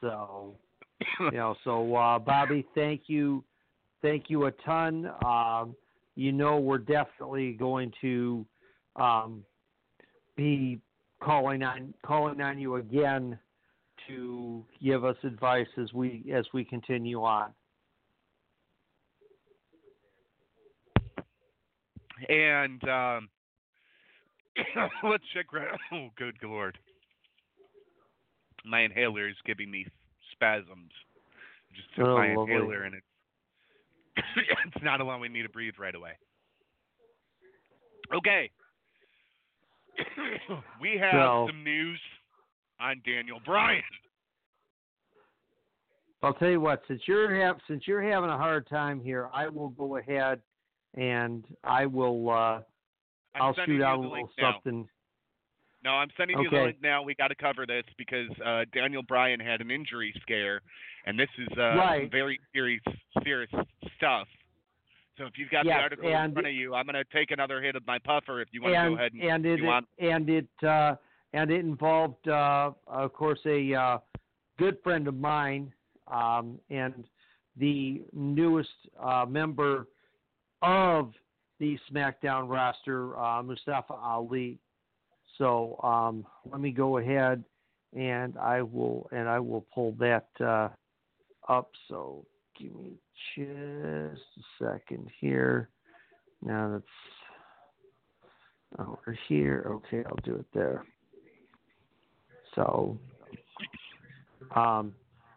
So, 0.03 0.55
you 1.21 1.31
know, 1.33 1.57
so 1.65 1.97
uh, 1.97 2.19
Bobby, 2.19 2.67
thank 2.75 3.03
you, 3.07 3.43
thank 4.03 4.25
you 4.29 4.45
a 4.45 4.53
ton. 4.53 5.11
Um, 5.25 5.75
you 6.17 6.33
know, 6.33 6.59
we're 6.59 6.79
definitely 6.79 7.53
going 7.53 7.93
to 8.03 8.45
um, 8.97 9.43
be 10.37 10.81
calling 11.23 11.63
on 11.63 11.95
calling 12.05 12.41
on 12.41 12.59
you 12.59 12.77
again 12.77 13.39
to 14.07 14.65
give 14.83 15.05
us 15.05 15.17
advice 15.25 15.67
as 15.81 15.93
we 15.93 16.31
as 16.33 16.47
we 16.53 16.65
continue 16.65 17.23
on. 17.23 17.51
And 22.29 22.83
um, 22.89 23.29
let's 25.05 25.25
check. 25.35 25.53
Right, 25.53 25.69
oh, 25.93 26.09
good 26.17 26.37
lord! 26.43 26.79
My 28.65 28.81
inhaler 28.83 29.29
is 29.29 29.37
giving 29.45 29.71
me 29.71 29.87
spasms. 30.33 30.91
Just 31.75 31.95
took 31.95 32.07
Oh, 32.07 32.17
my 32.17 32.35
lovely. 32.35 32.55
inhaler 32.55 32.83
and 32.85 32.95
it's 32.95 33.07
it's 34.75 34.85
not 34.85 35.01
allowing 35.01 35.33
me 35.33 35.43
to 35.43 35.49
breathe 35.49 35.75
right 35.79 35.95
away. 35.95 36.13
Okay. 38.15 38.51
we 40.81 40.97
have 40.99 41.13
So- 41.13 41.47
some 41.49 41.63
news 41.65 42.01
on 42.81 43.03
Daniel 43.05 43.41
Bryan. 43.45 43.83
I'll 46.23 46.35
tell 46.35 46.49
you 46.49 46.61
what. 46.61 46.83
Since 46.89 47.03
you're 47.07 47.35
have 47.45 47.57
since 47.69 47.87
you're 47.87 48.03
having 48.03 48.31
a 48.31 48.37
hard 48.39 48.67
time 48.69 49.01
here, 49.01 49.29
I 49.35 49.49
will 49.49 49.69
go 49.69 49.97
ahead 49.99 50.41
and 50.97 51.45
I 51.65 51.87
will. 51.87 52.31
Uh, 52.31 52.61
I'll 53.35 53.55
shoot 53.67 53.83
out 53.83 53.99
a 53.99 54.01
little 54.01 54.13
link 54.13 54.31
now. 54.39 54.53
something. 54.55 54.89
No, 55.85 55.93
I'm 55.93 56.09
sending 56.17 56.39
you 56.41 56.51
the 56.51 56.57
link 56.57 56.79
now. 56.83 57.03
We 57.03 57.15
got 57.15 57.29
to 57.29 57.35
cover 57.35 57.65
this 57.67 57.85
because 57.97 58.31
uh, 58.45 58.65
Daniel 58.75 59.03
Bryan 59.03 59.39
had 59.39 59.61
an 59.61 59.71
injury 59.71 60.13
scare, 60.23 60.61
and 61.05 61.19
this 61.19 61.29
is 61.39 61.49
uh, 61.57 61.77
Right. 61.77 62.11
very 62.11 62.41
serious, 62.53 62.83
serious 63.23 63.51
stuff. 63.97 64.27
So 65.17 65.25
if 65.25 65.39
you've 65.39 65.51
got 65.51 65.65
Yes, 65.65 65.77
the 65.79 65.83
article 65.83 66.09
in 66.09 66.33
front 66.33 66.47
of 66.47 66.53
you, 66.53 66.75
I'm 66.75 66.87
going 66.87 66.95
to 66.95 67.05
take 67.05 67.31
another 67.31 67.63
hit 67.63 67.77
of 67.77 67.87
my 67.87 67.99
puffer. 67.99 68.41
If 68.41 68.49
you 68.53 68.63
want 68.63 68.75
to 68.75 68.91
go 68.91 68.95
ahead 68.97 69.13
and, 69.13 69.23
and 69.23 69.47
it 69.47 69.61
you 69.61 69.67
want, 69.67 69.87
and 69.99 70.29
it 70.29 70.49
uh, 70.63 70.97
and 71.33 71.51
it 71.51 71.61
involved, 71.61 72.27
uh, 72.29 72.73
of 72.87 73.13
course, 73.13 73.41
a 73.47 73.75
uh, 73.75 73.99
good 74.59 74.79
friend 74.83 75.07
of 75.07 75.15
mine 75.15 75.73
um, 76.09 76.59
and 76.69 77.05
the 77.57 78.03
newest 78.13 78.71
uh, 79.01 79.25
member 79.29 79.87
of 80.63 81.13
the 81.59 81.79
SmackDown 81.91 82.49
roster, 82.49 83.19
uh, 83.19 83.43
Mustafa 83.43 83.95
Ali. 83.95 84.59
So 85.39 85.79
um, 85.83 86.27
let 86.51 86.61
me 86.61 86.71
go 86.71 86.99
ahead 86.99 87.45
and 87.95 88.37
I 88.39 88.63
will 88.63 89.09
and 89.13 89.29
I 89.29 89.39
will 89.39 89.67
pull 89.75 89.93
that 89.99 90.29
uh, 90.41 90.69
up. 91.49 91.71
So 91.89 92.25
give 92.59 92.75
me 92.75 92.93
just 93.35 93.47
a 93.49 94.65
second 94.65 95.11
here. 95.21 95.69
Now 96.43 96.73
that's 96.73 96.85
over 98.79 99.17
here. 99.29 99.67
Okay, 99.69 100.03
I'll 100.07 100.19
do 100.25 100.35
it 100.37 100.47
there. 100.53 100.85
So, 102.55 102.99
um, 104.55 104.95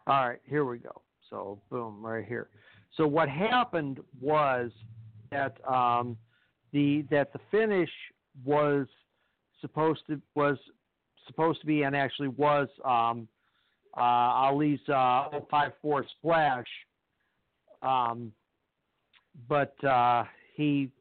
all 0.07 0.27
right, 0.27 0.39
here 0.47 0.65
we 0.65 0.77
go. 0.77 1.01
So, 1.29 1.59
boom, 1.69 2.03
right 2.03 2.25
here. 2.25 2.49
So 2.95 3.05
what 3.05 3.29
happened 3.29 3.99
was 4.19 4.71
that 5.31 5.57
um, 5.67 6.17
the 6.71 7.05
that 7.09 7.33
the 7.33 7.39
finish 7.51 7.89
was 8.45 8.87
supposed 9.61 10.01
to 10.07 10.21
was 10.35 10.57
supposed 11.27 11.59
to 11.61 11.67
be 11.67 11.83
and 11.83 11.95
actually 11.95 12.29
was 12.29 12.67
um, 12.85 13.27
uh, 13.97 14.01
Ali's 14.01 14.79
uh, 14.87 15.29
054 15.49 16.05
splash, 16.17 16.65
um, 17.81 18.31
but 19.47 19.73
uh, 19.83 20.23
he 20.55 20.91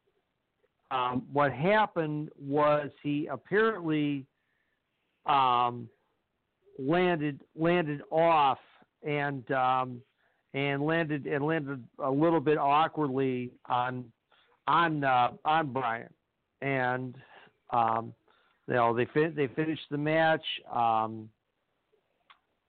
um, 0.91 1.27
what 1.33 1.53
happened 1.53 2.31
was 2.41 2.91
he 3.03 3.29
apparently 3.31 4.25
um, 5.27 5.89
landed 6.79 7.41
landed 7.55 8.03
off 8.11 8.59
and 9.07 9.51
um, 9.51 10.01
and 10.55 10.83
landed 10.83 11.27
and 11.27 11.45
landed 11.45 11.85
a 12.03 12.11
little 12.11 12.41
bit 12.41 12.59
awkwardly 12.59 13.51
on 13.69 14.05
on 14.69 15.03
uh, 15.03 15.31
on 15.45 15.73
Brian 15.73 16.13
and 16.61 17.17
um, 17.71 18.13
you 18.69 18.75
know 18.75 18.95
they 18.95 19.07
fin- 19.13 19.35
they 19.35 19.49
finished 19.49 19.87
the 19.91 19.99
match 19.99 20.45
um, 20.73 21.29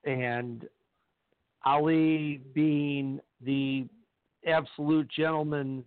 and 0.05 0.67
Ali 1.65 2.41
being 2.53 3.19
the 3.45 3.85
absolute 4.47 5.09
gentleman 5.15 5.83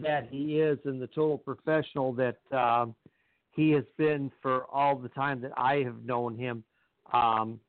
that 0.00 0.28
he 0.30 0.60
is 0.60 0.78
and 0.84 1.00
the 1.00 1.06
total 1.08 1.38
professional 1.38 2.12
that 2.12 2.36
um, 2.52 2.94
he 3.52 3.70
has 3.70 3.84
been 3.96 4.30
for 4.40 4.64
all 4.72 4.96
the 4.96 5.08
time 5.08 5.40
that 5.40 5.52
I 5.56 5.76
have 5.76 6.04
known 6.04 6.36
him. 6.36 6.64
Um, 7.12 7.60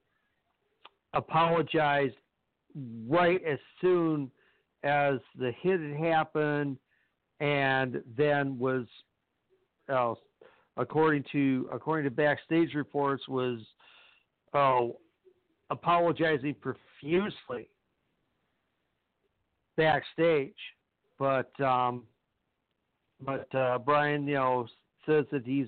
apologized 1.13 2.15
right 3.07 3.41
as 3.45 3.59
soon 3.81 4.31
as 4.83 5.15
the 5.37 5.51
hit 5.61 5.79
had 5.79 5.97
happened, 5.97 6.77
and 7.39 8.01
then 8.17 8.57
was, 8.57 8.85
uh, 9.91 10.13
according 10.77 11.23
to 11.31 11.69
according 11.71 12.05
to 12.05 12.11
backstage 12.11 12.73
reports, 12.73 13.27
was 13.27 13.59
oh 14.53 14.97
apologizing 15.69 16.55
profusely 16.55 17.67
backstage, 19.75 20.55
but 21.19 21.59
um, 21.61 22.03
but 23.21 23.53
uh, 23.55 23.79
Brian, 23.79 24.27
you 24.27 24.35
know, 24.35 24.67
says 25.05 25.25
that 25.31 25.45
he's 25.45 25.67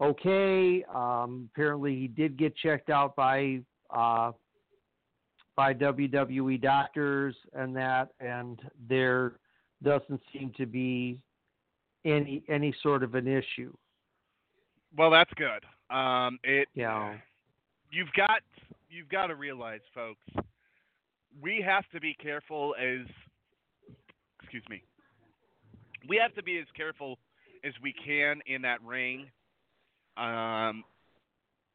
okay. 0.00 0.84
Um, 0.94 1.48
apparently, 1.52 1.94
he 1.96 2.08
did 2.08 2.36
get 2.36 2.56
checked 2.56 2.90
out 2.90 3.14
by 3.16 3.60
uh, 3.90 4.32
by 5.56 5.74
WWE 5.74 6.60
doctors 6.60 7.34
and 7.54 7.74
that, 7.76 8.10
and 8.20 8.60
there 8.88 9.34
doesn't 9.82 10.20
seem 10.32 10.52
to 10.56 10.66
be 10.66 11.18
any 12.04 12.42
any 12.48 12.74
sort 12.82 13.02
of 13.02 13.14
an 13.14 13.26
issue. 13.26 13.72
well, 14.96 15.10
that's 15.10 15.32
good. 15.34 15.64
Um, 15.94 16.38
it 16.44 16.68
yeah. 16.74 17.14
you've 17.90 18.12
got 18.16 18.40
you've 18.90 19.08
got 19.08 19.26
to 19.28 19.34
realize, 19.34 19.80
folks, 19.94 20.24
we 21.40 21.62
have 21.66 21.84
to 21.92 22.00
be 22.00 22.14
careful 22.14 22.74
as 22.80 23.06
excuse 24.40 24.64
me. 24.68 24.82
We 26.08 26.16
have 26.16 26.34
to 26.36 26.42
be 26.42 26.58
as 26.58 26.66
careful 26.76 27.18
as 27.64 27.72
we 27.82 27.92
can 27.92 28.40
in 28.46 28.62
that 28.62 28.82
ring. 28.82 29.26
Um 30.16 30.84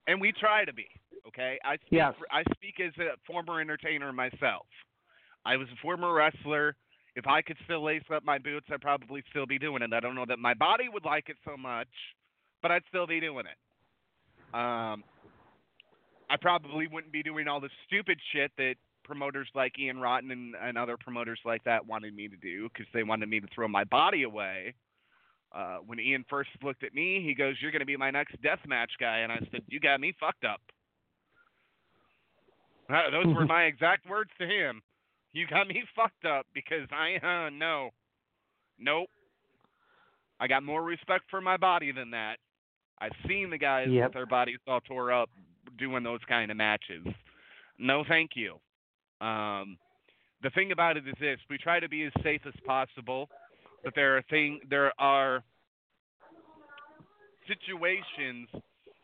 and 0.07 0.19
we 0.19 0.33
try 0.33 0.65
to 0.65 0.73
be, 0.73 0.87
okay? 1.27 1.57
I 1.63 1.75
speak 1.77 1.87
Yes. 1.91 2.13
for, 2.19 2.25
I 2.29 2.43
speak 2.55 2.79
as 2.85 2.91
a 2.99 3.15
former 3.25 3.61
entertainer 3.61 4.11
myself. 4.11 4.65
I 5.45 5.55
was 5.55 5.67
a 5.69 5.75
former 5.81 6.13
wrestler. 6.13 6.75
If 7.15 7.27
I 7.27 7.41
could 7.41 7.57
still 7.65 7.83
lace 7.83 8.03
up 8.13 8.23
my 8.23 8.39
boots, 8.39 8.67
I'd 8.71 8.81
probably 8.81 9.23
still 9.29 9.45
be 9.45 9.59
doing 9.59 9.83
it. 9.83 9.93
I 9.93 9.99
don't 9.99 10.15
know 10.15 10.25
that 10.27 10.39
my 10.39 10.53
body 10.53 10.85
would 10.91 11.05
like 11.05 11.29
it 11.29 11.37
so 11.45 11.55
much, 11.55 11.87
but 12.61 12.71
I'd 12.71 12.81
still 12.89 13.05
be 13.05 13.19
doing 13.19 13.45
it. 13.45 14.55
Um, 14.55 15.03
I 16.29 16.37
probably 16.41 16.87
wouldn't 16.87 17.13
be 17.13 17.21
doing 17.21 17.47
all 17.47 17.59
the 17.59 17.69
stupid 17.85 18.19
shit 18.31 18.51
that 18.57 18.75
promoters 19.03 19.47
like 19.53 19.77
Ian 19.77 19.99
Rotten 19.99 20.31
and, 20.31 20.55
and 20.61 20.77
other 20.77 20.97
promoters 20.97 21.39
like 21.45 21.63
that 21.65 21.85
wanted 21.85 22.15
me 22.15 22.27
to 22.27 22.37
do 22.37 22.69
because 22.69 22.87
they 22.93 23.03
wanted 23.03 23.29
me 23.29 23.39
to 23.39 23.47
throw 23.53 23.67
my 23.67 23.83
body 23.83 24.23
away. 24.23 24.73
Uh, 25.53 25.77
when 25.85 25.99
Ian 25.99 26.25
first 26.29 26.49
looked 26.63 26.83
at 26.83 26.95
me, 26.95 27.21
he 27.23 27.35
goes, 27.35 27.55
"You're 27.61 27.71
going 27.71 27.81
to 27.81 27.85
be 27.85 27.97
my 27.97 28.09
next 28.09 28.41
deathmatch 28.41 28.97
guy," 28.99 29.19
and 29.19 29.31
I 29.31 29.37
said, 29.51 29.61
"You 29.67 29.79
got 29.79 29.99
me 29.99 30.15
fucked 30.19 30.45
up." 30.45 30.61
Uh, 32.89 33.11
those 33.11 33.35
were 33.35 33.45
my 33.57 33.65
exact 33.65 34.09
words 34.09 34.31
to 34.39 34.47
him. 34.47 34.81
You 35.33 35.47
got 35.47 35.67
me 35.67 35.83
fucked 35.95 36.25
up 36.25 36.45
because 36.53 36.87
I 36.91 37.15
uh 37.25 37.49
no. 37.49 37.89
Nope. 38.79 39.09
I 40.39 40.47
got 40.47 40.63
more 40.63 40.83
respect 40.83 41.25
for 41.29 41.41
my 41.41 41.57
body 41.57 41.91
than 41.91 42.11
that. 42.11 42.37
I've 42.99 43.11
seen 43.27 43.49
the 43.49 43.57
guys 43.57 43.87
Yep. 43.89 44.03
with 44.05 44.13
their 44.13 44.25
bodies 44.25 44.57
all 44.67 44.81
tore 44.81 45.11
up 45.11 45.29
doing 45.77 46.03
those 46.03 46.19
kind 46.27 46.51
of 46.51 46.57
matches. 46.57 47.05
No 47.79 48.03
thank 48.07 48.31
you. 48.35 48.53
Um 49.25 49.77
the 50.41 50.49
thing 50.51 50.71
about 50.73 50.97
it 50.97 51.07
is 51.07 51.15
this, 51.21 51.39
we 51.49 51.57
try 51.57 51.79
to 51.79 51.87
be 51.87 52.03
as 52.03 52.11
safe 52.21 52.41
as 52.45 52.53
possible, 52.65 53.29
but 53.83 53.93
there 53.95 54.17
are 54.17 54.21
thing 54.29 54.59
there 54.69 54.91
are 54.99 55.43
situations 57.47 58.47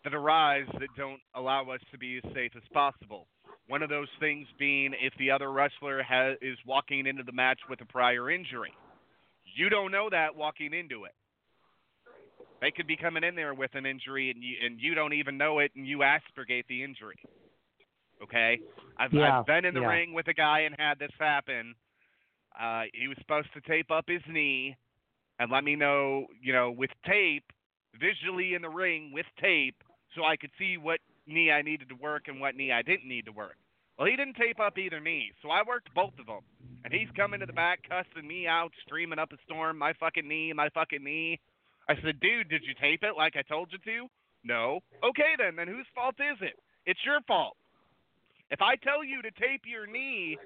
that 0.04 0.14
arise 0.14 0.68
that 0.80 0.90
don't 0.98 1.20
allow 1.36 1.70
us 1.70 1.80
to 1.92 1.98
be 1.98 2.18
as 2.24 2.34
safe 2.34 2.52
as 2.56 2.64
possible. 2.74 3.28
One 3.70 3.84
of 3.84 3.90
those 3.90 4.08
things 4.20 4.48
being 4.58 4.96
if 5.00 5.14
the 5.20 5.30
other 5.30 5.52
wrestler 5.52 6.02
has, 6.02 6.38
is 6.42 6.58
walking 6.66 7.06
into 7.06 7.22
the 7.22 7.32
match 7.32 7.60
with 7.70 7.80
a 7.82 7.86
prior 7.86 8.32
injury. 8.32 8.74
You 9.56 9.70
don't 9.70 9.92
know 9.92 10.10
that 10.10 10.36
walking 10.36 10.74
into 10.74 11.04
it. 11.04 11.14
They 12.62 12.72
could 12.72 12.88
be 12.88 12.98
coming 12.98 13.24
in 13.24 13.36
there 13.36 13.54
with 13.54 13.70
an 13.76 13.86
injury 13.86 14.32
and 14.32 14.44
you 14.44 14.56
and 14.66 14.80
you 14.82 14.96
don't 14.96 15.14
even 15.14 15.38
know 15.38 15.60
it 15.60 15.72
and 15.76 15.86
you 15.86 16.02
aspirate 16.02 16.68
the 16.68 16.84
injury. 16.84 17.20
Okay? 18.24 18.60
I've 18.98 19.14
Yeah, 19.14 19.40
I've 19.40 19.46
been 19.46 19.66
in 19.66 19.76
the 19.76 19.82
yeah. 19.82 19.88
ring 19.88 20.14
with 20.14 20.28
a 20.28 20.34
guy 20.34 20.62
and 20.62 20.76
had 20.80 20.98
this 20.98 21.12
happen. 21.20 21.76
Uh 22.60 22.86
he 22.92 23.08
was 23.08 23.18
supposed 23.20 23.54
to 23.54 23.62
tape 23.62 23.92
up 23.92 24.06
his 24.08 24.24
knee 24.28 24.76
and 25.38 25.52
let 25.52 25.64
me 25.64 25.76
know, 25.76 26.26
you 26.42 26.54
know, 26.54 26.72
with 26.72 26.90
tape, 27.06 27.46
visually 28.02 28.56
in 28.56 28.64
the 28.64 28.70
ring 28.70 29.12
with 29.14 29.28
tape 29.40 29.76
so 30.16 30.24
I 30.26 30.38
could 30.38 30.52
see 30.58 30.78
what 30.78 31.00
knee 31.30 31.52
I 31.52 31.62
needed 31.62 31.90
to 31.90 31.96
work 31.96 32.28
and 32.28 32.40
what 32.40 32.56
knee 32.56 32.72
I 32.72 32.82
didn't 32.82 33.08
need 33.08 33.26
to 33.26 33.32
work. 33.32 33.56
Well, 33.98 34.08
he 34.08 34.16
didn't 34.16 34.36
tape 34.36 34.60
up 34.60 34.78
either 34.78 35.00
knee, 35.00 35.32
so 35.42 35.50
I 35.50 35.62
worked 35.68 35.94
both 35.94 36.14
of 36.20 36.26
them. 36.26 36.42
And 36.86 36.94
he's 36.94 37.10
coming 37.16 37.42
to 37.42 37.46
the 37.46 37.54
back, 37.54 37.80
cussing 37.88 38.28
me 38.28 38.48
out, 38.48 38.72
streaming 38.86 39.20
up 39.20 39.34
a 39.34 39.38
storm, 39.46 39.78
my 39.78 39.94
fucking 40.00 40.28
knee, 40.28 40.54
my 40.54 40.70
fucking 40.70 41.04
knee. 41.04 41.40
I 41.90 41.96
said, 41.96 42.20
dude, 42.22 42.50
did 42.50 42.64
you 42.64 42.74
tape 42.80 43.04
it 43.04 43.18
like 43.18 43.36
I 43.36 43.42
told 43.42 43.70
you 43.72 43.80
to? 43.80 44.08
No. 44.44 44.80
Okay, 45.04 45.36
then. 45.38 45.58
Then 45.58 45.68
whose 45.68 45.88
fault 45.94 46.16
is 46.20 46.38
it? 46.42 46.58
It's 46.86 47.00
your 47.06 47.20
fault. 47.28 47.58
If 48.52 48.62
I 48.62 48.76
tell 48.78 49.04
you 49.04 49.22
to 49.22 49.32
tape 49.32 49.64
your 49.66 49.86
knee 49.86 50.38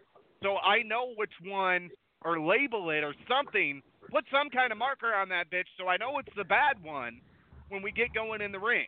so 0.42 0.58
I 0.58 0.82
know 0.84 1.14
which 1.16 1.32
one, 1.44 1.90
or 2.26 2.40
label 2.40 2.90
it 2.90 3.04
or 3.04 3.14
something, 3.28 3.82
put 4.10 4.26
some 4.32 4.50
kind 4.50 4.72
of 4.72 4.78
marker 4.78 5.14
on 5.14 5.30
that 5.30 5.52
bitch 5.52 5.68
so 5.78 5.88
I 5.88 5.98
know 5.98 6.18
it's 6.20 6.36
the 6.36 6.44
bad 6.44 6.82
one 6.82 7.22
when 7.70 7.82
we 7.82 7.92
get 7.92 8.14
going 8.14 8.42
in 8.42 8.52
the 8.52 8.60
ring. 8.60 8.88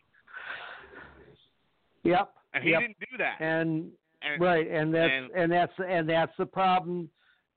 Yep. 2.06 2.34
And 2.54 2.64
he 2.64 2.70
yep. 2.72 2.82
didn't 2.82 3.00
do 3.00 3.18
that. 3.18 3.42
And, 3.42 3.92
And- 4.22 4.42
right, 4.42 4.70
and 4.70 4.94
that's 4.94 5.12
and- 5.12 5.32
and, 5.36 5.52
that's 5.52 5.74
and 5.86 6.08
that's 6.10 6.32
the 6.38 6.46
problem. 6.46 7.10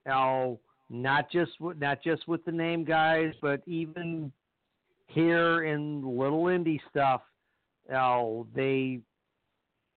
Now, 0.07 0.59
not 0.91 1.31
just 1.31 1.53
with, 1.61 1.79
not 1.79 2.03
just 2.03 2.27
with 2.27 2.45
the 2.45 2.53
name 2.53 2.85
guys, 2.85 3.33
but 3.41 3.61
even 3.67 4.33
here 5.07 5.65
in 5.65 6.03
little 6.03 6.45
indie 6.45 6.81
stuff, 6.91 7.23
now 7.89 8.47
they 8.55 9.01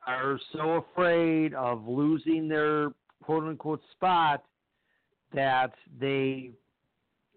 are 0.06 0.40
so 0.54 0.84
afraid 0.92 1.54
of 1.54 1.88
losing 1.88 2.48
their 2.48 2.90
quote 3.24 3.44
unquote 3.44 3.82
spot 3.92 4.44
that 5.34 5.74
they 6.00 6.52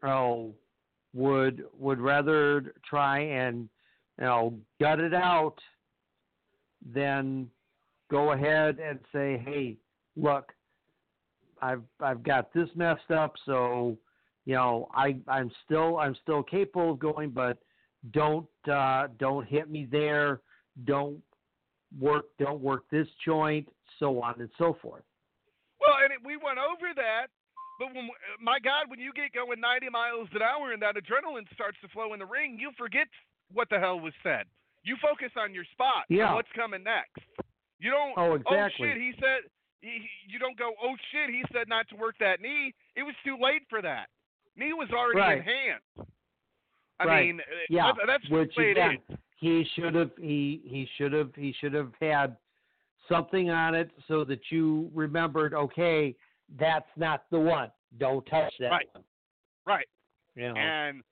oh 0.02 0.52
would 1.12 1.64
would 1.78 2.00
rather 2.00 2.74
try 2.88 3.20
and 3.20 3.68
you 4.18 4.24
know 4.24 4.58
gut 4.80 4.98
it 4.98 5.14
out 5.14 5.56
than 6.92 7.50
go 8.10 8.32
ahead 8.32 8.78
and 8.78 8.98
say, 9.12 9.38
"Hey, 9.44 9.76
look, 10.16 10.52
I've 11.62 11.82
I've 12.00 12.22
got 12.22 12.52
this 12.52 12.68
messed 12.74 13.10
up, 13.10 13.34
so 13.46 13.96
you 14.44 14.54
know 14.54 14.88
I 14.94 15.16
I'm 15.28 15.50
still 15.64 15.98
I'm 15.98 16.16
still 16.22 16.42
capable 16.42 16.92
of 16.92 16.98
going, 16.98 17.30
but 17.30 17.58
don't 18.12 18.48
uh, 18.70 19.08
don't 19.18 19.46
hit 19.46 19.70
me 19.70 19.88
there, 19.90 20.40
don't 20.84 21.20
work 21.98 22.26
don't 22.38 22.60
work 22.60 22.84
this 22.90 23.08
joint, 23.24 23.68
so 23.98 24.20
on 24.22 24.40
and 24.40 24.50
so 24.58 24.76
forth." 24.82 25.04
Well, 25.80 25.96
and 26.02 26.12
it, 26.12 26.18
we 26.24 26.36
went 26.36 26.58
over 26.58 26.94
that, 26.96 27.26
but 27.78 27.94
when 27.94 28.08
my 28.40 28.58
God, 28.58 28.88
when 28.88 29.00
you 29.00 29.12
get 29.12 29.32
going 29.32 29.60
90 29.60 29.90
miles 29.90 30.28
an 30.34 30.42
hour 30.42 30.72
and 30.72 30.82
that 30.82 30.96
adrenaline 30.96 31.52
starts 31.52 31.78
to 31.82 31.88
flow 31.88 32.12
in 32.12 32.20
the 32.20 32.26
ring, 32.26 32.56
you 32.58 32.70
forget 32.78 33.08
what 33.52 33.68
the 33.70 33.78
hell 33.78 34.00
was 34.00 34.12
said. 34.22 34.44
You 34.84 34.96
focus 35.02 35.30
on 35.36 35.52
your 35.54 35.64
spot. 35.72 36.04
Yeah. 36.08 36.34
what's 36.34 36.48
coming 36.54 36.84
next? 36.84 37.26
You 37.80 37.90
don't. 37.90 38.12
Oh, 38.16 38.34
exactly. 38.34 38.88
Oh 38.88 38.92
shit, 38.92 38.96
he 38.96 39.12
said. 39.18 39.50
he- 39.80 40.08
You 40.28 40.38
don't 40.38 40.56
go. 40.58 40.72
Oh 40.82 40.94
shit, 41.10 41.30
he 41.30 41.42
said 41.52 41.68
not 41.68 41.88
to 41.88 41.96
work 41.96 42.16
that 42.20 42.40
knee. 42.40 42.74
It 42.96 43.02
was 43.02 43.14
too 43.24 43.36
late 43.40 43.62
for 43.68 43.82
that. 43.82 44.06
Knee 44.56 44.72
was 44.72 44.88
already 44.92 45.38
in 45.40 45.42
hand. 45.44 46.08
I 47.00 47.04
right. 47.04 47.26
mean, 47.26 47.40
uh, 47.40 47.44
yeah, 47.68 47.92
that- 47.96 48.06
that's 48.06 48.28
which 48.30 48.56
again, 48.56 48.98
is. 49.08 49.16
he 49.36 49.64
should 49.74 49.94
have 49.94 50.10
he 50.20 50.60
he 50.64 50.86
should 50.96 51.12
have 51.12 51.34
he 51.34 51.52
should 51.60 51.74
have 51.74 51.92
had 52.00 52.36
something 53.08 53.50
on 53.50 53.74
it 53.74 53.90
so 54.06 54.24
that 54.24 54.40
you 54.50 54.90
remembered. 54.94 55.54
Okay, 55.54 56.14
that's 56.58 56.88
not 56.96 57.24
the 57.30 57.38
one. 57.40 57.70
Don't 57.98 58.24
touch 58.26 58.52
that 58.60 58.70
Right. 58.70 58.88
one. 58.92 59.04
Right. 59.66 59.88
Know. 60.36 60.54
And 60.56 61.02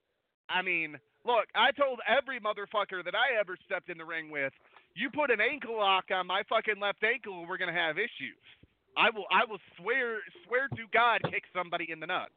I 0.48 0.62
mean, 0.62 0.98
look, 1.24 1.46
I 1.54 1.70
told 1.72 2.00
every 2.06 2.40
motherfucker 2.40 3.04
that 3.04 3.14
I 3.14 3.38
ever 3.38 3.56
stepped 3.66 3.90
in 3.90 3.98
the 3.98 4.04
ring 4.04 4.30
with, 4.30 4.52
you 4.94 5.10
put 5.10 5.30
an 5.30 5.40
ankle 5.40 5.76
lock 5.78 6.04
on 6.12 6.26
my 6.26 6.42
fucking 6.48 6.80
left 6.80 7.02
ankle, 7.02 7.46
we're 7.48 7.58
gonna 7.58 7.72
have 7.72 7.98
issues. 7.98 8.42
I 8.96 9.08
will, 9.10 9.24
I 9.30 9.44
will 9.48 9.60
swear, 9.80 10.18
swear 10.46 10.68
to 10.68 10.84
God, 10.92 11.20
kick 11.30 11.44
somebody 11.54 11.88
in 11.90 12.00
the 12.00 12.06
nuts, 12.06 12.32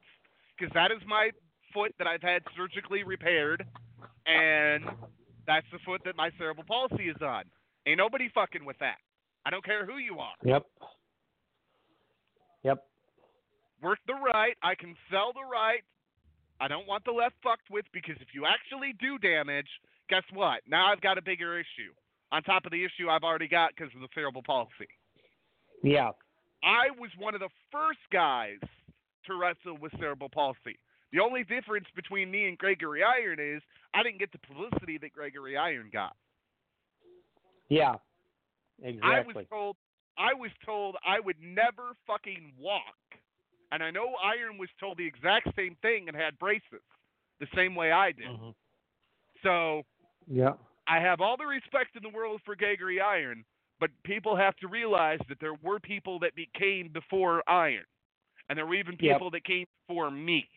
because 0.58 0.74
that 0.74 0.92
is 0.92 1.02
my 1.06 1.32
foot 1.74 1.94
that 1.98 2.08
I've 2.08 2.22
had 2.22 2.44
surgically 2.56 3.04
repaired, 3.04 3.66
and 4.26 4.86
that's 5.46 5.68
the 5.72 5.80
foot 5.86 6.02
that 6.06 6.16
my 6.16 6.32
cerebral 6.38 6.66
palsy 6.66 7.10
is 7.10 7.22
on. 7.22 7.44
Ain't 7.86 7.98
nobody 7.98 8.30
fucking 8.34 8.66
with 8.66 8.80
that. 8.80 8.98
I 9.46 9.50
don't 9.52 9.64
care 9.64 9.86
who 9.86 9.98
you 9.98 10.18
are. 10.20 10.34
Yep. 10.44 10.66
Yep. 12.64 12.84
work 13.84 14.00
the 14.08 14.14
right. 14.14 14.56
I 14.64 14.74
can 14.74 14.96
sell 15.12 15.34
the 15.34 15.46
right. 15.46 15.84
I 16.60 16.68
don't 16.68 16.88
want 16.88 17.04
the 17.06 17.12
left 17.12 17.36
fucked 17.44 17.70
with 17.70 17.86
because 17.92 18.16
if 18.22 18.30
you 18.34 18.46
actually 18.46 18.94
do 19.00 19.18
damage, 19.18 19.68
guess 20.10 20.24
what? 20.34 20.62
Now 20.68 20.92
I've 20.92 21.02
got 21.02 21.18
a 21.18 21.22
bigger 21.22 21.60
issue 21.60 21.92
on 22.32 22.44
top 22.44 22.66
of 22.66 22.72
the 22.72 22.84
issue 22.84 23.10
I've 23.10 23.24
already 23.24 23.48
got 23.48 23.72
because 23.76 23.94
of 23.94 24.02
the 24.02 24.08
cerebral 24.14 24.44
palsy. 24.44 24.90
Yeah. 25.84 26.12
I 26.64 26.90
was 26.98 27.12
one 27.18 27.36
of 27.36 27.42
the 27.42 27.50
first 27.72 28.00
guys 28.12 28.60
to 29.26 29.36
wrestle 29.36 29.78
with 29.80 29.92
cerebral 30.00 30.30
palsy. 30.30 30.80
The 31.12 31.20
only 31.20 31.44
difference 31.44 31.86
between 31.96 32.32
me 32.32 32.48
and 32.48 32.58
Gregory 32.58 33.02
Iron 33.04 33.40
is 33.40 33.62
I 33.94 34.04
didn't 34.04 34.20
get 34.20 34.32
the 34.32 34.40
publicity 34.40 34.98
that 34.98 35.14
Gregory 35.14 35.58
Iron 35.58 35.90
got. 35.92 36.16
Yeah. 37.70 37.96
Exactly. 38.82 39.02
I 39.04 39.22
was 39.22 39.46
told 39.50 39.76
I 40.18 40.34
was 40.34 40.52
told 40.66 40.96
I 41.06 41.20
would 41.20 41.38
never 41.42 41.96
fucking 42.08 42.54
walk. 42.60 42.96
And 43.72 43.84
I 43.84 43.92
know 43.92 44.16
Iron 44.24 44.58
was 44.58 44.70
told 44.80 44.98
the 44.98 45.06
exact 45.06 45.50
same 45.56 45.76
thing 45.82 46.08
and 46.08 46.16
had 46.16 46.38
braces 46.40 46.82
the 47.40 47.48
same 47.56 47.76
way 47.76 47.92
I 47.92 48.12
did. 48.12 48.28
Mm-hmm. 48.28 48.50
So 49.44 49.84
Yeah. 50.28 50.54
I 50.88 51.00
have 51.00 51.20
all 51.20 51.36
the 51.38 51.46
respect 51.46 51.96
in 51.96 52.04
the 52.04 52.16
world 52.16 52.42
for 52.46 52.56
Gregory 52.56 53.02
Iron, 53.02 53.44
but 53.80 53.90
people 54.04 54.36
have 54.36 54.56
to 54.58 54.68
realize 54.68 55.20
that 55.30 55.40
there 55.40 55.56
were 55.64 55.80
people 55.80 56.20
that 56.20 56.36
became 56.36 56.90
before 56.90 57.44
Iron. 57.50 57.86
And 58.48 58.58
there 58.58 58.66
were 58.66 58.76
even 58.76 58.96
Yep. 59.00 59.16
people 59.16 59.32
that 59.32 59.44
came 59.44 59.66
before 59.88 60.12
me. 60.12 60.48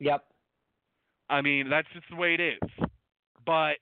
Yep. 0.00 0.24
I 1.30 1.40
mean, 1.40 1.70
that's 1.70 1.88
just 1.94 2.08
the 2.10 2.16
way 2.16 2.34
it 2.34 2.40
is. 2.40 2.88
But 3.46 3.78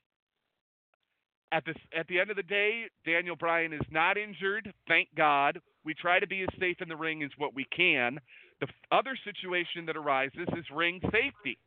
at 1.51 1.65
this 1.65 1.77
at 1.97 2.07
the 2.07 2.21
end 2.21 2.31
of 2.31 2.37
the 2.37 2.43
day, 2.45 2.89
Daniel 3.05 3.37
Bryan 3.37 3.73
is 3.73 3.83
not 3.91 4.17
injured. 4.17 4.73
Thank 4.87 5.09
God. 5.17 5.61
We 5.85 5.95
try 5.95 6.21
to 6.21 6.27
be 6.27 6.43
as 6.43 6.49
safe 6.61 6.77
in 6.81 6.89
the 6.89 6.97
ring 6.97 7.23
as 7.23 7.31
what 7.39 7.55
we 7.55 7.67
can. 7.77 8.21
The 8.61 8.69
other 8.91 9.19
situation 9.25 9.87
that 9.87 9.97
arises 9.97 10.47
is 10.57 10.65
ring 10.75 11.01
safety. 11.05 11.59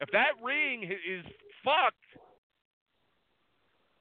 If 0.00 0.10
that 0.12 0.32
ring 0.42 0.84
is 0.84 1.24
fucked, 1.64 1.96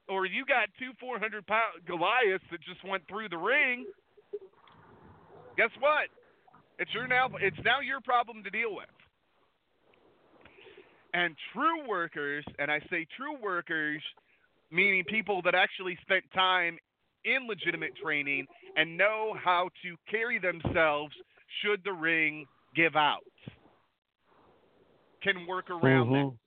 or 0.08 0.26
you 0.26 0.46
got 0.46 0.70
two 0.78 0.92
400 1.00 1.48
pound 1.48 1.86
Goliaths 1.88 2.44
that 2.52 2.60
just 2.62 2.84
went 2.88 3.08
through 3.08 3.30
the 3.30 3.38
ring, 3.38 3.86
guess 5.58 5.70
what? 5.80 6.10
It's 6.80 6.94
your 6.94 7.08
now. 7.08 7.30
It's 7.42 7.58
now 7.64 7.80
your 7.80 8.02
problem 8.02 8.44
to 8.44 8.50
deal 8.50 8.76
with. 8.76 8.90
And 11.14 11.36
true 11.54 11.88
workers, 11.88 12.44
and 12.58 12.72
I 12.72 12.80
say 12.90 13.06
true 13.16 13.38
workers, 13.42 14.02
meaning 14.72 15.04
people 15.06 15.42
that 15.44 15.54
actually 15.54 15.98
spent 16.02 16.24
time 16.34 16.78
in 17.24 17.48
legitimate 17.48 17.92
training 18.04 18.48
and 18.76 18.98
know 18.98 19.36
how 19.42 19.70
to 19.84 19.96
carry 20.10 20.40
themselves 20.40 21.14
should 21.62 21.84
the 21.84 21.94
ring 21.94 22.46
give 22.76 22.96
out, 22.96 23.24
can 25.22 25.46
work 25.46 25.70
around 25.70 26.12
that. 26.12 26.26
Mhm. 26.26 26.38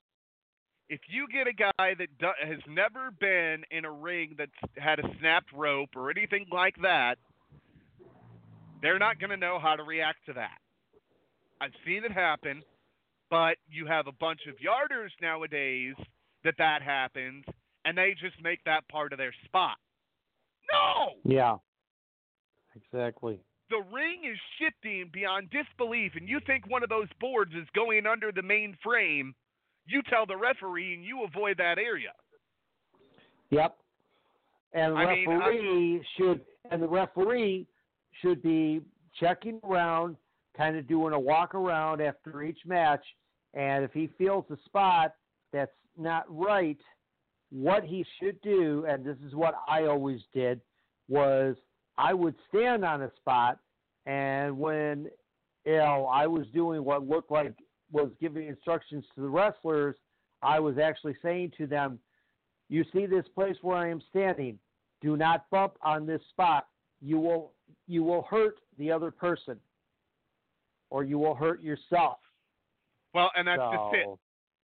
If 0.89 1.01
you 1.09 1.27
get 1.27 1.47
a 1.47 1.53
guy 1.53 1.93
that 1.95 2.17
do, 2.17 2.31
has 2.39 2.65
never 2.65 3.11
been 3.11 3.65
in 3.71 3.85
a 3.85 3.91
ring 3.91 4.35
that's 4.37 4.51
had 4.77 4.99
a 4.99 5.17
snapped 5.19 5.51
rope 5.51 5.95
or 5.95 6.09
anything 6.09 6.47
like 6.51 6.77
that, 6.77 7.17
they're 8.81 8.99
not 8.99 9.19
going 9.19 9.31
to 9.31 9.37
know 9.37 9.59
how 9.59 9.75
to 9.75 9.83
react 9.83 10.25
to 10.25 10.33
that. 10.33 10.61
I've 11.59 11.75
seen 11.85 12.05
it 12.05 12.11
happen, 12.11 12.63
but 13.29 13.57
you 13.69 13.85
have 13.85 14.07
a 14.07 14.11
bunch 14.13 14.45
of 14.45 14.55
yarders 14.59 15.11
nowadays 15.19 15.95
that 16.43 16.57
that 16.57 16.81
happens, 16.81 17.43
and 17.83 17.97
they 17.97 18.13
just 18.13 18.39
make 18.41 18.63
that 18.63 18.87
part 18.87 19.11
of 19.11 19.17
their 19.17 19.33
spot. 19.45 19.77
No! 20.71 21.19
Yeah. 21.23 21.57
Exactly. 22.77 23.39
The 23.69 23.83
ring 23.91 24.21
is 24.23 24.37
shifting 24.59 25.09
beyond 25.11 25.49
disbelief, 25.49 26.13
and 26.15 26.27
you 26.27 26.39
think 26.45 26.69
one 26.69 26.83
of 26.83 26.89
those 26.89 27.07
boards 27.19 27.51
is 27.53 27.67
going 27.75 28.05
under 28.05 28.31
the 28.31 28.41
main 28.41 28.77
frame. 28.81 29.35
You 29.85 30.01
tell 30.09 30.25
the 30.25 30.37
referee, 30.37 30.93
and 30.93 31.03
you 31.03 31.23
avoid 31.23 31.57
that 31.57 31.77
area. 31.77 32.13
Yep. 33.49 33.77
And 34.73 34.93
the 34.93 34.97
I 34.99 35.15
mean, 35.15 35.29
I- 35.29 35.47
referee 35.47 36.05
should 36.17 36.45
and 36.69 36.81
the 36.81 36.87
referee 36.87 37.65
should 38.21 38.41
be 38.41 38.81
checking 39.19 39.59
around, 39.63 40.17
kind 40.55 40.75
of 40.75 40.87
doing 40.87 41.13
a 41.13 41.19
walk 41.19 41.55
around 41.55 42.01
after 42.01 42.43
each 42.43 42.59
match, 42.65 43.03
and 43.53 43.83
if 43.83 43.93
he 43.93 44.07
feels 44.17 44.45
a 44.49 44.57
spot 44.65 45.13
that's 45.53 45.71
not 45.97 46.25
right, 46.27 46.79
what 47.49 47.83
he 47.83 48.05
should 48.19 48.39
do, 48.41 48.85
and 48.85 49.05
this 49.05 49.17
is 49.25 49.33
what 49.33 49.55
I 49.67 49.85
always 49.85 50.19
did, 50.33 50.59
was 51.07 51.55
I 51.97 52.13
would 52.13 52.35
stand 52.49 52.85
on 52.85 53.01
a 53.01 53.11
spot, 53.15 53.59
and 54.05 54.57
when 54.57 55.09
you 55.65 55.77
know 55.77 56.05
I 56.11 56.27
was 56.27 56.45
doing 56.53 56.83
what 56.83 57.07
looked 57.07 57.31
like 57.31 57.53
was 57.91 58.11
giving 58.19 58.47
instructions 58.47 59.05
to 59.15 59.21
the 59.21 59.29
wrestlers, 59.29 59.95
I 60.41 60.59
was 60.59 60.77
actually 60.77 61.15
saying 61.21 61.53
to 61.57 61.67
them, 61.67 61.99
"You 62.69 62.83
see 62.93 63.05
this 63.05 63.27
place 63.29 63.55
where 63.61 63.77
I 63.77 63.89
am 63.89 64.01
standing? 64.09 64.59
Do 65.01 65.17
not 65.17 65.49
bump 65.49 65.77
on 65.81 66.05
this 66.05 66.21
spot. 66.29 66.67
You 67.01 67.19
will 67.19 67.53
you 67.87 68.03
will 68.03 68.23
hurt 68.23 68.59
the 68.77 68.91
other 68.91 69.11
person, 69.11 69.59
or 70.89 71.03
you 71.03 71.17
will 71.17 71.35
hurt 71.35 71.61
yourself." 71.61 72.19
Well, 73.13 73.31
and 73.35 73.47
that's 73.47 73.61
just 73.61 73.95
it. 73.95 74.07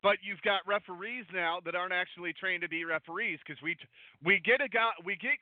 But 0.03 0.18
you've 0.22 0.41
got 0.41 0.68
referees 0.68 1.26
now 1.34 1.60
that 1.64 1.76
aren't 1.76 1.93
actually 1.93 2.34
trained 2.34 2.61
to 2.61 2.68
be 2.68 2.84
referees 2.84 3.39
because 3.45 3.61
we 3.64 3.77
we 4.22 4.39
get 4.39 4.61
a 4.61 4.68
guy 4.68 4.91
we 5.03 5.15
get 5.15 5.39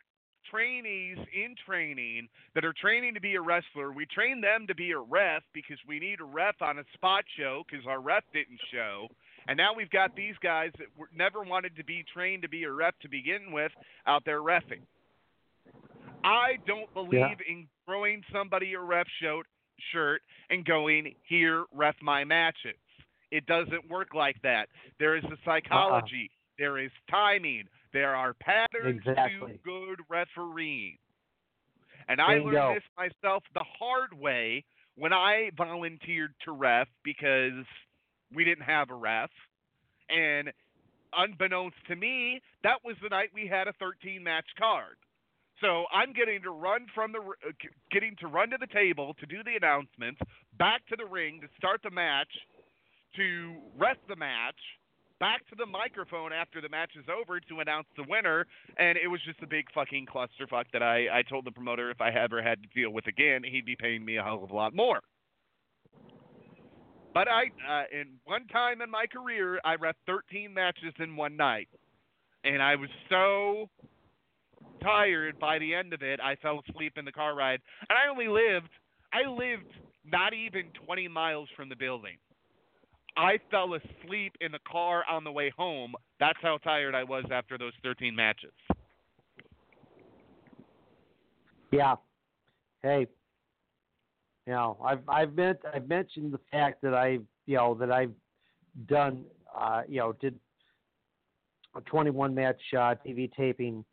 trainees 0.50 1.18
in 1.34 1.56
training 1.66 2.28
that 2.56 2.66
are 2.66 2.74
training 2.74 3.14
to 3.14 3.22
be 3.22 3.36
a 3.36 3.42
wrestler. 3.42 3.92
We 3.92 4.06
train 4.06 4.42
them 4.42 4.66
to 4.68 4.76
be 4.76 4.92
a 4.92 5.00
ref 5.00 5.44
because 5.54 5.78
we 5.88 6.00
need 6.00 6.20
a 6.20 6.26
ref 6.26 6.56
on 6.62 6.80
a 6.80 6.84
spot 6.94 7.24
show 7.38 7.64
because 7.70 7.86
our 7.86 8.00
ref 8.00 8.24
didn't 8.34 8.60
show. 8.72 9.08
And 9.48 9.58
now 9.58 9.74
we've 9.76 9.90
got 9.90 10.16
these 10.16 10.36
guys 10.42 10.72
that 10.78 10.88
were, 10.98 11.10
never 11.16 11.42
wanted 11.44 11.76
to 11.78 11.84
be 11.84 12.04
trained 12.14 12.44
to 12.44 12.50
be 12.50 12.64
a 12.64 12.72
ref 12.72 12.94
to 13.02 13.10
begin 13.10 13.52
with 13.52 13.72
out 14.06 14.24
there 14.26 14.42
refing. 14.42 14.82
I 16.24 16.58
don't 16.68 16.94
believe 16.94 17.38
in 17.50 17.68
throwing 17.86 18.22
somebody 18.32 18.74
a 18.74 18.80
ref 18.80 19.08
shirt, 19.20 19.48
shirt 19.92 20.22
and 20.50 20.64
going, 20.66 21.16
here, 21.24 21.66
ref 21.74 21.96
my 22.02 22.24
matches. 22.24 22.76
It 23.32 23.46
doesn't 23.46 23.90
work 23.90 24.14
like 24.14 24.36
that. 24.44 24.68
There 25.00 25.16
is 25.16 25.24
a 25.24 25.28
uh-uh. 25.28 25.36
psychology, 25.46 26.30
there 26.58 26.78
is 26.78 26.92
timing, 27.10 27.66
there 27.94 28.16
are 28.16 28.34
patterns 28.34 29.02
Exactly. 29.06 29.54
to 29.54 29.58
good 29.64 30.00
refereeing. 30.10 30.98
And 32.08 32.20
I 32.20 32.36
learned 32.40 32.78
this 32.78 32.84
myself 32.98 33.44
the 33.54 33.64
hard 33.80 34.14
way 34.14 34.64
when 34.96 35.14
I 35.14 35.52
volunteered 35.56 36.34
to 36.46 36.52
ref 36.52 36.88
because 37.04 37.66
we 38.34 38.44
didn't 38.44 38.66
have 38.66 38.90
a 38.90 38.96
ref. 38.96 39.30
And 40.10 40.52
unbeknownst 41.14 41.78
to 41.88 41.96
me, 41.96 42.42
that 42.64 42.78
was 42.84 42.96
the 43.02 43.10
night 43.10 43.30
we 43.34 43.48
had 43.48 43.68
a 43.68 43.74
13 43.74 44.24
match 44.24 44.48
card. 44.58 44.98
So 45.60 45.86
I'm 45.94 46.12
getting 46.12 46.42
to 46.42 46.50
run 46.50 46.88
from 46.94 47.12
the 47.12 47.20
uh, 47.20 47.52
getting 47.92 48.16
to 48.20 48.28
run 48.28 48.50
to 48.50 48.58
the 48.60 48.68
table 48.68 49.14
to 49.20 49.26
do 49.28 49.44
the 49.44 49.56
announcements, 49.56 50.20
back 50.58 50.86
to 50.88 50.96
the 50.98 51.06
ring 51.06 51.40
to 51.42 51.48
start 51.56 51.82
the 51.84 51.92
match, 51.92 52.32
to 53.16 53.54
rest 53.78 54.00
the 54.10 54.16
match, 54.16 54.58
back 55.22 55.48
to 55.48 55.56
the 55.56 55.68
microphone 55.68 56.34
after 56.34 56.60
the 56.60 56.68
match 56.68 56.92
is 56.98 57.06
over 57.08 57.40
to 57.40 57.60
announce 57.60 57.86
the 57.96 58.04
winner, 58.10 58.48
and 58.78 58.98
it 58.98 59.08
was 59.08 59.22
just 59.24 59.40
a 59.44 59.48
big 59.48 59.72
fucking 59.72 60.08
clusterfuck 60.08 60.66
that 60.74 60.82
I 60.82 61.20
I 61.20 61.22
told 61.22 61.46
the 61.46 61.52
promoter 61.52 61.92
if 61.92 62.02
I 62.02 62.10
ever 62.10 62.42
had 62.42 62.62
to 62.64 62.70
deal 62.74 62.90
with 62.90 63.08
again, 63.08 63.44
he'd 63.44 63.66
be 63.66 63.76
paying 63.76 64.04
me 64.04 64.18
a 64.18 64.24
hell 64.24 64.44
of 64.44 64.50
a 64.50 64.56
lot 64.56 64.76
more. 64.76 65.00
But 67.14 67.28
I, 67.28 67.52
uh, 67.70 67.84
in 67.92 68.08
one 68.24 68.48
time 68.48 68.82
in 68.82 68.90
my 68.90 69.06
career, 69.06 69.60
I 69.64 69.76
ref 69.76 69.96
13 70.08 70.54
matches 70.54 70.94
in 70.98 71.16
one 71.16 71.38
night, 71.38 71.68
and 72.44 72.64
I 72.64 72.76
was 72.76 72.90
so 73.10 73.70
tired 74.82 75.38
by 75.40 75.60
the 75.60 75.76
end 75.76 75.94
of 75.94 76.02
it, 76.02 76.20
I 76.20 76.36
fell 76.36 76.62
asleep 76.68 76.94
in 76.98 77.06
the 77.06 77.12
car 77.12 77.36
ride. 77.36 77.60
And 77.90 77.98
I 77.98 78.10
only 78.10 78.28
lived, 78.28 78.70
I 79.14 79.30
lived 79.30 79.72
not 80.06 80.34
even 80.34 80.72
20 80.86 81.08
miles 81.10 81.50
from 81.56 81.70
the 81.70 81.76
building. 81.76 82.18
I 83.18 83.40
fell 83.50 83.74
asleep 83.74 84.34
in 84.42 84.52
the 84.52 84.60
car 84.70 85.04
on 85.10 85.24
the 85.24 85.32
way 85.32 85.52
home. 85.58 85.94
That's 86.20 86.40
how 86.42 86.58
tired 86.58 86.96
I 86.96 87.04
was 87.04 87.26
after 87.32 87.58
those 87.58 87.74
13 87.84 88.16
matches. 88.16 88.54
Yeah. 91.72 91.96
Hey. 92.84 93.08
You 94.48 94.54
know, 94.54 94.78
I've 94.84 95.08
I've 95.08 95.36
meant 95.36 95.60
I've 95.72 95.88
mentioned 95.88 96.34
the 96.34 96.40
fact 96.52 96.82
that 96.82 96.94
I 96.94 97.20
you 97.46 97.58
know 97.58 97.76
that 97.76 97.92
I've 97.92 98.14
done 98.88 99.26
uh 99.56 99.84
you 99.88 100.00
know 100.00 100.14
did 100.14 100.38
a 101.76 101.82
21 101.82 102.34
match 102.34 102.60
uh, 102.74 102.96
TV 103.06 103.32
taping 103.34 103.86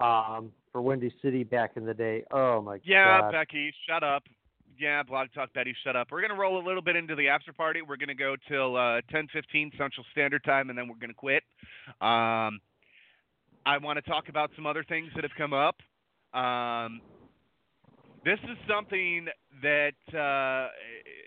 um 0.00 0.52
for 0.70 0.82
Windy 0.82 1.12
City 1.22 1.44
back 1.44 1.72
in 1.76 1.86
the 1.86 1.94
day. 1.94 2.24
Oh 2.30 2.60
my 2.60 2.78
Yeah, 2.84 3.20
god. 3.20 3.32
Yeah, 3.32 3.40
Becky, 3.40 3.72
shut 3.88 4.02
up. 4.02 4.24
Yeah, 4.78 5.02
Blog 5.02 5.28
Talk 5.34 5.52
Betty, 5.52 5.74
shut 5.84 5.96
up. 5.96 6.08
We're 6.10 6.20
gonna 6.20 6.34
roll 6.38 6.58
a 6.62 6.64
little 6.66 6.82
bit 6.82 6.96
into 6.96 7.14
the 7.14 7.28
after 7.28 7.52
party. 7.52 7.80
We're 7.82 7.96
gonna 7.96 8.14
go 8.14 8.36
till 8.48 8.76
uh, 8.76 9.00
10:15 9.12 9.76
Central 9.78 10.04
Standard 10.12 10.42
Time, 10.44 10.70
and 10.70 10.78
then 10.78 10.88
we're 10.88 10.96
gonna 10.96 11.14
quit. 11.14 11.42
Um, 12.00 12.60
I 13.66 13.78
want 13.80 13.96
to 13.96 14.02
talk 14.02 14.28
about 14.28 14.50
some 14.56 14.66
other 14.66 14.84
things 14.84 15.10
that 15.14 15.24
have 15.24 15.34
come 15.38 15.52
up. 15.52 15.76
Um, 16.38 17.00
this 18.24 18.38
is 18.44 18.56
something 18.68 19.26
that 19.62 19.94
uh, 20.12 20.68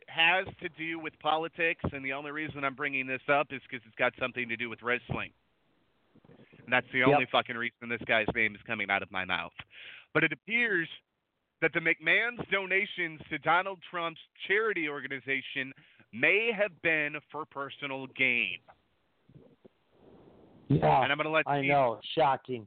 has 0.08 0.46
to 0.62 0.70
do 0.78 1.00
with 1.00 1.14
politics, 1.20 1.84
and 1.94 2.04
the 2.04 2.14
only 2.14 2.32
reason 2.32 2.64
I'm 2.64 2.76
bringing 2.76 3.08
this 3.08 3.22
up 3.32 3.48
is 3.52 3.62
because 3.70 3.86
it's 3.88 3.96
got 3.96 4.14
something 4.20 4.50
to 4.50 4.58
do 4.58 4.70
with 4.70 4.82
wrestling. 4.82 5.32
And 6.66 6.74
that's 6.74 6.88
the 6.92 7.00
Yep. 7.00 7.08
only 7.08 7.26
fucking 7.32 7.56
reason 7.56 7.88
this 7.88 8.02
guy's 8.06 8.28
name 8.36 8.54
is 8.56 8.62
coming 8.64 8.90
out 8.90 9.02
of 9.02 9.12
my 9.12 9.24
mouth. 9.26 9.54
But 10.14 10.24
it 10.24 10.34
appears 10.34 10.90
that 11.62 11.72
the 11.74 11.80
McMahon's 11.80 12.46
donations 12.52 13.20
to 13.30 13.38
Donald 13.40 13.80
Trump's 13.90 14.20
charity 14.48 14.88
organization 14.90 15.74
may 16.14 16.52
have 16.58 16.72
been 16.82 17.16
for 17.32 17.46
personal 17.46 18.08
gain. 18.18 18.58
Yeah. 20.70 21.02
And 21.04 21.12
I'm 21.12 21.18
going 21.18 21.26
to 21.26 21.30
let 21.32 21.48
I 21.48 21.62
know. 21.62 22.00
Shocking. 22.16 22.66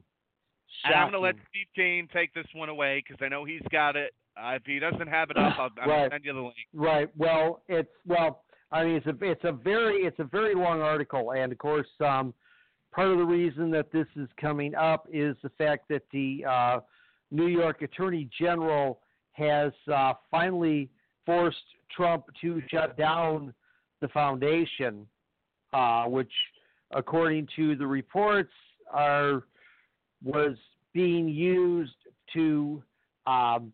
and 0.85 0.93
I'm 0.95 1.03
going 1.11 1.13
to 1.13 1.19
let 1.19 1.35
Steve 1.49 1.67
Kane 1.75 2.07
take 2.11 2.33
this 2.33 2.47
one 2.53 2.69
away 2.69 3.03
because 3.05 3.23
I 3.23 3.29
know 3.29 3.45
he's 3.45 3.61
got 3.71 3.95
it. 3.95 4.13
Uh, 4.41 4.51
if 4.55 4.63
he 4.65 4.79
doesn't 4.79 5.07
have 5.07 5.29
it 5.29 5.37
up, 5.37 5.53
I'll, 5.59 5.69
going 5.69 5.89
Right. 5.89 6.11
send 6.11 6.25
you 6.25 6.33
the 6.33 6.39
link. 6.41 6.55
Right. 6.73 7.09
Well, 7.17 7.61
it's 7.67 7.89
well. 8.07 8.43
I 8.71 8.85
mean, 8.85 8.95
it's 8.95 9.05
a 9.05 9.15
it's 9.29 9.43
a 9.43 9.51
very 9.51 10.03
it's 10.05 10.17
a 10.19 10.23
very 10.23 10.55
long 10.55 10.81
article, 10.81 11.31
and 11.33 11.51
of 11.51 11.57
course, 11.57 11.87
um, 11.99 12.33
part 12.93 13.09
of 13.09 13.17
the 13.17 13.25
reason 13.25 13.69
that 13.71 13.91
this 13.91 14.07
is 14.15 14.29
coming 14.39 14.73
up 14.73 15.05
is 15.11 15.35
the 15.43 15.49
fact 15.57 15.89
that 15.89 16.03
the 16.13 16.45
uh, 16.49 16.79
New 17.31 17.47
York 17.47 17.81
Attorney 17.81 18.29
General 18.37 18.99
has 19.33 19.71
uh, 19.91 20.13
finally 20.29 20.89
forced 21.25 21.57
Trump 21.95 22.25
to 22.41 22.61
shut 22.69 22.97
down 22.97 23.53
the 24.01 24.07
foundation, 24.09 25.07
uh, 25.73 26.03
which, 26.05 26.31
according 26.91 27.47
to 27.55 27.75
the 27.75 27.87
reports, 27.87 28.51
are 28.91 29.43
was 30.23 30.55
being 30.93 31.27
used 31.29 31.95
to, 32.33 32.83
um, 33.25 33.73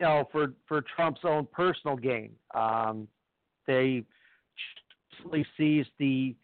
you 0.00 0.06
know, 0.06 0.28
for 0.32 0.52
for 0.66 0.82
Trump's 0.96 1.20
own 1.24 1.46
personal 1.52 1.96
gain. 1.96 2.32
Um, 2.54 3.06
they 3.66 4.04
seized 5.56 5.90
the 5.98 6.34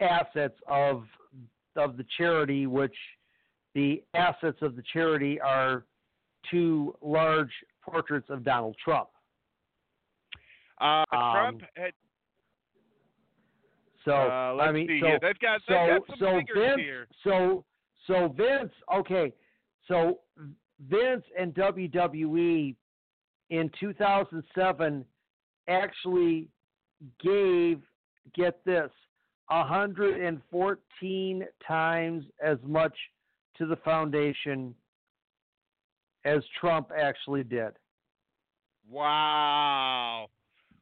assets 0.00 0.58
of 0.68 1.04
of 1.76 1.96
the 1.96 2.04
charity, 2.18 2.66
which 2.66 2.94
the 3.74 4.02
assets 4.14 4.58
of 4.62 4.76
the 4.76 4.82
charity 4.92 5.40
are 5.40 5.84
two 6.50 6.94
large 7.00 7.52
portraits 7.82 8.28
of 8.30 8.44
Donald 8.44 8.76
Trump. 8.82 9.08
Uh, 10.80 11.04
Um, 11.12 11.32
Trump 11.34 11.62
had. 11.76 11.92
So 14.04 14.12
Uh, 14.12 14.58
I 14.60 14.72
mean, 14.72 14.88
see 14.88 15.00
so 15.00 15.06
here. 15.06 15.18
They've 15.20 15.38
got- 15.38 15.62
so 15.62 15.72
they've 15.74 15.98
got 16.00 16.06
some 16.08 16.18
so 16.18 16.40
Vince, 16.54 16.80
here. 16.80 17.06
so 17.22 17.64
so 18.06 18.28
Vince, 18.28 18.72
okay, 18.92 19.32
so 19.86 20.20
Vince 20.80 21.24
and 21.38 21.54
WWE 21.54 22.74
in 23.50 23.68
2007 23.78 25.06
actually 25.68 26.48
gave 27.20 27.80
get 28.34 28.64
this 28.64 28.90
114 29.48 31.46
times 31.66 32.24
as 32.42 32.58
much 32.64 32.96
to 33.62 33.66
the 33.66 33.76
foundation 33.76 34.74
as 36.24 36.42
Trump 36.60 36.90
actually 36.96 37.44
did. 37.44 37.72
Wow. 38.90 40.26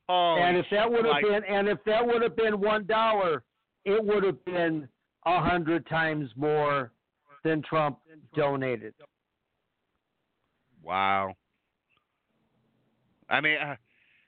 Holy 0.08 0.40
and 0.40 0.56
if 0.56 0.66
that 0.70 0.90
would 0.90 1.04
have 1.04 1.12
like- 1.12 1.24
been 1.24 1.44
and 1.44 1.68
if 1.68 1.78
that 1.84 2.04
would 2.04 2.22
have 2.22 2.36
been 2.36 2.58
one 2.58 2.86
dollar, 2.86 3.42
it 3.84 4.02
would 4.02 4.24
have 4.24 4.42
been 4.46 4.88
a 5.26 5.40
hundred 5.40 5.86
times 5.88 6.30
more 6.36 6.92
than 7.44 7.62
Trump 7.62 7.98
donated. 8.34 8.94
Wow. 10.82 11.34
I 13.28 13.40
mean, 13.42 13.58
uh, 13.58 13.76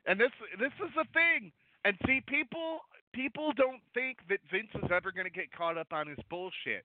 and 0.06 0.20
this 0.20 0.30
this 0.58 0.72
is 0.84 0.90
the 0.94 1.06
thing. 1.14 1.52
And 1.86 1.96
see, 2.06 2.20
people 2.28 2.80
people 3.14 3.52
don't 3.56 3.80
think 3.94 4.18
that 4.28 4.38
Vince 4.50 4.70
is 4.74 4.90
ever 4.94 5.10
going 5.10 5.24
to 5.24 5.30
get 5.32 5.50
caught 5.52 5.78
up 5.78 5.92
on 5.92 6.06
his 6.06 6.18
bullshit. 6.28 6.84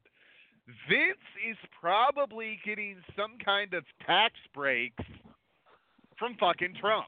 Vince 0.89 1.27
is 1.49 1.57
probably 1.79 2.59
getting 2.65 2.97
some 3.15 3.37
kind 3.43 3.73
of 3.73 3.83
tax 4.05 4.33
breaks 4.53 5.03
from 6.19 6.35
fucking 6.39 6.75
Trump. 6.79 7.07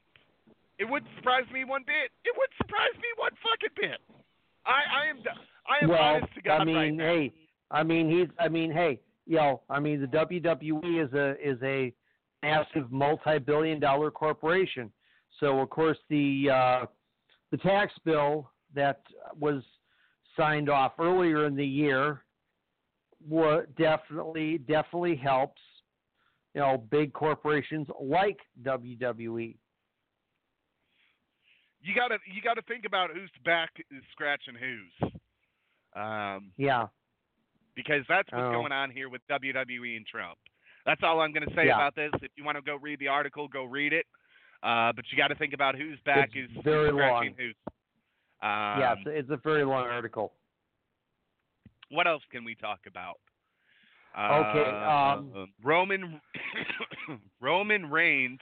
It 0.78 0.88
wouldn't 0.88 1.10
surprise 1.16 1.44
me 1.52 1.64
one 1.64 1.82
bit. 1.86 2.10
It 2.24 2.32
wouldn't 2.34 2.56
surprise 2.56 2.96
me 2.96 3.08
one 3.16 3.32
fucking 3.42 3.76
bit. 3.76 4.00
I 4.64 4.80
I 5.04 5.10
am 5.10 5.18
I 5.68 5.84
am 5.84 5.90
well, 5.90 6.00
honest 6.00 6.34
to 6.34 6.42
God 6.42 6.62
I 6.62 6.64
mean, 6.64 6.76
right 6.76 6.94
now. 6.94 7.04
hey, 7.04 7.32
I 7.70 7.82
mean 7.82 8.08
he's 8.08 8.28
I 8.38 8.48
mean, 8.48 8.72
hey, 8.72 9.00
know, 9.26 9.60
I 9.68 9.78
mean 9.78 10.00
the 10.00 10.06
WWE 10.06 11.04
is 11.04 11.12
a 11.12 11.34
is 11.46 11.58
a 11.62 11.92
massive 12.42 12.90
multi-billion 12.90 13.78
dollar 13.78 14.10
corporation. 14.10 14.90
So 15.38 15.60
of 15.60 15.68
course 15.68 15.98
the 16.08 16.48
uh 16.50 16.86
the 17.50 17.58
tax 17.58 17.92
bill 18.06 18.50
that 18.74 19.02
was 19.38 19.62
signed 20.34 20.70
off 20.70 20.92
earlier 20.98 21.44
in 21.44 21.56
the 21.56 21.66
year 21.66 22.22
wa 23.28 23.60
definitely 23.76 24.58
definitely 24.58 25.16
helps 25.16 25.60
you 26.54 26.60
know 26.60 26.78
big 26.90 27.12
corporations 27.12 27.86
like. 28.00 28.38
WWE. 28.62 29.56
you 31.82 31.94
gotta 31.94 32.18
you 32.32 32.42
gotta 32.42 32.62
think 32.62 32.84
about 32.84 33.10
who's 33.10 33.30
back 33.44 33.70
is 33.90 34.02
scratching 34.12 34.54
who's. 34.54 35.12
Um, 35.96 36.52
Yeah. 36.56 36.88
because 37.74 38.04
that's 38.08 38.30
what's 38.30 38.44
Oh. 38.44 38.52
going 38.52 38.72
on 38.72 38.90
here 38.90 39.08
with 39.08 39.22
WWE 39.28 39.96
and 39.96 40.06
Trump. 40.06 40.38
That's 40.86 41.02
all 41.02 41.20
I'm 41.20 41.32
going 41.32 41.46
to 41.48 41.54
say 41.54 41.66
Yeah. 41.66 41.76
about 41.76 41.94
this. 41.94 42.10
If 42.22 42.30
you 42.36 42.44
want 42.44 42.56
to 42.56 42.62
go 42.62 42.76
read 42.76 42.98
the 43.00 43.08
article, 43.08 43.48
go 43.48 43.64
read 43.64 43.92
it. 43.92 44.06
Uh, 44.62 44.92
but 44.92 45.04
you 45.10 45.16
got 45.18 45.28
to 45.28 45.34
think 45.34 45.52
about 45.54 45.74
who's 45.74 45.98
back 46.00 46.30
It's 46.34 46.50
is 46.50 46.62
very 46.62 46.90
scratching 46.90 47.30
long. 47.30 47.34
whose. 47.36 47.54
Um, 48.42 48.80
yeah, 48.80 48.92
it's 48.98 49.06
it's 49.06 49.30
a 49.30 49.36
very 49.38 49.64
long 49.64 49.86
article. 49.86 50.32
What 51.90 52.06
else 52.06 52.22
can 52.30 52.44
we 52.44 52.54
talk 52.54 52.80
about? 52.86 53.18
Okay, 54.18 54.70
Uh, 54.70 55.16
um, 55.18 55.52
Roman 55.62 56.20
Roman 57.40 57.88
Reigns 57.90 58.40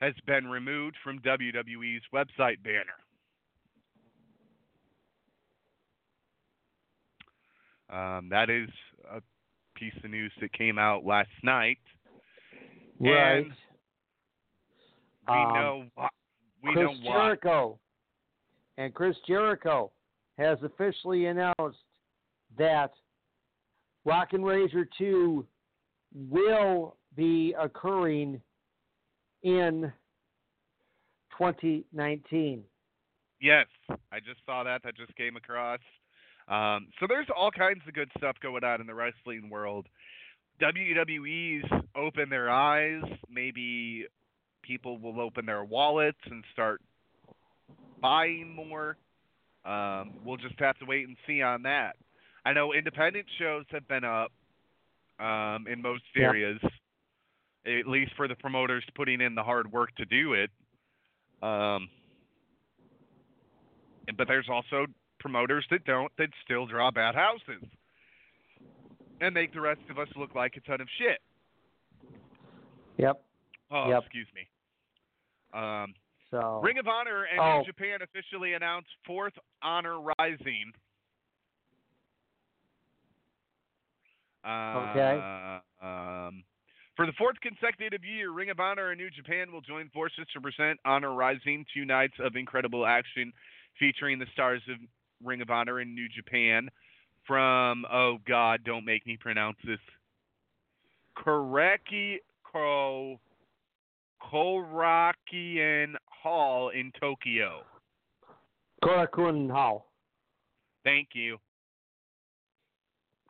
has 0.00 0.14
been 0.26 0.46
removed 0.46 0.96
from 1.02 1.18
WWE's 1.20 2.02
website 2.14 2.62
banner. 2.62 2.94
Um, 7.90 8.28
that 8.30 8.50
is 8.50 8.68
a 9.10 9.20
piece 9.74 9.94
of 10.04 10.10
news 10.10 10.32
that 10.40 10.52
came 10.52 10.78
out 10.78 11.04
last 11.04 11.30
night. 11.42 11.78
Right. 13.00 13.38
And 13.38 13.52
we 15.28 15.34
Um, 15.34 15.54
know 15.54 15.84
why. 15.94 16.08
We 16.62 16.72
Chris 16.74 16.84
know 16.84 17.08
why. 17.08 17.16
Jericho 17.16 17.78
and 18.76 18.94
Chris 18.94 19.16
Jericho 19.26 19.90
has 20.38 20.58
officially 20.62 21.26
announced 21.26 21.78
that 22.56 22.92
Rock 24.04 24.28
and 24.32 24.44
Razor 24.44 24.88
2 24.96 25.44
will 26.30 26.96
be 27.16 27.54
occurring 27.60 28.40
in 29.42 29.92
2019. 31.36 32.62
Yes, 33.40 33.66
I 34.10 34.20
just 34.20 34.40
saw 34.46 34.64
that. 34.64 34.82
That 34.84 34.96
just 34.96 35.14
came 35.16 35.36
across. 35.36 35.80
Um, 36.48 36.88
so 36.98 37.06
there's 37.08 37.26
all 37.36 37.50
kinds 37.50 37.80
of 37.86 37.94
good 37.94 38.10
stuff 38.16 38.36
going 38.42 38.64
on 38.64 38.80
in 38.80 38.86
the 38.86 38.94
wrestling 38.94 39.50
world. 39.50 39.86
WWE's 40.62 41.64
open 41.94 42.30
their 42.30 42.50
eyes. 42.50 43.02
Maybe 43.30 44.06
people 44.62 44.98
will 44.98 45.20
open 45.20 45.46
their 45.46 45.64
wallets 45.64 46.18
and 46.30 46.42
start 46.52 46.80
buying 48.00 48.54
more. 48.54 48.96
Um, 49.68 50.14
we'll 50.24 50.38
just 50.38 50.58
have 50.60 50.78
to 50.78 50.86
wait 50.86 51.06
and 51.06 51.16
see 51.26 51.42
on 51.42 51.62
that. 51.62 51.96
I 52.46 52.54
know 52.54 52.72
independent 52.72 53.26
shows 53.38 53.64
have 53.70 53.86
been 53.86 54.04
up 54.04 54.32
um, 55.20 55.66
in 55.66 55.82
most 55.82 56.02
Yeah. 56.14 56.28
areas, 56.28 56.58
at 57.66 57.86
least 57.86 58.12
for 58.16 58.26
the 58.28 58.36
promoters 58.36 58.84
putting 58.94 59.20
in 59.20 59.34
the 59.34 59.42
hard 59.42 59.70
work 59.70 59.94
to 59.96 60.06
do 60.06 60.32
it. 60.32 60.50
Um, 61.42 61.90
but 64.16 64.26
there's 64.26 64.48
also 64.48 64.86
promoters 65.20 65.66
that 65.70 65.84
don't 65.84 66.10
that 66.16 66.30
still 66.44 66.66
draw 66.66 66.90
bad 66.90 67.14
houses 67.14 67.62
and 69.20 69.34
make 69.34 69.52
the 69.52 69.60
rest 69.60 69.80
of 69.90 69.98
us 69.98 70.08
look 70.16 70.34
like 70.34 70.56
a 70.56 70.60
ton 70.60 70.80
of 70.80 70.88
shit. 70.96 71.20
Yep. 72.96 73.22
Oh, 73.70 73.90
Yep. 73.90 74.02
excuse 74.04 74.28
me. 74.34 74.48
Um, 75.52 75.94
So 76.30 76.60
Ring 76.62 76.78
of 76.78 76.86
Honor 76.88 77.24
and 77.24 77.40
Oh. 77.40 77.58
New 77.58 77.64
Japan 77.64 78.02
officially 78.02 78.52
announced 78.54 78.88
Fourth 79.06 79.32
Honor 79.62 79.98
Rising. 80.18 80.72
Uh, 84.44 84.88
Okay. 84.90 85.60
Um, 85.80 86.44
for 86.96 87.06
the 87.06 87.12
fourth 87.12 87.40
consecutive 87.40 88.04
year, 88.04 88.30
Ring 88.30 88.50
of 88.50 88.58
Honor 88.60 88.90
and 88.90 88.98
New 89.00 89.10
Japan 89.10 89.52
will 89.52 89.60
join 89.60 89.88
forces 89.90 90.26
to 90.32 90.40
present 90.40 90.80
Honor 90.84 91.14
Rising, 91.14 91.64
two 91.72 91.84
nights 91.84 92.14
of 92.18 92.34
incredible 92.36 92.84
action 92.86 93.32
featuring 93.78 94.18
the 94.18 94.26
stars 94.32 94.62
of 94.68 94.76
Ring 95.24 95.40
of 95.40 95.50
Honor 95.50 95.78
and 95.78 95.94
New 95.94 96.08
Japan 96.08 96.68
from, 97.26 97.84
oh 97.92 98.18
God, 98.26 98.64
don't 98.64 98.84
make 98.84 99.06
me 99.06 99.16
pronounce 99.16 99.58
this. 99.64 99.78
Koreki 101.16 102.16
Ko 102.42 103.20
Korakuen 104.20 105.94
Hall 106.22 106.70
in 106.70 106.92
Tokyo. 107.00 107.62
Korakuen 108.82 109.50
Hall. 109.50 109.86
Thank 110.84 111.08
you. 111.14 111.38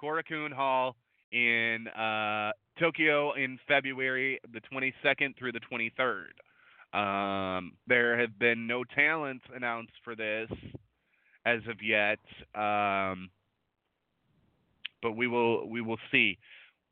Korakuen 0.02 0.52
Hall 0.52 0.96
in 1.32 1.88
uh, 1.88 2.52
Tokyo 2.78 3.32
in 3.34 3.58
February 3.66 4.38
the 4.52 4.60
22nd 4.72 5.36
through 5.38 5.52
the 5.52 5.60
23rd. 5.60 6.28
Um, 6.94 7.72
there 7.86 8.18
have 8.18 8.38
been 8.38 8.66
no 8.66 8.84
talents 8.84 9.44
announced 9.54 9.92
for 10.04 10.14
this 10.16 10.48
as 11.44 11.60
of 11.68 11.82
yet, 11.82 12.18
um, 12.54 13.28
but 15.02 15.12
we 15.12 15.26
will 15.26 15.68
we 15.68 15.80
will 15.80 15.98
see. 16.10 16.38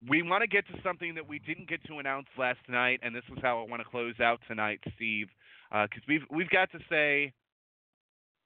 We 0.09 0.23
want 0.23 0.43
to 0.43 0.47
get 0.47 0.67
to 0.69 0.75
something 0.85 1.15
that 1.15 1.27
we 1.27 1.39
didn't 1.39 1.69
get 1.69 1.83
to 1.85 1.99
announce 1.99 2.27
last 2.39 2.59
night, 2.69 3.01
and 3.03 3.15
this 3.15 3.25
is 3.33 3.39
how 3.43 3.61
I 3.61 3.69
want 3.69 3.81
to 3.83 3.89
close 3.89 4.21
out 4.21 4.41
tonight, 4.47 4.81
Steve, 4.95 5.29
because 5.71 6.03
we've 6.09 6.23
we've 6.31 6.51
got 6.51 6.71
to 6.73 6.79
say 6.89 7.33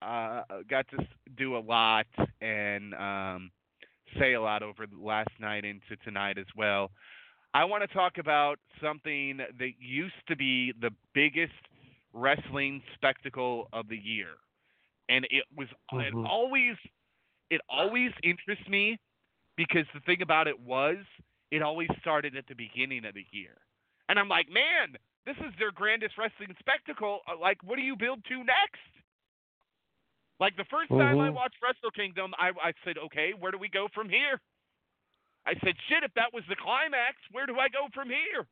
uh, 0.03 0.43
got 0.69 0.87
to 0.89 0.99
do 1.37 1.57
a 1.57 1.59
lot 1.61 2.07
and 2.41 2.95
um, 2.95 3.51
say 4.19 4.35
a 4.35 4.41
lot 4.41 4.63
over 4.63 4.87
last 4.99 5.31
night 5.41 5.65
into 5.65 5.97
tonight 6.05 6.39
as 6.39 6.47
well. 6.57 6.91
I 7.55 7.65
want 7.65 7.83
to 7.83 7.89
talk 7.89 8.19
about 8.19 8.59
something 8.83 9.39
that 9.39 9.71
used 9.79 10.15
to 10.29 10.37
be 10.37 10.73
the 10.81 10.91
biggest 11.15 11.53
wrestling 12.13 12.83
spectacle 12.95 13.69
of 13.73 13.89
the 13.89 13.97
year, 13.97 14.29
and 15.09 15.27
it 15.31 15.45
was 15.57 15.69
it 15.99 16.15
Mhm. 16.15 16.25
always 16.25 16.77
it 17.51 17.61
always 17.69 18.13
interests 18.23 18.69
me 18.69 18.99
because 19.57 19.87
the 19.95 20.01
thing 20.01 20.23
about 20.23 20.49
it 20.49 20.59
was 20.61 20.99
it 21.51 21.63
always 21.63 21.89
started 22.01 22.37
at 22.37 22.47
the 22.47 22.55
beginning 22.55 23.05
of 23.05 23.15
the 23.15 23.27
year. 23.31 23.57
And 24.09 24.19
I'm 24.19 24.29
like, 24.29 24.49
man, 24.49 24.97
this 25.27 25.37
is 25.39 25.53
their 25.59 25.71
grandest 25.73 26.17
wrestling 26.19 26.55
spectacle. 26.59 27.21
Uh, 27.29 27.37
Like, 27.39 27.63
what 27.63 27.77
do 27.77 27.83
you 27.83 27.97
build 27.97 28.25
to 28.27 28.39
next? 28.39 28.81
Like 30.39 30.57
the 30.57 30.65
1st 30.65 30.89
time 30.89 31.21
I 31.21 31.29
Mhm. 31.29 31.35
watched 31.35 31.61
Wrestle 31.63 31.91
Kingdom, 31.91 32.35
I, 32.39 32.51
I 32.63 32.73
said, 32.85 32.97
okay, 32.97 33.33
where 33.35 33.53
do 33.53 33.59
we 33.59 33.69
go 33.69 33.89
from 33.89 34.09
here? 34.09 34.41
I 35.45 35.55
said, 35.63 35.77
shit, 35.89 36.03
if 36.03 36.13
that 36.15 36.33
was 36.33 36.45
the 36.49 36.57
climax, 36.57 37.17
where 37.31 37.47
do 37.47 37.59
I 37.59 37.69
go 37.69 37.89
from 37.93 38.09
here? 38.09 38.47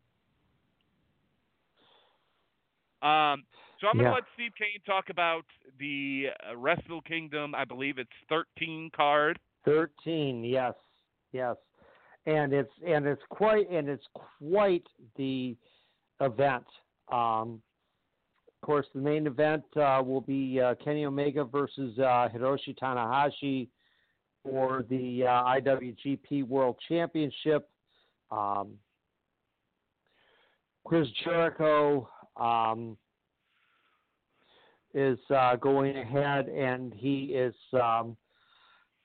Um, 3.00 3.46
so 3.80 3.86
I'm 3.86 3.96
gonna 3.96 4.08
Yeah. 4.08 4.14
let 4.14 4.24
Steve 4.34 4.52
Kane 4.58 4.80
talk 4.84 5.08
about 5.08 5.46
the 5.78 6.30
uh, 6.48 6.56
Wrestle 6.56 7.00
Kingdom. 7.02 7.54
I 7.54 7.64
believe 7.64 7.98
it's 7.98 8.10
13 8.28 8.90
card. 8.90 9.38
Thirteen, 9.64 10.44
yes, 10.44 10.74
yes, 11.32 11.56
and 12.26 12.52
it's 12.52 12.72
and 12.86 13.06
it's 13.06 13.22
quite 13.28 13.68
and 13.70 13.88
it's 13.88 14.06
quite 14.40 14.86
the 15.16 15.56
event. 16.20 16.64
Um, 17.10 17.62
of 18.60 18.66
course, 18.66 18.86
the 18.94 19.00
main 19.00 19.26
event 19.26 19.64
uh, 19.76 20.02
will 20.04 20.20
be 20.20 20.60
uh, 20.60 20.74
Kenny 20.82 21.04
Omega 21.04 21.44
versus 21.44 21.98
uh, 21.98 22.28
Hiroshi 22.34 22.76
Tanahashi 22.76 23.68
for 24.42 24.84
the 24.90 25.24
uh, 25.24 25.44
IWGP 25.44 26.46
World 26.46 26.76
Championship. 26.88 27.68
Um, 28.30 28.74
Chris 30.84 31.06
Jericho 31.22 32.08
um, 32.36 32.96
is 34.94 35.18
uh, 35.34 35.56
going 35.56 35.96
ahead, 35.96 36.48
and 36.48 36.92
he 36.94 37.34
is 37.34 37.54
um, 37.74 38.16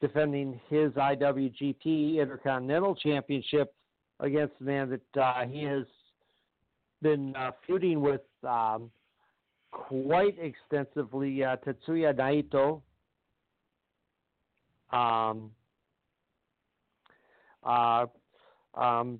defending 0.01 0.59
his 0.69 0.91
IWGP 0.93 2.17
Intercontinental 2.21 2.95
Championship 2.95 3.73
against 4.19 4.53
the 4.59 4.65
man 4.65 4.89
that 4.89 5.21
uh, 5.21 5.45
he 5.45 5.63
has 5.63 5.83
been 7.03 7.35
uh, 7.35 7.51
feuding 7.67 8.01
with 8.01 8.21
um, 8.43 8.89
quite 9.71 10.37
extensively, 10.39 11.43
uh, 11.43 11.57
Tetsuya 11.57 12.13
Naito. 12.13 12.81
Um, 14.91 15.51
uh, 17.63 18.05
um, 18.73 19.19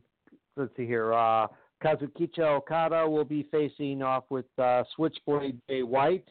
let's 0.55 0.76
see 0.76 0.85
here. 0.85 1.14
Uh, 1.14 1.47
Kazuchika 1.84 2.39
Okada 2.39 3.07
will 3.07 3.26
be 3.26 3.47
facing 3.51 4.01
off 4.01 4.23
with 4.30 4.45
uh, 4.57 4.84
Switchblade 4.95 5.60
Jay 5.69 5.84
White. 5.84 6.27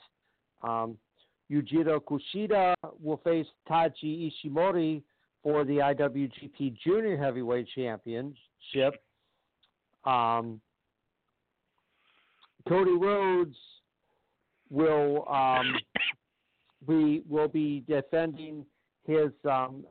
Um, 0.62 0.96
Yujiro 1.50 2.00
Kushida 2.00 2.74
will 3.02 3.18
face 3.18 3.46
Taiji 3.68 4.32
Ishimori 4.32 5.02
for 5.42 5.64
the 5.64 5.78
IWGP 5.78 6.78
Junior 6.82 7.16
Heavyweight 7.16 7.68
Championship. 7.74 8.94
Um, 10.04 10.60
Cody 12.68 12.92
Rhodes 12.92 13.56
will 14.70 15.28
um, 15.28 15.74
we 16.86 17.22
will 17.28 17.48
be 17.48 17.84
defending 17.88 18.64
his 19.06 19.30
um, 19.48 19.84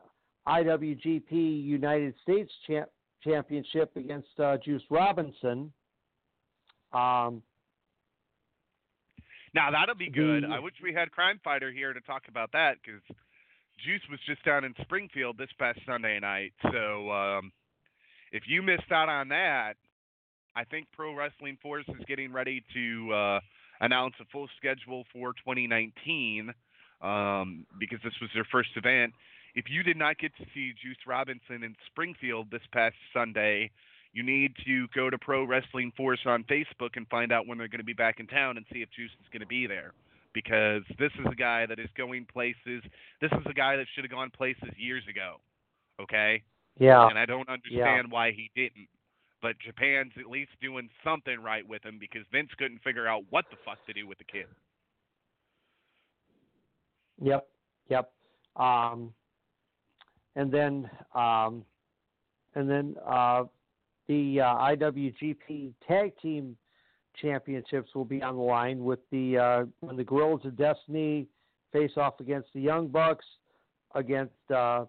IWGP 0.48 1.32
United 1.32 2.14
States 2.24 2.52
champ- 2.68 2.90
Championship 3.24 3.92
against 3.96 4.28
uh, 4.40 4.58
Juice 4.58 4.84
Robinson. 4.90 5.72
Um, 6.94 7.42
Now 9.54 9.70
that'll 9.72 9.96
be 9.96 10.10
good. 10.10 10.44
The- 10.44 10.48
I 10.48 10.60
wish 10.60 10.74
we 10.82 10.94
had 10.94 11.12
Crime 11.12 11.40
Fighter 11.44 11.72
here 11.72 11.94
to 11.94 12.02
talk 12.02 12.24
about 12.28 12.52
that 12.54 12.78
because 12.84 13.02
Juice 13.86 14.02
was 14.10 14.20
just 14.26 14.44
down 14.46 14.64
in 14.64 14.74
Springfield 14.82 15.38
this 15.38 15.50
past 15.60 15.80
Sunday 15.86 16.20
night. 16.20 16.54
So 16.72 17.12
um, 17.12 17.52
if 18.32 18.44
you 18.48 18.62
missed 18.62 18.92
out 18.92 19.10
on 19.10 19.28
that, 19.30 19.74
I 20.56 20.64
think 20.66 20.88
Pro 20.96 21.16
Wrestling 21.16 21.58
Force 21.62 21.86
is 21.88 22.04
getting 22.08 22.34
ready 22.34 22.64
to 22.74 23.14
uh, 23.14 23.40
announce 23.80 24.16
a 24.20 24.26
full 24.32 24.48
schedule 24.58 25.06
for 25.14 25.34
2019 25.34 26.54
um, 27.02 27.66
because 27.80 28.00
this 28.04 28.14
was 28.22 28.30
their 28.34 28.46
first 28.52 28.70
event. 28.76 29.14
If 29.56 29.66
you 29.70 29.84
did 29.84 29.98
not 29.98 30.18
get 30.18 30.36
to 30.38 30.46
see 30.54 30.74
Juice 30.82 30.98
Robinson 31.06 31.64
in 31.64 31.76
Springfield 31.88 32.48
this 32.52 32.62
past 32.72 32.96
Sunday, 33.14 33.72
you 34.14 34.24
need 34.24 34.54
to 34.66 34.88
go 34.94 35.10
to 35.10 35.18
Pro 35.18 35.46
Wrestling 35.46 35.92
Force 35.96 36.20
on 36.26 36.44
Facebook 36.44 36.96
and 36.96 37.08
find 37.08 37.32
out 37.32 37.48
when 37.48 37.58
they're 37.58 37.68
going 37.68 37.80
to 37.80 37.86
be 37.86 37.94
back 37.94 38.20
in 38.20 38.28
town 38.28 38.58
and 38.58 38.66
see 38.72 38.82
if 38.82 38.90
Juice 38.92 39.12
is 39.22 39.28
going 39.32 39.42
to 39.42 39.48
be 39.48 39.68
there. 39.68 39.94
Because 40.34 40.84
this 40.98 41.12
is 41.20 41.26
a 41.30 41.36
guy 41.36 41.66
that 41.66 41.80
is 41.80 41.90
going 41.98 42.26
places. 42.32 42.84
This 43.20 43.32
is 43.34 43.46
a 43.46 43.54
guy 43.54 43.76
that 43.76 43.86
should 43.94 44.06
have 44.06 44.12
gone 44.12 44.32
places 44.32 44.70
years 44.78 45.04
ago. 45.10 45.36
Okay? 46.02 46.44
Yeah. 46.80 47.08
And 47.08 47.20
I 47.20 47.26
don't 47.26 47.50
understand 47.50 48.10
why 48.10 48.32
he 48.32 48.50
didn't. 48.56 48.88
But 49.42 49.56
Japan's 49.60 50.14
at 50.20 50.30
least 50.30 50.52
doing 50.62 50.90
something 51.04 51.42
right 51.42 51.68
with 51.68 51.84
him 51.84 51.98
because 52.00 52.22
Vince 52.32 52.50
couldn't 52.58 52.82
figure 52.84 53.08
out 53.08 53.24
what 53.30 53.46
the 53.50 53.58
fuck 53.66 53.84
to 53.88 53.94
do 53.94 54.08
with 54.08 54.18
the 54.20 54.24
kid. 54.24 54.46
Yep, 57.22 57.48
yep. 57.90 58.12
Um, 58.56 59.14
and 60.36 60.52
then, 60.52 60.90
um, 61.16 61.64
and 62.56 62.70
then 62.70 62.96
uh, 63.06 63.44
the 64.08 64.42
uh, 64.42 64.56
IWGP 64.56 65.74
Tag 65.88 66.14
Team 66.22 66.56
Championships 67.22 67.94
will 67.94 68.06
be 68.06 68.22
on 68.22 68.36
the 68.36 68.42
line 68.42 68.84
with 68.84 69.00
the 69.12 69.38
uh, 69.38 69.66
when 69.82 69.98
the 69.98 70.04
Guerrillas 70.04 70.46
of 70.46 70.56
Destiny 70.56 71.28
face 71.74 71.92
off 71.98 72.20
against 72.20 72.50
the 72.54 72.62
Young 72.62 72.88
Bucks, 72.88 73.26
against 73.96 74.34
uh, 74.54 74.86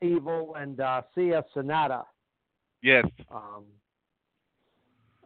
Evil 0.00 0.56
and 0.58 0.80
uh, 0.80 1.02
Seiya 1.16 1.42
Sanada. 1.54 2.04
Yes. 2.82 3.06
Um, 3.32 3.64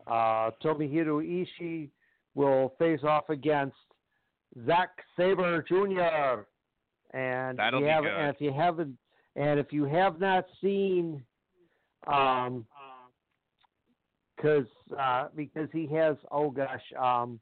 uh, 0.06 0.50
Tomohiro 0.62 1.22
Ishii 1.24 1.88
will 2.34 2.74
face 2.78 3.00
off 3.02 3.28
against 3.30 3.76
Zack 4.66 4.90
Sabre 5.16 5.64
Jr. 5.66 6.44
And 7.16 7.58
That'll 7.58 7.80
you 7.80 7.86
have, 7.86 8.04
and 8.04 8.34
if 8.34 8.40
you 8.40 8.52
haven't, 8.52 8.96
and 9.36 9.58
if 9.58 9.72
you 9.72 9.84
have 9.84 10.20
not 10.20 10.44
seen, 10.60 11.22
um, 12.06 12.66
because 14.36 14.66
uh, 14.98 15.28
because 15.34 15.68
he 15.72 15.86
has 15.94 16.16
oh 16.30 16.50
gosh, 16.50 16.82
um, 17.00 17.40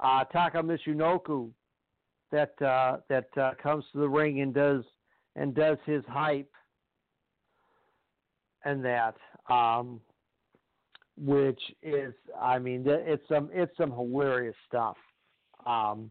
uh, 0.00 0.24
Taka 0.24 0.62
Michinoku 0.62 1.50
that 2.32 2.60
uh, 2.62 2.98
that 3.08 3.28
uh, 3.36 3.52
comes 3.62 3.84
to 3.92 3.98
the 3.98 4.08
ring 4.08 4.40
and 4.40 4.54
does 4.54 4.82
and 5.36 5.54
does 5.54 5.78
his 5.84 6.02
hype 6.08 6.50
and 8.64 8.84
that, 8.84 9.14
um, 9.48 10.00
which 11.16 11.60
is, 11.82 12.14
I 12.40 12.58
mean, 12.58 12.84
it's 12.86 13.22
some 13.28 13.50
it's 13.52 13.76
some 13.76 13.90
hilarious 13.90 14.56
stuff. 14.66 14.96
Um, 15.66 16.10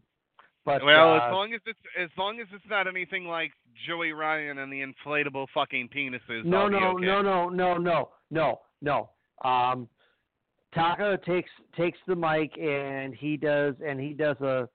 but 0.64 0.84
well, 0.84 1.14
uh, 1.14 1.16
as 1.16 1.32
long 1.32 1.52
as 1.52 1.60
it's 1.66 1.78
as 1.98 2.10
long 2.16 2.40
as 2.40 2.46
it's 2.52 2.64
not 2.68 2.86
anything 2.86 3.26
like 3.26 3.52
Joey 3.86 4.12
Ryan 4.12 4.58
and 4.58 4.72
the 4.72 4.80
inflatable 4.80 5.46
fucking 5.52 5.90
penises. 5.94 6.44
no, 6.44 6.68
no, 6.68 6.92
okay. 6.96 7.04
no, 7.04 7.22
no, 7.22 7.48
no, 7.48 7.76
no, 7.76 8.10
no, 8.30 8.60
no. 8.80 9.10
Um, 9.44 9.88
Taka 10.74 11.18
takes 11.26 11.50
takes 11.76 11.98
the 12.06 12.16
mic 12.16 12.56
and 12.58 13.14
he 13.14 13.36
does 13.36 13.74
and 13.86 14.00
he 14.00 14.12
does 14.12 14.40
a 14.40 14.68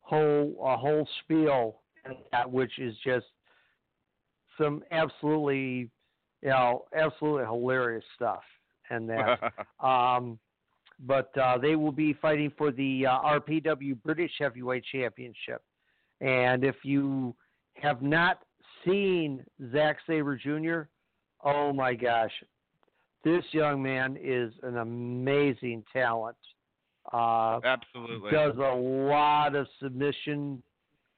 whole 0.00 0.56
a 0.64 0.76
whole 0.76 1.06
spiel, 1.22 1.80
that, 2.32 2.50
which 2.50 2.78
is 2.78 2.94
just 3.04 3.26
some 4.58 4.82
absolutely, 4.90 5.90
you 6.42 6.50
know, 6.50 6.84
absolutely 6.94 7.44
hilarious 7.44 8.04
stuff. 8.14 8.42
And 8.90 9.08
that, 9.10 9.52
um, 9.84 10.38
but 11.00 11.36
uh, 11.38 11.58
they 11.58 11.76
will 11.76 11.92
be 11.92 12.12
fighting 12.14 12.52
for 12.56 12.70
the 12.72 13.06
uh, 13.06 13.20
RPW 13.20 14.02
British 14.02 14.32
Heavyweight 14.38 14.84
Championship. 14.90 15.62
And 16.20 16.64
if 16.64 16.76
you 16.82 17.34
have 17.74 18.02
not 18.02 18.40
seen 18.84 19.44
Zack 19.72 19.98
Sabre 20.06 20.36
Jr., 20.36 20.88
oh 21.44 21.72
my 21.72 21.94
gosh, 21.94 22.32
this 23.24 23.44
young 23.52 23.82
man 23.82 24.16
is 24.20 24.52
an 24.62 24.78
amazing 24.78 25.84
talent. 25.92 26.36
Uh, 27.12 27.60
Absolutely. 27.64 28.30
does 28.30 28.56
a 28.56 28.74
lot 28.74 29.54
of 29.54 29.66
submission 29.80 30.62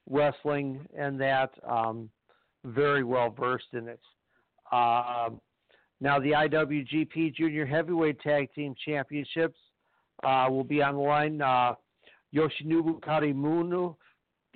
wrestling 0.09 0.87
and 0.97 1.19
that. 1.19 1.51
Um, 1.67 2.09
very 2.65 3.03
well 3.03 3.29
versed 3.29 3.73
in 3.73 3.87
it. 3.87 3.99
Um 4.71 5.41
now, 6.03 6.19
the 6.19 6.31
IWGP 6.31 7.35
Junior 7.35 7.63
Heavyweight 7.63 8.19
Tag 8.21 8.51
Team 8.55 8.73
Championships 8.83 9.59
uh, 10.23 10.47
will 10.49 10.63
be 10.63 10.81
on 10.81 10.95
the 10.95 11.01
line. 11.01 11.41
Uh, 11.41 11.75
Yoshinobu 12.35 12.99
Karimunu, 13.01 13.95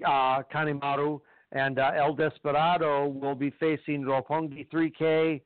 uh, 0.03 0.41
Kanemaru, 0.51 1.21
and 1.51 1.77
uh, 1.77 1.91
El 1.95 2.15
Desperado 2.15 3.07
will 3.07 3.35
be 3.35 3.51
facing 3.59 4.03
Roppongi 4.03 4.67
3K 4.69 5.41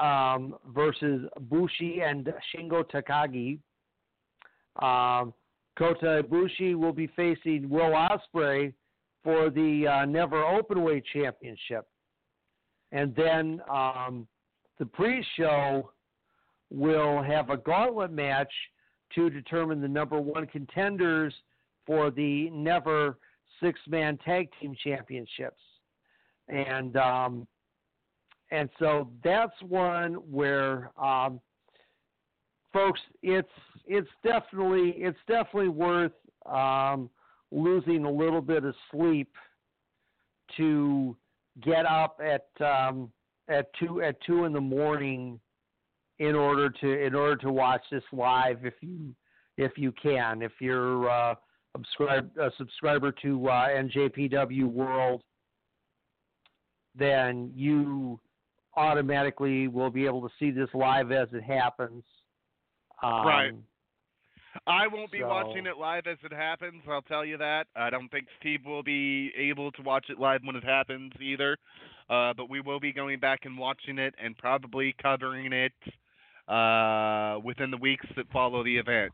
um, 0.00 0.54
versus 0.68 1.28
Bushi 1.40 2.02
and 2.02 2.32
Shingo 2.54 2.84
Takagi. 2.84 3.58
Um, 4.80 5.34
Kota 5.76 6.22
Ibushi 6.22 6.76
will 6.76 6.92
be 6.92 7.08
facing 7.16 7.68
Will 7.68 7.90
Ospreay 7.90 8.72
for 9.24 9.50
the 9.50 9.88
uh, 9.88 10.04
Never 10.04 10.42
Openweight 10.42 11.02
Championship, 11.12 11.86
and 12.92 13.14
then 13.14 13.60
um, 13.70 14.26
the 14.78 14.86
pre-show 14.86 15.90
will 16.70 17.22
have 17.22 17.50
a 17.50 17.56
gauntlet 17.56 18.12
match 18.12 18.52
to 19.14 19.28
determine 19.28 19.80
the 19.80 19.88
number 19.88 20.20
one 20.20 20.46
contenders 20.46 21.34
for 21.86 22.10
the 22.10 22.48
Never 22.50 23.18
Six-Man 23.60 24.18
Tag 24.24 24.48
Team 24.60 24.76
Championships, 24.82 25.60
and 26.48 26.96
um, 26.96 27.46
and 28.50 28.68
so 28.78 29.10
that's 29.22 29.54
one 29.62 30.14
where 30.14 30.90
um, 31.02 31.40
folks, 32.72 33.00
it's 33.22 33.48
it's 33.86 34.08
definitely 34.22 34.94
it's 34.96 35.18
definitely 35.26 35.68
worth 35.68 36.12
um, 36.46 37.10
losing 37.50 38.04
a 38.04 38.10
little 38.10 38.40
bit 38.40 38.64
of 38.64 38.74
sleep 38.90 39.32
to 40.56 41.16
get 41.62 41.86
up 41.86 42.20
at 42.24 42.48
um, 42.64 43.10
at 43.48 43.66
two 43.78 44.02
at 44.02 44.16
two 44.26 44.44
in 44.44 44.52
the 44.52 44.60
morning 44.60 45.38
in 46.18 46.34
order 46.34 46.68
to 46.68 47.04
in 47.06 47.14
order 47.14 47.36
to 47.36 47.52
watch 47.52 47.82
this 47.90 48.02
live 48.12 48.64
if 48.64 48.74
you 48.80 49.14
if 49.56 49.72
you 49.76 49.92
can 49.92 50.42
if 50.42 50.52
you're 50.60 51.08
uh, 51.08 51.32
a, 51.32 51.36
subscribe, 51.76 52.30
a 52.38 52.50
subscriber 52.58 53.12
to 53.22 53.48
uh, 53.48 53.68
NJPW 53.68 54.64
World 54.64 55.22
then 56.94 57.50
you 57.54 58.18
automatically 58.76 59.68
will 59.68 59.90
be 59.90 60.06
able 60.06 60.22
to 60.22 60.34
see 60.38 60.50
this 60.50 60.68
live 60.74 61.12
as 61.12 61.28
it 61.32 61.42
happens. 61.42 62.04
Um, 63.02 63.26
Right. 63.26 63.54
I 64.66 64.86
won't 64.86 65.10
be 65.12 65.20
so- 65.20 65.28
watching 65.28 65.66
it 65.66 65.76
live 65.78 66.06
as 66.06 66.18
it 66.24 66.32
happens. 66.32 66.82
I'll 66.88 67.02
tell 67.02 67.24
you 67.24 67.36
that. 67.38 67.66
I 67.76 67.90
don't 67.90 68.08
think 68.10 68.26
Steve 68.40 68.60
will 68.66 68.82
be 68.82 69.30
able 69.36 69.70
to 69.72 69.82
watch 69.82 70.06
it 70.10 70.18
live 70.18 70.40
when 70.44 70.56
it 70.56 70.64
happens 70.64 71.12
either. 71.20 71.56
Uh, 72.08 72.34
but 72.36 72.50
we 72.50 72.60
will 72.60 72.80
be 72.80 72.92
going 72.92 73.20
back 73.20 73.40
and 73.44 73.56
watching 73.56 73.98
it 73.98 74.14
and 74.22 74.36
probably 74.36 74.94
covering 75.00 75.52
it 75.52 75.72
uh, 76.48 77.38
within 77.44 77.70
the 77.70 77.76
weeks 77.76 78.04
that 78.16 78.28
follow 78.32 78.64
the 78.64 78.76
event. 78.76 79.12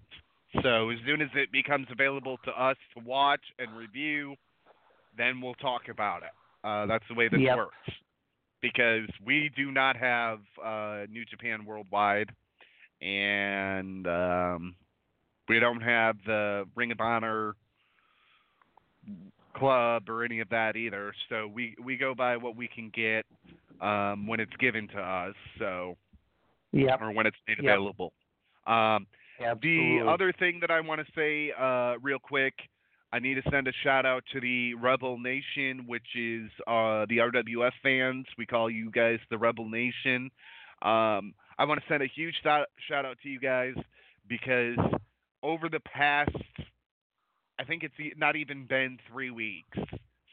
So 0.63 0.89
as 0.89 0.99
soon 1.05 1.21
as 1.21 1.29
it 1.35 1.53
becomes 1.53 1.87
available 1.91 2.39
to 2.47 2.51
us 2.53 2.77
to 2.97 3.05
watch 3.05 3.43
and 3.59 3.77
review, 3.77 4.37
then 5.19 5.43
we'll 5.43 5.55
talk 5.55 5.83
about 5.91 6.23
it. 6.23 6.31
Uh, 6.65 6.87
that's 6.87 7.05
the 7.09 7.15
way 7.15 7.29
this 7.29 7.41
Yep. 7.41 7.57
works. 7.59 7.77
Because 8.63 9.09
we 9.25 9.51
do 9.55 9.71
not 9.71 9.97
have 9.99 10.41
uh, 10.65 11.05
New 11.11 11.27
Japan 11.27 11.67
Worldwide, 11.67 12.31
and 13.03 14.07
um, 14.07 14.75
we 15.49 15.61
don't 15.61 15.81
have 15.81 16.17
the 16.27 16.65
Ring 16.75 16.93
of 16.93 17.01
Honor 17.01 17.55
club 19.57 20.09
or 20.09 20.25
any 20.25 20.41
of 20.41 20.49
that 20.51 20.77
either. 20.77 21.13
So 21.29 21.47
we 21.47 21.75
we 21.83 21.97
go 21.97 22.15
by 22.15 22.37
what 22.37 22.57
we 22.57 22.69
can 22.69 22.91
get 22.95 23.25
um, 23.81 24.27
when 24.27 24.41
it's 24.41 24.55
given 24.59 24.89
to 24.89 24.99
us. 25.01 25.35
So 25.59 25.97
Yep. 26.73 27.01
or 27.01 27.11
when 27.13 27.27
it's 27.27 27.37
made 27.49 27.59
Yep. 27.59 27.65
available. 27.65 28.13
Um, 28.67 29.07
Absolutely. 29.41 29.99
the 30.01 30.07
other 30.11 30.33
thing 30.33 30.61
that 30.61 30.71
I 30.71 30.81
want 30.81 31.07
to 31.07 31.13
say 31.15 31.53
uh, 31.53 31.99
real 32.01 32.19
quick, 32.19 32.55
I 33.13 33.19
need 33.19 33.35
to 33.35 33.51
send 33.51 33.69
a 33.69 33.73
shout 33.83 34.05
out 34.05 34.25
to 34.33 34.41
the 34.41 34.75
Rebel 34.75 35.19
Nation, 35.19 35.87
which 35.87 36.07
is 36.15 36.51
uh, 36.67 37.07
the 37.09 37.19
RWF 37.19 37.73
fans. 37.83 38.27
We 38.37 38.47
call 38.47 38.69
you 38.69 38.91
guys 38.91 39.21
the 39.31 39.39
Rebel 39.39 39.69
Nation. 39.69 40.31
Um, 40.83 41.35
I 41.59 41.65
want 41.65 41.81
to 41.81 41.87
send 41.89 42.03
a 42.03 42.07
huge 42.07 42.35
shout 42.43 42.67
shout 42.89 43.07
out 43.07 43.17
to 43.23 43.29
you 43.29 43.41
guys 43.41 43.75
because 44.29 44.77
over 45.47 45.69
the 45.69 45.81
past, 45.81 46.37
I 47.59 47.65
think 47.65 47.85
it's 47.85 47.95
not 48.19 48.35
even 48.35 48.67
been 48.67 48.99
three 49.11 49.31
weeks 49.31 49.79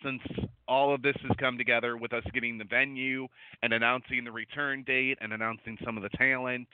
since 0.03 0.21
all 0.67 0.93
of 0.93 1.03
this 1.03 1.15
has 1.21 1.31
come 1.39 1.57
together 1.57 1.95
with 1.95 2.13
us 2.13 2.23
getting 2.33 2.57
the 2.57 2.65
venue 2.65 3.27
and 3.61 3.71
announcing 3.73 4.23
the 4.25 4.31
return 4.31 4.83
date 4.83 5.19
and 5.21 5.31
announcing 5.31 5.77
some 5.85 5.97
of 5.97 6.03
the 6.03 6.09
talent 6.17 6.67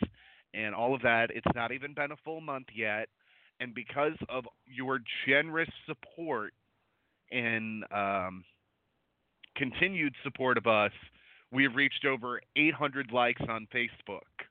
and 0.54 0.74
all 0.74 0.96
of 0.96 1.02
that. 1.02 1.30
It's 1.32 1.54
not 1.54 1.74
even 1.74 1.94
been 1.94 2.12
a 2.12 2.18
full 2.24 2.40
month 2.40 2.68
yet. 2.74 3.10
And 3.60 3.76
because 3.76 4.16
of 4.30 4.46
your 4.66 5.00
generous 5.28 5.70
support 5.86 6.54
and 7.32 7.84
um, 7.92 8.46
continued 9.58 10.14
support 10.24 10.58
of 10.58 10.66
us, 10.66 10.94
we've 11.52 11.76
reached 11.76 12.06
over 12.06 12.40
800 12.56 13.12
likes 13.12 13.42
on 13.50 13.68
Facebook. 13.76 14.49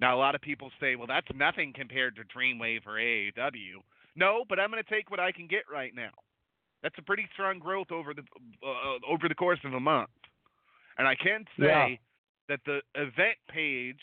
Now, 0.00 0.16
a 0.16 0.18
lot 0.18 0.34
of 0.34 0.40
people 0.40 0.70
say, 0.80 0.94
well, 0.96 1.06
that's 1.08 1.26
nothing 1.34 1.72
compared 1.74 2.16
to 2.16 2.22
Dreamwave 2.24 2.86
or 2.86 2.94
AAW. 2.98 3.82
No, 4.14 4.44
but 4.48 4.58
I'm 4.60 4.70
going 4.70 4.82
to 4.82 4.88
take 4.88 5.10
what 5.10 5.20
I 5.20 5.32
can 5.32 5.46
get 5.46 5.62
right 5.70 5.92
now. 5.94 6.10
That's 6.82 6.94
a 6.98 7.02
pretty 7.02 7.26
strong 7.32 7.58
growth 7.58 7.90
over 7.90 8.14
the 8.14 8.22
uh, 8.64 8.98
over 9.08 9.28
the 9.28 9.34
course 9.34 9.58
of 9.64 9.74
a 9.74 9.80
month. 9.80 10.10
And 10.96 11.08
I 11.08 11.16
can 11.16 11.44
say 11.58 11.66
Yeah. 11.66 11.96
that 12.48 12.60
the 12.64 12.80
event 12.94 13.36
page, 13.50 14.00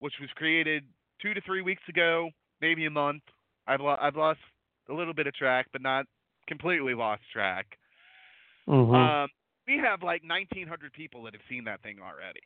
which 0.00 0.14
was 0.20 0.28
created 0.36 0.84
two 1.20 1.32
to 1.32 1.40
three 1.40 1.62
weeks 1.62 1.82
ago, 1.88 2.30
maybe 2.60 2.84
a 2.84 2.90
month, 2.90 3.22
I've 3.66 3.80
lo- 3.80 3.96
I've 4.00 4.16
lost 4.16 4.40
a 4.90 4.92
little 4.92 5.14
bit 5.14 5.26
of 5.26 5.34
track, 5.34 5.66
but 5.72 5.80
not 5.80 6.04
completely 6.46 6.94
lost 6.94 7.22
track. 7.32 7.78
Mhm. 8.66 8.94
Um, 8.94 9.30
we 9.66 9.78
have 9.78 10.02
like 10.02 10.22
1,900 10.22 10.92
people 10.92 11.22
that 11.22 11.32
have 11.32 11.42
seen 11.48 11.64
that 11.64 11.80
thing 11.82 12.00
already. 12.00 12.40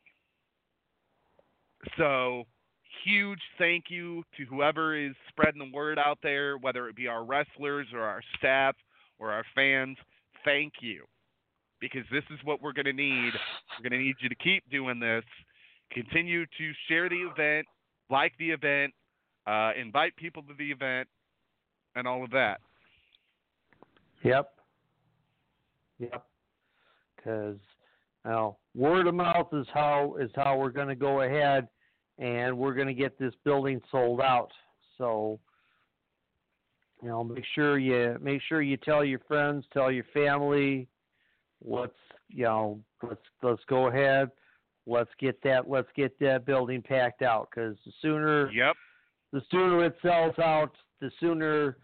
So, 1.97 2.45
huge 3.03 3.39
thank 3.57 3.85
you 3.89 4.23
to 4.37 4.45
whoever 4.45 4.95
is 4.95 5.13
spreading 5.29 5.59
the 5.59 5.75
word 5.75 5.99
out 5.99 6.19
there, 6.23 6.57
whether 6.57 6.87
it 6.87 6.95
be 6.95 7.07
our 7.07 7.23
wrestlers 7.23 7.87
or 7.93 8.01
our 8.01 8.21
staff 8.37 8.75
or 9.19 9.31
our 9.31 9.43
fans. 9.55 9.97
Thank 10.45 10.73
you. 10.81 11.05
Because 11.79 12.03
this 12.11 12.23
is 12.31 12.39
what 12.43 12.61
we're 12.61 12.73
going 12.73 12.85
to 12.85 12.93
need. 12.93 13.33
We're 13.77 13.89
going 13.89 13.99
to 13.99 14.05
need 14.05 14.15
you 14.21 14.29
to 14.29 14.35
keep 14.35 14.63
doing 14.71 14.99
this. 14.99 15.23
Continue 15.91 16.45
to 16.45 16.71
share 16.87 17.09
the 17.09 17.27
event, 17.29 17.67
like 18.09 18.33
the 18.39 18.51
event, 18.51 18.93
uh, 19.45 19.71
invite 19.79 20.15
people 20.15 20.41
to 20.43 20.53
the 20.57 20.71
event, 20.71 21.07
and 21.95 22.07
all 22.07 22.23
of 22.23 22.31
that. 22.31 22.59
Yep. 24.23 24.49
Yep. 25.99 26.25
Because 27.15 27.57
now 28.25 28.57
word 28.75 29.07
of 29.07 29.15
mouth 29.15 29.47
is 29.53 29.67
how 29.73 30.15
is 30.19 30.31
how 30.35 30.57
we're 30.57 30.69
going 30.69 30.87
to 30.87 30.95
go 30.95 31.21
ahead, 31.21 31.67
and 32.19 32.57
we're 32.57 32.73
going 32.73 32.87
to 32.87 32.93
get 32.93 33.17
this 33.17 33.33
building 33.43 33.81
sold 33.91 34.21
out. 34.21 34.51
So, 34.97 35.39
you 37.01 37.09
know, 37.09 37.23
make 37.23 37.43
sure 37.55 37.77
you 37.77 38.17
make 38.21 38.41
sure 38.47 38.61
you 38.61 38.77
tell 38.77 39.03
your 39.03 39.19
friends, 39.27 39.65
tell 39.73 39.91
your 39.91 40.05
family. 40.13 40.87
Let's 41.63 41.93
you 42.29 42.43
know 42.45 42.79
let's 43.01 43.21
let's 43.41 43.61
go 43.67 43.87
ahead. 43.87 44.29
Let's 44.85 45.09
get 45.19 45.41
that 45.43 45.69
let's 45.69 45.89
get 45.95 46.17
that 46.19 46.45
building 46.45 46.81
packed 46.81 47.21
out 47.21 47.49
because 47.49 47.77
the 47.85 47.91
sooner 48.01 48.51
Yep. 48.51 48.75
the 49.31 49.41
sooner 49.49 49.85
it 49.85 49.95
sells 50.01 50.37
out, 50.39 50.71
the 51.01 51.11
sooner 51.19 51.77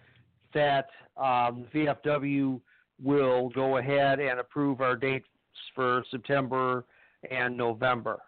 that 0.54 0.88
um, 1.18 1.66
VFW 1.74 2.60
will 3.02 3.50
go 3.50 3.78
ahead 3.78 4.20
and 4.20 4.40
approve 4.40 4.82
our 4.82 4.96
dates 4.96 5.28
for 5.76 6.04
September 6.12 6.86
and 7.30 7.56
November. 7.56 8.20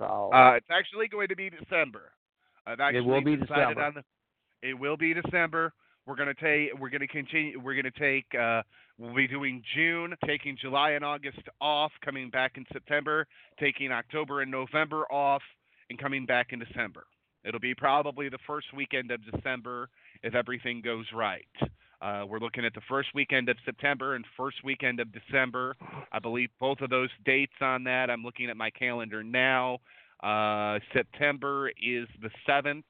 So 0.00 0.30
Uh, 0.32 0.54
it's 0.56 0.70
actually 0.70 1.06
going 1.08 1.28
to 1.28 1.36
be 1.36 1.50
December. 1.50 2.10
I've 2.66 2.80
actually 2.80 2.98
It 3.00 3.04
will 3.04 3.20
be 3.20 3.36
decided 3.36 3.76
December. 3.76 3.82
on 3.84 3.94
the. 3.94 4.04
It 4.62 4.74
will 4.74 4.96
be 4.96 5.14
December. 5.14 5.72
We're 6.06 6.16
gonna 6.16 6.34
take. 6.34 6.72
We're 6.78 6.88
gonna 6.90 7.06
continue. 7.06 7.60
We're 7.60 7.74
gonna 7.76 7.90
take. 7.92 8.26
Uh, 8.34 8.62
we'll 8.98 9.14
be 9.14 9.28
doing 9.28 9.62
June, 9.74 10.16
taking 10.26 10.56
July 10.56 10.92
and 10.92 11.04
August 11.04 11.40
off, 11.60 11.92
coming 12.04 12.30
back 12.30 12.56
in 12.56 12.64
September, 12.72 13.26
taking 13.58 13.92
October 13.92 14.40
and 14.40 14.50
November 14.50 15.04
off, 15.12 15.42
and 15.90 15.98
coming 15.98 16.24
back 16.26 16.52
in 16.52 16.58
December. 16.58 17.06
It'll 17.44 17.60
be 17.60 17.74
probably 17.74 18.28
the 18.28 18.38
first 18.46 18.72
weekend 18.74 19.10
of 19.10 19.20
December 19.30 19.88
if 20.22 20.34
everything 20.34 20.80
goes 20.82 21.06
right. 21.14 21.46
Uh, 22.02 22.24
we're 22.26 22.38
looking 22.38 22.64
at 22.64 22.72
the 22.74 22.80
first 22.88 23.10
weekend 23.14 23.48
of 23.48 23.56
September 23.64 24.14
and 24.14 24.24
first 24.36 24.64
weekend 24.64 25.00
of 25.00 25.08
December. 25.12 25.76
I 26.12 26.18
believe 26.18 26.48
both 26.58 26.80
of 26.80 26.88
those 26.88 27.10
dates 27.26 27.52
on 27.60 27.84
that. 27.84 28.08
I'm 28.10 28.22
looking 28.22 28.48
at 28.48 28.56
my 28.56 28.70
calendar 28.70 29.22
now. 29.22 29.78
Uh, 30.22 30.78
September 30.94 31.68
is 31.68 32.06
the 32.22 32.30
7th, 32.48 32.84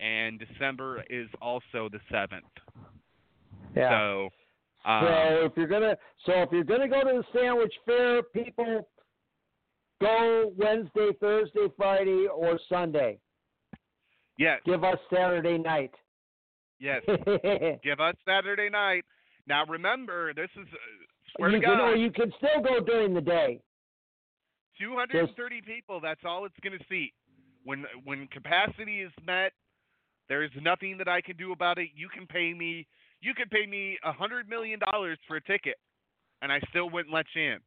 and 0.00 0.38
December 0.38 1.04
is 1.08 1.28
also 1.40 1.88
the 1.90 2.00
7th. 2.12 2.40
yeah. 3.74 3.90
So, 3.90 4.28
um, 4.84 5.04
so 5.06 5.46
if 5.46 5.52
you're 5.56 5.68
gonna 5.68 5.96
so 6.26 6.32
if 6.42 6.48
you're 6.50 6.64
gonna 6.64 6.88
go 6.88 7.02
to 7.04 7.22
the 7.22 7.38
sandwich 7.38 7.72
fair, 7.86 8.22
people 8.22 8.88
go 10.00 10.52
Wednesday, 10.56 11.10
Thursday, 11.20 11.68
Friday, 11.76 12.26
or 12.26 12.58
Sunday. 12.68 13.18
yes, 14.38 14.60
Give 14.66 14.82
us 14.82 14.98
Saturday 15.08 15.56
night. 15.56 15.92
Yes. 16.82 17.02
Give 17.84 18.00
us 18.00 18.14
Saturday 18.26 18.68
night. 18.68 19.04
Now, 19.46 19.64
remember, 19.66 20.34
this 20.34 20.50
is, 20.56 20.66
uh, 20.72 21.36
swear 21.36 21.50
you 21.50 21.60
to 21.60 21.66
can 21.66 21.78
God, 21.78 21.84
or 21.84 21.96
you 21.96 22.10
can 22.10 22.32
still 22.36 22.62
go 22.62 22.84
during 22.84 23.14
the 23.14 23.20
day. 23.20 23.60
230 24.78 25.62
people. 25.62 26.00
That's 26.00 26.20
all 26.24 26.44
it's 26.44 26.54
going 26.62 26.78
to 26.78 26.84
seat. 26.88 27.12
When 27.64 27.84
when 28.04 28.26
capacity 28.28 29.02
is 29.02 29.12
met, 29.24 29.52
there 30.28 30.42
is 30.42 30.50
nothing 30.60 30.98
that 30.98 31.08
I 31.08 31.20
can 31.20 31.36
do 31.36 31.52
about 31.52 31.78
it. 31.78 31.90
You 31.94 32.08
can 32.08 32.26
pay 32.26 32.52
me. 32.52 32.86
You 33.20 33.34
can 33.34 33.48
pay 33.48 33.66
me 33.66 33.98
a 34.04 34.12
hundred 34.12 34.48
million 34.48 34.80
dollars 34.90 35.18
for 35.28 35.36
a 35.36 35.42
ticket, 35.42 35.76
and 36.40 36.50
I 36.50 36.58
still 36.70 36.90
wouldn't 36.90 37.14
let 37.14 37.26
you 37.36 37.42
in 37.42 37.58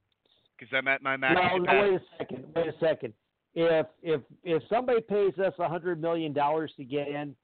because 0.58 0.74
I'm 0.76 0.88
at 0.88 1.02
my 1.02 1.16
max 1.16 1.36
No, 1.36 1.58
no, 1.58 1.82
wait 1.82 1.94
a 1.94 2.00
second. 2.18 2.46
Wait 2.56 2.68
a 2.68 2.74
second. 2.80 3.14
If 3.54 3.86
if 4.04 4.22
if 4.44 4.64
somebody 4.70 5.00
pays 5.02 5.38
us 5.40 5.54
a 5.60 5.70
hundred 5.70 6.02
million 6.02 6.34
dollars 6.34 6.74
to 6.76 6.84
get 6.84 7.08
in, 7.08 7.36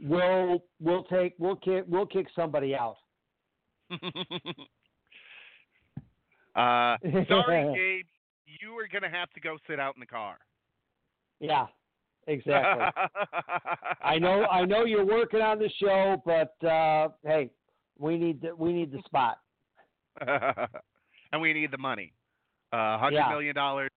we'll 0.00 0.62
we'll 0.80 1.04
take 1.04 1.34
we'll 1.38 1.56
kick 1.56 1.84
we'll 1.88 2.06
kick 2.06 2.26
somebody 2.34 2.74
out. 2.74 2.96
uh, 6.54 6.96
sorry, 7.28 7.74
Gabe. 7.74 8.06
You 8.60 8.76
are 8.78 8.88
gonna 8.92 9.10
have 9.10 9.30
to 9.32 9.40
go 9.40 9.58
sit 9.68 9.78
out 9.78 9.94
in 9.94 10.00
the 10.00 10.06
car. 10.06 10.38
Yeah, 11.40 11.66
exactly. 12.26 12.84
I 14.02 14.18
know 14.18 14.44
I 14.44 14.64
know 14.64 14.84
you're 14.84 15.06
working 15.06 15.40
on 15.40 15.58
the 15.58 15.70
show, 15.80 16.22
but 16.24 16.54
uh, 16.66 17.08
hey, 17.24 17.50
we 17.98 18.16
need 18.16 18.40
the, 18.42 18.54
we 18.56 18.72
need 18.72 18.90
the 18.92 19.02
spot. 19.04 19.38
and 20.20 21.40
we 21.40 21.52
need 21.52 21.70
the 21.70 21.78
money. 21.78 22.12
Uh, 22.72 22.98
hundred 22.98 23.16
Yeah. 23.18 23.28
million 23.30 23.54
dollars. 23.54 23.90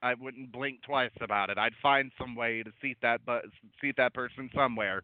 I 0.00 0.14
wouldn't 0.14 0.52
blink 0.52 0.82
twice 0.82 1.10
about 1.20 1.50
it. 1.50 1.58
I'd 1.58 1.72
find 1.82 2.12
some 2.18 2.36
way 2.36 2.62
to 2.62 2.70
seat 2.80 2.98
that 3.02 3.20
but 3.26 3.44
seat 3.80 3.96
that 3.96 4.14
person 4.14 4.48
somewhere. 4.54 5.02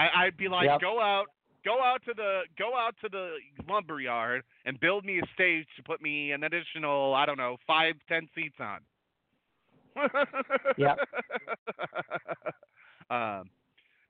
I, 0.00 0.24
I'd 0.26 0.36
be 0.36 0.48
like, 0.48 0.66
Yep. 0.66 0.80
go 0.80 1.00
out, 1.00 1.26
go 1.64 1.82
out 1.82 2.02
to 2.06 2.14
the 2.14 2.42
go 2.58 2.76
out 2.76 2.94
to 3.02 3.08
the 3.10 3.36
lumber 3.68 4.00
yard 4.00 4.42
and 4.64 4.78
build 4.80 5.04
me 5.04 5.18
a 5.18 5.22
stage 5.34 5.66
to 5.76 5.82
put 5.82 6.00
me 6.00 6.32
an 6.32 6.44
additional, 6.44 7.14
I 7.14 7.26
don't 7.26 7.38
know, 7.38 7.56
five, 7.66 7.94
ten 8.08 8.28
seats 8.34 8.56
on. 8.60 8.80
yeah. 10.78 10.94
um, 13.10 13.50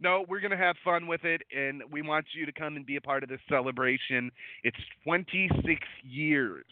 no, 0.00 0.24
we're 0.28 0.40
gonna 0.40 0.56
have 0.56 0.76
fun 0.84 1.06
with 1.06 1.24
it, 1.24 1.42
and 1.54 1.82
we 1.90 2.02
want 2.02 2.26
you 2.34 2.46
to 2.46 2.52
come 2.52 2.76
and 2.76 2.86
be 2.86 2.96
a 2.96 3.00
part 3.00 3.22
of 3.22 3.28
this 3.28 3.40
celebration. 3.48 4.30
It's 4.62 4.76
26 5.04 5.80
years 6.04 6.64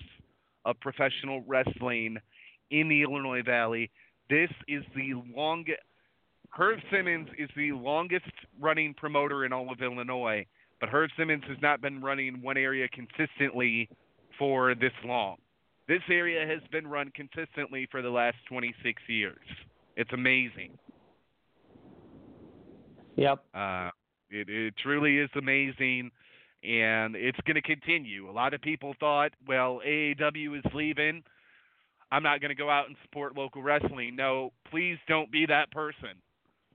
of 0.64 0.78
professional 0.80 1.42
wrestling 1.46 2.18
in 2.70 2.88
the 2.88 3.02
Illinois 3.02 3.42
Valley. 3.42 3.90
This 4.30 4.50
is 4.66 4.82
the 4.94 5.14
longest. 5.34 5.80
Herb 6.50 6.80
Simmons 6.90 7.28
is 7.38 7.48
the 7.56 7.72
longest 7.72 8.30
running 8.60 8.94
promoter 8.94 9.44
in 9.44 9.52
all 9.52 9.70
of 9.70 9.80
Illinois, 9.80 10.46
but 10.80 10.88
Herb 10.88 11.10
Simmons 11.16 11.44
has 11.48 11.58
not 11.62 11.80
been 11.80 12.00
running 12.00 12.42
one 12.42 12.56
area 12.56 12.88
consistently 12.88 13.88
for 14.38 14.74
this 14.74 14.92
long. 15.04 15.36
This 15.88 16.02
area 16.10 16.46
has 16.46 16.60
been 16.70 16.86
run 16.86 17.10
consistently 17.14 17.88
for 17.90 18.02
the 18.02 18.10
last 18.10 18.36
26 18.48 19.02
years. 19.08 19.38
It's 19.96 20.12
amazing. 20.12 20.78
Yep. 23.16 23.42
Uh, 23.54 23.90
it, 24.30 24.48
it 24.48 24.74
truly 24.82 25.18
is 25.18 25.30
amazing, 25.36 26.10
and 26.62 27.16
it's 27.16 27.38
going 27.46 27.56
to 27.56 27.62
continue. 27.62 28.30
A 28.30 28.32
lot 28.32 28.54
of 28.54 28.60
people 28.60 28.94
thought, 29.00 29.32
well, 29.46 29.80
AAW 29.86 30.58
is 30.58 30.72
leaving. 30.74 31.22
I'm 32.12 32.22
not 32.22 32.40
going 32.40 32.50
to 32.50 32.54
go 32.54 32.70
out 32.70 32.86
and 32.86 32.96
support 33.02 33.36
local 33.36 33.62
wrestling. 33.62 34.14
No, 34.14 34.52
please 34.70 34.98
don't 35.08 35.30
be 35.32 35.46
that 35.46 35.70
person. 35.70 36.10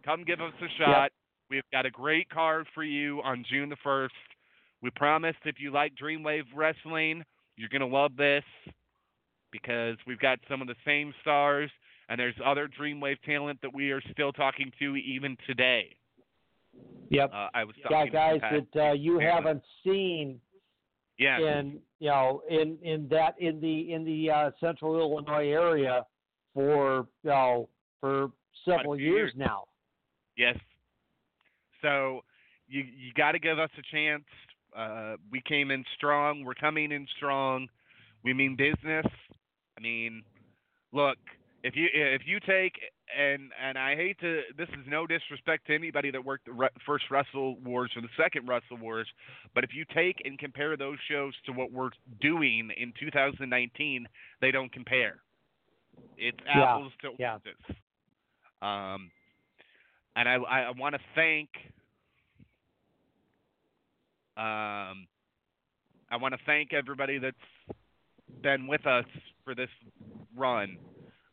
Come 0.05 0.23
give 0.23 0.41
us 0.41 0.53
a 0.61 0.67
shot. 0.77 1.11
We've 1.49 1.63
got 1.71 1.85
a 1.85 1.91
great 1.91 2.29
card 2.29 2.67
for 2.73 2.83
you 2.83 3.21
on 3.23 3.45
June 3.49 3.69
the 3.69 3.77
1st. 3.85 4.09
We 4.81 4.89
promise 4.91 5.35
if 5.45 5.55
you 5.59 5.71
like 5.71 5.93
Dreamwave 6.01 6.43
Wrestling, 6.55 7.23
you're 7.55 7.69
going 7.69 7.81
to 7.81 7.87
love 7.87 8.15
this 8.17 8.43
because 9.51 9.97
we've 10.07 10.19
got 10.19 10.39
some 10.49 10.61
of 10.61 10.67
the 10.67 10.75
same 10.85 11.13
stars, 11.21 11.69
and 12.09 12.19
there's 12.19 12.35
other 12.43 12.67
Dreamwave 12.67 13.21
talent 13.25 13.59
that 13.61 13.73
we 13.73 13.91
are 13.91 14.01
still 14.11 14.33
talking 14.33 14.71
to 14.79 14.95
even 14.95 15.37
today. 15.47 15.95
Yep. 17.09 17.31
Uh, 17.31 17.47
I 17.53 17.63
was 17.63 17.75
talking 17.83 18.07
to 18.07 18.11
guys 18.11 18.39
that 18.41 18.89
uh, 18.89 18.93
you 18.93 19.19
haven't 19.19 19.61
seen 19.83 20.39
Yes. 21.19 21.41
in 21.41 21.79
you 21.99 22.09
know 22.09 22.41
in 22.49 22.77
in 22.81 23.07
that 23.09 23.35
in 23.39 23.61
the 23.61 23.93
in 23.93 24.03
the 24.03 24.31
uh, 24.31 24.51
central 24.59 24.99
Illinois 24.99 25.51
area 25.51 26.05
for 26.53 27.07
you 27.23 27.29
know 27.29 27.69
for 27.99 28.31
several 28.65 28.99
years 28.99 29.31
years. 29.31 29.33
now. 29.35 29.65
Yes. 30.37 30.57
So 31.81 32.21
you 32.67 32.81
you 32.81 33.13
got 33.15 33.33
to 33.33 33.39
give 33.39 33.59
us 33.59 33.69
a 33.77 33.95
chance. 33.95 34.23
Uh, 34.75 35.15
we 35.31 35.41
came 35.41 35.71
in 35.71 35.83
strong. 35.95 36.43
We're 36.43 36.55
coming 36.55 36.91
in 36.91 37.07
strong. 37.17 37.67
We 38.23 38.33
mean 38.33 38.55
business. 38.55 39.05
I 39.77 39.81
mean, 39.81 40.23
look, 40.91 41.17
if 41.63 41.75
you 41.75 41.87
if 41.93 42.23
you 42.25 42.39
take 42.39 42.73
and 43.17 43.51
and 43.61 43.77
I 43.77 43.95
hate 43.95 44.19
to 44.19 44.41
this 44.57 44.69
is 44.69 44.85
no 44.87 45.05
disrespect 45.05 45.67
to 45.67 45.75
anybody 45.75 46.11
that 46.11 46.23
worked 46.23 46.45
the 46.45 46.69
first 46.85 47.05
Wrestle 47.11 47.57
Wars 47.63 47.91
or 47.95 48.01
the 48.01 48.09
second 48.17 48.47
Wrestle 48.47 48.77
Wars, 48.77 49.07
but 49.53 49.63
if 49.63 49.71
you 49.73 49.85
take 49.93 50.21
and 50.25 50.37
compare 50.39 50.75
those 50.77 50.97
shows 51.09 51.33
to 51.45 51.51
what 51.51 51.71
we're 51.71 51.89
doing 52.21 52.69
in 52.77 52.93
2019, 52.99 54.07
they 54.41 54.51
don't 54.51 54.71
compare. 54.71 55.17
It's 56.17 56.37
Yeah, 56.45 56.75
apples 56.75 56.93
to 57.01 57.11
yeah. 57.19 57.37
oranges. 57.43 57.77
Um, 58.61 59.11
and 60.15 60.29
I 60.29 60.35
I, 60.35 60.59
I 60.61 60.71
want 60.71 60.95
to 60.95 61.01
thank 61.15 61.49
um 64.37 65.07
I 66.11 66.17
want 66.17 66.33
to 66.33 66.39
thank 66.45 66.73
everybody 66.73 67.17
that's 67.17 67.35
been 68.41 68.67
with 68.67 68.85
us 68.85 69.05
for 69.43 69.55
this 69.55 69.69
run. 70.35 70.77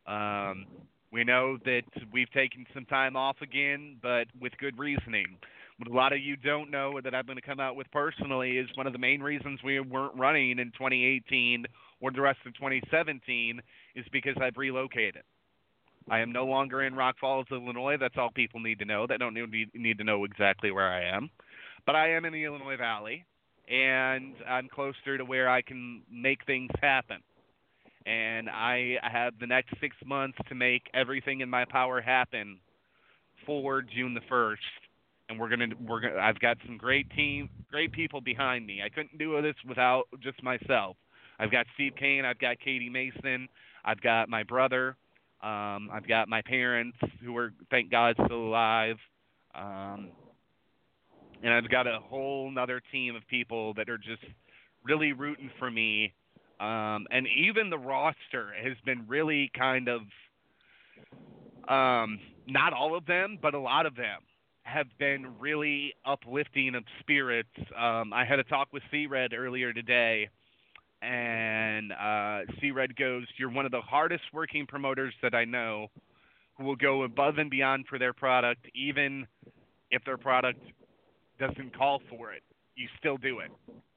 Um, 0.07 0.67
we 1.13 1.25
know 1.25 1.59
that 1.65 1.83
we've 2.13 2.31
taken 2.31 2.65
some 2.73 2.87
time 2.87 3.17
off 3.17 3.37
again, 3.43 3.97
but 4.03 4.27
with 4.41 4.53
good 4.59 4.79
reasoning. 4.79 5.37
What 5.79 5.91
a 5.91 5.95
lot 5.95 6.13
of 6.13 6.21
you 6.21 6.37
don't 6.37 6.71
know 6.71 7.01
that 7.03 7.15
I'm 7.15 7.27
going 7.27 7.37
to 7.37 7.43
come 7.43 7.61
out 7.61 7.75
with 7.75 7.91
personally 7.91 8.59
is 8.59 8.69
one 8.75 8.87
of 8.87 8.93
the 8.93 8.99
main 8.99 9.21
reasons 9.23 9.61
we 9.65 9.81
weren't 9.81 10.17
running 10.17 10.59
in 10.59 10.73
2018 10.73 11.65
or 12.01 12.13
the 12.13 12.21
rest 12.21 12.39
of 12.47 12.55
2017 12.55 13.61
is 13.97 14.05
because 14.13 14.37
I've 14.41 14.57
relocated. 14.57 15.23
I 16.09 16.21
am 16.21 16.33
no 16.33 16.45
longer 16.47 16.83
in 16.83 16.95
Rock 16.95 17.17
Falls, 17.21 17.47
Illinois. 17.51 17.97
That's 17.99 18.15
all 18.17 18.31
people 18.31 18.61
need 18.61 18.79
to 18.79 18.85
know. 18.85 19.07
They 19.07 19.17
don't 19.17 19.35
need, 19.35 19.71
need 19.75 19.99
to 19.99 20.05
know 20.05 20.25
exactly 20.25 20.71
where 20.71 20.89
I 20.89 21.17
am. 21.17 21.31
But 21.87 21.97
I 21.97 22.11
am 22.13 22.25
in 22.25 22.33
the 22.33 22.45
Illinois 22.45 22.77
Valley, 22.77 23.25
and 23.69 24.35
I'm 24.49 24.69
closer 24.69 25.19
to 25.19 25.25
where 25.25 25.49
I 25.49 25.63
can 25.63 26.03
make 26.11 26.45
things 26.47 26.71
happen. 26.81 27.19
And 28.07 28.49
I 28.49 28.97
have 29.03 29.35
the 29.39 29.47
next 29.47 29.75
six 29.81 29.95
months 30.05 30.39
to 30.49 30.55
make 30.55 30.83
everything 30.95 31.41
in 31.41 31.51
my 31.51 31.65
power 31.65 32.01
happen 32.01 32.59
for 33.47 33.83
June 33.83 34.15
the 34.15 34.21
first. 34.29 34.63
And 35.29 35.39
we're 35.39 35.49
gonna 35.49 35.69
we're 35.87 36.01
gonna 36.01 36.19
I've 36.19 36.41
got 36.41 36.57
some 36.67 36.77
great 36.77 37.09
team 37.11 37.49
great 37.71 37.93
people 37.93 38.21
behind 38.21 38.67
me. 38.67 38.81
I 38.85 38.89
couldn't 38.89 39.17
do 39.19 39.41
this 39.43 39.55
without 39.69 40.05
just 40.21 40.43
myself. 40.43 40.97
I've 41.39 41.51
got 41.53 41.67
Steve 41.75 41.93
Kane, 41.99 42.25
I've 42.25 42.39
got 42.39 42.59
Katie 42.59 42.91
Mason, 42.91 43.49
I've 43.85 44.01
got 44.01 44.29
my 44.29 44.43
brother, 44.43 44.97
um, 45.43 45.91
I've 45.93 46.07
got 46.07 46.29
my 46.29 46.43
parents 46.43 46.99
who 47.25 47.37
are 47.37 47.53
thank 47.71 47.91
God 47.91 48.15
still 48.25 48.47
alive. 48.49 48.97
Um, 49.55 50.11
and 51.43 51.53
I've 51.53 51.71
got 51.71 51.87
a 51.87 51.99
whole 52.01 52.51
nother 52.51 52.83
team 52.93 53.17
of 53.17 53.27
people 53.29 53.75
that 53.75 53.89
are 53.89 53.99
just 53.99 54.23
really 54.85 55.13
rooting 55.13 55.51
for 55.59 55.71
me. 55.71 56.13
Um, 56.61 57.07
and 57.11 57.27
even 57.27 57.71
the 57.71 57.79
roster 57.79 58.53
has 58.63 58.75
been 58.85 59.07
really 59.09 59.51
kind 59.57 59.89
of, 59.89 60.03
um, 61.69 62.21
not 62.47 62.75
all 62.75 62.95
of 62.95 63.07
them, 63.07 63.39
but 63.41 63.55
a 63.55 63.59
lot 63.59 63.87
of 63.87 63.97
them 63.97 64.21
have 64.65 64.87
been 64.99 65.39
really 65.39 65.95
uplifting 66.05 66.75
of 66.75 66.85
spirits. 67.01 67.49
Um, 67.77 68.13
I 68.13 68.27
had 68.27 68.39
a 68.39 68.45
talk 68.45 68.69
with 68.73 68.83
C 68.91 69.07
Red 69.07 69.33
earlier 69.33 69.73
today, 69.73 70.29
and 71.03 71.93
uh, 71.93 72.41
C 72.61 72.71
Red 72.71 72.97
goes, 72.97 73.25
You're 73.39 73.51
one 73.51 73.65
of 73.65 73.73
the 73.73 73.81
hardest 73.81 74.25
working 74.33 74.67
promoters 74.67 75.15
that 75.23 75.35
I 75.35 75.45
know 75.45 75.89
who 76.57 76.65
will 76.65 76.77
go 76.77 77.05
above 77.05 77.39
and 77.39 77.51
beyond 77.51 77.87
for 77.89 77.99
their 77.99 78.13
product, 78.13 78.67
even 78.75 79.27
if 79.91 80.05
their 80.05 80.19
product 80.19 80.61
doesn't 81.39 81.77
call 81.77 82.03
for 82.11 82.33
it. 82.33 82.43
You 82.77 82.87
still 82.99 83.17
do 83.17 83.41
it 83.41 83.51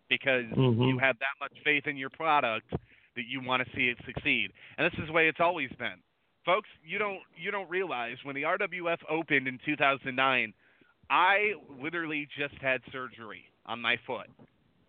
because 0.10 0.46
Mhm. 0.46 0.88
you 0.88 0.98
have 1.00 1.18
that 1.20 1.36
much 1.40 1.54
faith 1.64 1.88
in 1.88 1.98
your 1.98 2.10
product 2.10 2.72
that 3.16 3.26
you 3.28 3.42
want 3.42 3.66
to 3.66 3.76
see 3.76 3.90
it 3.90 3.98
succeed. 4.06 4.52
And 4.78 4.92
this 4.92 5.00
is 5.00 5.08
the 5.08 5.14
way 5.14 5.28
it's 5.28 5.40
always 5.40 5.72
been. 5.74 6.02
Folks, 6.46 6.70
you 6.84 6.98
don't 6.98 7.22
you 7.36 7.52
don't 7.52 7.70
realize 7.70 8.18
when 8.24 8.36
the 8.36 8.44
RWF 8.44 9.00
opened 9.10 9.48
in 9.48 9.60
2009, 9.60 10.54
I 11.10 11.54
literally 11.70 12.28
just 12.38 12.56
had 12.56 12.82
surgery 12.92 13.50
on 13.66 13.82
my 13.82 13.98
foot 13.98 14.30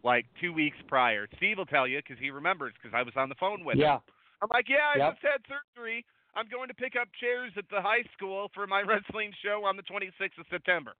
like 0.05 0.26
2 0.41 0.52
weeks 0.52 0.76
prior. 0.86 1.26
Steve 1.36 1.58
will 1.58 1.66
tell 1.66 1.86
you 1.89 2.00
cuz 2.02 2.18
he 2.20 2.31
remembers 2.31 2.74
cuz 2.83 2.92
I 2.94 3.02
was 3.02 3.16
on 3.16 3.28
the 3.28 3.34
phone 3.36 3.65
with 3.65 3.81
Yeah. 3.81 3.94
him. 3.94 4.00
I'm 4.42 4.49
like, 4.52 4.68
"Yeah, 4.68 4.86
I 4.89 4.99
Yep. 4.99 5.12
just 5.12 5.23
had 5.23 5.41
surgery. 5.49 6.05
I'm 6.34 6.49
going 6.49 6.68
to 6.68 6.74
pick 6.74 6.94
up 6.97 7.08
chairs 7.18 7.52
at 7.57 7.68
the 7.70 7.81
high 7.81 8.02
school 8.15 8.50
for 8.55 8.66
my 8.66 8.83
wrestling 8.91 9.33
show 9.42 9.65
on 9.65 9.76
the 9.76 9.83
26th 9.83 10.39
of 10.39 10.47
September." 10.50 10.94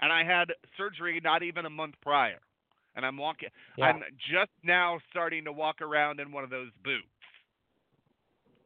And 0.00 0.12
I 0.12 0.24
had 0.24 0.52
surgery 0.76 1.20
not 1.22 1.42
even 1.42 1.64
a 1.66 1.70
month 1.70 1.94
prior. 2.02 2.40
And 2.94 3.06
I'm 3.06 3.16
walking 3.16 3.48
Yeah. 3.76 3.86
I'm 3.86 4.02
just 4.30 4.50
now 4.62 5.00
starting 5.10 5.44
to 5.44 5.52
walk 5.52 5.80
around 5.80 6.20
in 6.20 6.30
one 6.32 6.44
of 6.44 6.50
those 6.50 6.70
boots. 6.84 7.06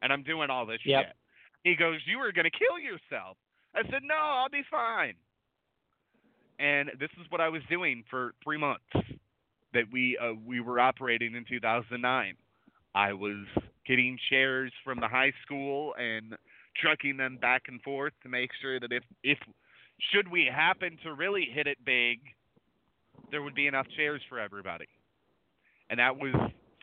And 0.03 0.13
I'm 0.13 0.23
doing 0.23 0.51
all 0.51 0.67
this 0.67 0.81
Yep. 0.85 1.07
shit. 1.07 1.17
He 1.65 1.77
goes, 1.77 2.01
You 2.07 2.19
were 2.19 2.33
going 2.33 2.45
to 2.51 2.51
kill 2.51 2.79
yourself. 2.79 3.37
I 3.75 3.83
said, 3.91 4.03
No, 4.03 4.17
I'll 4.17 4.49
be 4.49 4.63
fine. 4.71 5.15
And 6.59 6.91
this 6.99 7.11
is 7.21 7.31
what 7.31 7.41
I 7.41 7.49
was 7.49 7.63
doing 7.69 8.03
for 8.11 8.33
three 8.43 8.59
months. 8.59 8.85
That 9.77 9.85
we 9.93 10.19
uh, 10.19 10.33
we 10.47 10.61
were 10.61 10.81
operating 10.81 11.35
in 11.35 11.45
2009. 11.49 12.35
I 12.95 13.13
was 13.13 13.45
getting 13.87 14.19
chairs 14.31 14.73
from 14.83 15.01
the 15.01 15.07
high 15.07 15.33
school 15.45 15.95
and 15.99 16.35
trucking 16.81 17.19
them 17.19 17.37
back 17.41 17.65
and 17.69 17.81
forth 17.83 18.15
to 18.23 18.29
make 18.31 18.51
sure 18.61 18.81
that 18.81 18.91
if 18.91 19.03
if 19.23 19.39
should 20.13 20.29
we 20.29 20.49
happen 20.53 20.97
to 21.05 21.13
really 21.13 21.47
hit 21.53 21.67
it 21.67 21.77
big, 21.85 22.21
there 23.31 23.43
would 23.43 23.55
be 23.55 23.67
enough 23.67 23.87
chairs 23.97 24.23
for 24.29 24.41
everybody. 24.41 24.89
And 25.91 26.01
that 26.01 26.17
was 26.17 26.35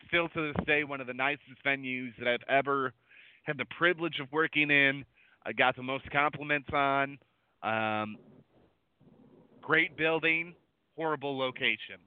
still 0.06 0.28
to 0.28 0.52
this 0.52 0.66
day 0.66 0.84
one 0.84 1.00
of 1.00 1.08
the 1.08 1.14
nicest 1.14 1.64
venues 1.66 2.12
that 2.18 2.28
I've 2.28 2.48
ever 2.48 2.92
had 3.42 3.58
the 3.58 3.66
privilege 3.76 4.20
of 4.20 4.30
working 4.32 4.70
in. 4.70 5.04
I 5.44 5.52
got 5.52 5.74
the 5.76 5.82
most 5.82 6.08
compliments 6.10 6.68
on. 6.72 7.18
Um, 7.62 8.16
great 9.60 9.96
building, 9.96 10.54
horrible 10.96 11.36
location. 11.36 11.98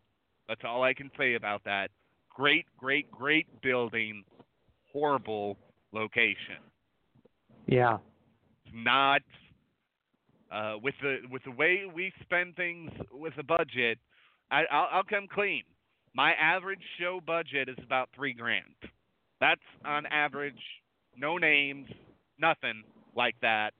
That's 0.47 0.61
all 0.63 0.83
I 0.83 0.93
can 0.93 1.11
say 1.17 1.35
about 1.35 1.63
that. 1.65 1.89
Great, 2.33 2.65
great, 2.77 3.09
great 3.11 3.47
building, 3.61 4.23
horrible 4.91 5.57
location. 5.91 6.61
Yeah. 7.67 7.97
Not 8.73 9.21
uh, 10.51 10.75
with 10.81 10.95
the 11.01 11.17
with 11.29 11.43
the 11.43 11.51
way 11.51 11.83
we 11.93 12.11
spend 12.21 12.55
things 12.55 12.91
with 13.11 13.33
the 13.35 13.43
budget. 13.43 13.97
I, 14.51 14.63
I'll, 14.71 14.87
I'll 14.91 15.03
come 15.03 15.27
clean. 15.33 15.63
My 16.13 16.33
average 16.33 16.81
show 16.99 17.19
budget 17.25 17.69
is 17.69 17.77
about 17.83 18.09
three 18.15 18.33
grand. 18.33 18.63
That's 19.39 19.61
on 19.85 20.05
average. 20.07 20.61
No 21.17 21.37
names, 21.37 21.87
nothing 22.39 22.83
like 23.15 23.35
that. 23.41 23.71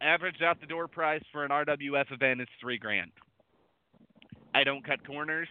Average 0.00 0.42
out 0.42 0.60
the 0.60 0.66
door 0.66 0.88
price 0.88 1.22
for 1.30 1.44
an 1.44 1.50
RWF 1.50 2.10
event 2.12 2.40
is 2.40 2.48
three 2.60 2.78
grand. 2.78 3.10
I 4.54 4.64
don't 4.64 4.84
cut 4.84 5.06
corners. 5.06 5.48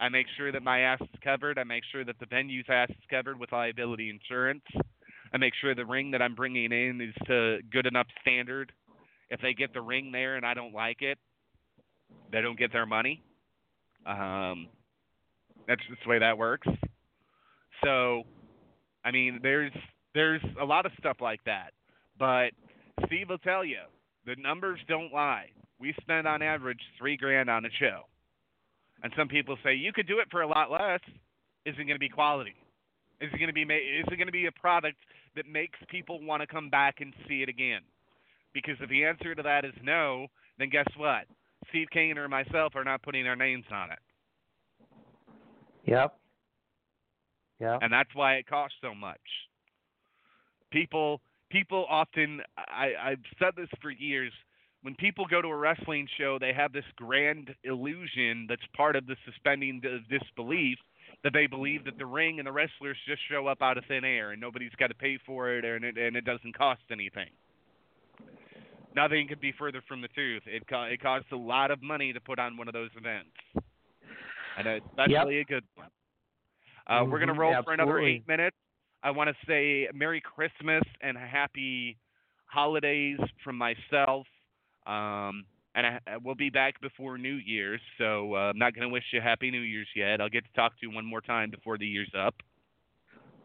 I 0.00 0.08
make 0.08 0.26
sure 0.36 0.50
that 0.52 0.62
my 0.62 0.80
ass 0.80 1.00
is 1.00 1.20
covered. 1.22 1.58
I 1.58 1.64
make 1.64 1.84
sure 1.92 2.04
that 2.04 2.18
the 2.18 2.26
venue's 2.26 2.66
ass 2.68 2.90
is 2.90 3.04
covered 3.10 3.38
with 3.38 3.52
liability 3.52 4.10
insurance. 4.10 4.64
I 5.32 5.38
make 5.38 5.54
sure 5.60 5.74
the 5.74 5.86
ring 5.86 6.10
that 6.10 6.22
I'm 6.22 6.34
bringing 6.34 6.72
in 6.72 7.00
is 7.00 7.14
to 7.26 7.58
good 7.70 7.86
enough 7.86 8.06
standard. 8.20 8.72
If 9.30 9.40
they 9.40 9.54
get 9.54 9.72
the 9.72 9.80
ring 9.80 10.12
there 10.12 10.36
and 10.36 10.44
I 10.44 10.54
don't 10.54 10.74
like 10.74 11.00
it, 11.00 11.18
they 12.30 12.40
don't 12.42 12.58
get 12.58 12.72
their 12.72 12.86
money. 12.86 13.22
Um, 14.04 14.68
that's 15.66 15.80
just 15.88 16.02
the 16.04 16.10
way 16.10 16.18
that 16.18 16.36
works. 16.36 16.68
So, 17.84 18.24
I 19.04 19.10
mean, 19.10 19.40
there's 19.42 19.72
there's 20.14 20.42
a 20.60 20.64
lot 20.64 20.86
of 20.86 20.92
stuff 20.98 21.16
like 21.20 21.42
that. 21.44 21.72
But 22.18 22.50
Steve 23.06 23.28
will 23.30 23.38
tell 23.38 23.64
you 23.64 23.78
the 24.26 24.36
numbers 24.36 24.80
don't 24.88 25.12
lie. 25.12 25.46
We 25.78 25.94
spend 26.00 26.26
on 26.26 26.42
average 26.42 26.80
three 26.98 27.16
grand 27.16 27.48
on 27.48 27.64
a 27.64 27.70
show, 27.80 28.02
and 29.02 29.12
some 29.16 29.28
people 29.28 29.56
say 29.64 29.74
you 29.74 29.92
could 29.92 30.06
do 30.06 30.18
it 30.20 30.28
for 30.30 30.42
a 30.42 30.48
lot 30.48 30.70
less. 30.70 31.00
Is 31.64 31.74
it 31.78 31.84
going 31.84 31.94
to 31.94 31.98
be 31.98 32.08
quality? 32.08 32.54
Is 33.20 33.30
it 33.32 33.36
going 33.36 33.48
to 33.48 33.54
be 33.54 33.64
ma- 33.64 33.74
is 33.74 34.04
it 34.10 34.16
going 34.16 34.26
to 34.26 34.32
be 34.32 34.46
a 34.46 34.52
product 34.52 34.98
that 35.36 35.46
makes 35.46 35.78
people 35.88 36.20
want 36.22 36.40
to 36.40 36.46
come 36.46 36.70
back 36.70 36.96
and 37.00 37.12
see 37.28 37.42
it 37.42 37.48
again? 37.48 37.82
Because 38.52 38.74
if 38.80 38.88
the 38.90 39.04
answer 39.04 39.34
to 39.34 39.42
that 39.42 39.64
is 39.64 39.72
no, 39.82 40.26
then 40.58 40.68
guess 40.68 40.88
what? 40.96 41.24
Steve 41.68 41.86
Kane 41.92 42.18
or 42.18 42.28
myself 42.28 42.74
are 42.74 42.84
not 42.84 43.02
putting 43.02 43.26
our 43.26 43.36
names 43.36 43.64
on 43.72 43.90
it. 43.90 43.98
Yep. 45.84 46.14
Yeah. 47.60 47.78
And 47.80 47.92
that's 47.92 48.10
why 48.14 48.34
it 48.34 48.46
costs 48.46 48.76
so 48.82 48.94
much. 48.94 49.20
People 50.70 51.20
people 51.50 51.86
often 51.88 52.40
I, 52.56 53.10
I've 53.10 53.24
said 53.38 53.52
this 53.56 53.68
for 53.80 53.90
years, 53.90 54.32
when 54.82 54.94
people 54.96 55.26
go 55.26 55.40
to 55.40 55.48
a 55.48 55.56
wrestling 55.56 56.08
show, 56.18 56.38
they 56.40 56.52
have 56.52 56.72
this 56.72 56.84
grand 56.96 57.54
illusion 57.64 58.46
that's 58.48 58.62
part 58.76 58.96
of 58.96 59.06
the 59.06 59.16
suspending 59.24 59.80
the 59.82 60.00
disbelief 60.18 60.78
that 61.24 61.32
they 61.32 61.46
believe 61.46 61.84
that 61.84 61.98
the 61.98 62.06
ring 62.06 62.38
and 62.38 62.46
the 62.46 62.52
wrestlers 62.52 62.96
just 63.06 63.20
show 63.30 63.46
up 63.46 63.62
out 63.62 63.78
of 63.78 63.84
thin 63.86 64.04
air 64.04 64.32
and 64.32 64.40
nobody's 64.40 64.72
got 64.78 64.88
to 64.88 64.94
pay 64.94 65.18
for 65.24 65.52
it 65.52 65.64
and 65.64 65.84
it, 65.84 65.96
and 65.96 66.16
it 66.16 66.24
doesn't 66.24 66.56
cost 66.56 66.80
anything. 66.90 67.28
Nothing 68.94 69.28
could 69.28 69.40
be 69.40 69.52
further 69.58 69.82
from 69.88 70.00
the 70.02 70.08
truth. 70.08 70.42
It 70.46 70.66
co- 70.68 70.82
it 70.84 71.00
costs 71.00 71.28
a 71.32 71.36
lot 71.36 71.70
of 71.70 71.82
money 71.82 72.12
to 72.12 72.20
put 72.20 72.38
on 72.38 72.56
one 72.56 72.68
of 72.68 72.74
those 72.74 72.90
events, 72.96 73.30
and 74.58 74.68
especially 74.68 75.38
a 75.40 75.44
good 75.44 75.64
one. 75.76 75.88
Uh, 76.86 77.04
We're 77.10 77.18
going 77.18 77.28
to 77.28 77.34
Mhm, 77.34 77.38
roll 77.38 77.52
for 77.64 77.72
another 77.72 78.00
eight 78.00 78.26
minutes. 78.28 78.56
I 79.02 79.10
want 79.10 79.30
to 79.30 79.36
say 79.46 79.88
Merry 79.94 80.20
Christmas 80.20 80.82
and 81.00 81.16
Happy 81.16 81.96
Holidays 82.46 83.18
from 83.42 83.56
myself. 83.56 84.26
Um, 84.86 85.44
and 85.74 85.86
I, 85.86 85.98
I- 86.06 86.16
we'll 86.22 86.34
be 86.34 86.50
back 86.50 86.80
before 86.80 87.16
New 87.18 87.34
Year's, 87.34 87.80
so 87.98 88.34
uh, 88.34 88.50
I'm 88.50 88.58
not 88.58 88.74
going 88.74 88.86
to 88.86 88.92
wish 88.92 89.04
you 89.12 89.20
Happy 89.20 89.50
New 89.50 89.60
Year's 89.60 89.88
yet. 89.96 90.20
I'll 90.20 90.28
get 90.28 90.44
to 90.44 90.52
talk 90.54 90.72
to 90.80 90.86
you 90.86 90.94
one 90.94 91.04
more 91.06 91.20
time 91.20 91.50
before 91.50 91.78
the 91.78 91.86
year's 91.86 92.12
up. 92.18 92.34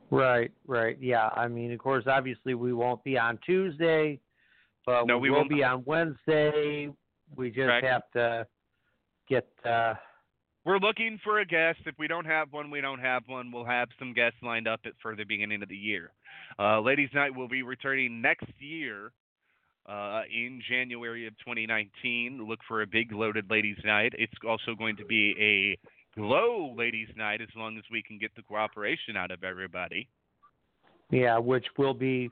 Right, 0.09 0.51
right. 0.67 0.98
Yeah. 1.01 1.30
I 1.35 1.48
mean, 1.48 1.72
of 1.74 1.80
course, 1.80 2.06
obviously 2.07 2.53
we 2.53 2.74
won't 2.74 3.03
be 3.03 3.17
on 3.17 3.40
Tuesday, 3.45 4.19
but 4.85 5.06
No, 5.06 5.17
we, 5.17 5.24
we 5.24 5.32
will 5.32 5.38
won't. 5.40 5.49
be 5.49 5.64
on 5.64 5.83
Wednesday. 5.85 6.90
We 7.35 7.49
just 7.49 7.59
Correct. 7.59 7.85
have 7.85 8.03
to 8.14 8.48
get 9.30 9.48
uh 9.66 9.95
We're 10.64 10.77
looking 10.80 11.19
for 11.25 11.40
a 11.40 11.45
guest. 11.45 11.80
If 11.85 11.95
we 11.99 12.07
don't 12.07 12.24
have 12.25 12.53
one, 12.53 12.72
we 12.72 12.80
don't 12.80 12.99
have 13.01 13.24
one. 13.27 13.51
We'll 13.51 13.66
have 13.66 13.90
some 13.99 14.14
guests 14.14 14.38
lined 14.41 14.66
up 14.67 14.80
at 14.85 14.93
for 15.01 15.14
the 15.14 15.25
beginning 15.25 15.61
of 15.61 15.67
the 15.67 15.75
year. 15.75 16.11
Uh, 16.57 16.80
Ladies 16.80 17.09
Night 17.14 17.35
will 17.35 17.49
be 17.49 17.61
returning 17.64 18.22
next 18.22 18.48
year 18.59 19.11
uh, 19.88 20.22
in 20.32 20.61
January 20.69 21.27
of 21.27 21.33
2019. 21.40 22.45
Look 22.48 22.59
for 22.67 22.82
a 22.82 22.88
big 22.88 23.11
loaded 23.11 23.49
Ladies 23.49 23.77
Night. 23.85 24.14
It's 24.17 24.33
also 24.48 24.75
going 24.75 24.98
to 24.98 25.06
be 25.06 25.33
a 25.40 25.77
glow 26.19 26.74
Ladies 26.77 27.09
Night 27.16 27.41
as 27.41 27.48
long 27.56 27.77
as 27.77 27.83
we 27.91 28.01
can 28.01 28.17
get 28.17 28.35
the 28.35 28.41
cooperation 28.41 29.16
out 29.16 29.32
of 29.32 29.43
everybody. 29.43 30.07
yeah, 31.11 31.38
which 31.38 31.66
will 31.77 31.93
be 31.93 32.30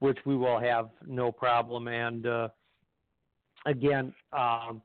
which 0.00 0.18
we 0.24 0.34
will 0.34 0.58
have 0.58 0.88
no 1.06 1.30
problem 1.30 1.86
and 1.86 2.26
uh 2.26 2.48
again, 3.66 4.12
um 4.32 4.82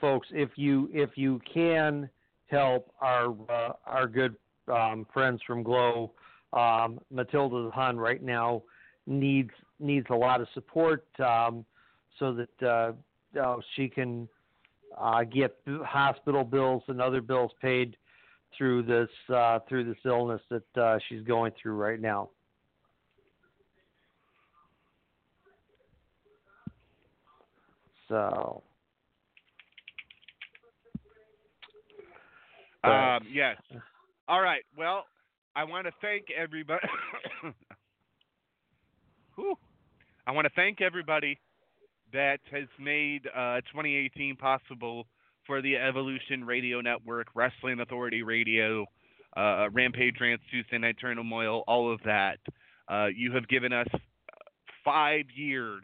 folks, 0.00 0.26
if 0.32 0.50
you 0.56 0.88
if 0.92 1.10
you 1.16 1.40
can 1.52 2.08
help 2.46 2.90
our 3.00 3.34
uh, 3.48 3.72
our 3.84 4.06
good 4.06 4.36
um 4.72 5.06
friends 5.12 5.40
from 5.46 5.62
Glow 5.62 6.12
um 6.52 6.98
Matilda 7.10 7.70
Hun 7.74 7.98
right 7.98 8.22
now 8.22 8.62
needs 9.06 9.50
needs 9.78 10.06
a 10.10 10.14
lot 10.14 10.40
of 10.40 10.48
support 10.54 11.04
um 11.20 11.64
so 12.18 12.32
that 12.34 12.66
uh, 12.66 12.92
uh 13.40 13.56
she 13.74 13.88
can 13.88 14.28
uh 14.98 15.24
get 15.24 15.56
hospital 15.84 16.44
bills 16.44 16.82
and 16.88 17.00
other 17.00 17.20
bills 17.20 17.50
paid 17.60 17.96
through 18.56 18.82
this 18.82 19.10
uh 19.34 19.58
through 19.68 19.84
this 19.84 19.98
illness 20.04 20.40
that 20.50 20.80
uh 20.82 20.98
she's 21.08 21.22
going 21.22 21.52
through 21.60 21.74
right 21.74 22.00
now. 22.00 22.30
So 28.08 28.62
Um, 32.86 33.26
yes. 33.32 33.56
All 34.28 34.40
right. 34.40 34.62
Well, 34.76 35.06
I 35.56 35.64
want 35.64 35.86
to 35.86 35.92
thank 36.00 36.26
everybody. 36.30 36.86
Whew. 39.34 39.58
I 40.26 40.32
want 40.32 40.46
to 40.46 40.52
thank 40.56 40.80
everybody 40.80 41.38
that 42.12 42.40
has 42.50 42.66
made 42.80 43.26
uh, 43.28 43.60
2018 43.72 44.36
possible 44.36 45.06
for 45.46 45.62
the 45.62 45.76
Evolution 45.76 46.44
Radio 46.44 46.80
Network, 46.80 47.28
Wrestling 47.34 47.80
Authority 47.80 48.22
Radio, 48.22 48.86
uh, 49.36 49.68
Rampage 49.72 50.16
Rants, 50.20 50.42
Tuesday 50.50 50.78
Night 50.78 50.96
Turmoil, 51.00 51.62
all 51.68 51.92
of 51.92 52.00
that. 52.04 52.38
Uh, 52.88 53.06
you 53.14 53.32
have 53.32 53.46
given 53.48 53.72
us 53.72 53.86
five 54.84 55.26
years 55.34 55.82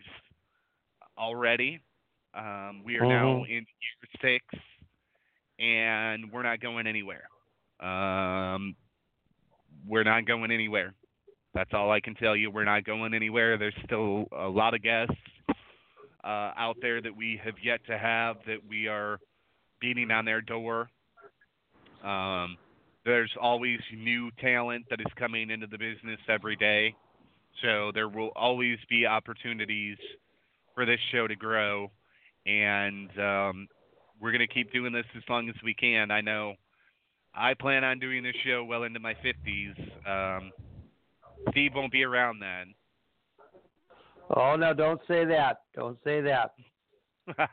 already. 1.19 1.81
Um, 2.35 2.83
we 2.85 2.97
are 2.99 3.07
now 3.07 3.45
Mhm. 3.45 3.49
in 3.49 3.67
year 3.67 4.21
six, 4.21 4.45
and 5.59 6.33
we're 6.33 6.43
not 6.43 6.61
going 6.61 6.87
anywhere. 6.87 7.29
Um, 7.81 8.75
we're 9.87 10.05
not 10.05 10.25
going 10.25 10.51
anywhere. 10.51 10.95
That's 11.55 11.71
all 11.75 11.91
I 11.91 12.01
can 12.01 12.15
tell 12.15 12.35
you. 12.35 12.51
We're 12.51 12.65
not 12.65 12.85
going 12.85 13.15
anywhere. 13.15 13.59
There's 13.59 13.75
still 13.85 14.27
a 14.33 14.49
lot 14.49 14.75
of 14.75 14.83
guests 14.83 15.15
uh, 16.25 16.53
out 16.57 16.77
there 16.81 17.03
that 17.03 17.15
we 17.15 17.41
have 17.45 17.55
yet 17.63 17.81
to 17.89 17.99
have 17.99 18.37
that 18.47 18.59
we 18.69 18.89
are 18.89 19.19
beating 19.81 20.11
on 20.11 20.25
their 20.25 20.41
door. 20.41 20.89
Um, 22.03 22.57
there's 23.05 23.33
always 23.41 23.81
new 23.95 24.31
talent 24.41 24.87
that 24.91 25.01
is 25.01 25.13
coming 25.19 25.51
into 25.51 25.67
the 25.67 25.79
business 25.79 26.21
every 26.29 26.57
day. 26.57 26.95
So 27.61 27.91
there 27.93 28.09
will 28.09 28.31
always 28.35 28.79
be 28.89 29.07
opportunities 29.07 29.99
for 30.75 30.87
this 30.87 31.01
show 31.11 31.27
to 31.27 31.37
grow. 31.37 31.91
And 32.47 33.11
um, 33.19 33.69
we're 34.21 34.33
going 34.33 34.47
to 34.47 34.53
keep 34.53 34.73
doing 34.73 34.93
this 34.93 35.05
as 35.17 35.23
long 35.29 35.49
as 35.49 35.55
we 35.65 35.75
can. 35.75 36.11
I 36.11 36.21
know 36.21 36.55
I 37.35 37.55
plan 37.55 37.85
on 37.85 37.99
doing 37.99 38.23
this 38.23 38.35
show 38.45 38.65
well 38.65 38.85
into 38.85 39.01
my 39.01 39.15
50s. 39.15 40.39
Um, 40.39 40.53
Steve 41.51 41.73
won't 41.75 41.93
be 41.93 42.05
around 42.05 42.41
then. 42.41 42.75
Oh 44.35 44.57
no, 44.57 44.73
don't 44.73 45.01
say 45.07 45.25
that. 45.25 45.63
Don't 45.75 45.99
say 46.05 46.21
that. 46.23 46.53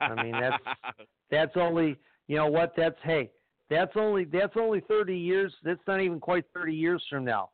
I 0.01 0.24
mean 0.24 0.32
that's 0.32 0.64
that's 1.32 1.51
only 1.56 1.98
you 2.27 2.38
know 2.38 2.48
what 2.48 2.74
that's 2.76 2.98
hey 3.03 3.30
that's 3.69 3.92
only 3.95 4.26
that's 4.26 4.53
only 4.56 4.82
30 4.82 5.16
years. 5.16 5.53
That's 5.64 5.80
not 5.88 6.01
even 6.01 6.19
quite 6.19 6.45
30 6.53 6.74
years 6.74 7.03
from 7.09 7.24
now, 7.24 7.50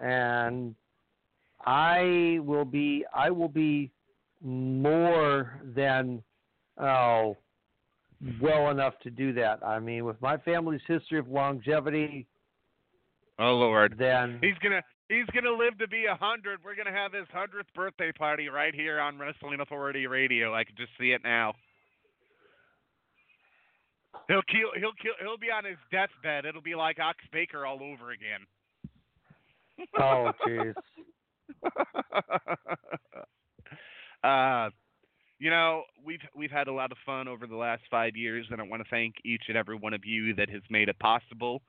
and 0.00 0.74
I 1.64 2.38
will 2.42 2.66
be 2.66 3.04
I 3.14 3.30
will 3.30 3.48
be 3.48 3.90
more 4.42 5.60
than 5.74 6.22
oh 6.78 7.36
well 8.40 8.70
enough 8.70 8.94
to 9.02 9.10
do 9.10 9.32
that. 9.34 9.64
I 9.64 9.78
mean, 9.78 10.04
with 10.04 10.20
my 10.20 10.36
family's 10.38 10.82
history 10.86 11.18
of 11.18 11.28
longevity, 11.28 12.26
Oh 13.38 13.54
Lord. 13.54 13.96
then 13.98 14.38
He's 14.42 14.58
gonna 14.62 14.82
he's 15.10 15.26
gonna 15.34 15.52
live 15.52 15.76
to 15.78 15.88
be 15.88 16.06
a 16.06 16.14
hundred. 16.14 16.60
We're 16.64 16.76
gonna 16.76 16.96
have 16.96 17.12
his 17.12 17.26
hundredth 17.32 17.74
birthday 17.74 18.12
party 18.12 18.48
right 18.48 18.74
here 18.74 19.00
on 19.00 19.18
Wrestling 19.18 19.60
Authority 19.60 20.06
Radio. 20.06 20.54
I 20.54 20.64
can 20.64 20.76
just 20.76 20.92
see 20.98 21.10
it 21.10 21.22
now. 21.22 21.52
He'll 24.28 24.42
kill 24.42 24.70
he'll 24.76 24.94
kill 25.02 25.14
he'll 25.20 25.38
be 25.38 25.50
on 25.50 25.64
his 25.64 25.76
deathbed. 25.90 26.44
It'll 26.46 26.62
be 26.62 26.76
like 26.76 26.98
Ox 27.00 27.18
Baker 27.32 27.66
all 27.66 27.82
over 27.82 28.12
again. 28.12 28.46
oh 30.00 30.30
jeez. 30.46 30.74
uh 34.24 34.70
you 35.40 35.48
know, 35.48 35.84
we've 36.04 36.20
we've 36.36 36.50
had 36.50 36.68
a 36.68 36.72
lot 36.72 36.92
of 36.92 36.98
fun 37.04 37.26
over 37.26 37.46
the 37.46 37.56
last 37.56 37.82
five 37.90 38.14
years, 38.14 38.46
and 38.50 38.60
I 38.60 38.64
want 38.64 38.82
to 38.84 38.90
thank 38.90 39.14
each 39.24 39.44
and 39.48 39.56
every 39.56 39.74
one 39.74 39.94
of 39.94 40.04
you 40.04 40.34
that 40.34 40.50
has 40.50 40.60
made 40.68 40.90
it 40.90 40.98
possible. 40.98 41.62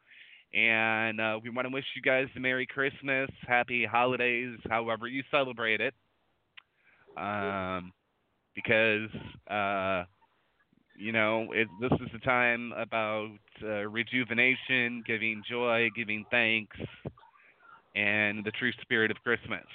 And 0.53 1.21
uh, 1.21 1.39
we 1.41 1.49
want 1.49 1.67
to 1.67 1.73
wish 1.73 1.85
you 1.95 2.01
guys 2.01 2.27
a 2.35 2.39
Merry 2.39 2.67
Christmas, 2.67 3.29
Happy 3.47 3.85
Holidays, 3.85 4.57
however 4.69 5.07
you 5.07 5.23
celebrate 5.31 5.79
it. 5.79 5.93
Um, 7.17 7.93
because 8.53 9.09
uh, 9.49 10.03
you 10.97 11.11
know, 11.11 11.47
it, 11.53 11.67
this 11.79 11.91
is 11.93 12.09
a 12.15 12.19
time 12.25 12.73
about 12.77 13.31
uh, 13.63 13.87
rejuvenation, 13.87 15.03
giving 15.07 15.41
joy, 15.49 15.89
giving 15.95 16.25
thanks, 16.29 16.77
and 17.95 18.43
the 18.45 18.51
true 18.51 18.71
spirit 18.81 19.09
of 19.09 19.17
Christmas. 19.23 19.65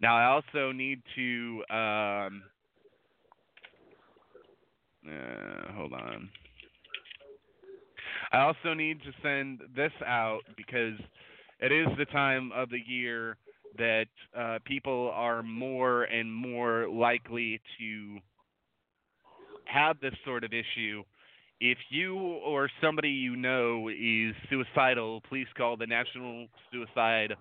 Now, 0.00 0.16
I 0.16 0.24
also 0.26 0.72
need 0.72 1.02
to. 1.14 1.62
Um, 1.70 2.42
uh, 5.08 5.72
hold 5.72 5.92
on. 5.92 6.28
I 8.32 8.40
also 8.40 8.74
need 8.74 9.00
to 9.02 9.12
send 9.22 9.60
this 9.74 9.92
out 10.04 10.40
because 10.56 10.98
it 11.60 11.72
is 11.72 11.86
the 11.96 12.06
time 12.06 12.50
of 12.52 12.70
the 12.70 12.80
year 12.86 13.36
that 13.78 14.06
uh, 14.36 14.58
people 14.64 15.10
are 15.14 15.42
more 15.42 16.04
and 16.04 16.32
more 16.32 16.88
likely 16.88 17.60
to 17.78 18.18
have 19.66 20.00
this 20.00 20.14
sort 20.24 20.44
of 20.44 20.52
issue. 20.52 21.02
If 21.60 21.78
you 21.90 22.16
or 22.16 22.70
somebody 22.82 23.10
you 23.10 23.36
know 23.36 23.88
is 23.88 24.34
suicidal, 24.50 25.22
please 25.28 25.46
call 25.56 25.76
the 25.76 25.86
National 25.86 26.46
Suicide 26.70 27.34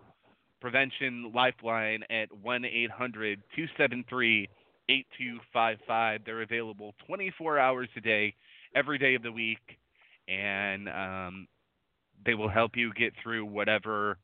Prevention 0.62 1.32
Lifeline 1.34 2.04
at 2.10 2.32
1 2.42 2.66
800 2.66 3.42
273 3.56 4.50
8255. 4.90 6.22
They're 6.26 6.42
available 6.44 6.94
24 7.08 7.60
hours 7.60 7.90
a 7.98 8.02
day, 8.02 8.36
every 8.74 8.98
day 8.98 9.16
of 9.16 9.24
the 9.24 9.32
week, 9.32 9.60
and 10.28 10.90
um, 10.90 11.48
they 12.26 12.34
will 12.34 12.50
help 12.50 12.72
you 12.76 12.94
get 12.94 13.14
through 13.22 13.46
whatever 13.46 14.18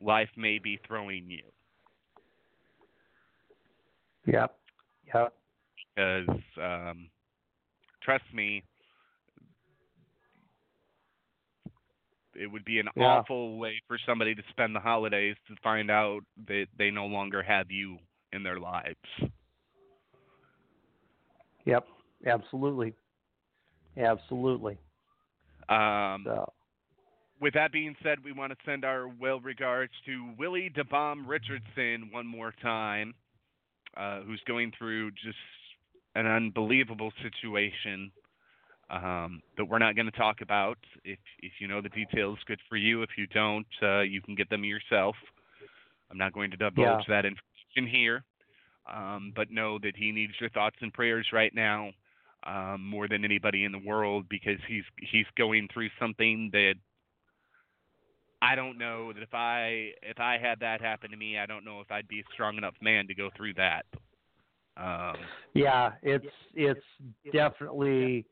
life 0.00 0.28
may 0.36 0.58
be 0.58 0.78
throwing 0.86 1.28
you. 1.30 1.42
Yep. 4.26 4.56
Yep. 5.14 5.34
Because, 5.96 6.40
um, 6.62 7.08
trust 8.02 8.24
me, 8.32 8.62
it 12.34 12.46
would 12.46 12.64
be 12.64 12.78
an 12.78 12.88
Yeah. 12.96 13.20
awful 13.20 13.58
way 13.58 13.80
for 13.88 13.98
somebody 14.06 14.34
to 14.34 14.42
spend 14.50 14.74
the 14.74 14.80
holidays 14.80 15.36
to 15.48 15.56
find 15.62 15.90
out 15.90 16.20
that 16.46 16.66
they 16.76 16.90
no 16.90 17.06
longer 17.06 17.42
have 17.42 17.70
you 17.70 17.98
in 18.32 18.42
their 18.42 18.60
lives. 18.60 18.96
Yep. 21.64 21.86
Absolutely. 22.26 22.94
Absolutely. 23.96 24.78
Um, 25.68 26.22
So 26.24 26.52
with 27.40 27.54
that 27.54 27.72
being 27.72 27.94
said, 28.02 28.18
we 28.24 28.32
want 28.32 28.52
to 28.52 28.58
send 28.64 28.84
our 28.84 29.08
well 29.08 29.40
regards 29.40 29.92
to 30.06 30.32
Willie 30.38 30.70
DeBomb 30.76 31.26
Richardson 31.26 32.08
one 32.10 32.26
more 32.26 32.52
time, 32.62 33.14
uh, 33.96 34.20
who's 34.22 34.42
going 34.46 34.72
through 34.76 35.12
just 35.12 35.38
an 36.14 36.26
unbelievable 36.26 37.12
situation 37.22 38.10
um, 38.90 39.42
that 39.56 39.64
we're 39.64 39.78
not 39.78 39.94
going 39.94 40.10
to 40.10 40.16
talk 40.16 40.40
about. 40.40 40.78
If 41.04 41.18
if 41.40 41.52
you 41.60 41.68
know 41.68 41.80
the 41.80 41.90
details, 41.90 42.38
good 42.46 42.60
for 42.68 42.76
you. 42.76 43.02
If 43.02 43.10
you 43.16 43.26
don't, 43.28 43.66
uh, 43.82 44.00
you 44.00 44.20
can 44.20 44.34
get 44.34 44.50
them 44.50 44.64
yourself. 44.64 45.14
I'm 46.10 46.18
not 46.18 46.32
going 46.32 46.50
to 46.50 46.56
divulge 46.56 47.04
that 47.08 47.24
information 47.26 47.86
here, 47.94 48.24
um, 48.92 49.32
but 49.36 49.50
know 49.50 49.78
that 49.80 49.94
he 49.96 50.10
needs 50.10 50.32
your 50.40 50.50
thoughts 50.50 50.76
and 50.80 50.92
prayers 50.92 51.28
right 51.32 51.54
now 51.54 51.90
um, 52.48 52.84
more 52.84 53.08
than 53.08 53.24
anybody 53.24 53.64
in 53.64 53.72
the 53.72 53.78
world 53.78 54.26
because 54.28 54.58
he's 54.66 54.84
he's 54.98 55.26
going 55.36 55.68
through 55.72 55.90
something 56.00 56.48
that 56.52 56.74
I 58.40 58.54
don't 58.54 58.78
know 58.78 59.12
that 59.12 59.22
if 59.22 59.34
I 59.34 59.92
if 60.02 60.18
I 60.18 60.38
had 60.38 60.60
that 60.60 60.80
happen 60.80 61.10
to 61.10 61.16
me, 61.16 61.38
I 61.38 61.46
don't 61.46 61.64
know 61.64 61.80
if 61.80 61.90
I'd 61.90 62.08
be 62.08 62.20
a 62.20 62.24
strong 62.32 62.56
enough 62.56 62.74
man 62.80 63.06
to 63.08 63.14
go 63.14 63.30
through 63.36 63.54
that. 63.54 63.84
Um, 64.76 65.16
yeah, 65.54 65.92
it's 66.02 66.24
it's 66.54 66.80
definitely 67.32 68.24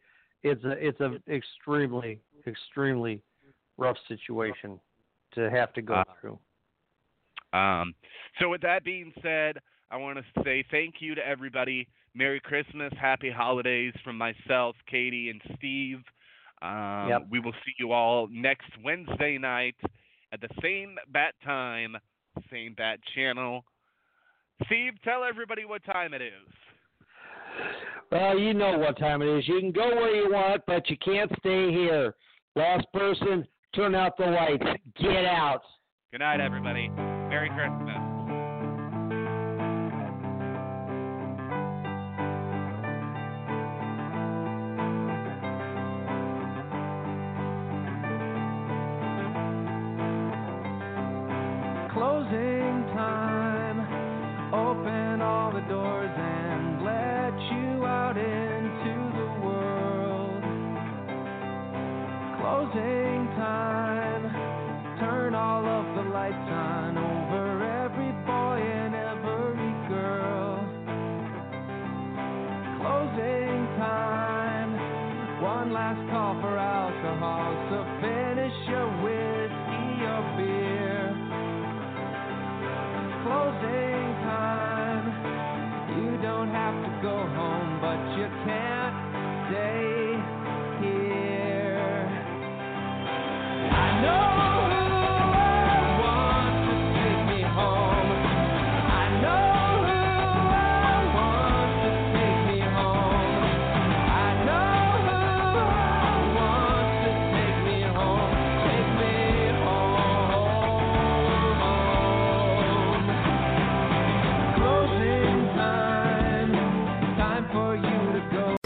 it's 0.43 0.65
a 0.65 0.71
it's 0.71 1.01
a 1.01 1.19
extremely 1.29 2.21
extremely 2.47 3.21
rough 3.77 3.97
situation 4.09 4.79
to 5.35 5.51
have 5.51 5.73
to 5.75 5.83
go 5.83 5.95
Uh, 5.95 6.05
through. 6.21 6.39
Um, 7.53 7.95
so 8.41 8.49
with 8.49 8.61
that 8.63 8.85
being 8.85 9.13
said, 9.23 9.59
I 9.91 9.97
want 9.97 10.19
to 10.19 10.43
say 10.43 10.65
thank 10.71 10.97
you 11.01 11.15
to 11.15 11.27
everybody. 11.27 11.89
Merry 12.17 12.41
Christmas, 12.41 12.93
Happy 12.99 13.31
Holidays 13.31 13.93
from 14.03 14.17
myself, 14.17 14.75
Katie, 14.91 15.29
and 15.29 15.41
Steve. 15.57 15.99
Um, 16.63 17.09
Yep. 17.11 17.27
We 17.31 17.41
will 17.41 17.53
see 17.65 17.73
you 17.79 17.93
all 17.93 18.27
next 18.31 18.71
Wednesday 18.83 19.37
night 19.37 19.77
at 20.33 20.41
the 20.41 20.49
same 20.63 20.97
bat 21.13 21.35
time, 21.45 21.97
same 22.51 22.75
bat 22.75 22.99
channel. 23.15 23.65
Steve, 24.65 24.95
tell 25.05 25.23
everybody 25.25 25.67
what 25.67 25.85
time 25.85 26.15
it 26.15 26.23
is. 26.23 26.33
Well, 28.11 28.39
you 28.39 28.55
know 28.55 28.79
what 28.79 28.99
time 28.99 29.21
it 29.21 29.29
is. 29.39 29.47
You 29.47 29.61
can 29.61 29.73
go 29.73 29.95
where 29.95 30.15
you 30.15 30.33
want, 30.33 30.63
but 30.67 30.89
you 30.89 30.97
can't 31.05 31.31
stay 31.41 31.71
here. 31.71 32.15
Last 32.55 32.87
person, 32.95 33.47
turn 33.75 33.95
out 33.95 34.17
the 34.17 34.27
lights. 34.27 34.65
Get 34.99 35.27
out. 35.27 35.61
Good 36.13 36.21
night, 36.21 36.41
everybody. 36.41 36.89
Merry 36.89 37.51
Christmas. 37.51 38.06